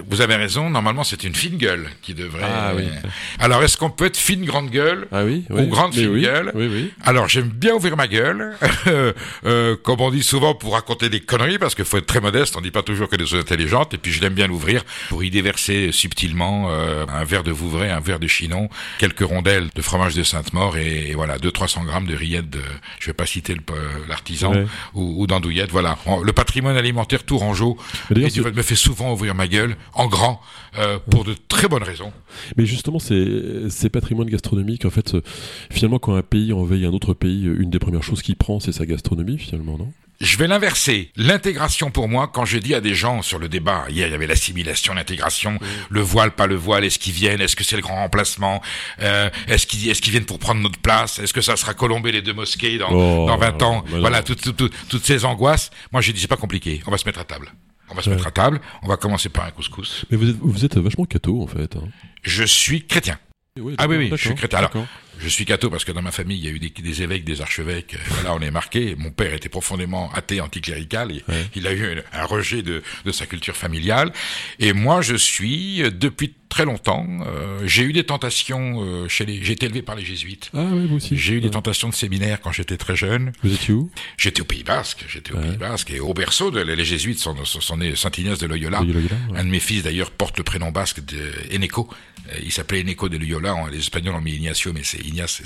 Vous 0.09 0.19
avez 0.19 0.35
raison, 0.35 0.69
normalement 0.69 1.05
c'est 1.05 1.23
une 1.23 1.33
fine 1.33 1.57
gueule 1.57 1.89
qui 2.01 2.13
devrait... 2.13 2.43
Ah, 2.43 2.73
oui. 2.75 2.83
Alors 3.39 3.63
est-ce 3.63 3.77
qu'on 3.77 3.89
peut 3.89 4.05
être 4.05 4.17
fine 4.17 4.43
grande 4.43 4.69
gueule 4.69 5.07
ah, 5.13 5.23
oui, 5.23 5.45
ou 5.49 5.65
grande 5.67 5.93
fine 5.93 6.09
oui, 6.09 6.23
gueule 6.23 6.51
oui, 6.53 6.67
oui. 6.71 6.91
Alors 7.03 7.29
j'aime 7.29 7.47
bien 7.47 7.73
ouvrir 7.73 7.95
ma 7.95 8.07
gueule, 8.07 8.53
euh, 9.45 9.77
comme 9.83 10.01
on 10.01 10.11
dit 10.11 10.23
souvent 10.23 10.53
pour 10.53 10.73
raconter 10.73 11.09
des 11.09 11.21
conneries, 11.21 11.57
parce 11.57 11.73
qu'il 11.73 11.85
faut 11.85 11.97
être 11.97 12.05
très 12.05 12.21
modeste, 12.21 12.55
on 12.57 12.61
dit 12.61 12.71
pas 12.71 12.83
toujours 12.83 13.07
que 13.07 13.15
des 13.15 13.25
choses 13.25 13.39
intelligentes, 13.39 13.93
et 13.93 13.97
puis 13.97 14.11
je 14.11 14.21
l'aime 14.21 14.33
bien 14.33 14.47
l'ouvrir 14.47 14.83
pour 15.07 15.23
y 15.23 15.29
déverser 15.29 15.93
subtilement 15.93 16.67
euh, 16.69 17.05
un 17.07 17.23
verre 17.23 17.43
de 17.43 17.51
Vouvray, 17.51 17.89
un 17.89 18.01
verre 18.01 18.19
de 18.19 18.27
Chinon, 18.27 18.69
quelques 18.99 19.21
rondelles 19.21 19.69
de 19.73 19.81
fromage 19.81 20.15
de 20.15 20.23
Sainte-Maure, 20.23 20.77
et, 20.77 21.11
et 21.11 21.13
voilà, 21.13 21.37
200-300 21.37 21.85
grammes 21.85 22.07
de 22.07 22.15
rillettes 22.15 22.40
de... 22.49 22.59
Je 22.99 23.07
vais 23.07 23.13
pas 23.13 23.25
citer 23.25 23.55
l'artisan 24.07 24.53
ouais. 24.53 24.65
ou, 24.93 25.21
ou 25.21 25.27
d'andouillette. 25.27 25.71
Voilà, 25.71 25.97
le 26.23 26.33
patrimoine 26.33 26.77
alimentaire 26.77 27.23
tourangeau 27.23 27.77
me 28.09 28.61
fait 28.61 28.75
souvent 28.75 29.13
ouvrir 29.13 29.35
ma 29.35 29.47
gueule 29.47 29.75
en 29.93 30.07
grand 30.07 30.41
euh, 30.77 30.99
pour 31.09 31.23
de 31.23 31.35
très 31.47 31.67
bonnes 31.67 31.83
raisons. 31.83 32.13
Mais 32.57 32.65
justement, 32.65 32.99
ces, 32.99 33.69
ces 33.69 33.89
patrimoines 33.89 34.29
gastronomiques, 34.29 34.85
en 34.85 34.89
fait, 34.89 35.15
euh, 35.15 35.21
finalement, 35.69 35.99
quand 35.99 36.15
un 36.15 36.21
pays 36.21 36.53
envahit 36.53 36.85
un 36.85 36.93
autre 36.93 37.13
pays, 37.13 37.43
une 37.43 37.69
des 37.69 37.79
premières 37.79 38.03
choses 38.03 38.21
qu'il 38.21 38.35
prend, 38.35 38.59
c'est 38.59 38.71
sa 38.71 38.85
gastronomie, 38.85 39.37
finalement, 39.37 39.77
non? 39.77 39.91
Je 40.21 40.37
vais 40.37 40.47
l'inverser. 40.47 41.11
L'intégration 41.15 41.91
pour 41.91 42.07
moi, 42.07 42.29
quand 42.31 42.45
je 42.45 42.57
dis 42.57 42.73
à 42.75 42.81
des 42.81 42.95
gens 42.95 43.21
sur 43.21 43.39
le 43.39 43.49
débat, 43.49 43.85
hier 43.89 44.07
il 44.07 44.11
y 44.11 44.13
avait 44.13 44.27
l'assimilation, 44.27 44.93
l'intégration, 44.93 45.57
le 45.89 46.01
voile, 46.01 46.31
pas 46.31 46.47
le 46.47 46.55
voile, 46.55 46.85
est-ce 46.85 46.99
qu'ils 46.99 47.13
viennent, 47.13 47.41
est-ce 47.41 47.55
que 47.55 47.63
c'est 47.63 47.75
le 47.75 47.81
grand 47.81 47.95
remplacement, 47.95 48.61
euh, 49.01 49.29
est-ce 49.47 49.67
qu'ils 49.67 49.89
est 49.89 49.99
qu'ils 49.99 50.11
viennent 50.11 50.25
pour 50.25 50.39
prendre 50.39 50.61
notre 50.61 50.79
place, 50.79 51.19
est-ce 51.19 51.33
que 51.33 51.41
ça 51.41 51.55
sera 51.55 51.73
colombé 51.73 52.11
les 52.11 52.21
deux 52.21 52.33
mosquées 52.33 52.77
dans, 52.77 52.91
oh, 52.91 53.27
dans 53.27 53.37
20 53.37 53.61
ans, 53.63 53.83
voilà, 53.87 54.23
toutes, 54.23 54.55
toutes, 54.55 54.73
toutes 54.87 55.05
ces 55.05 55.25
angoisses. 55.25 55.71
Moi 55.91 56.01
j'ai 56.01 56.13
dit 56.13 56.21
c'est 56.21 56.27
pas 56.27 56.37
compliqué, 56.37 56.81
on 56.87 56.91
va 56.91 56.97
se 56.97 57.05
mettre 57.05 57.19
à 57.19 57.25
table. 57.25 57.51
On 57.89 57.93
va 57.93 58.01
se 58.01 58.09
ouais. 58.09 58.15
mettre 58.15 58.27
à 58.27 58.31
table, 58.31 58.61
on 58.83 58.87
va 58.87 58.95
commencer 58.95 59.27
par 59.27 59.45
un 59.45 59.51
couscous. 59.51 60.05
Mais 60.09 60.17
vous 60.17 60.29
êtes, 60.29 60.37
vous 60.39 60.65
êtes 60.65 60.77
vachement 60.77 61.03
catho 61.03 61.43
en 61.43 61.47
fait. 61.47 61.75
Hein. 61.75 61.89
Je 62.23 62.43
suis 62.43 62.85
chrétien. 62.87 63.19
Oui, 63.59 63.75
ah 63.77 63.87
oui, 63.87 63.97
oui, 63.97 64.09
je 64.11 64.15
suis 64.15 64.35
chrétien. 64.35 64.59
Alors, 64.59 64.71
je 65.23 65.29
suis 65.29 65.45
catho 65.45 65.69
parce 65.69 65.85
que 65.85 65.91
dans 65.91 66.01
ma 66.01 66.11
famille, 66.11 66.37
il 66.37 66.45
y 66.45 66.47
a 66.47 66.51
eu 66.51 66.59
des, 66.59 66.69
des 66.69 67.01
évêques, 67.03 67.23
des 67.23 67.41
archevêques. 67.41 67.95
Voilà, 68.07 68.33
on 68.33 68.39
est 68.39 68.51
marqué. 68.51 68.95
Mon 68.97 69.11
père 69.11 69.33
était 69.33 69.49
profondément 69.49 70.11
athée, 70.13 70.41
anticlérical. 70.41 71.11
Et 71.11 71.23
ouais. 71.27 71.45
Il 71.55 71.67
a 71.67 71.73
eu 71.73 72.01
un, 72.13 72.25
rejet 72.25 72.63
de, 72.63 72.81
de, 73.05 73.11
sa 73.11 73.25
culture 73.25 73.55
familiale. 73.55 74.11
Et 74.59 74.73
moi, 74.73 75.01
je 75.01 75.15
suis, 75.15 75.83
depuis 75.91 76.33
très 76.49 76.65
longtemps, 76.65 77.07
euh, 77.25 77.61
j'ai 77.65 77.83
eu 77.83 77.93
des 77.93 78.03
tentations 78.03 78.83
euh, 78.83 79.07
chez 79.07 79.25
les... 79.25 79.41
J'ai 79.43 79.53
été 79.53 79.67
élevé 79.67 79.81
par 79.81 79.95
les 79.95 80.03
jésuites. 80.03 80.49
Ah 80.53 80.65
oui, 80.71 80.85
vous 80.85 80.97
aussi. 80.97 81.17
J'ai 81.17 81.35
eu 81.35 81.41
des 81.41 81.49
tentations 81.49 81.87
de 81.89 81.93
séminaire 81.93 82.41
quand 82.41 82.51
j'étais 82.51 82.77
très 82.77 82.95
jeune. 82.95 83.31
Vous 83.41 83.53
étiez 83.53 83.73
où? 83.73 83.89
J'étais 84.17 84.41
au 84.41 84.45
Pays 84.45 84.63
Basque. 84.63 85.05
J'étais 85.07 85.33
au 85.33 85.37
ouais. 85.37 85.47
Pays 85.49 85.57
Basque. 85.57 85.91
Et 85.91 85.99
au 85.99 86.13
berceau, 86.13 86.51
de, 86.51 86.59
les 86.59 86.85
jésuites 86.85 87.19
sont, 87.19 87.35
sont, 87.45 87.61
sont 87.61 87.77
nés 87.77 87.95
Saint-Ignace 87.95 88.39
de 88.39 88.47
Loyola. 88.47 88.81
De 88.81 88.91
Loyola. 88.91 89.15
Un 89.35 89.45
de 89.45 89.49
mes 89.49 89.59
fils, 89.59 89.83
d'ailleurs, 89.83 90.11
porte 90.11 90.37
le 90.37 90.43
prénom 90.43 90.71
basque 90.71 90.99
d'Eneco. 91.01 91.89
Il 92.43 92.51
s'appelait 92.51 92.81
Eneco 92.81 93.09
de 93.09 93.17
Loyola. 93.17 93.55
Les 93.71 93.79
Espagnols 93.79 94.15
ont 94.15 94.21
mis 94.21 94.33
Ignacio, 94.33 94.73
mais 94.73 94.83
c'est 94.83 95.01
Ignace, 95.11 95.41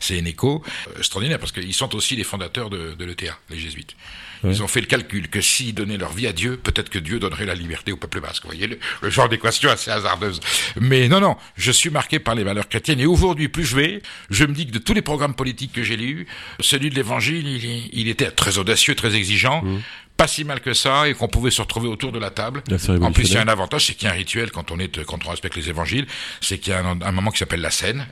c'est 0.00 0.18
Eneco. 0.18 0.62
Euh, 0.88 0.98
extraordinaire 0.98 1.38
parce 1.38 1.52
qu'ils 1.52 1.74
sont 1.74 1.94
aussi 1.94 2.16
les 2.16 2.24
fondateurs 2.24 2.70
de, 2.70 2.94
de 2.94 3.04
l'ETA, 3.04 3.38
les 3.50 3.58
jésuites. 3.58 3.94
Ouais. 4.42 4.50
Ils 4.50 4.62
ont 4.62 4.66
fait 4.66 4.80
le 4.80 4.86
calcul 4.86 5.28
que 5.28 5.40
s'ils 5.40 5.74
donnaient 5.74 5.98
leur 5.98 6.12
vie 6.12 6.26
à 6.26 6.32
Dieu, 6.32 6.56
peut-être 6.56 6.88
que 6.88 6.98
Dieu 6.98 7.20
donnerait 7.20 7.46
la 7.46 7.54
liberté 7.54 7.92
au 7.92 7.96
peuple 7.96 8.20
basque. 8.20 8.42
Vous 8.42 8.48
voyez 8.48 8.66
le, 8.66 8.78
le 9.00 9.10
genre 9.10 9.28
d'équation 9.28 9.70
assez 9.70 9.90
hasardeuse. 9.90 10.40
Mais 10.80 11.08
non, 11.08 11.20
non, 11.20 11.36
je 11.56 11.70
suis 11.70 11.90
marqué 11.90 12.18
par 12.18 12.34
les 12.34 12.42
valeurs 12.42 12.68
chrétiennes. 12.68 12.98
Et 12.98 13.06
aujourd'hui, 13.06 13.48
plus 13.48 13.64
je 13.64 13.76
vais, 13.76 14.02
je 14.30 14.44
me 14.44 14.52
dis 14.52 14.66
que 14.66 14.72
de 14.72 14.78
tous 14.78 14.94
les 14.94 15.02
programmes 15.02 15.34
politiques 15.34 15.72
que 15.72 15.84
j'ai 15.84 15.96
lus, 15.96 16.26
celui 16.58 16.90
de 16.90 16.96
l'Évangile, 16.96 17.46
il, 17.46 17.90
il, 17.92 18.08
était 18.08 18.30
très 18.30 18.58
audacieux, 18.58 18.94
très 18.94 19.14
exigeant. 19.14 19.62
Mmh 19.62 19.80
pas 20.16 20.28
si 20.28 20.44
mal 20.44 20.60
que 20.60 20.74
ça 20.74 21.08
et 21.08 21.14
qu'on 21.14 21.28
pouvait 21.28 21.50
se 21.50 21.60
retrouver 21.60 21.88
autour 21.88 22.12
de 22.12 22.18
la 22.18 22.30
table. 22.30 22.62
en 23.00 23.12
plus, 23.12 23.24
il 23.24 23.34
y 23.34 23.36
a 23.36 23.42
un 23.42 23.48
avantage, 23.48 23.86
c'est 23.86 23.94
qu'il 23.94 24.06
y 24.06 24.10
a 24.10 24.14
un 24.14 24.16
rituel 24.16 24.50
quand 24.50 24.70
on 24.70 24.78
est, 24.78 25.04
quand 25.04 25.26
on 25.26 25.30
respecte 25.30 25.56
les 25.56 25.68
évangiles, 25.68 26.06
c'est 26.40 26.58
qu'il 26.58 26.72
y 26.72 26.76
a 26.76 26.80
un, 26.80 27.00
un, 27.00 27.12
moment 27.12 27.30
qui 27.30 27.38
s'appelle 27.38 27.60
la 27.60 27.70
scène, 27.70 28.06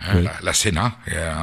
hein, 0.00 0.12
oui. 0.16 0.24
la, 0.24 0.32
la, 0.42 0.52
cena. 0.52 0.98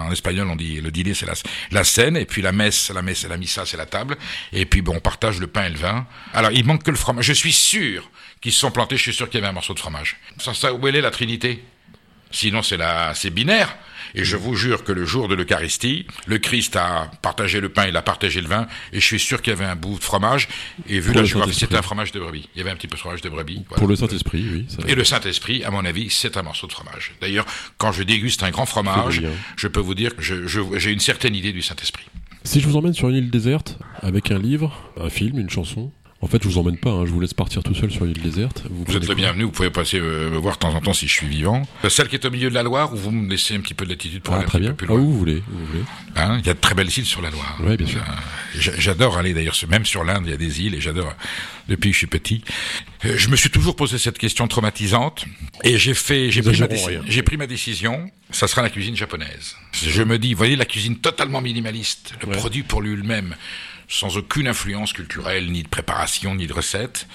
En 0.05 0.11
espagnol, 0.11 0.47
on 0.49 0.55
dit 0.55 0.82
le 0.82 0.91
dîner, 0.91 1.14
c'est 1.14 1.26
la, 1.26 1.34
la 1.72 1.84
scène, 1.84 2.16
et 2.18 2.26
puis 2.26 2.41
la 2.41 2.51
messe, 2.51 2.91
la 2.91 3.01
messe, 3.01 3.28
la 3.28 3.38
missa, 3.38 3.66
c'est 3.66 3.78
la 3.78 3.86
table. 3.86 4.18
Et 4.51 4.66
puis 4.66 4.82
bon, 4.82 4.95
on 4.95 4.99
partage 4.99 5.39
le 5.39 5.47
pain 5.47 5.66
et 5.66 5.70
le 5.70 5.78
vin. 5.78 6.05
Alors, 6.34 6.51
il 6.51 6.66
manque 6.66 6.84
que 6.84 6.91
le 6.91 6.97
fromage. 6.97 7.26
Je 7.26 7.34
suis 7.34 7.53
sûr 7.53 8.09
qu'ils 8.41 8.53
se 8.53 8.59
sont 8.59 8.72
plantés. 8.72 8.97
Je 8.97 9.03
suis 9.03 9.14
sûr 9.14 9.30
qu'il 9.30 9.39
y 9.39 9.43
avait 9.43 9.49
un 9.49 9.53
morceau 9.53 9.74
de 9.74 9.80
fromage. 9.80 10.18
Ça, 10.38 10.53
ça 10.53 10.74
où 10.74 10.88
elle 10.88 10.95
est 10.95 11.01
la 11.01 11.11
Trinité? 11.11 11.64
Sinon, 12.32 12.64
c'est 12.64 12.78
la, 12.78 13.14
c'est 13.14 13.30
binaire. 13.30 13.76
Et 14.16 14.24
je 14.24 14.38
vous 14.38 14.55
jure 14.55 14.84
que 14.84 14.91
le 14.91 15.05
jour 15.05 15.28
de 15.28 15.36
l'Eucharistie, 15.36 16.05
le 16.28 16.38
Christ 16.38 16.76
a 16.76 17.09
partagé 17.22 17.59
le 17.59 17.70
pain, 17.70 17.88
il 17.88 17.97
a 17.97 18.01
partagé 18.01 18.41
le 18.41 18.47
vin, 18.47 18.68
et 18.91 18.99
je 18.99 19.05
suis 19.05 19.20
sûr 19.20 19.41
qu'il 19.41 19.51
y 19.51 19.55
avait 19.55 19.66
un 19.66 19.76
bout 19.76 19.97
de 19.97 20.03
fromage, 20.03 20.47
et 20.88 20.99
vu 20.99 21.11
Pour 21.11 21.22
la 21.22 21.26
géographie, 21.26 21.59
c'était 21.59 21.76
un 21.76 21.82
fromage 21.82 22.11
de 22.11 22.20
brebis. 22.20 22.49
Il 22.55 22.59
y 22.59 22.61
avait 22.61 22.72
un 22.72 22.76
petit 22.76 22.88
peu 22.88 22.95
de 22.95 22.99
fromage 22.99 23.22
de 23.22 23.30
brebis. 23.30 23.64
Voilà. 23.68 23.80
Pour 23.80 23.88
le 23.88 23.95
Saint-Esprit, 23.95 24.45
oui. 24.51 24.66
Ça... 24.70 24.88
Et 24.88 24.95
le 24.95 25.03
Saint-Esprit, 25.03 25.64
à 25.64 25.72
mon 25.72 25.86
avis, 25.86 26.09
c'est 26.09 26.38
un 26.38 26.43
morceau 26.43 26.68
de 26.68 26.74
fromage. 26.74 27.14
D'ailleurs, 27.22 27.45
quand 27.78 27.91
je 27.91 28.03
déguste 28.03 28.43
un 28.43 28.51
grand 28.51 28.66
fromage, 28.66 29.24
je 29.55 29.68
peux 29.68 29.80
vous 29.80 29.95
dire 29.95 30.16
que 30.16 30.22
j'ai 30.22 30.47
je, 30.47 30.61
je, 30.78 30.89
une 30.89 30.99
certaine 30.99 31.36
idée 31.36 31.51
du 31.51 31.61
Saint-Esprit. 31.61 32.05
Si 32.43 32.59
je 32.59 32.68
vous 32.68 32.76
emmène 32.76 32.93
sur 32.93 33.09
une 33.09 33.16
île 33.16 33.32
déserte, 33.32 33.80
avec 34.01 34.32
un 34.32 34.39
livre, 34.39 34.91
un 34.99 35.09
film, 35.09 35.39
une 35.39 35.49
chanson, 35.49 35.91
en 36.24 36.28
fait, 36.28 36.42
je 36.42 36.48
vous 36.48 36.58
emmène 36.58 36.78
pas, 36.78 36.90
hein, 36.90 37.06
je 37.06 37.12
vous 37.12 37.20
laisse 37.20 37.34
partir 37.34 37.64
tout 37.64 37.76
seul 37.76 37.92
sur 37.92 38.06
l'île 38.06 38.22
déserte. 38.22 38.64
Vous, 38.70 38.86
vous 38.88 38.96
êtes 38.96 39.10
le 39.10 39.14
bienvenu, 39.14 39.44
vous 39.44 39.52
pouvez 39.52 39.70
passer 39.70 40.00
euh, 40.00 40.30
me 40.30 40.38
voir 40.38 40.56
de 40.56 40.60
temps 40.60 40.74
en 40.74 40.80
temps 40.80 40.94
si 40.94 41.06
je 41.06 41.12
suis 41.12 41.28
vivant. 41.28 41.64
Celle 41.90 42.08
qui 42.08 42.16
est 42.16 42.24
au 42.24 42.32
milieu 42.32 42.50
de 42.50 42.54
la 42.54 42.64
Loire, 42.64 42.94
où 42.94 42.96
vous 42.96 43.12
me 43.12 43.30
laissez 43.30 43.56
un 43.56 43.60
petit 43.60 43.74
peu 43.74 43.84
de 43.84 43.90
latitude 43.90 44.22
pour 44.22 44.34
ah, 44.34 44.38
aller 44.38 44.46
très 44.46 44.60
un 44.60 44.62
bien. 44.62 44.70
peu 44.70 44.76
plus 44.78 44.88
loin. 44.88 44.98
Ah, 44.98 45.02
où 45.02 45.12
vous 45.12 45.18
voulez, 45.18 45.44
où 45.52 45.58
vous 45.58 45.66
voulez. 45.66 45.84
Hein, 46.16 46.38
il 46.40 46.48
y 46.48 46.50
a 46.50 46.54
de 46.54 46.60
très 46.60 46.76
belles 46.76 46.98
îles 46.98 47.06
sur 47.06 47.22
la 47.22 47.30
Loire. 47.30 47.58
Oui, 47.62 47.76
bien 47.76 47.86
sûr. 47.86 48.00
Euh, 48.00 48.72
j'adore 48.78 49.18
aller 49.18 49.34
d'ailleurs, 49.34 49.56
même 49.68 49.84
sur 49.84 50.06
l'Inde, 50.06 50.24
il 50.26 50.32
y 50.32 50.34
a 50.34 50.38
des 50.38 50.62
îles 50.62 50.76
et 50.76 50.80
j'adore 50.82 51.14
depuis 51.68 51.90
que 51.90 51.94
je 51.94 52.00
suis 52.00 52.08
petit. 52.08 52.42
Euh, 53.04 53.16
je 53.18 53.28
me 53.28 53.36
suis 53.36 53.50
toujours 53.50 53.76
posé 53.76 53.98
cette 53.98 54.18
question 54.18 54.48
traumatisante 54.48 55.26
et 55.66 55.78
j'ai 55.78 55.94
fait, 55.94 56.32
j'ai 56.32 56.42
pris, 56.42 56.58
ma 56.58 56.68
pris 56.68 57.38
ma 57.38 57.48
décision. 57.48 58.10
Ça 58.32 58.48
sera 58.48 58.62
la 58.62 58.70
cuisine 58.70 58.96
japonaise. 58.96 59.58
Je 59.74 60.04
me 60.04 60.18
dis, 60.18 60.34
voyez 60.34 60.56
la 60.56 60.66
cuisine 60.66 60.96
totalement 60.96 61.42
minimaliste, 61.42 62.14
le 62.22 62.30
ouais. 62.30 62.38
produit 62.38 62.64
pour 62.64 62.82
lui-même 62.82 63.36
sans 63.88 64.18
aucune 64.18 64.48
influence 64.48 64.94
culturelle, 64.94 65.52
ni 65.52 65.64
de 65.64 65.68
préparation, 65.68 66.36
ni 66.36 66.48
de 66.48 66.54
recette, 66.54 67.08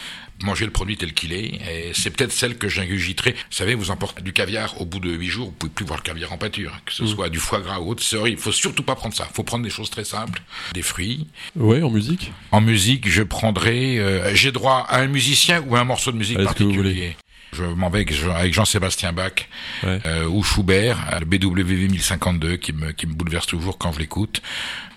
manger 0.43 0.65
le 0.65 0.71
produit 0.71 0.97
tel 0.97 1.13
qu'il 1.13 1.33
est, 1.33 1.47
et 1.47 1.91
c'est 1.95 2.11
peut-être 2.11 2.33
celle 2.33 2.57
que 2.57 2.69
j'ingurgiterai. 2.69 3.33
Vous 3.33 3.39
savez, 3.51 3.75
vous 3.75 3.91
emportez 3.91 4.23
du 4.23 4.33
caviar, 4.33 4.81
au 4.81 4.85
bout 4.85 5.01
de 5.01 5.11
huit 5.11 5.29
jours, 5.29 5.47
vous 5.47 5.53
pouvez 5.53 5.73
plus 5.73 5.85
voir 5.85 5.99
le 5.99 6.05
caviar 6.05 6.33
en 6.33 6.39
pâture, 6.39 6.73
que 6.85 6.93
ce 6.93 7.03
mmh. 7.03 7.09
soit 7.09 7.29
du 7.29 7.39
foie 7.39 7.61
gras 7.61 7.81
ou 7.81 7.91
autre, 7.91 8.03
c'est 8.03 8.17
horrible. 8.17 8.39
Il 8.39 8.43
faut 8.43 8.53
surtout 8.53 8.83
pas 8.83 8.95
prendre 8.95 9.15
ça. 9.15 9.27
Il 9.31 9.35
faut 9.35 9.43
prendre 9.43 9.65
des 9.65 9.71
choses 9.71 9.91
très 9.91 10.05
simples, 10.05 10.41
des 10.75 10.83
fruits. 10.83 11.27
Ouais, 11.57 11.83
en 11.83 11.91
musique. 11.91 12.33
En 12.53 12.61
musique, 12.61 13.09
je 13.09 13.23
prendrai, 13.23 13.99
euh, 13.99 14.35
j'ai 14.35 14.53
droit 14.53 14.87
à 14.89 15.01
un 15.01 15.09
musicien 15.09 15.63
ou 15.67 15.77
à 15.77 15.81
un 15.81 15.85
morceau 15.85 16.13
de 16.13 16.17
musique 16.17 16.43
particulier. 16.43 17.17
Je 17.53 17.65
m'en 17.65 17.89
vais 17.89 18.05
avec 18.23 18.53
Jean-Sébastien 18.53 19.13
Bach 19.15 19.49
euh, 19.85 20.27
ou 20.27 20.43
Schubert, 20.43 20.99
le 21.19 21.25
BWV 21.25 21.89
1052 21.89 22.57
qui 22.57 22.75
me, 22.75 22.93
qui 22.93 23.07
me 23.07 23.15
bouleverse 23.15 23.47
toujours 23.47 23.79
quand 23.79 23.93
je 23.93 24.01
l'écoute. 24.01 24.43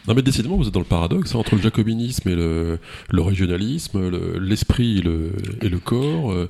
Non 0.08 0.16
mais 0.16 0.22
décidément 0.22 0.58
vous 0.58 0.68
êtes 0.68 0.74
dans 0.74 0.80
le 0.80 0.86
paradoxe 0.86 1.36
hein, 1.36 1.40
entre 1.40 1.56
le 1.56 1.62
jacobinisme 1.62 2.28
et 2.30 2.36
le, 2.36 2.80
le 3.10 3.22
régionalisme, 3.22 4.12
l'esprit 4.40 4.98
et, 5.00 5.02
le, 5.02 5.32
et 5.62 5.70
le 5.70 5.80
corps. 5.80 6.32
Euh, 6.32 6.50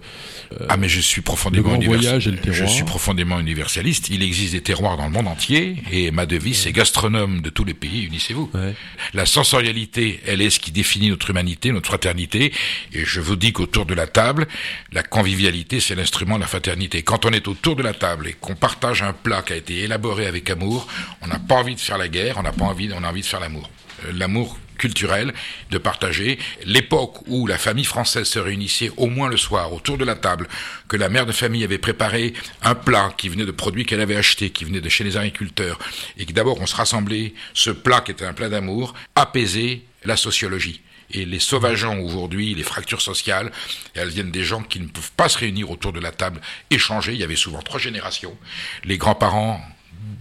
ah 0.70 0.78
mais 0.78 0.88
je 0.88 1.02
suis 1.02 1.22
profondément 1.22 1.78
le 1.78 1.86
voyage 1.86 2.28
et 2.28 2.32
le 2.32 2.38
terroir. 2.38 2.68
Je 2.68 2.74
suis 2.74 2.84
profondément 2.84 3.40
universaliste. 3.40 4.10
Il 4.10 4.24
existe 4.24 4.54
des 4.54 4.62
terroirs 4.62 4.96
dans 4.96 5.06
le 5.06 5.12
monde 5.12 5.28
entier 5.28 5.76
et 5.92 6.12
ma 6.12 6.26
devise 6.26 6.60
c'est 6.60 6.72
gastronome 6.72 7.42
de 7.42 7.50
tous 7.50 7.66
les 7.66 7.74
pays, 7.74 8.06
unissez-vous. 8.06 8.50
Ouais. 8.54 8.74
La 9.14 9.26
sensorialité, 9.26 10.22
elle 10.26 10.42
est 10.42 10.50
ce 10.50 10.60
qui 10.60 10.72
définit 10.72 11.10
notre 11.10 11.30
humanité, 11.30 11.72
notre 11.72 11.88
fraternité. 11.88 12.54
Et 12.94 13.04
je 13.04 13.20
vous 13.20 13.36
dis 13.36 13.52
qu'autour 13.52 13.86
de 13.86 13.94
la 13.94 14.08
table, 14.08 14.48
la 14.94 15.04
convivialité 15.04 15.82
c'est 15.82 15.96
l'instrument 15.96 16.36
de 16.36 16.42
la 16.42 16.48
fraternité. 16.48 17.04
Quand 17.04 17.26
on 17.26 17.32
est 17.32 17.48
autour 17.50 17.76
de 17.76 17.84
la 17.84 17.94
table 17.94 18.28
et 18.28 18.34
qu'on 18.40 18.56
partage 18.56 19.02
un 19.04 19.14
plat 19.14 19.42
qui 19.42 19.54
a 19.54 19.58
été 19.58 19.80
élaboré 19.80 20.26
avec 20.26 20.50
amour, 20.50 20.88
on 21.22 21.28
n'a 21.28 21.40
pas 21.40 21.56
envie 21.56 21.76
de 21.76 21.80
faire 21.82 21.98
la 21.98 22.08
guerre, 22.08 22.38
on 22.38 22.44
n'a 22.44 22.54
pas 22.54 22.66
envie, 22.66 22.90
on 22.94 23.04
a 23.04 23.10
envie 23.10 23.22
de 23.22 23.26
faire 23.26 23.41
l'amour. 23.42 23.70
Euh, 24.06 24.12
l'amour 24.14 24.58
culturel, 24.82 25.32
de 25.70 25.78
partager 25.78 26.40
l'époque 26.66 27.20
où 27.28 27.46
la 27.46 27.60
famille 27.60 27.86
française 27.86 28.28
se 28.28 28.40
réunissait 28.40 28.92
au 28.98 29.06
moins 29.06 29.30
le 29.30 29.38
soir 29.38 29.72
autour 29.74 30.00
de 30.00 30.04
la 30.04 30.16
table, 30.16 30.48
que 30.88 30.98
la 30.98 31.08
mère 31.08 31.28
de 31.28 31.32
famille 31.32 31.64
avait 31.64 31.78
préparé 31.78 32.34
un 32.64 32.74
plat 32.74 33.14
qui 33.16 33.30
venait 33.30 33.46
de 33.46 33.52
produits 33.52 33.86
qu'elle 33.86 34.02
avait 34.02 34.16
achetés, 34.16 34.50
qui 34.50 34.66
venait 34.66 34.82
de 34.82 34.90
chez 34.90 35.04
les 35.04 35.18
agriculteurs, 35.18 35.78
et 36.18 36.26
que 36.26 36.34
d'abord 36.34 36.60
on 36.60 36.66
se 36.66 36.76
rassemblait, 36.76 37.36
ce 37.54 37.70
plat 37.70 38.02
qui 38.02 38.12
était 38.12 38.26
un 38.26 38.34
plat 38.34 38.50
d'amour, 38.50 38.96
apaisait 39.16 39.82
la 40.04 40.18
sociologie. 40.18 40.82
Et 41.12 41.26
les 41.26 41.40
sauvageons 41.40 42.04
aujourd'hui, 42.04 42.56
les 42.56 42.64
fractures 42.64 43.02
sociales, 43.02 43.52
elles 43.94 44.10
viennent 44.10 44.32
des 44.32 44.44
gens 44.44 44.64
qui 44.64 44.80
ne 44.80 44.88
peuvent 44.88 45.12
pas 45.12 45.30
se 45.30 45.38
réunir 45.38 45.70
autour 45.70 45.94
de 45.94 46.00
la 46.00 46.12
table, 46.12 46.42
échanger. 46.72 47.14
Il 47.14 47.20
y 47.20 47.24
avait 47.24 47.36
souvent 47.36 47.62
trois 47.62 47.80
générations. 47.80 48.36
Les 48.84 48.98
grands-parents 48.98 49.62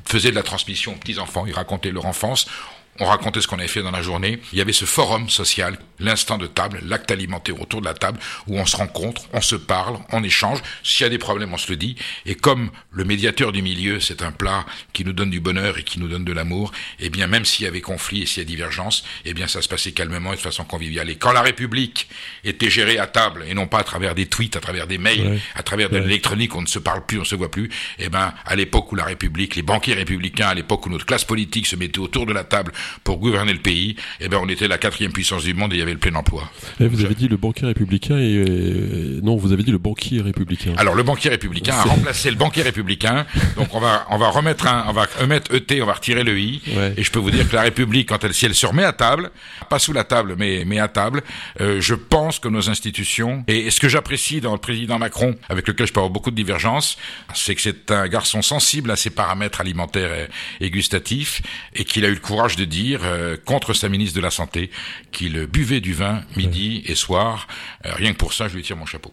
faisaient 0.04 0.32
de 0.32 0.36
la 0.36 0.42
transmission 0.42 0.92
aux 0.92 0.96
petits-enfants, 0.96 1.46
ils 1.46 1.54
racontaient 1.54 1.92
leur 1.92 2.04
enfance 2.04 2.46
on 2.98 3.06
racontait 3.06 3.40
ce 3.40 3.46
qu'on 3.46 3.58
avait 3.58 3.68
fait 3.68 3.82
dans 3.82 3.90
la 3.90 4.02
journée. 4.02 4.40
Il 4.52 4.58
y 4.58 4.60
avait 4.60 4.72
ce 4.72 4.84
forum 4.84 5.30
social, 5.30 5.78
l'instant 5.98 6.38
de 6.38 6.46
table, 6.46 6.80
l'acte 6.84 7.10
alimentaire 7.10 7.60
autour 7.60 7.80
de 7.80 7.86
la 7.86 7.94
table, 7.94 8.18
où 8.46 8.58
on 8.58 8.66
se 8.66 8.76
rencontre, 8.76 9.22
on 9.32 9.40
se 9.40 9.56
parle, 9.56 9.98
on 10.12 10.22
échange. 10.22 10.60
S'il 10.82 11.04
y 11.04 11.06
a 11.06 11.08
des 11.08 11.18
problèmes, 11.18 11.52
on 11.52 11.58
se 11.58 11.70
le 11.70 11.76
dit. 11.76 11.96
Et 12.26 12.34
comme 12.34 12.70
le 12.90 13.04
médiateur 13.04 13.52
du 13.52 13.62
milieu, 13.62 14.00
c'est 14.00 14.22
un 14.22 14.32
plat 14.32 14.66
qui 14.92 15.04
nous 15.04 15.12
donne 15.12 15.30
du 15.30 15.40
bonheur 15.40 15.78
et 15.78 15.82
qui 15.82 15.98
nous 15.98 16.08
donne 16.08 16.24
de 16.24 16.32
l'amour, 16.32 16.72
eh 16.98 17.08
bien, 17.08 17.26
même 17.26 17.44
s'il 17.44 17.64
y 17.64 17.68
avait 17.68 17.80
conflit 17.80 18.22
et 18.22 18.26
s'il 18.26 18.42
y 18.42 18.46
a 18.46 18.48
divergence, 18.48 19.04
eh 19.24 19.32
bien, 19.32 19.46
ça 19.46 19.62
se 19.62 19.68
passait 19.68 19.92
calmement 19.92 20.32
et 20.32 20.36
de 20.36 20.40
façon 20.40 20.64
conviviale. 20.64 21.08
Et 21.08 21.16
quand 21.16 21.32
la 21.32 21.42
République 21.42 22.08
était 22.44 22.70
gérée 22.70 22.98
à 22.98 23.06
table 23.06 23.44
et 23.48 23.54
non 23.54 23.66
pas 23.66 23.78
à 23.78 23.84
travers 23.84 24.14
des 24.14 24.26
tweets, 24.26 24.56
à 24.56 24.60
travers 24.60 24.86
des 24.86 24.98
mails, 24.98 25.40
à 25.54 25.62
travers 25.62 25.88
de 25.88 25.98
l'électronique, 25.98 26.54
on 26.54 26.62
ne 26.62 26.66
se 26.66 26.78
parle 26.78 27.06
plus, 27.06 27.20
on 27.20 27.24
se 27.24 27.34
voit 27.34 27.50
plus, 27.50 27.70
eh 27.98 28.08
ben, 28.08 28.34
à 28.44 28.56
l'époque 28.56 28.92
où 28.92 28.96
la 28.96 29.04
République, 29.04 29.56
les 29.56 29.62
banquiers 29.62 29.94
républicains, 29.94 30.48
à 30.48 30.54
l'époque 30.54 30.84
où 30.86 30.90
notre 30.90 31.06
classe 31.06 31.24
politique 31.24 31.66
se 31.66 31.76
mettait 31.76 31.98
autour 31.98 32.26
de 32.26 32.32
la 32.32 32.44
table 32.44 32.72
pour 33.04 33.18
gouverner 33.18 33.52
le 33.52 33.58
pays, 33.58 33.96
eh 34.20 34.28
ben 34.28 34.38
on 34.42 34.48
était 34.48 34.68
la 34.68 34.78
quatrième 34.78 35.12
puissance 35.12 35.44
du 35.44 35.54
monde 35.54 35.72
et 35.72 35.76
il 35.76 35.78
y 35.78 35.82
avait 35.82 35.92
le 35.92 35.98
plein 35.98 36.14
emploi. 36.14 36.50
Et 36.80 36.88
vous 36.88 37.04
avez 37.04 37.14
dit 37.14 37.28
le 37.28 37.36
banquier 37.36 37.66
républicain 37.66 38.18
et 38.18 38.36
euh, 38.36 39.20
non, 39.22 39.36
vous 39.36 39.52
avez 39.52 39.62
dit 39.62 39.70
le 39.70 39.78
banquier 39.78 40.20
républicain. 40.20 40.72
Alors 40.76 40.94
le 40.94 41.02
banquier 41.02 41.30
républicain 41.30 41.74
a 41.74 41.82
remplacé 41.82 42.30
le 42.30 42.36
banquier 42.36 42.62
républicain. 42.62 43.26
Donc 43.56 43.74
on 43.74 43.80
va 43.80 44.06
on 44.10 44.18
va 44.18 44.28
remettre 44.30 44.66
un, 44.66 44.86
on 44.88 44.92
va 44.92 45.06
remettre 45.18 45.54
ET, 45.54 45.82
on 45.82 45.86
va 45.86 45.94
retirer 45.94 46.24
le 46.24 46.38
i. 46.38 46.62
Et 46.96 47.02
je 47.02 47.10
peux 47.10 47.18
vous 47.18 47.30
dire 47.30 47.48
que 47.48 47.54
la 47.54 47.62
République, 47.62 48.08
quand 48.08 48.22
elle 48.24 48.34
si 48.34 48.46
elle 48.46 48.54
se 48.54 48.66
remet 48.66 48.84
à 48.84 48.92
table, 48.92 49.30
pas 49.68 49.78
sous 49.78 49.92
la 49.92 50.04
table 50.04 50.34
mais 50.38 50.64
mais 50.66 50.78
à 50.78 50.88
table, 50.88 51.22
euh, 51.60 51.80
je 51.80 51.94
pense 51.94 52.38
que 52.38 52.48
nos 52.48 52.68
institutions 52.68 53.44
et, 53.46 53.70
ce 53.70 53.80
que 53.80 53.88
j'apprécie 53.88 54.40
dans 54.40 54.52
le 54.52 54.58
président 54.58 54.98
Macron, 54.98 55.36
avec 55.48 55.68
lequel 55.68 55.86
je 55.86 55.92
peux 55.92 56.00
avoir 56.00 56.10
beaucoup 56.10 56.30
de 56.30 56.36
divergences, 56.36 56.96
c'est 57.34 57.54
que 57.54 57.60
c'est 57.60 57.90
un 57.90 58.08
garçon 58.08 58.42
sensible 58.42 58.90
à 58.90 58.96
ses 58.96 59.10
paramètres 59.10 59.60
alimentaires 59.60 60.12
et, 60.12 60.64
et 60.64 60.70
gustatifs 60.70 61.42
et 61.74 61.84
qu'il 61.84 62.04
a 62.04 62.08
eu 62.08 62.14
le 62.14 62.20
courage 62.20 62.56
de 62.56 62.64
dire 62.70 63.00
euh, 63.04 63.36
contre 63.44 63.74
sa 63.74 63.90
ministre 63.90 64.16
de 64.16 64.22
la 64.22 64.30
Santé 64.30 64.70
qu'il 65.12 65.46
buvait 65.46 65.80
du 65.80 65.92
vin 65.92 66.22
midi 66.36 66.82
et 66.86 66.94
soir. 66.94 67.46
Euh, 67.84 67.90
rien 67.92 68.12
que 68.12 68.16
pour 68.16 68.32
ça, 68.32 68.48
je 68.48 68.56
lui 68.56 68.62
tire 68.62 68.76
mon 68.76 68.86
chapeau. 68.86 69.12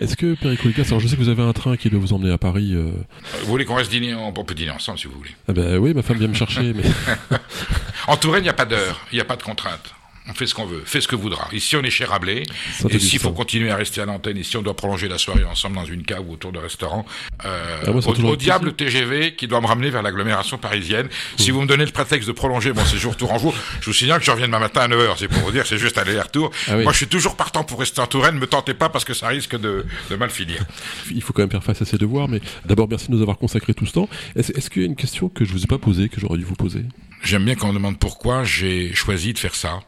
Est-ce 0.00 0.16
que, 0.16 0.34
Péricolica, 0.34 0.82
alors 0.82 1.00
je 1.00 1.08
sais 1.08 1.16
que 1.16 1.20
vous 1.20 1.28
avez 1.28 1.42
un 1.42 1.52
train 1.52 1.76
qui 1.76 1.90
doit 1.90 1.98
vous 1.98 2.12
emmener 2.12 2.30
à 2.30 2.38
Paris. 2.38 2.72
Euh, 2.74 2.92
vous 3.40 3.46
voulez 3.46 3.64
qu'on 3.64 3.74
reste 3.74 3.90
dîner 3.90 4.14
On 4.14 4.32
peut 4.32 4.54
dîner 4.54 4.70
ensemble 4.70 4.98
si 5.00 5.08
vous 5.08 5.14
voulez. 5.14 5.34
Ah 5.48 5.52
ben 5.52 5.78
oui, 5.78 5.92
ma 5.94 6.02
femme 6.02 6.18
vient 6.18 6.28
me 6.28 6.34
chercher. 6.34 6.72
mais... 6.72 6.84
en 8.06 8.16
Touraine, 8.16 8.42
il 8.42 8.44
n'y 8.44 8.50
a 8.50 8.54
pas 8.54 8.66
d'heure, 8.66 9.00
il 9.10 9.16
n'y 9.16 9.20
a 9.20 9.24
pas 9.24 9.36
de 9.36 9.42
contrainte 9.42 9.94
on 10.28 10.34
fait 10.34 10.46
ce 10.46 10.54
qu'on 10.54 10.66
veut, 10.66 10.82
fait 10.84 11.00
ce 11.00 11.08
que 11.08 11.16
voudra. 11.16 11.48
Ici, 11.52 11.74
on 11.74 11.82
est 11.82 11.90
chez 11.90 12.04
Rabelais. 12.04 12.44
et 12.88 12.98
s'il 13.00 13.18
faut 13.18 13.32
continuer 13.32 13.70
à 13.70 13.76
rester 13.76 14.00
à 14.00 14.06
l'antenne, 14.06 14.36
et 14.36 14.44
si 14.44 14.56
on 14.56 14.62
doit 14.62 14.76
prolonger 14.76 15.08
la 15.08 15.18
soirée 15.18 15.44
ensemble 15.44 15.74
dans 15.76 15.84
une 15.84 16.04
cave 16.04 16.22
ou 16.28 16.34
autour 16.34 16.52
de 16.52 16.58
restaurants, 16.58 17.04
euh, 17.44 17.82
ah, 17.86 17.90
au, 17.90 18.36
diable 18.36 18.72
TGV 18.72 19.34
qui 19.34 19.48
doit 19.48 19.60
me 19.60 19.66
ramener 19.66 19.90
vers 19.90 20.02
l'agglomération 20.02 20.58
parisienne. 20.58 21.08
Si 21.38 21.50
vous 21.50 21.60
me 21.60 21.66
donnez 21.66 21.84
le 21.84 21.90
prétexte 21.90 22.28
de 22.28 22.32
prolonger 22.32 22.72
mon 22.72 22.84
séjour 22.84 23.16
tour 23.16 23.32
en 23.32 23.38
jour, 23.38 23.54
je 23.80 23.86
vous 23.86 23.92
signale 23.92 24.20
que 24.20 24.24
je 24.24 24.30
reviens 24.30 24.46
demain 24.46 24.60
matin 24.60 24.82
à 24.82 24.88
9h. 24.88 25.14
C'est 25.18 25.28
pour 25.28 25.42
vous 25.42 25.50
dire, 25.50 25.66
c'est 25.66 25.78
juste 25.78 25.98
aller-retour. 25.98 26.52
Ah 26.68 26.76
Moi, 26.76 26.92
je 26.92 26.98
suis 26.98 27.08
toujours 27.08 27.34
partant 27.34 27.64
pour 27.64 27.80
rester 27.80 28.00
en 28.00 28.06
Touraine. 28.06 28.36
Ne 28.36 28.40
me 28.40 28.46
tentez 28.46 28.74
pas 28.74 28.88
parce 28.88 29.04
que 29.04 29.14
ça 29.14 29.26
risque 29.28 29.58
de, 29.58 29.84
de, 30.08 30.16
mal 30.16 30.30
finir. 30.30 30.64
Il 31.12 31.22
faut 31.22 31.32
quand 31.32 31.42
même 31.42 31.50
faire 31.50 31.64
face 31.64 31.82
à 31.82 31.84
ses 31.84 31.98
devoirs. 31.98 32.28
Mais 32.28 32.40
d'abord, 32.64 32.88
merci 32.88 33.08
de 33.08 33.16
nous 33.16 33.22
avoir 33.22 33.38
consacré 33.38 33.74
tout 33.74 33.86
ce 33.86 33.92
temps. 33.92 34.08
Est-ce, 34.36 34.52
est 34.52 34.68
qu'il 34.68 34.82
y 34.82 34.84
a 34.84 34.88
une 34.88 34.96
question 34.96 35.28
que 35.28 35.44
je 35.44 35.52
vous 35.52 35.64
ai 35.64 35.66
pas 35.66 35.78
posée, 35.78 36.08
que 36.08 36.20
j'aurais 36.20 36.38
dû 36.38 36.44
vous 36.44 36.54
poser? 36.54 36.84
J'aime 37.24 37.44
bien 37.44 37.56
qu'on 37.56 37.68
me 37.68 37.74
demande 37.74 37.98
pourquoi 37.98 38.44
j'ai 38.44 38.94
choisi 38.94 39.32
de 39.32 39.38
faire 39.38 39.54
ça. 39.54 39.80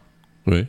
Oui. 0.47 0.67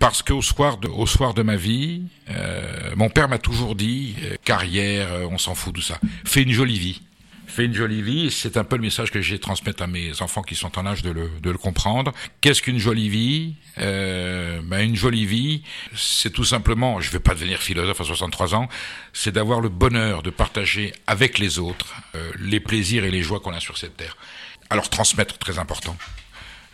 Parce 0.00 0.22
qu'au 0.22 0.40
soir 0.40 0.78
de, 0.78 0.88
au 0.88 1.06
soir 1.06 1.34
de 1.34 1.42
ma 1.42 1.56
vie, 1.56 2.04
euh, 2.30 2.94
mon 2.96 3.10
père 3.10 3.28
m'a 3.28 3.38
toujours 3.38 3.74
dit 3.74 4.16
euh, 4.24 4.36
carrière, 4.44 5.12
euh, 5.12 5.28
on 5.30 5.36
s'en 5.36 5.54
fout 5.54 5.74
tout 5.74 5.82
ça. 5.82 5.98
Fais 6.24 6.42
une 6.42 6.52
jolie 6.52 6.78
vie. 6.78 7.02
Fais 7.46 7.66
une 7.66 7.74
jolie 7.74 8.00
vie. 8.00 8.30
C'est 8.30 8.56
un 8.56 8.64
peu 8.64 8.76
le 8.76 8.82
message 8.82 9.10
que 9.10 9.20
j'ai 9.20 9.38
transmettre 9.38 9.82
à 9.82 9.86
mes 9.86 10.22
enfants 10.22 10.40
qui 10.40 10.54
sont 10.54 10.78
en 10.78 10.86
âge 10.86 11.02
de 11.02 11.10
le, 11.10 11.30
de 11.42 11.50
le 11.50 11.58
comprendre. 11.58 12.12
Qu'est-ce 12.40 12.62
qu'une 12.62 12.78
jolie 12.78 13.10
vie? 13.10 13.56
Ben 13.76 14.80
Une 14.80 14.96
jolie 14.96 15.26
vie, 15.26 15.64
c'est 15.94 16.32
tout 16.32 16.44
simplement, 16.44 17.00
je 17.00 17.08
ne 17.08 17.12
vais 17.12 17.18
pas 17.18 17.34
devenir 17.34 17.58
philosophe 17.58 18.00
à 18.00 18.04
63 18.04 18.54
ans, 18.54 18.68
c'est 19.12 19.32
d'avoir 19.32 19.60
le 19.60 19.68
bonheur 19.68 20.22
de 20.22 20.30
partager 20.30 20.92
avec 21.06 21.38
les 21.38 21.58
autres 21.58 21.94
les 22.38 22.60
plaisirs 22.60 23.04
et 23.04 23.10
les 23.10 23.22
joies 23.22 23.40
qu'on 23.40 23.52
a 23.52 23.60
sur 23.60 23.78
cette 23.78 23.96
terre. 23.96 24.16
Alors 24.68 24.88
transmettre, 24.88 25.36
très 25.38 25.58
important. 25.58 25.96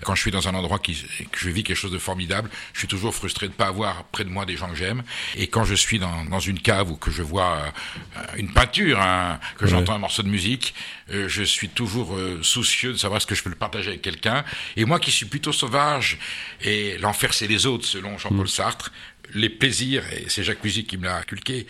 Quand 0.02 0.14
je 0.14 0.20
suis 0.20 0.30
dans 0.30 0.46
un 0.46 0.54
endroit 0.54 0.78
qui, 0.78 0.94
que 1.32 1.38
je 1.38 1.48
vis 1.48 1.64
quelque 1.64 1.76
chose 1.76 1.92
de 1.92 1.98
formidable, 1.98 2.50
je 2.74 2.80
suis 2.80 2.88
toujours 2.88 3.14
frustré 3.14 3.46
de 3.46 3.52
ne 3.52 3.56
pas 3.56 3.66
avoir 3.66 4.04
près 4.04 4.24
de 4.24 4.28
moi 4.28 4.44
des 4.44 4.56
gens 4.56 4.68
que 4.68 4.74
j'aime. 4.74 5.02
Et 5.36 5.46
quand 5.46 5.64
je 5.64 5.74
suis 5.74 5.98
dans, 5.98 6.24
dans 6.26 6.40
une 6.40 6.60
cave 6.60 6.90
ou 6.90 6.96
que 6.96 7.10
je 7.10 7.22
vois 7.22 7.72
euh, 8.16 8.20
une 8.36 8.52
peinture, 8.52 9.00
hein, 9.00 9.40
que 9.56 9.66
j'entends 9.66 9.94
un 9.94 9.98
morceau 9.98 10.22
de 10.22 10.28
musique, 10.28 10.74
euh, 11.10 11.28
je 11.28 11.42
suis 11.42 11.70
toujours 11.70 12.14
euh, 12.14 12.40
soucieux 12.42 12.92
de 12.92 12.98
savoir 12.98 13.22
ce 13.22 13.26
que 13.26 13.34
je 13.34 13.42
peux 13.42 13.50
le 13.50 13.56
partager 13.56 13.88
avec 13.88 14.02
quelqu'un. 14.02 14.44
Et 14.76 14.84
moi 14.84 15.00
qui 15.00 15.10
suis 15.10 15.26
plutôt 15.26 15.52
sauvage, 15.52 16.18
et 16.60 16.98
l'enfer 16.98 17.32
c'est 17.32 17.46
les 17.46 17.64
autres, 17.64 17.86
selon 17.86 18.18
Jean-Paul 18.18 18.44
mm. 18.44 18.48
Sartre, 18.48 18.92
les 19.34 19.48
plaisirs, 19.48 20.04
et 20.12 20.26
c'est 20.28 20.44
Jacques 20.44 20.62
Musique 20.62 20.88
qui 20.88 20.98
me 20.98 21.04
l'a 21.04 21.16
inculqué, 21.16 21.66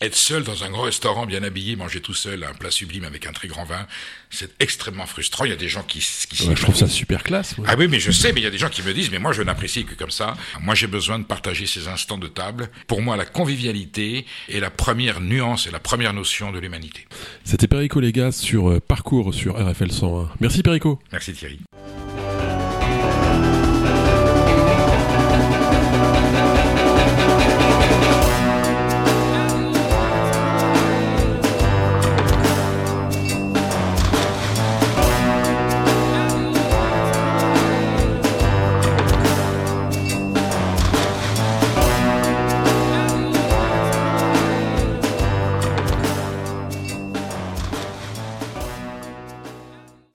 être 0.00 0.14
seul 0.14 0.44
dans 0.44 0.64
un 0.64 0.70
grand 0.70 0.82
restaurant 0.82 1.26
bien 1.26 1.42
habillé, 1.42 1.76
manger 1.76 2.00
tout 2.00 2.14
seul 2.14 2.44
un 2.44 2.54
plat 2.54 2.70
sublime 2.70 3.04
avec 3.04 3.26
un 3.26 3.32
très 3.32 3.48
grand 3.48 3.64
vin, 3.64 3.86
c'est 4.30 4.50
extrêmement 4.60 5.06
frustrant. 5.06 5.44
Il 5.44 5.50
y 5.50 5.54
a 5.54 5.56
des 5.56 5.68
gens 5.68 5.82
qui, 5.82 5.98
qui 5.98 6.46
ouais, 6.46 6.56
je 6.56 6.62
trouve 6.62 6.76
ça 6.76 6.88
super 6.88 7.22
classe. 7.22 7.56
Ah 7.66 7.74
oui, 7.76 7.88
mais 7.88 8.00
je 8.00 8.10
sais, 8.10 8.32
mais 8.32 8.40
il 8.40 8.44
y 8.44 8.46
a 8.46 8.50
des 8.50 8.58
gens 8.58 8.68
qui 8.68 8.82
me 8.82 8.92
disent, 8.92 9.10
mais 9.10 9.18
moi 9.18 9.32
je 9.32 9.42
n'apprécie 9.42 9.84
que 9.84 9.94
comme 9.94 10.10
ça. 10.10 10.36
Moi 10.60 10.74
j'ai 10.74 10.86
besoin 10.86 11.18
de 11.18 11.24
partager 11.24 11.66
ces 11.66 11.88
instants 11.88 12.18
de 12.18 12.28
table. 12.28 12.70
Pour 12.86 13.02
moi, 13.02 13.16
la 13.16 13.26
convivialité 13.26 14.26
est 14.48 14.60
la 14.60 14.70
première 14.70 15.20
nuance 15.20 15.66
et 15.66 15.70
la 15.70 15.80
première 15.80 16.12
notion 16.12 16.52
de 16.52 16.58
l'humanité. 16.58 17.06
C'était 17.44 17.66
Perico 17.66 18.00
Légas 18.00 18.32
sur 18.32 18.70
euh, 18.70 18.80
Parcours 18.80 19.34
sur 19.34 19.56
RFL 19.56 19.92
101. 19.92 20.30
Merci 20.40 20.62
Perico. 20.62 20.98
Merci 21.12 21.32
Thierry. 21.32 21.58